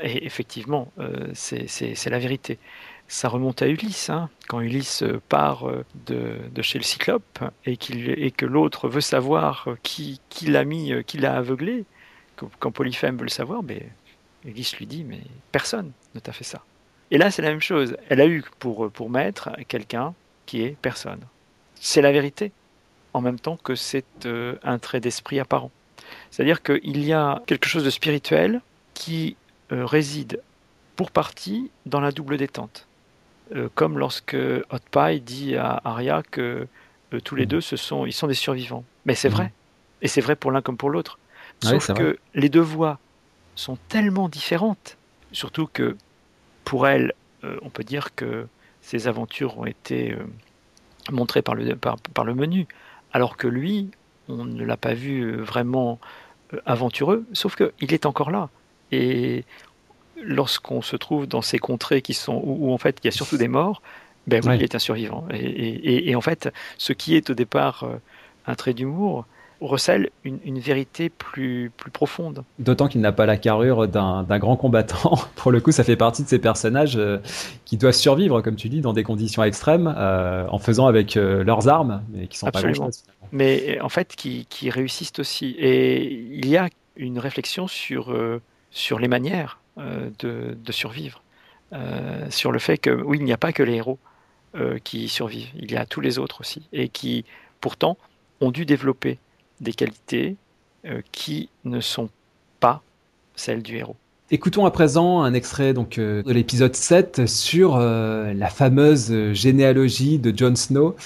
Et 0.00 0.26
effectivement, 0.26 0.92
euh, 0.98 1.30
c'est 1.34 2.10
la 2.10 2.18
vérité. 2.18 2.58
Ça 3.08 3.28
remonte 3.28 3.62
à 3.62 3.68
Ulysse, 3.68 4.10
hein, 4.10 4.28
quand 4.48 4.60
Ulysse 4.60 5.04
part 5.28 5.68
euh, 5.68 5.84
de, 6.06 6.38
de, 6.52 6.62
chez 6.62 6.78
le 6.78 6.84
Cyclope 6.84 7.38
et, 7.64 7.78
et 7.92 8.30
que 8.32 8.46
l'autre 8.46 8.88
veut 8.88 9.00
savoir 9.00 9.68
qui, 9.84 10.20
qui 10.28 10.46
l'a 10.46 10.64
mis, 10.64 10.92
euh, 10.92 11.02
qui 11.02 11.18
l'a 11.18 11.36
aveuglé. 11.36 11.84
Quand 12.58 12.70
Polyphème 12.70 13.16
veut 13.16 13.24
le 13.24 13.30
savoir, 13.30 13.62
mais 13.62 13.88
Ulysse 14.44 14.76
lui 14.76 14.86
dit 14.86 15.04
mais 15.04 15.20
personne 15.52 15.92
ne 16.14 16.20
t'a 16.20 16.32
fait 16.32 16.44
ça. 16.44 16.62
Et 17.10 17.18
là, 17.18 17.30
c'est 17.30 17.42
la 17.42 17.50
même 17.50 17.60
chose. 17.60 17.96
Elle 18.08 18.20
a 18.20 18.26
eu 18.26 18.44
pour, 18.58 18.90
pour 18.90 19.08
maître 19.08 19.50
quelqu'un 19.68 20.12
qui 20.44 20.62
est 20.62 20.76
personne. 20.82 21.20
C'est 21.76 22.02
la 22.02 22.12
vérité, 22.12 22.52
en 23.12 23.20
même 23.20 23.38
temps 23.38 23.56
que 23.56 23.74
c'est 23.74 24.26
euh, 24.26 24.56
un 24.62 24.78
trait 24.78 25.00
d'esprit 25.00 25.40
apparent. 25.40 25.70
C'est-à-dire 26.30 26.62
qu'il 26.62 27.04
y 27.04 27.12
a 27.12 27.42
quelque 27.46 27.66
chose 27.66 27.84
de 27.84 27.90
spirituel 27.90 28.60
qui 28.94 29.36
euh, 29.40 29.45
réside 29.70 30.40
pour 30.96 31.10
partie 31.10 31.70
dans 31.84 32.00
la 32.00 32.10
double 32.10 32.36
détente. 32.38 32.86
Euh, 33.54 33.68
comme 33.74 33.98
lorsque 33.98 34.34
Hot 34.34 34.78
Pie 34.90 35.20
dit 35.20 35.54
à 35.56 35.80
Arya 35.84 36.22
que 36.28 36.66
euh, 37.14 37.20
tous 37.20 37.36
les 37.36 37.44
mmh. 37.44 37.48
deux 37.48 37.60
ce 37.60 37.76
sont, 37.76 38.06
ils 38.06 38.12
sont 38.12 38.26
des 38.26 38.34
survivants. 38.34 38.84
Mais 39.04 39.14
c'est 39.14 39.28
mmh. 39.28 39.32
vrai. 39.32 39.52
Et 40.02 40.08
c'est 40.08 40.20
vrai 40.20 40.34
pour 40.34 40.50
l'un 40.50 40.62
comme 40.62 40.76
pour 40.76 40.90
l'autre. 40.90 41.18
Sauf 41.62 41.86
que 41.92 42.02
vrai. 42.02 42.18
les 42.34 42.48
deux 42.48 42.60
voix 42.60 42.98
sont 43.54 43.78
tellement 43.88 44.28
différentes. 44.28 44.96
Surtout 45.32 45.68
que 45.72 45.96
pour 46.64 46.88
elle, 46.88 47.14
euh, 47.44 47.56
on 47.62 47.70
peut 47.70 47.84
dire 47.84 48.14
que 48.14 48.46
ses 48.80 49.06
aventures 49.06 49.58
ont 49.58 49.66
été 49.66 50.12
euh, 50.12 50.26
montrées 51.12 51.42
par 51.42 51.54
le, 51.54 51.76
par, 51.76 51.96
par, 51.98 52.24
le 52.24 52.34
menu. 52.34 52.66
Alors 53.12 53.36
que 53.36 53.46
lui, 53.46 53.90
on 54.28 54.44
ne 54.44 54.64
l'a 54.64 54.76
pas 54.76 54.94
vu 54.94 55.36
vraiment 55.36 56.00
aventureux. 56.66 57.24
Sauf 57.32 57.56
qu'il 57.56 57.94
est 57.94 58.06
encore 58.06 58.30
là. 58.30 58.50
Et 58.92 59.44
lorsqu'on 60.22 60.82
se 60.82 60.96
trouve 60.96 61.26
dans 61.26 61.42
ces 61.42 61.58
contrées 61.58 62.02
qui 62.02 62.14
sont 62.14 62.40
où, 62.44 62.68
où, 62.68 62.72
en 62.72 62.78
fait 62.78 62.98
il 63.02 63.06
y 63.06 63.08
a 63.08 63.12
surtout 63.12 63.36
des 63.36 63.48
morts, 63.48 63.82
ben 64.26 64.40
oui, 64.42 64.50
ouais. 64.50 64.56
il 64.56 64.62
est 64.62 64.74
un 64.74 64.80
survivant. 64.80 65.26
Et, 65.32 65.38
et, 65.38 66.10
et, 66.10 66.16
en 66.16 66.20
fait, 66.20 66.52
ce 66.78 66.92
qui 66.92 67.14
est 67.14 67.30
au 67.30 67.34
départ 67.34 67.84
euh, 67.84 67.96
un 68.46 68.54
trait 68.54 68.74
d'humour 68.74 69.24
recèle 69.60 70.10
une, 70.24 70.38
une, 70.44 70.58
vérité 70.58 71.08
plus, 71.08 71.70
plus 71.76 71.90
profonde. 71.90 72.44
D'autant 72.58 72.88
qu'il 72.88 73.00
n'a 73.00 73.12
pas 73.12 73.26
la 73.26 73.36
carrure 73.36 73.88
d'un 73.88 74.38
grand 74.38 74.56
combattant. 74.56 75.18
Pour 75.36 75.50
le 75.50 75.60
coup, 75.60 75.72
ça 75.72 75.84
fait 75.84 75.96
partie 75.96 76.22
de 76.22 76.28
ces 76.28 76.38
personnages 76.38 76.96
euh, 76.96 77.18
qui 77.64 77.76
doivent 77.76 77.94
survivre, 77.94 78.42
comme 78.42 78.56
tu 78.56 78.68
dis, 78.68 78.80
dans 78.80 78.92
des 78.92 79.02
conditions 79.02 79.42
extrêmes, 79.42 79.92
euh, 79.96 80.46
en 80.50 80.58
faisant 80.58 80.86
avec 80.86 81.16
euh, 81.16 81.42
leurs 81.42 81.68
armes, 81.68 82.02
mais 82.12 82.26
qui 82.26 82.38
sont 82.38 82.46
Absolument. 82.46 82.72
pas 82.72 82.78
grand-chose. 82.78 83.04
Mais 83.32 83.80
en 83.80 83.88
fait, 83.88 84.14
qui, 84.14 84.46
qui 84.48 84.70
réussissent 84.70 85.18
aussi. 85.18 85.56
Et 85.58 86.12
il 86.12 86.48
y 86.48 86.56
a 86.56 86.68
une 86.96 87.18
réflexion 87.18 87.66
sur 87.66 88.14
sur 88.70 88.98
les 88.98 89.08
manières 89.08 89.60
de, 89.76 90.56
de, 90.56 90.72
survivre, 90.72 91.22
sur 92.30 92.52
le 92.52 92.58
fait 92.58 92.78
que 92.78 92.90
oui, 92.90 93.18
il 93.18 93.24
n'y 93.24 93.32
a 93.32 93.38
pas 93.38 93.52
que 93.52 93.62
les 93.62 93.74
héros 93.74 93.98
qui 94.84 95.08
survivent, 95.08 95.50
il 95.54 95.70
y 95.70 95.76
a 95.76 95.84
tous 95.84 96.00
les 96.00 96.18
autres 96.18 96.40
aussi, 96.40 96.66
et 96.72 96.88
qui 96.88 97.24
pourtant 97.60 97.98
ont 98.40 98.50
dû 98.50 98.64
développer 98.64 99.18
des 99.60 99.72
qualités 99.72 100.36
qui 101.12 101.50
ne 101.64 101.80
sont 101.80 102.08
pas 102.60 102.82
celles 103.34 103.62
du 103.62 103.76
héros. 103.76 103.96
Écoutons 104.32 104.66
à 104.66 104.72
présent 104.72 105.22
un 105.22 105.34
extrait 105.34 105.72
donc 105.72 105.98
euh, 105.98 106.20
de 106.24 106.32
l'épisode 106.32 106.74
7 106.74 107.28
sur 107.28 107.76
euh, 107.76 108.34
la 108.34 108.48
fameuse 108.48 109.32
généalogie 109.34 110.18
de 110.18 110.36
Jon 110.36 110.56
Snow. 110.56 110.96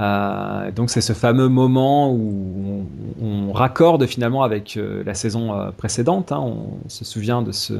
Euh, 0.00 0.70
donc 0.70 0.88
c'est 0.88 1.02
ce 1.02 1.12
fameux 1.12 1.50
moment 1.50 2.10
où 2.10 2.86
on, 3.20 3.52
raccorde 3.52 4.06
finalement 4.06 4.44
avec 4.44 4.78
la 5.04 5.12
saison 5.12 5.72
précédente. 5.76 6.32
Hein. 6.32 6.40
On 6.40 6.88
se 6.88 7.04
souvient 7.04 7.42
de 7.42 7.52
ce 7.52 7.74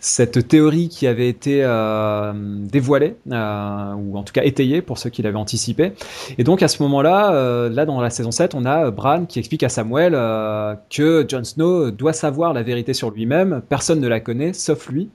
cette 0.00 0.46
théorie 0.48 0.88
qui 0.88 1.06
avait 1.06 1.28
été 1.28 1.64
euh, 1.64 2.32
dévoilée, 2.34 3.16
euh, 3.30 3.92
ou 3.94 4.16
en 4.16 4.22
tout 4.22 4.32
cas 4.32 4.42
étayée 4.44 4.80
pour 4.80 4.98
ceux 4.98 5.10
qui 5.10 5.22
l'avaient 5.22 5.36
anticipé. 5.38 5.92
Et 6.38 6.44
donc 6.44 6.62
à 6.62 6.68
ce 6.68 6.82
moment-là, 6.84 7.32
euh, 7.32 7.68
là 7.68 7.84
dans 7.84 8.00
la 8.00 8.10
saison 8.10 8.30
7, 8.30 8.54
on 8.54 8.64
a 8.64 8.90
Bran 8.90 9.26
qui 9.26 9.38
explique 9.38 9.62
à 9.62 9.68
Samuel 9.68 10.12
que 10.90 11.26
Jon 11.28 11.44
Snow 11.44 11.90
doit 11.90 12.12
savoir 12.12 12.52
la 12.52 12.62
vérité 12.62 12.94
sur 12.94 13.10
lui-même, 13.10 13.62
personne 13.68 14.00
ne 14.00 14.08
la 14.08 14.20
connaît 14.20 14.52
sauf 14.52 14.88
lui. 14.88 15.10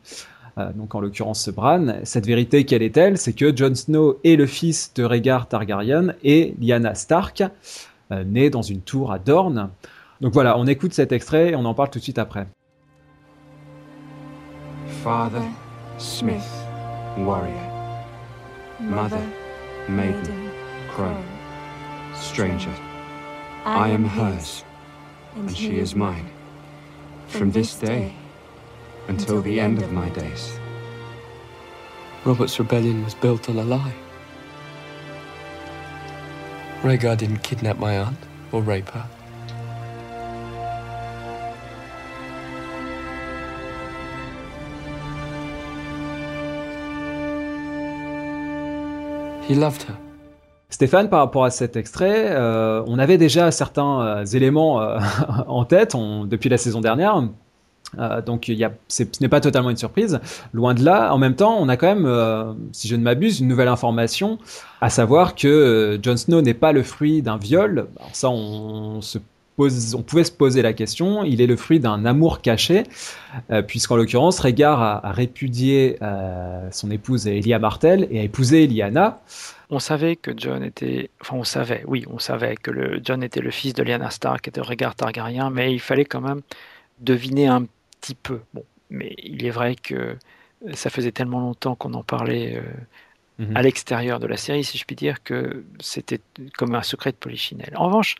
donc 0.76 0.96
en 0.96 1.00
l'occurrence 1.00 1.50
Bran, 1.50 2.00
cette 2.04 2.26
vérité 2.26 2.66
quelle 2.66 2.84
est-elle? 2.84 3.18
C'est 3.18 3.34
que 3.34 3.56
Jon 3.56 3.76
Snow 3.76 4.20
est 4.24 4.36
le 4.36 4.46
fils 4.46 4.94
de 4.96 5.04
Rhaegar 5.04 5.48
Targaryen 5.48 6.14
et 6.24 6.56
Lyanna 6.60 6.96
Stark, 6.96 7.44
née 8.26 8.50
dans 8.50 8.62
une 8.62 8.82
tour 8.82 9.12
à 9.12 9.20
Dorne. 9.20 9.70
Donc 10.22 10.34
voilà, 10.34 10.58
on 10.58 10.68
écoute 10.68 10.94
cet 10.94 11.12
extrait 11.12 11.52
et 11.52 11.56
on 11.56 11.66
en 11.66 11.74
parle 11.74 11.90
tout 11.90 12.00
de 12.00 12.04
suite 12.04 12.20
après. 12.20 12.48
Father, 15.04 15.54
smith, 15.98 16.50
warrior. 17.18 18.06
Mother, 18.80 19.30
maiden, 19.90 20.50
crow. 20.92 21.22
Stranger, 22.16 22.74
I 23.66 23.90
am 23.90 24.06
hers, 24.06 24.64
and 25.36 25.54
she 25.54 25.78
is 25.78 25.94
mine. 25.94 26.30
From 27.28 27.52
this 27.52 27.76
day 27.76 28.14
until 29.10 29.42
the 29.42 29.60
end 29.60 29.82
of 29.82 29.92
my 29.92 30.08
days. 30.08 30.58
Robert's 32.24 32.58
rebellion 32.58 33.04
was 33.04 33.14
built 33.14 33.50
on 33.50 33.58
a 33.58 33.64
lie. 33.66 33.94
Rhaegar 36.82 37.18
didn't 37.18 37.44
kidnap 37.44 37.78
my 37.78 37.98
aunt 37.98 38.20
or 38.54 38.62
rape 38.62 38.88
her. 38.92 39.10
He 49.50 49.56
loved 49.56 49.84
her. 49.84 49.96
Stéphane, 50.70 51.10
par 51.10 51.20
rapport 51.20 51.44
à 51.44 51.52
cet 51.52 51.76
extrait, 51.76 52.28
euh, 52.30 52.82
on 52.88 52.98
avait 52.98 53.18
déjà 53.18 53.52
certains 53.52 54.02
euh, 54.02 54.26
éléments 54.26 54.82
euh, 54.82 54.98
en 55.48 55.66
tête 55.66 55.96
depuis 56.26 56.50
la 56.50 56.58
saison 56.58 56.82
dernière. 56.82 57.22
donc 58.26 58.52
ce 58.88 59.04
n'est 59.22 59.30
pas 59.30 59.42
totalement 59.42 59.70
une 59.70 59.78
surprise, 59.78 60.20
loin 60.54 60.74
de 60.74 60.84
là. 60.84 61.14
En 61.14 61.18
même 61.18 61.36
temps, 61.36 61.58
on 61.60 61.68
a 61.70 61.78
quand 61.78 61.94
même, 61.94 62.56
si 62.72 62.88
je 62.88 62.96
ne 62.96 63.04
m'abuse, 63.04 63.42
une 63.42 63.48
nouvelle 63.48 63.68
information, 63.68 64.40
à 64.82 64.90
savoir 64.90 65.36
que 65.36 66.00
Jon 66.02 66.18
Snow 66.18 66.42
n'est 66.42 66.56
pas 66.56 66.72
le 66.72 66.82
fruit 66.82 67.22
d'un 67.22 67.38
viol. 67.38 67.88
Alors 68.00 68.16
ça, 68.16 68.30
on 68.30 69.02
se 69.02 69.20
on 69.58 70.02
pouvait 70.02 70.24
se 70.24 70.32
poser 70.32 70.62
la 70.62 70.74
question, 70.74 71.24
il 71.24 71.42
est 71.42 71.48
le 71.48 71.56
fruit 71.56 71.80
d'un 71.80 72.06
amour 72.06 72.42
caché, 72.42 72.84
euh, 73.52 73.62
puisqu'en 73.62 73.96
l'occurrence, 73.96 74.40
Rhaegar 74.40 74.82
a, 74.82 75.12
répudié 75.12 75.98
euh, 76.02 76.68
son 76.72 76.90
épouse 76.92 77.28
Elia 77.28 77.60
Martel 77.60 78.08
et 78.10 78.20
a 78.20 78.24
épousé 78.24 78.66
Lyanna. 78.68 79.22
On 79.70 79.80
savait 79.80 80.16
que 80.16 80.32
John 80.36 80.64
était, 80.64 81.10
enfin 81.22 81.36
on 81.38 81.44
savait, 81.44 81.84
oui, 81.88 82.06
on 82.10 82.20
savait 82.20 82.56
que 82.56 82.72
le, 82.72 83.00
John 83.04 83.24
était 83.24 83.42
le 83.42 83.52
fils 83.52 83.74
de 83.74 83.84
Lyanna 83.84 84.10
Stark 84.10 84.48
et 84.48 84.52
de 84.52 84.62
Rhaegar 84.62 84.96
Targaryen, 84.96 85.50
mais 85.50 85.74
il 85.74 85.80
fallait 85.80 86.06
quand 86.06 86.22
même 86.22 86.42
deviner 87.00 87.48
un 87.48 87.66
petit 88.02 88.16
peu. 88.16 88.40
Bon, 88.54 88.64
mais 88.90 89.16
il 89.24 89.46
est 89.46 89.52
vrai 89.52 89.76
que 89.76 90.16
ça 90.74 90.90
faisait 90.90 91.12
tellement 91.12 91.40
longtemps 91.40 91.76
qu'on 91.76 91.94
en 91.94 92.04
parlait 92.04 92.58
euh, 92.58 93.44
mhm. 93.44 93.58
à 93.58 93.62
l'extérieur 93.62 94.20
de 94.20 94.28
la 94.28 94.38
série, 94.38 94.64
si 94.64 94.78
je 94.78 94.86
puis 94.86 94.96
dire, 94.96 95.24
que 95.24 95.64
c'était 95.80 96.22
comme 96.58 96.76
un 96.76 96.84
secret 96.84 97.12
de 97.12 97.18
polichinelle. 97.18 97.74
En 97.76 97.88
revanche, 97.88 98.16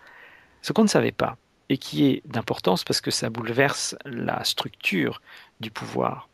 ce 0.64 0.74
qu'on 0.74 0.84
ne 0.84 0.88
savait 0.88 1.12
pas, 1.12 1.38
et 1.70 1.78
qui 1.78 2.06
est 2.06 2.24
d'importance 2.26 2.84
parce 2.84 3.02
que 3.02 3.12
ça 3.12 3.30
bouleverse 3.30 3.96
la 4.06 4.44
structure 4.44 5.22
du 5.60 5.70
pouvoir, 5.70 6.28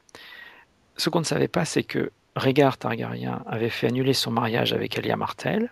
ce 0.95 1.09
qu'on 1.09 1.19
ne 1.19 1.25
savait 1.25 1.47
pas, 1.47 1.65
c'est 1.65 1.83
que 1.83 2.11
Rhaegar 2.35 2.77
Targaryen 2.77 3.43
avait 3.47 3.69
fait 3.69 3.87
annuler 3.87 4.13
son 4.13 4.31
mariage 4.31 4.73
avec 4.73 4.97
Elia 4.97 5.15
Martell 5.15 5.71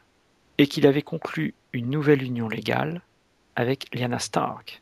et 0.57 0.67
qu'il 0.67 0.87
avait 0.87 1.01
conclu 1.01 1.53
une 1.73 1.89
nouvelle 1.89 2.23
union 2.23 2.49
légale 2.49 3.01
avec 3.55 3.93
Lyanna 3.93 4.19
Stark, 4.19 4.81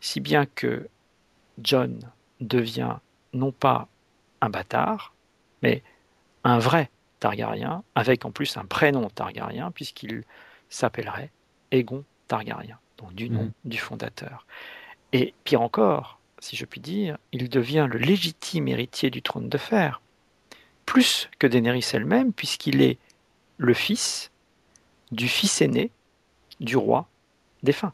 si 0.00 0.20
bien 0.20 0.46
que 0.46 0.88
John 1.58 2.00
devient 2.40 2.96
non 3.34 3.52
pas 3.52 3.88
un 4.40 4.50
bâtard, 4.50 5.14
mais 5.62 5.82
un 6.42 6.58
vrai 6.58 6.90
Targaryen, 7.20 7.84
avec 7.94 8.24
en 8.24 8.32
plus 8.32 8.56
un 8.56 8.64
prénom 8.64 9.08
Targaryen, 9.10 9.70
puisqu'il 9.70 10.24
s'appellerait 10.68 11.30
Aegon 11.70 12.04
Targaryen 12.26 12.78
du 13.10 13.30
nom 13.30 13.44
mm. 13.44 13.52
du 13.64 13.78
fondateur. 13.78 14.46
Et 15.12 15.34
pire 15.44 15.60
encore, 15.60 16.18
si 16.38 16.56
je 16.56 16.64
puis 16.64 16.80
dire, 16.80 17.18
il 17.32 17.48
devient 17.48 17.88
le 17.90 17.98
légitime 17.98 18.68
héritier 18.68 19.10
du 19.10 19.22
trône 19.22 19.48
de 19.48 19.58
fer, 19.58 20.00
plus 20.86 21.28
que 21.38 21.46
Daenerys 21.46 21.86
elle-même, 21.92 22.32
puisqu'il 22.32 22.82
est 22.82 22.98
le 23.58 23.74
fils 23.74 24.30
du 25.10 25.28
fils 25.28 25.60
aîné 25.60 25.90
du 26.60 26.76
roi 26.76 27.06
défunt. 27.62 27.92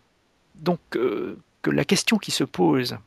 Donc 0.57 0.81
euh, 0.97 1.39
que 1.63 1.71
la 1.71 1.85
question 1.85 2.19
qui 2.19 2.31
se 2.31 2.45
pose 2.45 2.99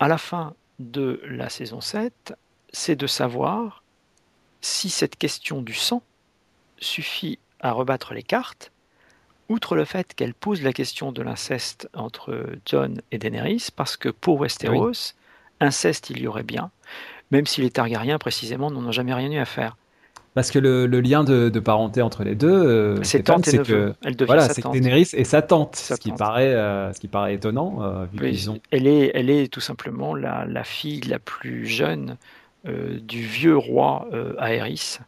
à 0.00 0.08
la 0.08 0.18
fin 0.18 0.54
de 0.78 1.20
la 1.24 1.48
saison 1.48 1.80
7, 1.80 2.34
c'est 2.72 2.96
de 2.96 3.06
savoir 3.06 3.82
si 4.60 4.90
cette 4.90 5.16
question 5.16 5.62
du 5.62 5.74
sang 5.74 6.02
suffit 6.78 7.38
à 7.60 7.72
rebattre 7.72 8.14
les 8.14 8.22
cartes 8.22 8.72
outre 9.48 9.76
le 9.76 9.84
fait 9.84 10.14
qu'elle 10.14 10.34
pose 10.34 10.62
la 10.62 10.72
question 10.72 11.12
de 11.12 11.22
l'inceste 11.22 11.88
entre 11.94 12.46
John 12.66 13.00
et 13.12 13.18
Daenerys, 13.18 13.68
parce 13.74 13.96
que 13.96 14.08
pour 14.08 14.40
Westeros, 14.40 15.14
inceste 15.60 16.10
il 16.10 16.20
y 16.20 16.26
aurait 16.26 16.42
bien, 16.42 16.70
même 17.30 17.46
si 17.46 17.60
les 17.60 17.70
Targaryens 17.70 18.18
précisément 18.18 18.70
n'en 18.70 18.86
ont 18.86 18.92
jamais 18.92 19.14
rien 19.14 19.30
eu 19.30 19.38
à 19.38 19.44
faire. 19.44 19.76
Parce 20.34 20.52
que 20.52 20.58
le, 20.60 20.86
lien 21.00 21.24
de, 21.24 21.58
parenté 21.58 22.00
entre 22.00 22.22
les 22.22 22.36
deux, 22.36 22.48
euh, 22.48 23.02
c'est 23.02 23.22
que 23.22 23.94
voilà, 24.24 24.48
c'est 24.48 24.64
Daenerys 24.64 25.08
et 25.14 25.24
sa 25.24 25.42
tante, 25.42 25.74
ce 25.74 25.94
qui 25.94 26.12
paraît, 26.12 26.54
euh, 26.54 26.92
ce 26.92 27.00
qui 27.00 27.08
paraît 27.08 27.34
étonnant. 27.34 27.78
Euh, 27.82 28.06
elle 28.70 28.86
est, 28.86 29.10
elle 29.14 29.30
est 29.30 29.52
tout 29.52 29.60
simplement 29.60 30.14
la, 30.14 30.44
la 30.44 30.62
fille 30.62 31.00
la 31.00 31.18
plus 31.18 31.66
jeune 31.66 32.16
du 32.64 33.22
vieux 33.22 33.56
roi 33.56 34.08
Aerys, 34.38 34.98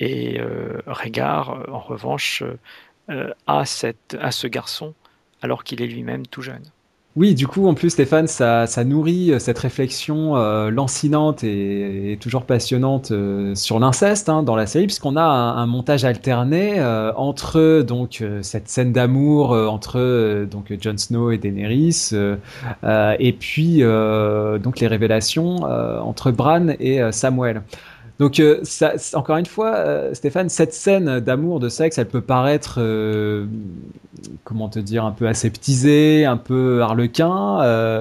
et 0.00 0.40
Rhaegar, 0.86 1.64
en 1.72 1.78
revanche, 1.78 2.42
euh, 3.08 3.30
à, 3.46 3.64
cette, 3.64 4.16
à 4.20 4.32
ce 4.32 4.48
garçon 4.48 4.92
alors 5.40 5.62
qu'il 5.62 5.80
est 5.80 5.86
lui-même 5.86 6.26
tout 6.26 6.42
jeune. 6.42 6.62
Oui, 7.14 7.34
du 7.34 7.46
coup, 7.46 7.68
en 7.68 7.74
plus, 7.74 7.90
Stéphane, 7.90 8.26
ça, 8.26 8.66
ça 8.66 8.84
nourrit 8.84 9.32
euh, 9.32 9.38
cette 9.38 9.60
réflexion 9.60 10.36
euh, 10.36 10.70
lancinante 10.70 11.44
et, 11.44 12.18
toujours 12.20 12.44
passionnante 12.44 13.12
sur 13.54 13.78
l'inceste 13.78 14.28
hein, 14.28 14.42
dans 14.42 14.56
la 14.56 14.66
série, 14.66 14.86
puisqu'on 14.86 15.16
a 15.16 15.22
un, 15.22 15.66
montage 15.66 16.04
alterné 16.04 16.82
entre 17.16 17.82
donc 17.82 18.24
cette 18.42 18.68
scène 18.68 18.92
d'amour 18.92 19.50
entre 19.50 20.46
donc 20.50 20.72
Jon 20.80 20.96
Snow 20.96 21.30
et 21.30 21.38
Daenerys, 21.38 22.10
et 23.18 23.32
puis 23.38 23.82
donc 23.82 24.80
les 24.80 24.86
révélations 24.86 25.56
entre 25.56 26.30
Bran 26.32 26.68
et 26.80 27.00
Samuel. 27.12 27.62
Donc, 28.18 28.40
euh, 28.40 28.60
ça, 28.62 28.94
encore 29.14 29.36
une 29.36 29.46
fois, 29.46 29.74
euh, 29.76 30.14
Stéphane, 30.14 30.48
cette 30.48 30.72
scène 30.72 31.20
d'amour, 31.20 31.60
de 31.60 31.68
sexe, 31.68 31.98
elle 31.98 32.08
peut 32.08 32.22
paraître, 32.22 32.76
euh, 32.78 33.46
comment 34.44 34.68
te 34.68 34.78
dire, 34.78 35.04
un 35.04 35.12
peu 35.12 35.28
aseptisée, 35.28 36.24
un 36.24 36.38
peu 36.38 36.80
harlequin. 36.82 37.28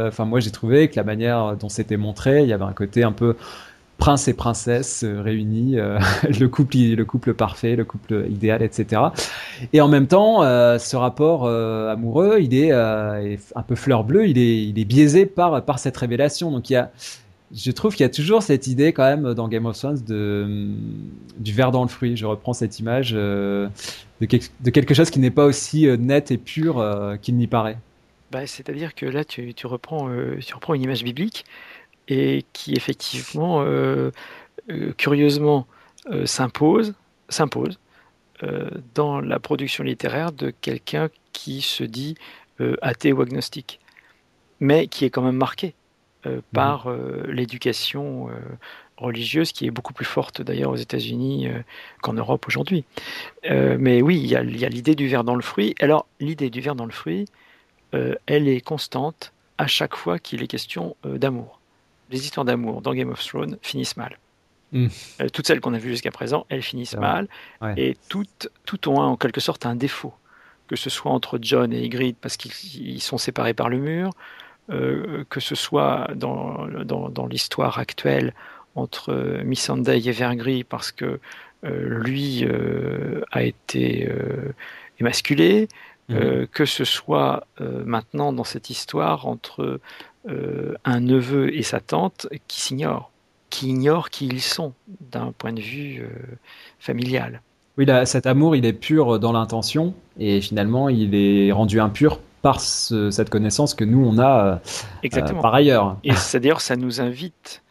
Enfin, 0.07 0.25
moi, 0.25 0.39
j'ai 0.39 0.51
trouvé 0.51 0.89
que 0.89 0.95
la 0.95 1.03
manière 1.03 1.57
dont 1.57 1.69
c'était 1.69 1.97
montré, 1.97 2.43
il 2.43 2.49
y 2.49 2.53
avait 2.53 2.63
un 2.63 2.73
côté 2.73 3.03
un 3.03 3.11
peu 3.11 3.35
prince 3.97 4.27
et 4.27 4.33
princesse 4.33 5.05
réunis, 5.05 5.75
le 6.39 6.47
couple, 6.47 6.77
le 6.77 7.03
couple 7.03 7.33
parfait, 7.33 7.75
le 7.75 7.83
couple 7.85 8.25
idéal, 8.29 8.61
etc. 8.61 9.01
Et 9.73 9.81
en 9.81 9.87
même 9.89 10.07
temps, 10.07 10.41
ce 10.41 10.95
rapport 10.95 11.47
amoureux, 11.47 12.37
il 12.39 12.53
est, 12.53 12.71
un 12.71 13.61
peu 13.67 13.75
fleur 13.75 14.05
bleue, 14.05 14.27
il 14.27 14.37
est, 14.37 14.63
il 14.63 14.79
est 14.79 14.85
biaisé 14.85 15.25
par 15.25 15.63
par 15.63 15.79
cette 15.79 15.97
révélation. 15.97 16.51
Donc 16.51 16.69
il 16.69 16.73
y 16.73 16.77
a 16.77 16.91
je 17.55 17.71
trouve 17.71 17.95
qu'il 17.95 18.03
y 18.03 18.05
a 18.05 18.11
toujours 18.11 18.43
cette 18.43 18.67
idée 18.67 18.91
quand 18.91 19.03
même 19.03 19.33
dans 19.33 19.47
Game 19.47 19.65
of 19.65 19.77
Thrones 19.77 20.03
de, 20.05 20.67
du 21.37 21.53
verre 21.53 21.71
dans 21.71 21.83
le 21.83 21.87
fruit. 21.87 22.17
Je 22.17 22.25
reprends 22.25 22.51
cette 22.51 22.79
image 22.79 23.13
euh, 23.15 23.69
de, 24.19 24.25
quelque 24.25 24.93
chose 24.93 25.09
qui 25.09 25.19
n'est 25.19 25.31
pas 25.31 25.45
aussi 25.45 25.87
euh, 25.87 25.95
net 25.95 26.31
et 26.31 26.37
pur 26.37 26.79
euh, 26.79 27.15
qu'il 27.15 27.37
n'y 27.37 27.47
paraît. 27.47 27.77
Bah, 28.31 28.45
C'est-à-dire 28.45 28.93
que 28.93 29.05
là, 29.05 29.23
tu, 29.23 29.53
reprends, 29.63 30.09
tu 30.45 30.53
reprends 30.53 30.73
une 30.73 30.81
image 30.81 31.03
biblique. 31.03 31.45
et 32.09 32.43
qui 32.51 32.73
effectivement, 32.73 33.65
curieusement, 34.97 35.65
s'impose, 36.25 36.93
s'impose 37.29 37.79
dans 38.93 39.21
la 39.21 39.39
production 39.39 39.83
littéraire 39.83 40.33
de 40.33 40.51
quelqu'un 40.61 41.09
qui 41.31 41.61
se 41.61 41.83
dit 41.83 42.15
athée 42.81 43.13
ou 43.13 43.21
agnostique, 43.21 43.79
mais 44.59 44.87
qui 44.87 45.05
est 45.05 45.09
quand 45.09 45.21
même 45.21 45.37
marqué 45.37 45.73
mhm. 46.25 46.41
par 46.53 46.87
l'éducation 47.27 48.29
religieuse 48.97 49.51
qui 49.51 49.67
est 49.67 49.71
beaucoup 49.71 49.93
plus 49.93 50.05
forte 50.05 50.41
d'ailleurs 50.41 50.71
aux 50.71 50.77
États-Unis 50.77 51.47
qu'en 52.01 52.13
Europe 52.13 52.45
aujourd'hui. 52.47 52.85
mais 53.43 54.01
oui, 54.01 54.19
il 54.19 54.27
y 54.27 54.35
a 54.35 54.69
l'idée 54.69 54.95
du 54.95 55.07
verre 55.07 55.23
dans 55.23 55.35
le 55.35 55.41
fruit. 55.41 55.75
Alors, 55.79 56.07
l'idée 56.19 56.49
du 56.49 56.61
verre 56.61 56.75
dans 56.75 56.85
le 56.85 56.91
fruit, 56.91 57.25
elle 57.91 58.47
est 58.47 58.61
constante 58.61 59.33
à 59.57 59.67
chaque 59.67 59.95
fois 59.95 60.19
qu'il 60.19 60.43
est 60.43 60.47
question 60.47 60.95
d'amour 61.03 61.59
les 62.11 62.23
histoires 62.23 62.45
d'amour 62.45 62.81
dans 62.81 62.93
Game 62.93 63.09
of 63.09 63.25
Thrones 63.25 63.57
finissent 63.61 63.97
mal. 63.97 64.17
Hmm. 64.71 64.87
Euh, 65.21 65.29
toutes 65.29 65.47
celles 65.47 65.61
qu'on 65.61 65.73
a 65.73 65.77
vues 65.77 65.91
jusqu'à 65.91 66.11
présent, 66.11 66.45
elles 66.49 66.61
finissent 66.61 66.97
mal. 66.97 67.27
Et 67.77 67.95
toutes, 68.09 68.49
toutes 68.65 68.87
ont 68.87 68.97
en 68.97 69.15
quelque 69.15 69.41
sorte 69.41 69.65
un 69.65 69.75
défaut. 69.75 70.13
Que 70.67 70.75
ce 70.75 70.89
soit 70.89 71.11
entre 71.11 71.37
John 71.41 71.71
et 71.73 71.83
Ygritte 71.83 72.17
parce 72.19 72.37
qu'ils 72.37 73.01
sont 73.01 73.19
séparés 73.19 73.53
par 73.53 73.69
le 73.69 73.77
mur, 73.77 74.09
euh, 74.09 74.13
que 74.69 75.39
ce 75.39 75.55
soit 75.55 76.07
dans, 76.15 76.67
dans, 76.85 77.27
l'histoire 77.27 77.77
actuelle 77.77 78.33
entre 78.73 79.41
Missandei 79.43 80.07
et 80.07 80.11
Vergris 80.11 80.63
parce 80.63 80.91
que 80.91 81.19
euh, 81.63 81.99
lui 82.03 82.47
a 83.31 83.43
été 83.43 84.09
émasculé, 84.99 85.67
hmm. 86.09 86.45
que 86.51 86.65
ce 86.65 86.83
soit 86.83 87.45
maintenant 87.59 88.33
dans 88.33 88.43
cette 88.43 88.69
histoire 88.69 89.27
entre 89.27 89.79
euh, 90.27 90.73
un 90.85 91.01
neveu 91.01 91.55
et 91.55 91.61
sa 91.61 91.79
tante 91.79 92.27
qui 92.47 92.59
s'ignorent, 92.59 93.11
qui 93.51 93.67
ignorent 93.67 94.09
qui 94.09 94.25
ils 94.25 94.41
sont 94.41 94.73
d'un 95.11 95.31
point 95.37 95.53
de 95.53 95.61
vue 95.61 96.01
euh, 96.01 96.07
familial. 96.79 97.41
Oui, 97.77 97.85
là, 97.85 98.07
cet 98.07 98.25
amour, 98.25 98.55
il 98.55 98.65
est 98.65 98.73
pur 98.73 99.19
dans 99.19 99.33
l'intention 99.33 99.93
et 100.17 100.41
finalement, 100.41 100.89
il 100.89 101.13
est 101.13 101.51
rendu 101.51 101.79
impur 101.79 102.21
par 102.45 102.59
cette 102.59 103.31
connaissance 103.31 103.73
que 103.73 103.83
nous, 103.83 104.05
on 104.05 104.19
a 104.19 104.61
euh, 105.03 105.31
par 105.41 105.55
ailleurs. 105.55 105.97
Et 106.03 106.13
c'est-à-dire, 106.13 106.61
ça 106.61 106.75
nous 106.75 107.01
invite, 107.01 107.63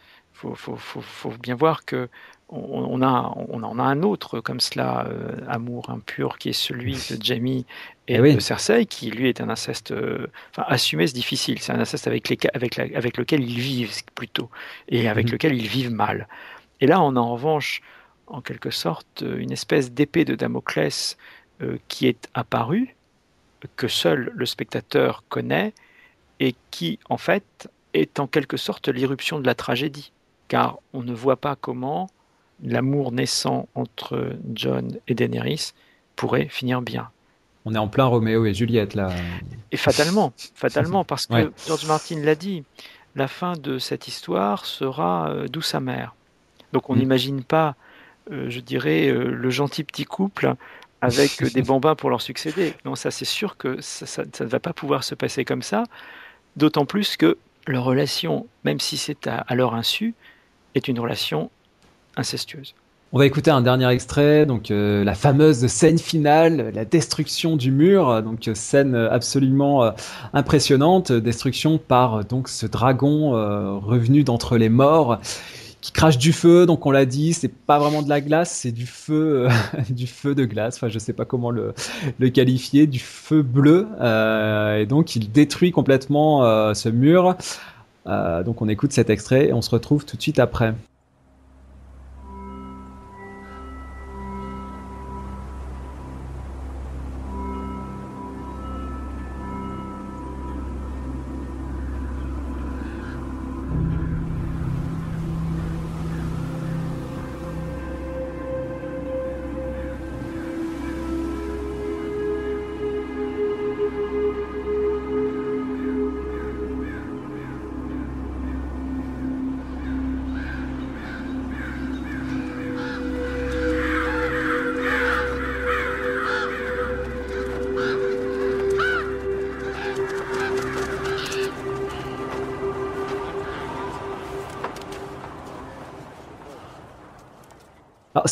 il 0.43 0.57
faut, 0.57 0.75
faut, 0.75 1.31
bien 1.41 1.55
voir 1.55 1.85
que 1.85 2.09
on, 2.49 3.01
a, 3.01 3.33
on 3.37 3.63
en 3.63 3.79
a 3.79 3.83
un 3.85 4.03
autre 4.03 4.41
comme 4.41 4.59
cela, 4.59 5.07
euh, 5.07 5.37
amour 5.47 5.91
impur, 5.91 6.39
qui 6.39 6.49
est 6.49 6.53
celui 6.53 6.95
de 6.95 7.23
Jamie 7.23 7.67
et, 8.09 8.17
eh 8.17 8.35
de 8.35 8.41
Cersei, 8.41 8.85
qui 8.87 9.13
lui 9.13 9.29
est 9.29 9.41
un 9.41 9.49
inceste. 9.49 9.93
Euh, 9.93 10.27
enfin, 10.51 10.65
assumer, 10.67 11.07
c'est 11.07 11.15
difficile. 11.15 11.61
C'est 11.61 11.73
un 11.73 11.79
inceste 11.79 12.09
avec, 12.09 12.29
les, 12.29 12.37
avec, 12.53 12.77
avec 12.81 13.17
lequel 13.17 13.49
ils 13.49 13.61
vivent 13.61 14.03
plutôt, 14.17 14.51
et 14.89 15.09
avec 15.09 15.27
mhm. 15.27 15.33
lequel 15.35 15.55
ils 15.55 15.69
vivent 15.69 15.93
mal. 15.93 16.27
Et 16.81 16.89
là, 16.89 17.01
on 17.01 17.15
a 17.15 17.21
en 17.21 17.35
revanche, 17.35 17.81
en 18.27 18.41
quelque 18.41 18.71
sorte, 18.71 19.23
une 19.25 19.53
espèce 19.53 19.93
d'épée 19.93 20.25
de 20.25 20.35
Damoclès 20.35 21.17
euh, 21.63 21.79
qui 21.87 22.09
est 22.09 22.29
apparue, 22.35 22.97
que 23.77 23.89
seul 23.89 24.31
le 24.35 24.47
spectateur 24.47 25.25
connaît, 25.29 25.73
et 26.41 26.55
qui, 26.71 26.99
en 27.09 27.17
fait, 27.17 27.69
est 27.93 28.19
en 28.19 28.27
quelque 28.27 28.57
sorte 28.57 28.89
l'irruption 28.89 29.39
de 29.39 29.47
la 29.47 29.55
tragédie. 29.55 30.13
Car 30.49 30.79
on 30.93 31.03
ne 31.03 31.15
voit 31.15 31.37
pas 31.37 31.57
comment 31.57 32.11
l'amour 32.63 33.13
naissant 33.13 33.69
entre 33.75 34.37
John 34.55 34.99
et 35.09 35.15
Daenerys 35.15 35.73
pourrait 36.17 36.49
finir 36.49 36.83
bien. 36.83 37.11
On 37.65 37.75
est 37.75 37.79
en 37.79 37.89
plein 37.89 38.05
Roméo 38.05 38.45
et 38.45 38.53
Juliette 38.53 38.95
là. 38.95 39.11
Et 39.73 39.77
fatalement, 39.77 40.33
fatalement, 40.55 41.05
parce 41.05 41.27
que 41.27 41.51
George 41.67 41.87
Martin 41.87 42.21
l'a 42.21 42.35
dit, 42.35 42.65
la 43.17 43.29
fin 43.29 43.55
de 43.55 43.79
cette 43.79 44.07
histoire 44.07 44.67
sera 44.67 45.31
euh, 45.31 45.49
douce 45.49 45.75
amère. 45.75 46.15
Donc 46.73 46.91
on 46.91 46.95
mm. 46.95 46.99
n'imagine 46.99 47.45
pas, 47.45 47.75
euh, 48.31 48.51
je 48.51 48.61
dirais, 48.61 49.09
euh, 49.09 49.31
le 49.31 49.51
gentil 49.51 49.85
petit 49.85 50.05
couple 50.05 50.55
avec 51.05 51.53
des 51.53 51.63
bambins 51.63 51.95
pour 51.95 52.11
leur 52.11 52.21
succéder. 52.21 52.75
Non, 52.85 52.95
ça 52.95 53.11
c'est 53.11 53.25
sûr 53.25 53.57
que 53.57 53.81
ça, 53.81 54.23
ne 54.41 54.47
va 54.47 54.61
pas 54.61 54.73
pouvoir 54.73 55.05
se 55.05 55.15
passer 55.15 55.45
comme 55.45 55.63
ça, 55.63 55.85
d'autant 56.57 56.87
plus 56.87 57.17
que 57.17 57.39
leur 57.67 57.85
relation, 57.85 58.47
même 58.65 58.81
si 58.81 58.97
c'est 58.97 59.27
à 59.27 59.55
leur 59.55 59.75
insu, 59.75 60.15
est 60.75 60.89
une 60.89 60.99
relation 60.99 61.51
incestueuse. 62.17 62.75
On 63.17 63.19
va 63.19 63.27
écouter 63.27 63.53
un 63.53 63.61
dernier 63.61 63.89
extrait, 63.91 64.45
donc 64.45 64.73
euh, 64.73 65.05
la 65.05 65.15
fameuse 65.15 65.69
scène 65.69 65.99
finale, 65.99 66.73
la 66.75 66.85
destruction 66.85 67.57
du 67.57 67.71
mur, 67.71 68.25
donc 68.25 68.49
euh, 68.49 68.57
scène 68.57 68.97
absolument 68.97 69.85
euh, 69.85 69.93
impressionnante, 70.33 71.13
destruction 71.13 71.79
par 71.79 72.25
donc 72.25 72.49
ce 72.49 72.67
dragon 72.67 73.31
revenu 73.79 74.25
d'entre 74.25 74.57
les 74.57 74.69
morts 74.69 75.21
qui 75.85 75.93
crache 75.93 76.17
du 76.17 76.33
feu. 76.33 76.65
Donc 76.65 76.87
on 76.87 76.91
l'a 76.91 77.05
dit, 77.05 77.35
c'est 77.35 77.53
pas 77.53 77.79
vraiment 77.79 78.01
de 78.01 78.09
la 78.09 78.23
glace, 78.23 78.51
c'est 78.51 78.73
du 78.73 78.87
feu, 78.87 79.49
du 79.91 80.07
feu 80.07 80.35
de 80.35 80.47
glace. 80.47 80.77
Enfin, 80.77 80.89
je 80.89 80.99
sais 80.99 81.13
pas 81.13 81.27
comment 81.27 81.51
le, 81.51 81.75
le 82.19 82.31
qualifier, 82.31 82.87
du 82.87 82.99
feu 82.99 83.43
bleu. 83.43 83.87
et 84.01 84.87
donc 84.87 85.15
il 85.15 85.31
détruit 85.31 85.73
complètement 85.73 86.75
ce 86.75 86.89
mur. 86.89 87.37
donc 88.07 88.63
on 88.63 88.69
écoute 88.69 88.93
cet 88.93 89.11
extrait 89.11 89.49
et 89.49 89.53
on 89.53 89.61
se 89.61 89.71
retrouve 89.71 90.07
tout 90.07 90.17
de 90.17 90.23
suite 90.23 90.39
après. 90.39 90.75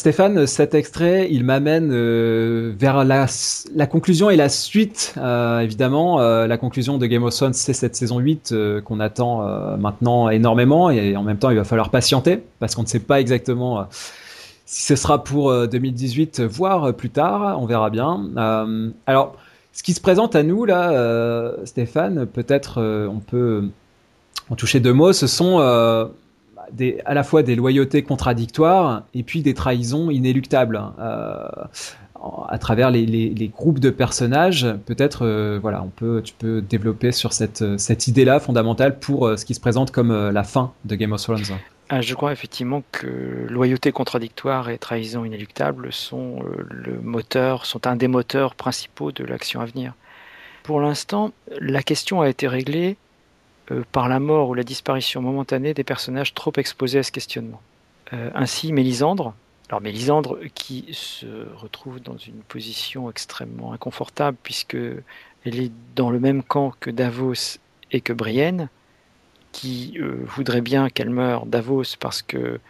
Stéphane, 0.02 0.48
cet 0.48 0.74
extrait, 0.74 1.28
il 1.30 1.44
m'amène 1.44 1.90
euh, 1.92 2.72
vers 2.76 3.04
la, 3.04 3.28
conclusion 3.86 4.30
et 4.30 4.36
la 4.36 4.48
suite, 4.48 5.14
euh, 5.16 5.60
évidemment. 5.60 6.20
Euh, 6.20 6.48
la 6.48 6.58
conclusion 6.58 6.98
de 6.98 7.06
Game 7.06 7.22
of 7.22 7.32
Thrones, 7.32 7.52
c'est 7.52 7.72
cette 7.72 7.94
saison 7.94 8.18
8 8.18 8.52
qu'on 8.84 8.98
attend 8.98 9.46
maintenant 9.78 10.28
énormément 10.28 10.90
et 10.90 11.14
en 11.14 11.22
même 11.22 11.38
temps, 11.38 11.50
il 11.50 11.56
va 11.56 11.62
falloir 11.62 11.90
patienter 11.90 12.42
parce 12.58 12.74
qu'on 12.74 12.82
ne 12.82 12.88
sait 12.88 12.98
pas 12.98 13.20
exactement 13.20 13.86
si 14.66 14.82
ce 14.82 14.96
sera 14.96 15.22
pour 15.22 15.68
2018, 15.68 16.40
voire 16.40 16.92
plus 16.94 17.10
tard, 17.10 17.62
on 17.62 17.66
verra 17.66 17.88
bien. 17.88 18.28
alors, 19.06 19.36
ce 19.72 19.84
qui 19.84 19.92
se 19.92 20.00
présente 20.00 20.34
à 20.34 20.42
nous, 20.42 20.64
là, 20.64 21.52
Stéphane, 21.64 22.26
peut-être 22.26 22.82
on 22.82 23.20
peut 23.20 23.68
en 24.50 24.56
toucher 24.56 24.80
deux 24.80 24.92
mots, 24.92 25.12
ce 25.12 25.28
sont 25.28 25.60
à 27.04 27.14
la 27.14 27.22
fois 27.22 27.42
des 27.42 27.54
loyautés 27.54 28.02
contradictoires 28.02 29.04
et 29.14 29.22
puis 29.22 29.42
des 29.42 29.54
trahisons 29.54 30.10
inéluctables. 30.10 30.80
Euh, 30.98 31.48
à 32.48 32.58
travers 32.58 32.92
les, 32.92 33.50
groupes 33.52 33.80
de 33.80 33.90
personnages, 33.90 34.66
peut-être, 34.86 35.26
euh, 35.26 35.58
voilà, 35.60 35.82
on 35.82 35.88
peut, 35.88 36.22
tu 36.24 36.32
peux 36.34 36.62
développer 36.62 37.10
sur 37.10 37.32
cette, 37.32 37.64
cette 37.78 38.06
idée-là 38.06 38.38
fondamentale 38.38 39.00
pour 39.00 39.26
euh, 39.26 39.36
ce 39.36 39.44
qui 39.44 39.54
se 39.54 39.60
présente 39.60 39.90
comme 39.90 40.30
la 40.30 40.44
fin 40.44 40.72
de 40.84 40.94
Game 40.94 41.10
of 41.12 41.20
Thrones. 41.20 41.42
Ah, 41.88 42.00
je 42.00 42.14
crois 42.14 42.32
effectivement 42.32 42.84
que 42.92 43.46
loyauté 43.50 43.90
contradictoire 43.90 44.70
et 44.70 44.78
trahison 44.78 45.24
inéluctable 45.24 45.92
sont 45.92 46.38
le 46.70 47.00
moteur, 47.02 47.66
sont 47.66 47.86
un 47.86 47.96
des 47.96 48.08
moteurs 48.08 48.54
principaux 48.54 49.10
de 49.10 49.24
l'action 49.24 49.60
à 49.60 49.66
venir. 49.66 49.92
Pour 50.62 50.80
l'instant, 50.80 51.32
la 51.60 51.82
question 51.82 52.20
a 52.20 52.28
été 52.28 52.46
réglée 52.46 52.90
euh, 52.90 52.94
par 53.92 54.08
la 54.08 54.20
mort 54.20 54.48
ou 54.48 54.54
la 54.54 54.64
disparition 54.64 55.22
momentanée 55.22 55.74
des 55.74 55.84
personnages 55.84 56.34
trop 56.34 56.52
exposés 56.56 56.98
à 56.98 57.02
ce 57.02 57.12
questionnement. 57.12 57.60
Euh, 58.12 58.30
ainsi, 58.34 58.72
Mélisandre, 58.72 59.34
alors 59.68 59.80
Mélisandre 59.80 60.38
qui 60.54 60.86
se 60.92 61.26
retrouve 61.56 62.00
dans 62.00 62.16
une 62.16 62.42
position 62.42 63.08
extrêmement 63.10 63.72
inconfortable 63.72 64.36
puisque 64.42 64.76
elle 65.44 65.60
est 65.60 65.72
dans 65.96 66.10
le 66.10 66.20
même 66.20 66.42
camp 66.42 66.74
que 66.78 66.90
Davos 66.90 67.58
et 67.90 68.00
que 68.00 68.12
Brienne, 68.12 68.68
qui 69.52 69.98
euh, 69.98 70.16
voudrait 70.24 70.60
bien 70.60 70.88
qu'elle 70.88 71.10
meure 71.10 71.46
Davos 71.46 71.96
parce 71.98 72.22
que 72.22 72.60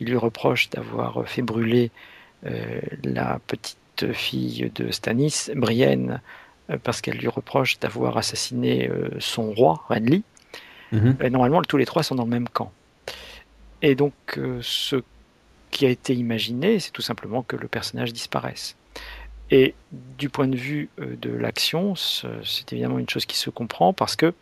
il 0.00 0.08
lui 0.08 0.16
reproche 0.16 0.70
d'avoir 0.70 1.28
fait 1.28 1.42
brûler 1.42 1.90
la 3.02 3.40
petite 3.48 4.12
fille 4.12 4.70
de 4.76 4.92
Stannis, 4.92 5.50
Brienne 5.56 6.20
parce 6.84 7.00
qu'elle 7.00 7.16
lui 7.16 7.26
reproche 7.26 7.80
d'avoir 7.80 8.16
assassiné 8.16 8.88
son 9.18 9.50
roi, 9.50 9.82
Renly. 9.88 10.22
Mhm. 10.92 11.16
normalement, 11.30 11.62
tous 11.62 11.76
les 11.76 11.86
trois 11.86 12.02
sont 12.02 12.14
dans 12.14 12.24
le 12.24 12.30
même 12.30 12.48
camp. 12.48 12.72
Et 13.82 13.94
donc, 13.94 14.12
ce 14.62 14.96
qui 15.70 15.86
a 15.86 15.90
été 15.90 16.14
imaginé, 16.14 16.80
c'est 16.80 16.90
tout 16.90 17.02
simplement 17.02 17.42
que 17.42 17.56
le 17.56 17.68
personnage 17.68 18.12
disparaisse. 18.12 18.76
Et 19.50 19.74
du 19.92 20.28
point 20.28 20.48
de 20.48 20.56
vue 20.56 20.88
de 20.98 21.30
l'action, 21.30 21.94
c'est 21.94 22.72
évidemment 22.72 22.98
une 22.98 23.08
chose 23.08 23.26
qui 23.26 23.36
se 23.36 23.50
comprend 23.50 23.92
parce 23.92 24.16
que 24.16 24.34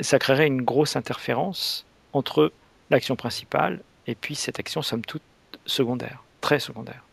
ça 0.00 0.18
créerait 0.18 0.46
une 0.46 0.62
grosse 0.62 0.96
interférence 0.96 1.84
entre 2.12 2.52
l'action 2.90 3.16
principale 3.16 3.80
et 4.06 4.14
puis 4.14 4.34
cette 4.34 4.58
action, 4.58 4.82
somme 4.82 5.04
toute, 5.04 5.22
secondaire, 5.66 6.22
très 6.40 6.58
secondaire. 6.58 7.04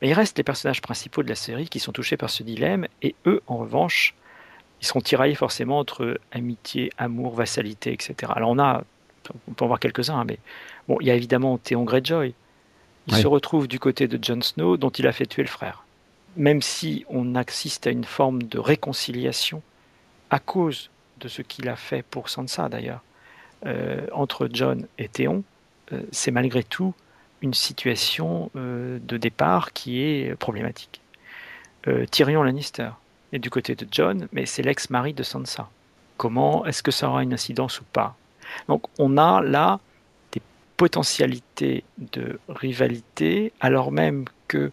Mais 0.00 0.08
il 0.08 0.14
reste 0.14 0.36
les 0.36 0.44
personnages 0.44 0.82
principaux 0.82 1.22
de 1.22 1.28
la 1.28 1.34
série 1.34 1.68
qui 1.68 1.78
sont 1.78 1.92
touchés 1.92 2.16
par 2.16 2.28
ce 2.28 2.42
dilemme, 2.42 2.86
et 3.02 3.14
eux, 3.26 3.40
en 3.46 3.56
revanche, 3.56 4.14
ils 4.82 4.86
seront 4.86 5.00
tiraillés 5.00 5.36
forcément 5.36 5.78
entre 5.78 6.18
amitié, 6.32 6.90
amour, 6.98 7.34
vassalité, 7.34 7.92
etc. 7.92 8.32
Alors 8.34 8.50
on 8.50 8.58
a, 8.58 8.82
on 9.48 9.52
peut 9.52 9.64
en 9.64 9.68
voir 9.68 9.78
quelques-uns, 9.78 10.18
hein, 10.18 10.24
mais 10.26 10.38
bon, 10.88 10.98
il 11.00 11.06
y 11.06 11.10
a 11.10 11.14
évidemment 11.14 11.56
Théon 11.56 11.84
Greyjoy. 11.84 12.34
Il 13.06 13.16
se 13.16 13.26
retrouve 13.26 13.66
du 13.66 13.78
côté 13.78 14.06
de 14.06 14.22
Jon 14.22 14.40
Snow, 14.42 14.76
dont 14.76 14.90
il 14.90 15.06
a 15.06 15.12
fait 15.12 15.26
tuer 15.26 15.42
le 15.42 15.48
frère. 15.48 15.84
Même 16.36 16.62
si 16.62 17.04
on 17.08 17.34
assiste 17.34 17.86
à 17.86 17.90
une 17.90 18.04
forme 18.04 18.42
de 18.44 18.58
réconciliation 18.58 19.62
à 20.30 20.38
cause 20.38 20.90
de 21.20 21.28
ce 21.28 21.42
qu'il 21.42 21.68
a 21.68 21.76
fait 21.76 22.02
pour 22.02 22.28
Sansa 22.28 22.68
d'ailleurs, 22.68 23.02
euh, 23.66 24.06
entre 24.12 24.48
John 24.52 24.86
et 24.98 25.08
Théon, 25.08 25.44
euh, 25.92 26.02
c'est 26.10 26.30
malgré 26.30 26.64
tout 26.64 26.94
une 27.40 27.54
situation 27.54 28.50
euh, 28.56 28.98
de 29.02 29.16
départ 29.16 29.72
qui 29.72 30.00
est 30.00 30.34
problématique. 30.36 31.00
Tyrion 32.12 32.44
Lannister 32.44 32.90
est 33.32 33.38
du 33.38 33.50
côté 33.50 33.74
de 33.74 33.86
John, 33.90 34.28
mais 34.32 34.46
c'est 34.46 34.62
l'ex-mari 34.62 35.14
de 35.14 35.22
Sansa. 35.22 35.68
Comment 36.16 36.64
est-ce 36.66 36.82
que 36.82 36.90
ça 36.90 37.08
aura 37.08 37.22
une 37.22 37.32
incidence 37.32 37.80
ou 37.80 37.84
pas? 37.92 38.16
Donc 38.68 38.84
on 38.98 39.16
a 39.16 39.40
là 39.40 39.80
des 40.32 40.42
potentialités 40.76 41.84
de 41.98 42.38
rivalité, 42.48 43.52
alors 43.60 43.92
même 43.92 44.26
que 44.48 44.70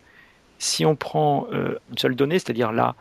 si 0.57 0.85
on 0.85 0.95
prend 0.95 1.47
une 1.51 1.97
seule 1.97 2.15
donnée, 2.15 2.39
c'est-à-dire 2.39 2.71
là 2.71 2.95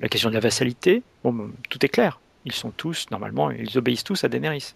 la 0.00 0.08
question 0.08 0.28
de 0.28 0.34
la 0.34 0.40
vassalité, 0.40 1.02
bon, 1.24 1.50
tout 1.68 1.84
est 1.84 1.88
clair. 1.88 2.20
Ils 2.44 2.52
sont 2.52 2.70
tous, 2.70 3.10
normalement, 3.10 3.50
ils 3.50 3.76
obéissent 3.78 4.04
tous 4.04 4.22
à 4.24 4.28
Daenerys. 4.28 4.74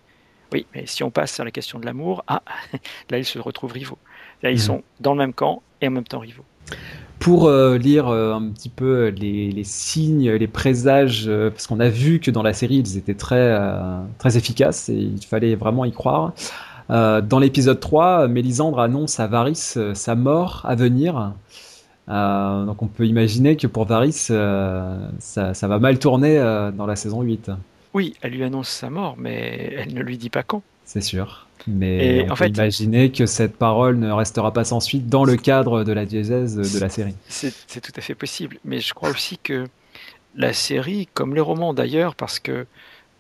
Oui, 0.52 0.66
mais 0.74 0.86
si 0.86 1.02
on 1.02 1.10
passe 1.10 1.34
sur 1.34 1.44
la 1.44 1.50
question 1.50 1.78
de 1.78 1.86
l'amour, 1.86 2.24
ah, 2.26 2.42
là 3.10 3.18
ils 3.18 3.24
se 3.24 3.38
retrouvent 3.38 3.72
rivaux. 3.72 3.98
Là 4.42 4.50
ils 4.50 4.56
mhm. 4.56 4.60
sont 4.60 4.82
dans 5.00 5.12
le 5.12 5.18
même 5.18 5.32
camp 5.32 5.62
et 5.80 5.88
en 5.88 5.92
même 5.92 6.04
temps 6.04 6.18
rivaux. 6.18 6.44
Pour 7.22 7.46
euh, 7.46 7.78
lire 7.78 8.08
euh, 8.08 8.34
un 8.34 8.50
petit 8.50 8.68
peu 8.68 9.06
les, 9.06 9.62
signes, 9.62 10.28
les 10.28 10.48
présages, 10.48 11.26
euh, 11.28 11.50
parce 11.50 11.68
qu'on 11.68 11.78
a 11.78 11.88
vu 11.88 12.18
que 12.18 12.32
dans 12.32 12.42
la 12.42 12.52
série 12.52 12.78
ils 12.78 12.96
étaient 12.96 13.14
très, 13.14 13.56
très 14.18 14.36
efficaces 14.36 14.88
et 14.88 14.94
il 14.94 15.24
fallait 15.24 15.54
vraiment 15.54 15.84
y 15.84 15.92
croire. 15.92 16.32
dans 16.88 17.38
l'épisode 17.38 17.78
3, 17.78 18.26
Mélisandre 18.26 18.80
annonce 18.80 19.20
à 19.20 19.28
Varys 19.28 19.76
sa 19.94 20.14
mort 20.16 20.62
à 20.64 20.74
venir. 20.74 21.32
donc 22.08 22.82
on 22.82 22.88
peut 22.88 23.06
imaginer 23.06 23.56
que 23.56 23.68
pour 23.68 23.84
Varys, 23.84 24.12
ça, 24.12 25.54
ça, 25.54 25.68
va 25.68 25.78
mal 25.78 26.00
tourner 26.00 26.38
dans 26.76 26.86
la 26.86 26.96
saison 26.96 27.22
8. 27.22 27.52
Oui, 27.94 28.14
elle 28.20 28.32
lui 28.32 28.42
annonce 28.42 28.68
sa 28.68 28.90
mort, 28.90 29.14
mais 29.16 29.74
elle 29.78 29.94
ne 29.94 30.02
lui 30.02 30.18
dit 30.18 30.30
pas 30.30 30.42
quand. 30.42 30.62
C'est 30.84 31.02
sûr. 31.02 31.46
Mais 31.66 32.26
on 32.28 32.32
en 32.32 32.36
peut 32.36 32.48
imaginer 32.48 33.12
que 33.12 33.26
cette 33.26 33.56
parole 33.56 33.98
ne 33.98 34.10
restera 34.10 34.52
pas 34.52 34.64
sans 34.64 34.80
suite 34.80 35.08
dans 35.08 35.24
le 35.24 35.36
cadre 35.36 35.84
de 35.84 35.92
la 35.92 36.04
diésèse 36.04 36.56
de 36.56 36.80
la 36.80 36.88
série. 36.88 37.14
C'est 37.28 37.80
tout 37.80 37.92
à 37.96 38.00
fait 38.00 38.14
possible. 38.14 38.58
Mais 38.64 38.80
je 38.80 38.94
crois 38.94 39.10
aussi 39.10 39.38
que 39.38 39.66
la 40.34 40.52
série, 40.52 41.08
comme 41.14 41.34
les 41.34 41.40
romans 41.40 41.74
d'ailleurs, 41.74 42.14
parce 42.14 42.38
que 42.38 42.66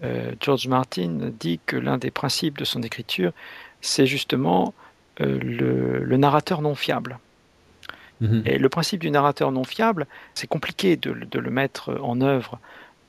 euh, 0.02 0.32
George 0.40 0.66
Martin 0.66 1.30
dit 1.38 1.60
que 1.66 1.76
l'un 1.76 1.98
des 1.98 2.10
principes 2.10 2.58
de 2.58 2.64
son 2.64 2.82
écriture, 2.82 3.32
c'est 3.80 4.06
justement 4.06 4.74
euh, 5.20 5.38
le, 5.38 6.16
narrateur 6.16 6.62
non 6.62 6.74
fiable. 6.74 7.18
Mhm. 8.20 8.42
Et 8.46 8.58
le 8.58 8.68
principe 8.68 9.00
du 9.00 9.10
narrateur 9.10 9.52
non 9.52 9.64
fiable, 9.64 10.06
c'est 10.34 10.46
compliqué 10.46 10.96
de, 10.96 11.12
de, 11.12 11.38
le 11.38 11.50
mettre 11.50 11.98
en 12.02 12.20
œuvre 12.20 12.58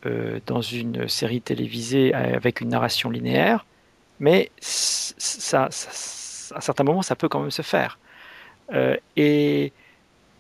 euh, 0.06 0.40
dans 0.46 0.62
une 0.62 1.08
série 1.08 1.42
télévisée 1.42 2.14
avec 2.14 2.62
une 2.62 2.70
narration 2.70 3.10
linéaire, 3.10 3.66
mais 4.24 4.52
ça, 4.62 5.66
à 5.66 6.62
certains 6.62 6.86
moments, 6.86 7.02
ça 7.02 7.18
peut 7.18 7.28
quand 7.28 7.42
même 7.42 7.52
se 7.52 7.62
faire. 7.62 8.00
Euh, 8.74 8.96
et 9.18 9.74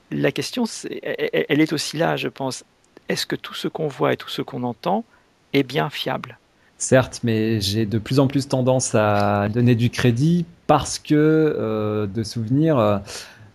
la 0.09 0.31
question, 0.31 0.63
elle 1.01 1.59
est 1.59 1.73
aussi 1.73 1.97
là, 1.97 2.15
je 2.15 2.29
pense. 2.29 2.63
Est-ce 3.09 3.25
que 3.25 3.35
tout 3.35 3.53
ce 3.53 3.67
qu'on 3.67 3.89
voit 3.89 4.13
et 4.13 4.17
tout 4.17 4.29
ce 4.29 4.41
qu'on 4.41 4.63
entend 4.63 5.03
est 5.51 5.63
bien 5.63 5.89
fiable? 5.89 6.39
Certes, 6.77 7.19
mais 7.23 7.59
j'ai 7.59 7.85
de 7.85 7.97
plus 7.97 8.21
en 8.21 8.27
plus 8.27 8.47
tendance 8.47 8.95
à 8.95 9.49
donner 9.49 9.75
du 9.75 9.89
crédit 9.89 10.45
parce 10.65 10.97
que, 10.97 11.13
euh, 11.13 12.07
de 12.07 12.23
souvenir, 12.23 13.01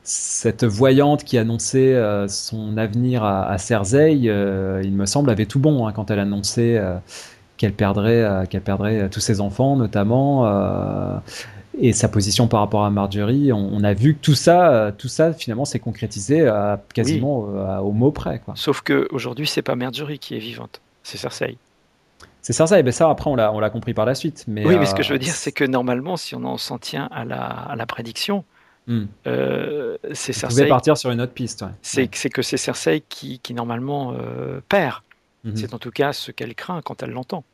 cette 0.08 0.64
voyante 0.64 1.22
qui 1.22 1.36
annonçait 1.36 1.94
euh, 1.94 2.28
son 2.28 2.78
avenir 2.78 3.24
à, 3.24 3.56
euh, 3.70 4.82
il 4.82 4.92
me 4.92 5.04
semble, 5.04 5.28
avait 5.28 5.44
tout 5.44 5.58
bon 5.58 5.86
hein, 5.86 5.92
quand 5.92 6.10
elle 6.10 6.18
annonçait 6.18 6.78
euh, 6.78 6.96
qu'elle 7.58 7.74
perdrait, 7.74 8.46
qu'elle 8.48 8.62
perdrait 8.62 9.10
tous 9.10 9.20
ses 9.20 9.40
enfants, 9.40 9.76
notamment. 9.76 10.48
et 11.80 11.92
sa 11.92 12.08
position 12.08 12.48
par 12.48 12.60
rapport 12.60 12.84
à 12.84 12.90
Marjorie, 12.90 13.52
on, 13.52 13.84
a 13.84 13.92
vu 13.92 14.14
que 14.14 14.20
tout 14.20 14.34
ça, 14.34 14.92
tout 14.96 15.08
ça 15.08 15.32
finalement 15.32 15.64
s'est 15.64 15.78
concrétisé 15.78 16.50
quasiment 16.94 17.40
au 17.80 17.92
mot 17.92 18.10
près. 18.10 18.40
Quoi. 18.44 18.54
Sauf 18.56 18.80
que 18.80 19.06
aujourd'hui, 19.10 19.46
c'est 19.46 19.62
pas 19.62 19.74
Marjorie 19.74 20.18
qui 20.18 20.34
est 20.34 20.40
vivante, 20.40 20.80
c'est 21.02 21.18
Cersei. 21.18 21.58
C'est 22.40 22.52
Cersei, 22.52 22.82
mais 22.82 22.92
ça 22.92 23.10
après 23.10 23.28
on 23.28 23.36
l'a, 23.36 23.70
compris 23.70 23.92
par 23.92 24.06
la 24.06 24.14
suite. 24.14 24.44
Mais, 24.48 24.64
oui, 24.64 24.76
mais 24.78 24.86
ce 24.86 24.94
que 24.94 25.02
je 25.02 25.12
veux 25.12 25.18
dire, 25.18 25.34
c'est 25.34 25.52
que 25.52 25.64
normalement, 25.64 26.16
si 26.16 26.34
on 26.34 26.56
s'en 26.56 26.78
tient 26.78 27.08
à 27.12 27.24
la 27.24 27.86
prédiction, 27.86 28.44
Hmm. 28.88 29.04
Euh, 29.26 29.98
c'est 30.14 30.32
Cersei. 30.32 30.66
partir 30.66 30.96
sur 30.96 31.10
une 31.10 31.20
autre 31.20 31.34
piste. 31.34 31.64
C'est 31.82 32.08
que 32.08 32.42
c'est 32.42 32.56
Cersei 32.56 33.02
qui, 33.06 33.40
normalement 33.54 34.14
euh, 34.14 34.60
perd. 34.68 34.96
Mhm. 35.48 35.56
C'est 35.56 35.74
en 35.74 35.78
tout 35.78 35.90
cas 35.90 36.12
ce 36.12 36.30
qu'elle 36.30 36.54
craint 36.54 36.82
quand 36.82 37.02
elle 37.02 37.10
l'entend. 37.10 37.44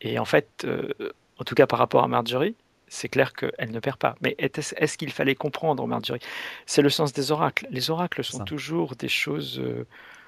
Et 0.00 0.18
en 0.18 0.24
fait, 0.24 0.48
euh, 0.64 0.92
en 1.38 1.44
tout 1.44 1.54
cas 1.54 1.66
par 1.66 1.78
rapport 1.78 2.02
à 2.02 2.08
Marjorie, 2.08 2.54
c'est 2.88 3.08
clair 3.08 3.32
qu'elle 3.32 3.70
ne 3.70 3.80
perd 3.80 3.96
pas. 3.96 4.14
Mais 4.20 4.36
est-ce 4.38 4.98
qu'il 4.98 5.10
fallait 5.10 5.34
comprendre 5.34 5.86
Marjorie? 5.86 6.20
C'est 6.66 6.82
le 6.82 6.90
sens 6.90 7.12
des 7.12 7.32
oracles. 7.32 7.66
Les 7.70 7.90
oracles 7.90 8.22
sont 8.22 8.44
toujours 8.44 8.94
des 8.94 9.08
choses 9.08 9.60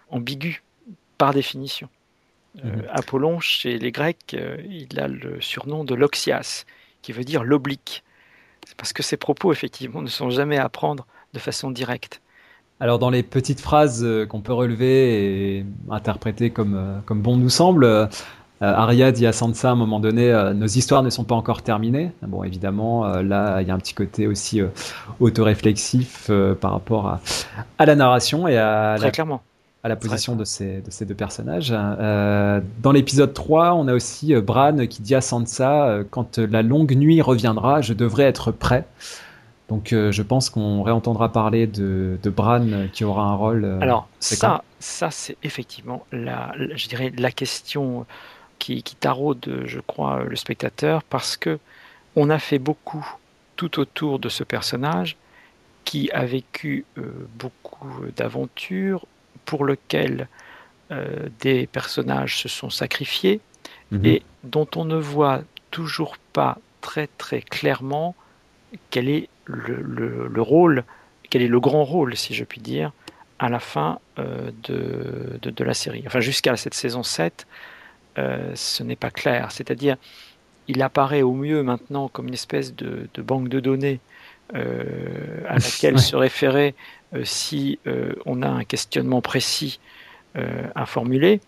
ambiguës 0.09 0.62
par 1.18 1.32
définition. 1.32 1.89
Mhm. 2.56 2.85
Apollon, 2.90 3.40
chez 3.40 3.78
les 3.78 3.93
Grecs, 3.93 4.35
il 4.68 4.98
a 4.98 5.06
le 5.06 5.40
surnom 5.40 5.85
de 5.85 5.94
l'oxias, 5.94 6.64
qui 7.02 7.12
veut 7.12 7.24
dire 7.24 7.44
l'oblique. 7.44 8.02
C'est 8.66 8.77
parce 8.77 8.93
que 8.93 9.02
ces 9.02 9.16
propos, 9.16 9.52
effectivement, 9.52 10.02
ne 10.02 10.09
sont 10.09 10.31
jamais 10.31 10.59
à 10.59 10.68
prendre 10.68 11.06
de 11.35 11.39
façon 11.39 11.70
directe. 11.70 12.20
Alors 12.78 12.98
dans 12.98 13.10
les 13.10 13.22
petites 13.22 13.60
phrases 13.60 14.04
euh, 14.04 14.26
qu'on 14.26 14.40
peut 14.40 14.52
relever 14.52 15.58
et 15.58 15.66
interpréter 15.90 16.50
comme, 16.50 16.74
euh, 16.74 16.98
comme 17.06 17.22
bon 17.22 17.36
nous 17.36 17.48
semble, 17.48 17.84
euh, 17.84 18.06
Arya 18.60 19.12
dit 19.12 19.26
à 19.26 19.32
Sansa 19.32 19.70
à 19.70 19.72
un 19.72 19.76
moment 19.76 20.00
donné, 20.00 20.32
nos 20.54 20.66
histoires 20.66 21.02
ne 21.02 21.10
sont 21.10 21.24
pas 21.24 21.34
encore 21.34 21.60
terminées. 21.60 22.10
Bon, 22.22 22.42
évidemment, 22.42 23.04
là, 23.20 23.60
il 23.60 23.68
y 23.68 23.70
a 23.70 23.74
un 23.74 23.78
petit 23.78 23.92
côté 23.92 24.26
aussi 24.26 24.62
autoréflexif 25.20 26.30
par 26.58 26.70
rapport 26.70 27.06
à, 27.06 27.20
à, 27.76 27.84
la 27.84 27.96
narration 27.96 28.48
et 28.48 28.56
à 28.56 28.94
Très 28.96 29.12
clairement 29.12 29.42
à 29.86 29.88
la 29.88 29.94
position 29.94 30.34
de 30.34 30.44
ces, 30.44 30.80
de 30.80 30.90
ces 30.90 31.04
deux 31.04 31.14
personnages. 31.14 31.72
Euh, 31.72 32.60
dans 32.82 32.90
l'épisode 32.90 33.32
3, 33.32 33.74
on 33.74 33.86
a 33.86 33.94
aussi 33.94 34.34
euh, 34.34 34.40
Bran 34.40 34.84
qui 34.88 35.00
dit 35.00 35.14
à 35.14 35.20
Sansa 35.20 35.86
euh, 35.86 36.04
Quand 36.10 36.38
la 36.38 36.62
longue 36.62 36.96
nuit 36.96 37.22
reviendra, 37.22 37.82
je 37.82 37.92
devrais 37.92 38.24
être 38.24 38.50
prêt. 38.50 38.84
Donc 39.68 39.88
je 39.90 40.22
pense 40.22 40.48
qu'on 40.48 40.82
réentendra 40.82 41.32
parler 41.32 41.66
de, 41.66 42.18
de, 42.22 42.30
Bran 42.30 42.86
qui 42.93 43.02
aura 43.02 43.24
un 43.24 43.34
rôle. 43.34 43.64
Alors 43.80 44.09
ça, 44.20 44.62
ça 44.78 45.10
c'est 45.10 45.36
effectivement 45.43 46.06
la, 46.12 46.55
je 46.76 46.86
dirais 46.86 47.12
la 47.18 47.32
question 47.32 48.06
qui, 48.60 48.84
qui 48.84 48.94
taraude, 48.94 49.62
je 49.64 49.80
crois, 49.80 50.22
le 50.22 50.36
spectateur 50.36 51.02
parce 51.02 51.36
que 51.36 51.59
on 52.14 52.30
a 52.30 52.38
fait 52.38 52.60
beaucoup 52.60 53.05
tout 53.56 53.80
autour 53.80 54.20
de 54.20 54.28
ce 54.28 54.44
personnage 54.44 55.16
qui 55.84 56.12
a 56.12 56.24
vécu 56.24 56.84
beaucoup 57.36 58.05
d'aventures, 58.16 59.05
pour 59.47 59.64
lequel 59.64 60.28
euh, 60.90 61.28
des 61.40 61.66
personnages 61.66 62.38
se 62.38 62.48
sont 62.48 62.68
sacrifiés 62.68 63.40
mhm. 63.90 64.05
et 64.05 64.22
dont 64.44 64.68
on 64.76 64.84
ne 64.84 64.97
voit 64.97 65.40
toujours 65.70 66.18
pas 66.32 66.59
très 66.82 67.06
très 67.06 67.40
clairement 67.40 68.14
quel 68.90 69.09
est 69.09 69.28
le, 69.44 70.43
rôle, 70.43 70.84
quel 71.30 71.43
est 71.43 71.48
le 71.48 71.60
grand 71.60 71.84
rôle, 71.84 72.16
si 72.16 72.34
je 72.34 72.44
puis 72.44 72.60
dire, 72.60 72.93
à 73.38 73.48
la 73.48 73.60
fin 73.60 73.98
euh, 74.18 74.51
de, 74.64 75.38
de, 75.51 75.64
la 75.64 75.74
série. 75.74 76.02
Enfin, 76.06 76.20
jusqu'à 76.20 76.56
cette 76.56 76.74
saison 76.74 77.02
7, 77.02 77.47
euh, 78.18 78.52
ce 78.55 78.82
n'est 78.82 78.97
pas 78.97 79.10
clair. 79.10 79.52
C'est-à-dire, 79.52 79.97
il 80.68 80.82
apparaît 80.82 81.22
au 81.22 81.32
mieux 81.32 81.62
maintenant 81.62 82.09
comme 82.09 82.28
une 82.28 82.34
espèce 82.34 82.74
de, 82.74 83.09
banque 83.18 83.48
de 83.48 83.60
données 83.60 84.01
à 84.52 84.59
laquelle 85.55 85.98
se 85.98 86.16
référer 86.16 86.74
euh, 87.14 87.24
si 87.24 87.78
euh, 87.86 88.14
on 88.24 88.43
a 88.43 88.48
un 88.48 88.64
questionnement 88.64 89.20
précis 89.20 89.78
euh, 90.36 90.68
à 90.74 90.86
formuler. 90.86 91.40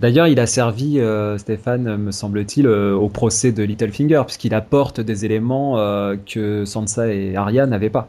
D'ailleurs, 0.00 0.26
il 0.26 0.40
a 0.40 0.46
servi, 0.46 0.98
euh, 0.98 1.38
Stéphane, 1.38 1.96
me 1.96 2.10
semble-t-il, 2.10 2.66
euh, 2.66 2.94
au 2.94 3.08
procès 3.08 3.52
de 3.52 3.62
Littlefinger, 3.62 4.22
puisqu'il 4.26 4.54
apporte 4.54 5.00
des 5.00 5.24
éléments 5.24 5.78
euh, 5.78 6.16
que 6.16 6.64
Sansa 6.64 7.08
et 7.12 7.36
Arya 7.36 7.66
n'avaient 7.66 7.90
pas. 7.90 8.08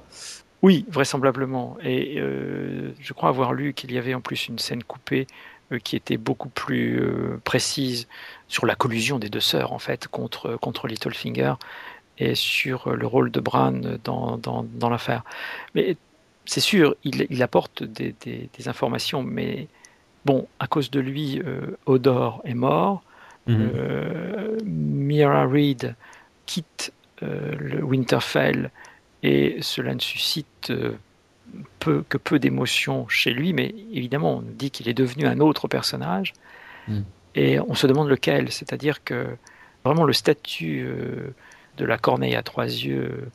Oui, 0.62 0.86
vraisemblablement. 0.90 1.78
Et 1.84 2.20
je 2.99 3.14
crois 3.14 3.30
avoir 3.30 3.53
lu 3.53 3.74
qu'il 3.74 3.91
y 3.91 3.99
avait 3.99 4.16
en 4.16 4.22
plus 4.22 4.48
une 4.48 4.57
scène 4.57 4.84
coupée 4.84 5.28
qui 5.84 5.95
était 5.95 6.18
beaucoup 6.18 6.49
plus 6.49 7.03
précise 7.44 8.07
sur 8.48 8.66
la 8.66 8.74
collusion 8.74 9.20
des 9.20 9.30
deux 9.30 9.40
sœurs, 9.41 9.74
en 9.74 9.80
fait, 9.80 10.07
contre, 10.07 10.57
contre 10.57 10.88
Littlefinger 10.88 11.53
et 12.18 12.34
sur 12.34 12.90
le 12.95 13.06
rôle 13.06 13.30
de 13.30 13.40
Bran 13.40 13.74
dans, 14.03 14.38
dans, 14.38 14.66
dans 14.74 14.90
l'affaire. 14.90 15.24
Mais 15.76 15.98
c'est 16.45 16.62
sûr, 16.62 16.95
il, 17.03 17.44
apporte 17.44 17.84
des- 17.84 18.16
des 18.26 18.68
informations, 18.68 19.22
mais 19.22 19.68
bon, 20.26 20.47
à 20.60 20.68
cause 20.68 20.89
de 20.91 20.99
lui, 20.99 21.41
euh, 21.45 21.77
Hodor 21.85 22.41
est 22.45 22.53
mort. 22.56 23.03
Mhm. 23.47 23.69
Euh, 23.76 24.57
Mira 24.65 25.45
Reed 25.45 25.95
quitte 26.45 26.91
euh, 27.23 27.56
le 27.60 27.84
Winterfell 27.84 28.72
et 29.23 29.57
cela 29.61 29.93
ne 29.93 29.99
suscite 29.99 30.73
peu, 31.80 32.03
que 32.10 32.18
peu 32.18 32.39
d'émotions 32.39 33.07
chez 33.07 33.31
lui, 33.31 33.53
mais 33.53 33.73
évidemment, 33.93 34.38
on 34.38 34.41
nous 34.41 34.52
dit 34.53 34.72
qu'il 34.72 34.89
est 34.89 34.93
devenu 34.93 35.26
un 35.26 35.39
autre 35.39 35.68
personnage 35.68 36.34
Mm. 36.88 36.99
et 37.35 37.60
on 37.60 37.73
se 37.73 37.88
demande 37.88 38.10
lequel, 38.10 38.52
c'est-à-dire 38.52 39.03
que 39.03 39.26
vraiment 39.84 40.03
le 40.03 40.14
statut 40.14 40.88
de 41.77 41.85
la 41.85 41.97
corneille 41.97 42.35
à 42.35 42.43
trois 42.43 42.65
yeux, 42.65 43.30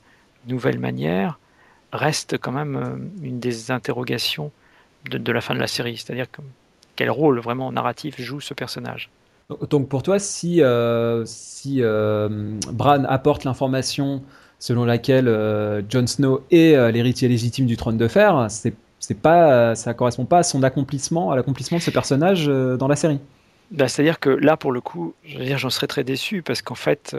nouvelle 0.46 0.78
manière, 0.78 1.38
reste 1.92 2.38
quand 2.38 2.52
même 2.52 3.10
une 3.22 3.40
des 3.40 3.70
interrogations 3.72 4.52
de, 5.10 5.18
de 5.18 5.32
la 5.32 5.40
fin 5.40 5.54
de 5.54 5.60
la 5.60 5.66
série, 5.66 5.96
c'est-à-dire 5.96 6.30
que- 6.30 6.42
quel 7.00 7.10
rôle 7.10 7.40
vraiment 7.40 7.72
narratif 7.72 8.20
joue 8.20 8.40
ce 8.40 8.52
personnage. 8.52 9.08
Donc 9.70 9.88
pour 9.88 10.02
toi, 10.02 10.18
si, 10.18 10.62
euh, 10.62 11.22
si 11.24 11.78
euh, 11.80 12.58
Bran 12.70 13.04
apporte 13.04 13.44
l'information 13.44 14.22
selon 14.58 14.84
laquelle 14.84 15.26
euh, 15.26 15.80
Jon 15.88 16.06
Snow 16.06 16.42
est 16.50 16.92
l'héritier 16.92 17.26
légitime 17.26 17.64
du 17.64 17.78
trône 17.78 17.96
de 17.96 18.06
fer, 18.06 18.48
c'est 18.50 18.74
c'est 18.98 19.18
pas, 19.18 19.74
ça 19.76 19.94
correspond 19.94 20.26
pas 20.26 20.40
à 20.40 20.42
son 20.42 20.62
accomplissement, 20.62 21.30
à 21.30 21.36
l'accomplissement 21.36 21.78
de 21.78 21.82
ce 21.82 21.90
personnage 21.90 22.48
dans 22.48 22.86
la 22.86 22.96
série. 22.96 23.18
Bah, 23.70 23.88
C'est-à-dire 23.88 24.20
que 24.20 24.28
là, 24.28 24.58
pour 24.58 24.72
le 24.72 24.82
coup, 24.82 25.14
je 25.24 25.38
veux 25.38 25.44
dire, 25.46 25.56
j'en 25.56 25.70
serais 25.70 25.86
très 25.86 26.04
déçu 26.04 26.42
parce 26.42 26.60
qu'en 26.60 26.74
fait, 26.74 27.16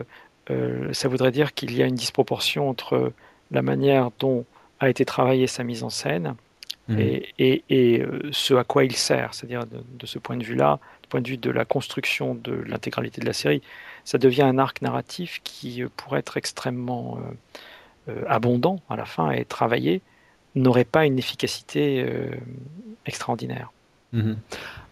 ça 0.92 1.08
voudrait 1.08 1.32
dire 1.32 1.56
qu'il 1.56 1.76
y 1.76 1.82
a 1.82 1.88
une 1.88 1.96
disproportion 1.96 2.70
entre 2.70 3.12
la 3.50 3.64
manière 3.64 4.12
dont 4.20 4.46
a 4.80 4.90
été 4.90 5.06
travaillée 5.06 5.48
sa 5.48 5.64
mise 5.64 5.82
en 5.82 5.90
scène 5.90 6.36
Mhm. 6.88 7.00
et, 7.00 7.30
et- 7.40 7.64
et, 7.70 8.02
euh, 8.02 8.20
ce 8.32 8.54
à 8.56 8.64
quoi 8.64 8.84
il 8.84 8.96
sert. 8.96 9.34
C'est-à-dire, 9.34 9.66
de, 9.66 9.78
de 10.00 10.06
ce 10.06 10.20
point 10.20 10.38
de 10.38 10.44
vue-là, 10.44 10.80
du 11.04 11.10
point 11.10 11.22
de 11.22 11.28
vue 11.28 11.38
de 11.38 11.52
la 11.52 11.66
construction 11.66 12.36
de 12.36 12.52
l'intégralité 12.68 13.22
de 13.22 13.26
la 13.28 13.34
série, 13.34 13.62
ça 14.04 14.18
devient 14.18 14.42
un 14.44 14.58
arc 14.58 14.82
narratif 14.82 15.42
qui 15.44 15.84
euh, 15.84 15.90
pourrait 15.96 16.20
être 16.20 16.38
extrêmement 16.38 17.20
euh, 18.08 18.12
euh, 18.12 18.24
abondant 18.28 18.80
à 18.90 18.96
la 18.96 19.06
fin 19.06 19.32
et 19.32 19.46
travaillé, 19.46 20.02
n'aurait 20.56 20.86
pas 20.86 21.06
une 21.06 21.20
efficacité 21.20 22.04
euh, 22.04 22.32
extraordinaire. 23.06 23.72
Mhm. 24.14 24.36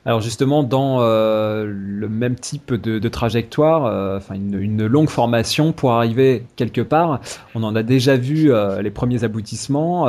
Alors 0.06 0.22
justement, 0.22 0.64
dans 0.64 1.02
euh, 1.02 1.66
le 1.68 2.08
même 2.08 2.36
type 2.36 2.74
de, 2.74 3.00
de 3.00 3.10
trajectoire, 3.10 3.86
euh, 3.86 4.20
une, 4.34 4.58
une 4.60 4.86
longue 4.88 5.10
formation 5.10 5.74
pour 5.74 5.92
arriver 5.92 6.44
quelque 6.56 6.80
part, 6.82 7.20
on 7.54 7.64
en 7.64 7.76
a 7.76 7.84
déjà 7.84 8.16
vu 8.16 8.54
euh, 8.54 8.82
les 8.82 8.92
premiers 8.92 9.26
aboutissements. 9.26 10.08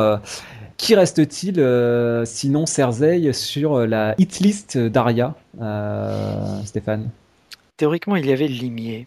Euh, 0.80 0.86
qui 0.86 0.94
reste-t-il 0.94 1.60
euh, 1.60 2.24
sinon 2.24 2.66
Cersei 2.66 3.32
sur 3.32 3.86
la 3.86 4.14
hit 4.18 4.40
list 4.40 4.78
d'Aria, 4.78 5.34
euh, 5.60 6.62
Stéphane? 6.64 7.10
Théoriquement, 7.76 8.16
il 8.16 8.26
y 8.26 8.32
avait 8.32 8.48
limier. 8.48 9.06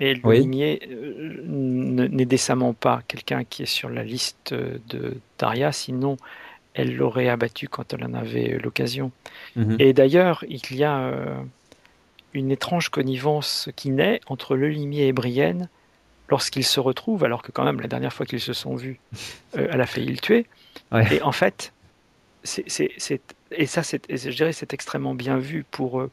Mais 0.00 0.14
le 0.14 0.20
Oui. 0.24 0.40
limier 0.40 0.80
euh, 0.90 1.42
ne- 1.44 2.06
n'est 2.06 2.24
décemment 2.24 2.72
pas 2.72 3.00
quelqu'un 3.08 3.42
qui 3.44 3.64
est 3.64 3.66
sur 3.66 3.88
la 3.90 4.04
liste 4.04 4.54
de 4.54 5.16
Daria, 5.38 5.72
sinon 5.72 6.16
elle 6.74 6.94
l'aurait 6.94 7.28
abattu 7.28 7.66
quand 7.66 7.92
elle 7.92 8.04
en 8.04 8.14
avait 8.14 8.58
l'occasion. 8.62 9.10
Mhm. 9.56 9.76
Et 9.80 9.92
d'ailleurs, 9.92 10.44
il 10.48 10.76
y 10.76 10.84
a 10.84 11.00
euh, 11.00 11.34
une 12.32 12.52
étrange 12.52 12.90
connivence 12.90 13.68
qui 13.74 13.90
naît 13.90 14.20
entre 14.28 14.54
le 14.54 14.68
limier 14.68 15.08
et 15.08 15.12
Brienne 15.12 15.68
lorsqu'ils 16.28 16.64
se 16.64 16.78
retrouvent, 16.78 17.24
alors 17.24 17.42
que 17.42 17.50
quand 17.50 17.64
même 17.64 17.80
la 17.80 17.88
dernière 17.88 18.12
fois 18.12 18.26
qu'ils 18.26 18.38
se 18.40 18.52
sont 18.52 18.76
vus, 18.76 19.00
euh, 19.56 19.66
elle 19.72 19.80
a 19.80 19.86
failli 19.86 20.12
le 20.12 20.18
tuer. 20.18 20.46
Ouais. 20.92 21.16
Et 21.16 21.22
en 21.22 21.32
fait, 21.32 21.72
c'est, 22.44 22.90
et 23.52 23.66
ça, 23.66 23.82
c'est, 23.82 24.02
je 24.08 24.30
dirais, 24.30 24.52
c'est 24.52 24.72
extrêmement 24.72 25.14
bien 25.14 25.38
vu 25.38 25.64
pour 25.70 26.00
euh, 26.00 26.10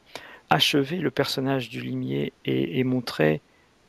achever 0.50 0.98
le 0.98 1.10
personnage 1.10 1.68
du 1.68 1.80
limier 1.80 2.32
et, 2.44 2.78
et 2.78 2.84
montrer 2.84 3.40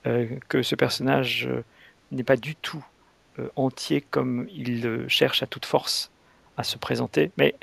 euh, 0.05 0.27
que 0.49 0.61
ce 0.63 0.75
personnage 0.75 1.47
euh, 1.47 1.63
n'est 2.11 2.23
pas 2.23 2.37
du 2.37 2.55
tout 2.55 2.83
entier 3.55 4.01
comme 4.01 4.47
il 4.49 5.05
cherche 5.07 5.43
à 5.43 5.45
toute 5.45 5.67
force 5.67 6.09
à 6.57 6.63
se 6.63 6.75
présenter, 6.79 7.29
mais 7.37 7.53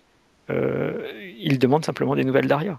il 0.49 1.59
demande 1.59 1.85
simplement 1.85 2.15
des 2.15 2.23
nouvelles 2.23 2.47
d'Aria. 2.47 2.79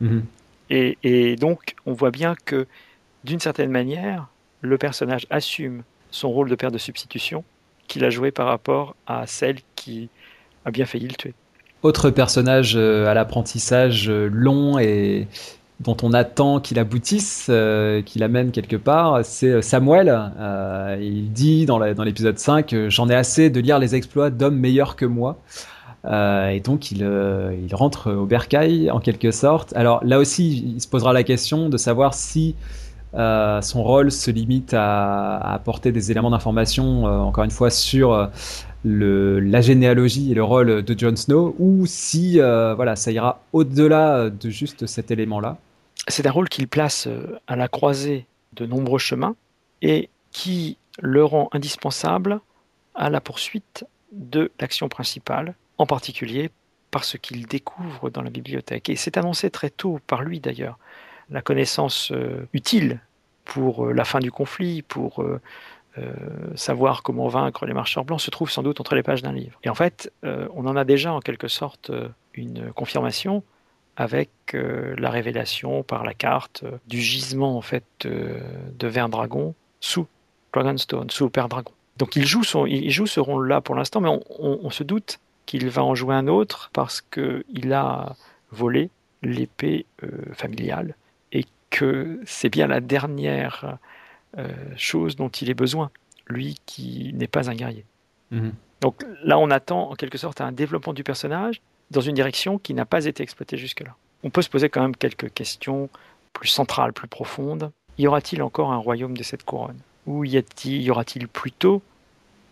Mhm. 0.00 0.24
Et, 0.70 0.96
et 1.02 1.36
donc, 1.36 1.74
on 1.84 1.92
voit 1.92 2.10
bien 2.10 2.34
que, 2.46 2.66
d'une 3.24 3.38
certaine 3.38 3.70
manière, 3.70 4.28
le 4.62 4.78
personnage 4.78 5.26
assume 5.28 5.82
son 6.10 6.30
rôle 6.30 6.48
de 6.48 6.54
père 6.54 6.70
de 6.70 6.78
substitution 6.78 7.44
qu'il 7.90 8.04
a 8.04 8.10
joué 8.10 8.30
par 8.30 8.46
rapport 8.46 8.94
à 9.06 9.26
celle 9.26 9.56
qui 9.74 10.08
a 10.64 10.70
bien 10.70 10.86
failli 10.86 11.08
le 11.08 11.14
tuer. 11.14 11.34
Autre 11.82 12.10
personnage 12.10 12.74
euh, 12.76 13.06
à 13.06 13.14
l'apprentissage 13.14 14.08
euh, 14.08 14.28
long 14.32 14.78
et 14.78 15.26
dont 15.80 15.96
on 16.02 16.12
attend 16.12 16.60
qu'il 16.60 16.78
aboutisse, 16.78 17.46
euh, 17.48 18.02
qu'il 18.02 18.22
amène 18.22 18.52
quelque 18.52 18.76
part, 18.76 19.24
c'est 19.24 19.62
Samuel. 19.62 20.14
Il 21.00 21.32
dit 21.32 21.64
dans 21.66 21.78
l'épisode 21.78 22.38
5 22.38 22.72
euh, 22.72 22.90
J'en 22.90 23.08
ai 23.08 23.14
assez 23.14 23.48
de 23.50 23.60
lire 23.60 23.78
les 23.78 23.94
exploits 23.94 24.30
d'hommes 24.30 24.58
meilleurs 24.58 24.94
que 24.94 25.06
moi. 25.06 25.38
Et 26.06 26.60
donc 26.60 26.92
il, 26.92 27.00
il 27.02 27.74
rentre 27.74 28.10
au 28.10 28.24
bercail 28.24 28.90
en 28.90 29.00
quelque 29.00 29.30
sorte. 29.30 29.74
Alors 29.76 30.02
là 30.02 30.18
aussi, 30.18 30.72
il 30.74 30.80
se 30.80 30.88
posera 30.88 31.12
la 31.12 31.24
question 31.24 31.68
de 31.68 31.76
savoir 31.76 32.14
si 32.14 32.54
euh, 33.14 33.60
son 33.60 33.82
rôle 33.82 34.12
se 34.12 34.30
limite 34.30 34.74
à, 34.74 35.36
apporter 35.38 35.92
des 35.92 36.10
éléments 36.10 36.30
d'information, 36.30 37.06
euh, 37.06 37.18
encore 37.18 37.44
une 37.44 37.50
fois, 37.50 37.70
sur 37.70 38.12
euh, 38.12 38.26
la 38.84 39.60
généalogie 39.60 40.30
et 40.30 40.34
le 40.34 40.44
rôle 40.44 40.82
de 40.82 40.98
Jon 40.98 41.16
Snow, 41.16 41.54
ou 41.58 41.86
si 41.86 42.38
voilà, 42.38 42.96
ça 42.96 43.10
ira 43.10 43.40
au-delà 43.52 44.30
de 44.30 44.50
juste 44.50 44.86
cet 44.86 45.10
élément-là. 45.10 45.58
C'est 46.08 46.26
un 46.26 46.30
rôle 46.30 46.48
qu'il 46.48 46.66
place 46.66 47.06
à 47.46 47.56
la 47.56 47.68
croisée 47.68 48.26
de 48.54 48.64
nombreux 48.64 48.98
chemins 48.98 49.36
et 49.82 50.08
qui 50.32 50.78
le 50.98 51.24
rend 51.24 51.48
indispensable 51.52 52.40
à 52.94 53.10
la 53.10 53.20
poursuite 53.20 53.84
de 54.12 54.50
l'action 54.60 54.88
principale, 54.88 55.54
en 55.78 55.86
particulier 55.86 56.50
par 56.90 57.04
ce 57.04 57.16
qu'il 57.16 57.46
découvre 57.46 58.10
dans 58.10 58.22
la 58.22 58.30
bibliothèque. 58.30 58.88
Et 58.88 58.96
c'est 58.96 59.16
annoncé 59.16 59.50
très 59.50 59.70
tôt 59.70 60.00
par 60.06 60.22
lui 60.22 60.40
d'ailleurs, 60.40 60.78
la 61.30 61.42
connaissance 61.42 62.12
euh, 62.12 62.46
utile 62.52 63.00
pour 63.44 63.86
euh, 63.86 63.92
la 63.92 64.04
fin 64.04 64.20
du 64.20 64.30
conflit, 64.30 64.82
pour 64.82 65.22
euh, 65.22 65.40
savoir 66.54 67.02
comment 67.02 67.28
vaincre 67.28 67.66
les 67.66 67.74
marcheurs 67.74 68.04
blancs, 68.04 68.20
se 68.20 68.30
trouve 68.30 68.50
sans 68.50 68.62
doute 68.62 68.80
entre 68.80 68.94
les 68.94 69.02
pages 69.02 69.22
d'un 69.22 69.32
livre. 69.32 69.58
Et 69.64 69.68
en 69.68 69.74
fait, 69.74 70.10
on 70.22 70.66
en 70.66 70.76
a 70.76 70.84
déjà 70.84 71.12
en 71.12 71.20
quelque 71.20 71.48
sorte 71.48 71.90
une 72.32 72.72
confirmation 72.72 73.42
avec 73.96 74.30
la 74.54 75.10
révélation 75.10 75.82
par 75.82 76.04
la 76.04 76.14
carte 76.14 76.64
du 76.86 77.00
gisement 77.00 77.58
en 77.58 77.60
fait 77.60 77.84
de 78.04 78.86
Verdragon 78.86 79.54
sous 79.80 80.06
Dragonstone, 80.54 81.10
sous 81.10 81.28
Père 81.28 81.48
Dragon. 81.48 81.72
Donc 81.98 82.16
il 82.16 82.24
joue, 82.24 82.44
son, 82.44 82.64
il 82.66 82.90
joue 82.90 83.06
ce 83.06 83.20
rôle-là 83.20 83.60
pour 83.60 83.74
l'instant, 83.74 84.00
mais 84.00 84.16
on, 84.38 84.70
se 84.70 84.84
doute 84.84 85.18
qu'il 85.44 85.68
va 85.68 85.84
en 85.84 85.96
jouer 85.96 86.14
un 86.14 86.28
autre 86.28 86.70
parce 86.72 87.02
qu'il 87.02 87.72
a 87.74 88.14
volé 88.52 88.90
l'épée 89.22 89.84
familiale 90.32 90.94
que 91.80 92.20
c'est 92.26 92.50
bien 92.50 92.66
la 92.66 92.80
dernière 92.80 93.78
euh, 94.36 94.48
chose 94.76 95.16
dont 95.16 95.30
il 95.30 95.48
ait 95.48 95.54
besoin, 95.54 95.90
lui 96.26 96.56
qui 96.66 97.12
n'est 97.14 97.26
pas 97.26 97.48
un 97.48 97.54
guerrier. 97.54 97.86
Mhm. 98.30 98.52
Donc 98.82 99.02
là, 99.22 99.38
on 99.38 99.50
attend 99.50 99.90
en 99.90 99.94
quelque 99.94 100.18
sorte 100.18 100.42
un 100.42 100.52
développement 100.52 100.92
du 100.92 101.04
personnage 101.04 101.62
dans 101.90 102.02
une 102.02 102.14
direction 102.14 102.58
qui 102.58 102.74
n'a 102.74 102.84
pas 102.84 103.06
été 103.06 103.22
exploitée 103.22 103.56
jusque-là. 103.56 103.96
On 104.24 104.28
peut 104.28 104.42
se 104.42 104.50
poser 104.50 104.68
quand 104.68 104.82
même 104.82 104.94
quelques 104.94 105.32
questions 105.32 105.88
plus 106.34 106.48
centrales, 106.48 106.92
plus 106.92 107.08
profondes. 107.08 107.72
Y 107.96 108.06
aura-t-il 108.06 108.42
encore 108.42 108.72
un 108.72 108.76
royaume 108.76 109.16
de 109.16 109.22
cette 109.22 109.44
couronne? 109.44 109.78
Ou 110.06 110.24
y, 110.24 110.44
y 110.64 110.90
aura-t-il 110.90 111.28
plutôt 111.28 111.80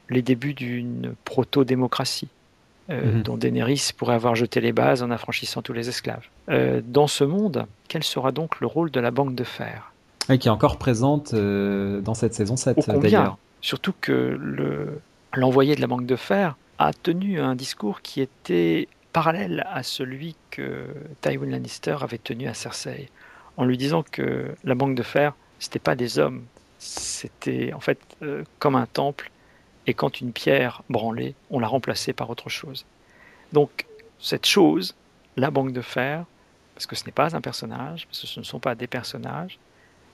les 0.09 0.22
débuts 0.22 0.55
d'une 0.55 1.14
proto-démocratie? 1.26 2.28
Euh, 2.90 3.16
Mhm. 3.16 3.23
dont 3.23 3.36
Daenerys 3.36 3.90
pourrait 3.97 4.15
avoir 4.15 4.35
jeté 4.35 4.60
les 4.60 4.73
bases 4.73 5.02
en 5.02 5.10
affranchissant 5.10 5.62
tous 5.62 5.73
les 5.73 5.89
esclaves 5.89 6.24
Euh, 6.48 6.81
Dans 6.85 7.06
ce 7.06 7.24
monde, 7.24 7.66
quel 7.89 8.02
sera 8.02 8.32
donc 8.32 8.60
le 8.60 8.66
rôle 8.66 8.90
de 8.90 9.01
la 9.01 9.10
Banque 9.10 9.35
de 9.35 9.44
Fer? 9.44 9.93
Et 10.31 10.39
qui 10.39 10.48
est 10.48 10.51
encore 10.51 10.78
présente 10.78 11.32
euh, 11.35 12.01
dans 12.01 12.15
cette 12.15 12.35
saison 12.35 12.56
7 12.56 12.78
Ô 12.78 12.82
combien? 12.82 13.01
d'ailleurs. 13.01 13.39
Surtout 13.60 13.94
que 14.01 14.12
le- 14.40 15.01
l'envoyé 15.35 15.74
de 15.74 15.81
la 15.81 15.86
Banque 15.86 16.06
de 16.06 16.16
Fer 16.16 16.56
a 16.78 16.93
tenu 16.93 17.40
un 17.40 17.55
discours 17.55 18.02
qui 18.02 18.20
était 18.20 18.89
parallèle 19.12 19.66
à 19.73 19.82
celui 19.82 20.36
que 20.51 20.86
Tywin 21.23 21.51
Lannister 21.51 21.97
avait 22.02 22.19
tenu 22.19 22.47
à 22.47 22.55
Cersei, 22.55 23.09
en 23.56 23.65
lui 23.65 23.77
disant 23.77 24.05
que 24.10 24.55
la 24.65 24.74
banque 24.74 24.94
de 24.94 25.02
fer, 25.02 25.35
c'était 25.59 25.78
pas 25.81 25.97
des 25.97 26.19
hommes, 26.20 26.43
c'était 26.78 27.73
en 27.73 27.81
fait 27.81 27.98
comme 28.59 28.77
un 28.77 28.86
temple, 28.86 29.31
et 29.89 29.94
quand 29.94 30.20
une 30.20 30.32
pierre 30.32 30.82
branlait, 30.90 31.35
on 31.51 31.59
la 31.59 31.66
remplaçait 31.66 32.12
par 32.12 32.28
autre 32.28 32.51
chose. 32.51 32.85
Donc 33.55 33.86
cette 34.20 34.44
chose, 34.44 34.94
la 35.36 35.51
banque 35.51 35.73
de 35.73 35.81
fer, 35.81 36.27
parce 36.74 36.86
que 36.86 36.94
ce 36.94 37.06
n'est 37.06 37.12
pas 37.12 37.35
un 37.35 37.40
personnage, 37.40 38.06
parce 38.06 38.20
que 38.20 38.27
ce 38.27 38.39
ne 38.39 38.44
sont 38.44 38.60
pas 38.60 38.74
des 38.74 38.86
personnages, 38.86 39.59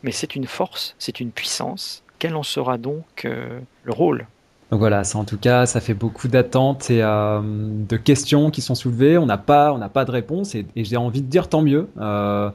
mais 0.05 0.13
c'est 0.13 0.37
une 0.37 0.47
force, 0.47 0.95
c'est 1.01 1.19
une 1.19 1.33
puissance. 1.33 2.05
Quel 2.21 2.37
en 2.37 2.45
sera 2.45 2.79
donc 2.79 3.25
euh, 3.25 3.59
le 3.83 3.93
rôle? 3.93 4.29
Donc 4.71 4.79
voilà, 4.79 5.03
ça 5.03 5.19
en 5.19 5.25
tout 5.25 5.39
cas, 5.39 5.67
ça 5.67 5.81
fait 5.81 5.93
beaucoup 5.93 6.29
d'attentes 6.29 6.89
et 6.91 7.03
euh, 7.03 7.41
de 7.43 7.97
questions 7.97 8.53
qui 8.53 8.63
sont 8.63 8.77
soulevées. 8.77 9.19
On 9.19 9.27
n'a 9.27 9.39
pas, 9.39 9.73
on 9.73 9.79
n'a 9.79 9.89
pas 9.89 10.05
de 10.05 10.13
réponse 10.13 10.55
et, 10.55 10.67
j'ai 10.77 10.97
envie 10.97 11.21
de 11.21 11.27
dire 11.27 11.49
tant 11.49 11.63
mieux. 11.63 11.89
Euh, 11.99 12.51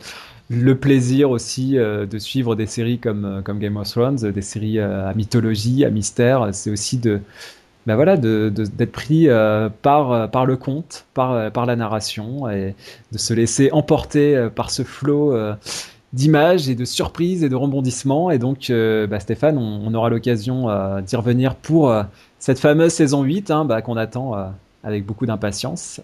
le 0.50 0.76
plaisir 0.76 1.30
aussi 1.30 1.76
de 1.76 2.18
suivre 2.18 2.56
des 2.56 2.66
séries 2.66 2.98
comme, 2.98 3.42
comme 3.46 3.60
Game 3.60 3.78
of 3.78 3.90
Thrones, 3.90 4.18
des 4.18 4.42
séries 4.42 4.80
à 4.80 5.14
mythologie, 5.14 5.86
à 5.86 5.92
mystère, 5.92 6.50
c'est 6.54 6.72
aussi 6.72 6.98
de, 6.98 7.22
ben 7.86 7.96
voilà, 7.96 8.18
d'être 8.18 8.92
pris 8.92 9.28
par, 9.84 10.32
par 10.32 10.46
le 10.48 10.58
conte, 10.58 11.06
par, 11.14 11.66
la 11.66 11.76
narration 11.76 12.50
et 12.50 12.74
de 13.12 13.18
se 13.20 13.34
laisser 13.34 13.70
emporter 13.72 14.50
par 14.56 14.72
ce 14.72 14.82
flot 14.82 15.36
d'images 16.14 16.70
et 16.70 16.76
de 16.76 16.86
surprises 16.86 17.44
et 17.44 17.50
de 17.50 17.56
rebondissements. 17.56 18.32
Et 18.32 18.40
donc, 18.40 18.70
euh, 18.70 19.08
bah, 19.08 19.20
Stéphane, 19.20 19.58
on, 19.58 19.94
aura 19.94 20.10
l'occasion 20.10 20.70
euh, 20.70 21.02
d'y 21.02 21.16
revenir 21.16 21.56
pour 21.56 21.92
euh, 21.92 22.04
cette 22.40 22.60
fameuse 22.60 22.94
saison 22.94 23.24
8 23.24 23.52
hein, 23.52 23.66
bah, 23.66 23.82
qu'on 23.82 23.98
attend 23.98 24.54
avec 24.84 25.06
beaucoup 25.06 25.26
d'impatience. 25.26 26.02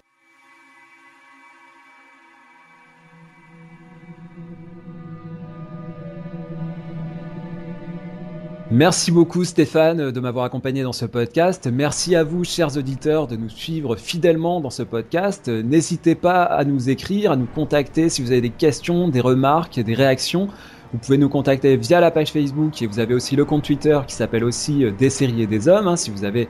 Merci 8.72 9.12
beaucoup 9.12 9.44
Stéphane 9.44 10.10
de 10.10 10.20
m'avoir 10.20 10.44
accompagné 10.44 10.82
dans 10.82 10.92
ce 10.92 11.04
podcast. 11.04 11.68
Merci 11.72 12.16
à 12.16 12.24
vous 12.24 12.42
chers 12.42 12.76
auditeurs 12.76 13.28
de 13.28 13.36
nous 13.36 13.48
suivre 13.48 13.94
fidèlement 13.94 14.60
dans 14.60 14.70
ce 14.70 14.82
podcast. 14.82 15.46
N'hésitez 15.46 16.16
pas 16.16 16.42
à 16.42 16.64
nous 16.64 16.90
écrire, 16.90 17.30
à 17.30 17.36
nous 17.36 17.46
contacter 17.46 18.08
si 18.08 18.22
vous 18.22 18.32
avez 18.32 18.40
des 18.40 18.50
questions, 18.50 19.06
des 19.06 19.20
remarques, 19.20 19.78
des 19.78 19.94
réactions. 19.94 20.48
Vous 20.92 20.98
pouvez 20.98 21.16
nous 21.16 21.28
contacter 21.28 21.76
via 21.76 22.00
la 22.00 22.10
page 22.10 22.32
Facebook 22.32 22.82
et 22.82 22.88
vous 22.88 22.98
avez 22.98 23.14
aussi 23.14 23.36
le 23.36 23.44
compte 23.44 23.62
Twitter 23.62 24.00
qui 24.04 24.16
s'appelle 24.16 24.42
aussi 24.42 24.84
Des 24.98 25.10
séries 25.10 25.42
et 25.42 25.46
des 25.46 25.68
hommes. 25.68 25.86
Hein, 25.86 25.96
si 25.96 26.10
vous 26.10 26.24
avez 26.24 26.48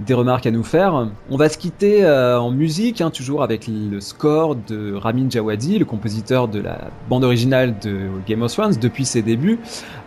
des 0.00 0.14
remarques 0.14 0.46
à 0.46 0.50
nous 0.50 0.64
faire. 0.64 1.08
On 1.30 1.36
va 1.36 1.48
se 1.48 1.58
quitter 1.58 2.04
euh, 2.04 2.38
en 2.38 2.50
musique, 2.50 3.00
hein, 3.00 3.10
toujours 3.10 3.42
avec 3.42 3.68
le 3.68 4.00
score 4.00 4.56
de 4.56 4.94
Ramin 4.94 5.28
Djawadi, 5.28 5.78
le 5.78 5.84
compositeur 5.84 6.48
de 6.48 6.60
la 6.60 6.90
bande 7.08 7.24
originale 7.24 7.78
de 7.80 8.08
Game 8.26 8.42
of 8.42 8.52
Thrones 8.52 8.74
depuis 8.80 9.04
ses 9.04 9.22
débuts, 9.22 9.58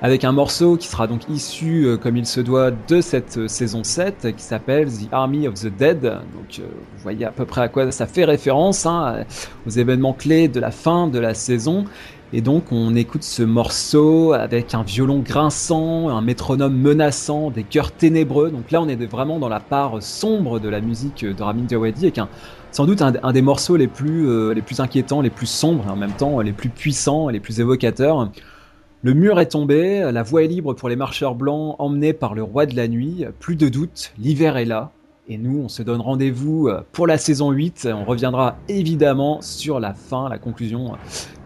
avec 0.02 0.24
un 0.24 0.32
morceau 0.32 0.78
qui 0.78 0.88
sera 0.88 1.07
donc 1.07 1.22
issu, 1.30 1.86
euh, 1.86 1.98
comme 1.98 2.18
il 2.18 2.26
se 2.26 2.41
doit, 2.41 2.72
de 2.72 3.02
cette 3.02 3.38
euh, 3.38 3.48
saison 3.48 3.84
7, 3.84 4.36
qui 4.36 4.44
s'appelle 4.44 4.90
The 4.90 5.07
Army 5.12 5.48
of 5.48 5.56
the 5.56 5.68
Dead. 5.68 6.02
Donc 6.02 6.60
vous 6.60 7.03
voyez 7.03 7.26
à 7.26 7.32
peu 7.32 7.45
près 7.45 7.62
à 7.62 7.68
quoi 7.68 7.91
ça 7.91 8.07
fait 8.07 8.26
référence, 8.26 8.86
hein, 8.86 9.24
aux 9.66 9.72
événements 9.72 10.14
clés 10.14 10.48
de 10.48 10.60
la 10.60 10.72
fin 10.72 11.07
de 11.07 11.20
la 11.20 11.34
saison. 11.34 11.86
Et 12.34 12.41
donc 12.41 12.72
on 12.72 12.95
écoute 12.95 13.23
ce 13.23 13.43
morceau 13.43 14.34
avec 14.34 14.73
un 14.73 14.81
violon 14.81 15.19
grinçant, 15.19 16.10
un 16.10 16.22
métronome 16.22 16.76
menaçant, 16.76 17.52
des 17.52 17.64
chœurs 17.64 17.91
ténébreux. 17.91 18.49
Donc 18.49 18.72
là 18.72 18.81
on 18.81 18.88
est 18.88 18.95
vraiment 19.06 19.38
dans 19.38 19.47
la 19.47 19.60
part 19.60 20.02
sombre 20.02 20.60
de 20.60 20.68
la 20.68 20.81
musique 20.81 21.23
de 21.23 21.43
Ramin 21.43 21.68
Djawadi 21.68 22.07
et 22.07 22.14
sans 22.72 22.85
doute 22.85 23.02
un, 23.02 23.31
des 23.31 23.41
morceaux 23.41 23.77
les 23.77 23.88
plus, 23.88 24.27
euh, 24.27 24.53
les 24.53 24.64
plus 24.64 24.80
inquiétants, 24.80 25.22
les 25.22 25.30
plus 25.30 25.45
sombres 25.45 25.85
et 25.88 25.91
en 25.91 25.95
même 25.95 26.11
temps 26.11 26.41
les 26.41 26.52
plus 26.52 26.69
puissants 26.69 27.30
et 27.30 27.34
les 27.34 27.39
plus 27.39 27.60
évocateurs. 27.60 28.31
Le 29.03 29.14
mur 29.14 29.39
est 29.39 29.49
tombé, 29.49 30.10
la 30.11 30.23
voie 30.23 30.43
est 30.43 30.47
libre 30.47 30.73
pour 30.73 30.89
les 30.89 30.95
marcheurs 30.95 31.35
blancs 31.35 31.76
emmenés 31.77 32.14
par 32.14 32.34
le 32.34 32.41
roi 32.41 32.65
de 32.65 32.76
la 32.76 32.88
nuit. 32.88 33.23
Plus 33.39 33.56
de 33.56 33.69
doute, 33.69 34.14
l'hiver 34.18 34.57
est 34.57 34.65
là. 34.65 34.91
Et 35.27 35.38
nous, 35.38 35.60
on 35.64 35.69
se 35.69 35.84
donne 35.84 36.02
rendez-vous 36.02 36.69
pour 36.91 37.06
la 37.06 37.19
saison 37.19 37.52
8. 37.52 37.88
On 37.91 38.03
reviendra 38.03 38.57
évidemment 38.68 39.41
sur 39.41 39.80
la 39.80 39.93
fin, 39.93 40.27
la 40.27 40.39
conclusion 40.39 40.93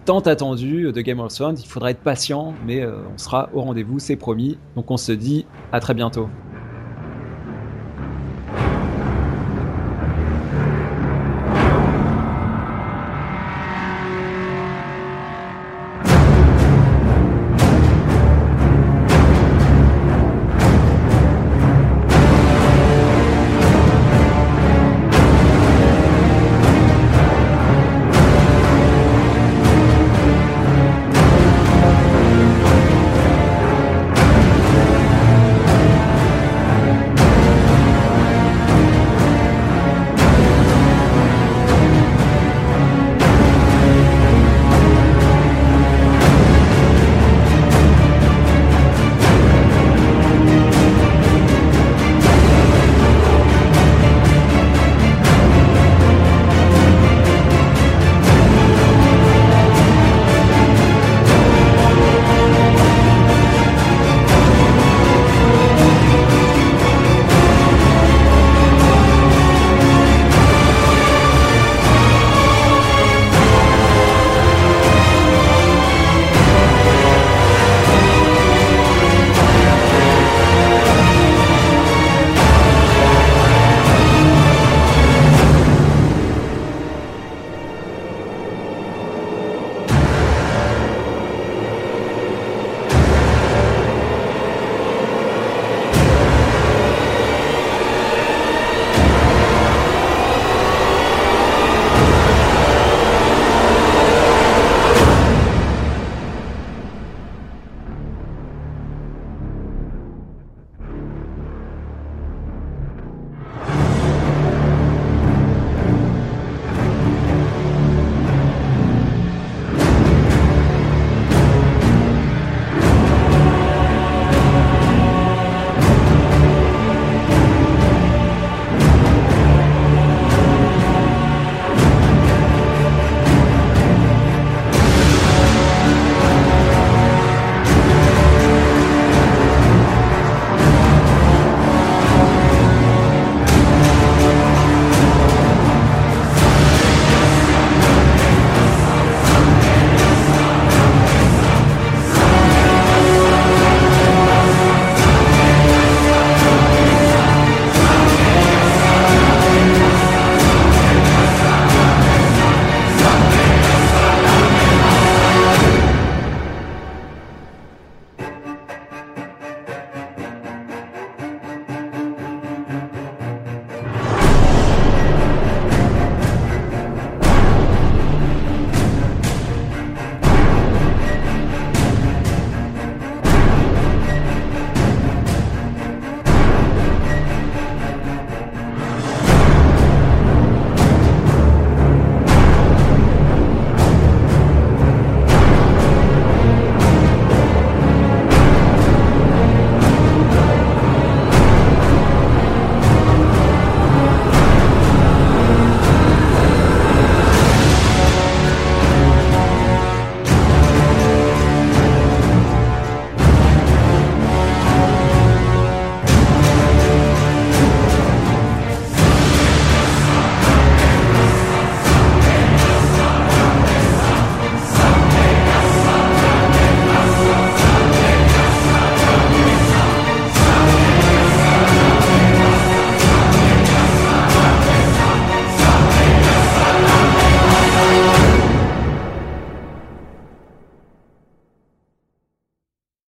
tant 0.10 0.22
attendu 0.22 0.92
de 0.92 1.02
Game 1.02 1.20
of 1.20 1.32
Thrones. 1.32 1.58
Il 1.60 1.68
faudra 1.68 1.92
être 1.92 2.00
patient, 2.00 2.56
mais 2.66 2.82
euh, 2.82 2.96
on 3.14 3.18
sera 3.20 3.52
au 3.54 3.62
rendez-vous, 3.62 4.00
c'est 4.00 4.16
promis. 4.16 4.58
Donc 4.76 4.90
on 4.90 4.98
se 4.98 5.12
dit 5.12 5.46
à 5.72 5.80
très 5.80 5.94
bientôt. 5.94 6.28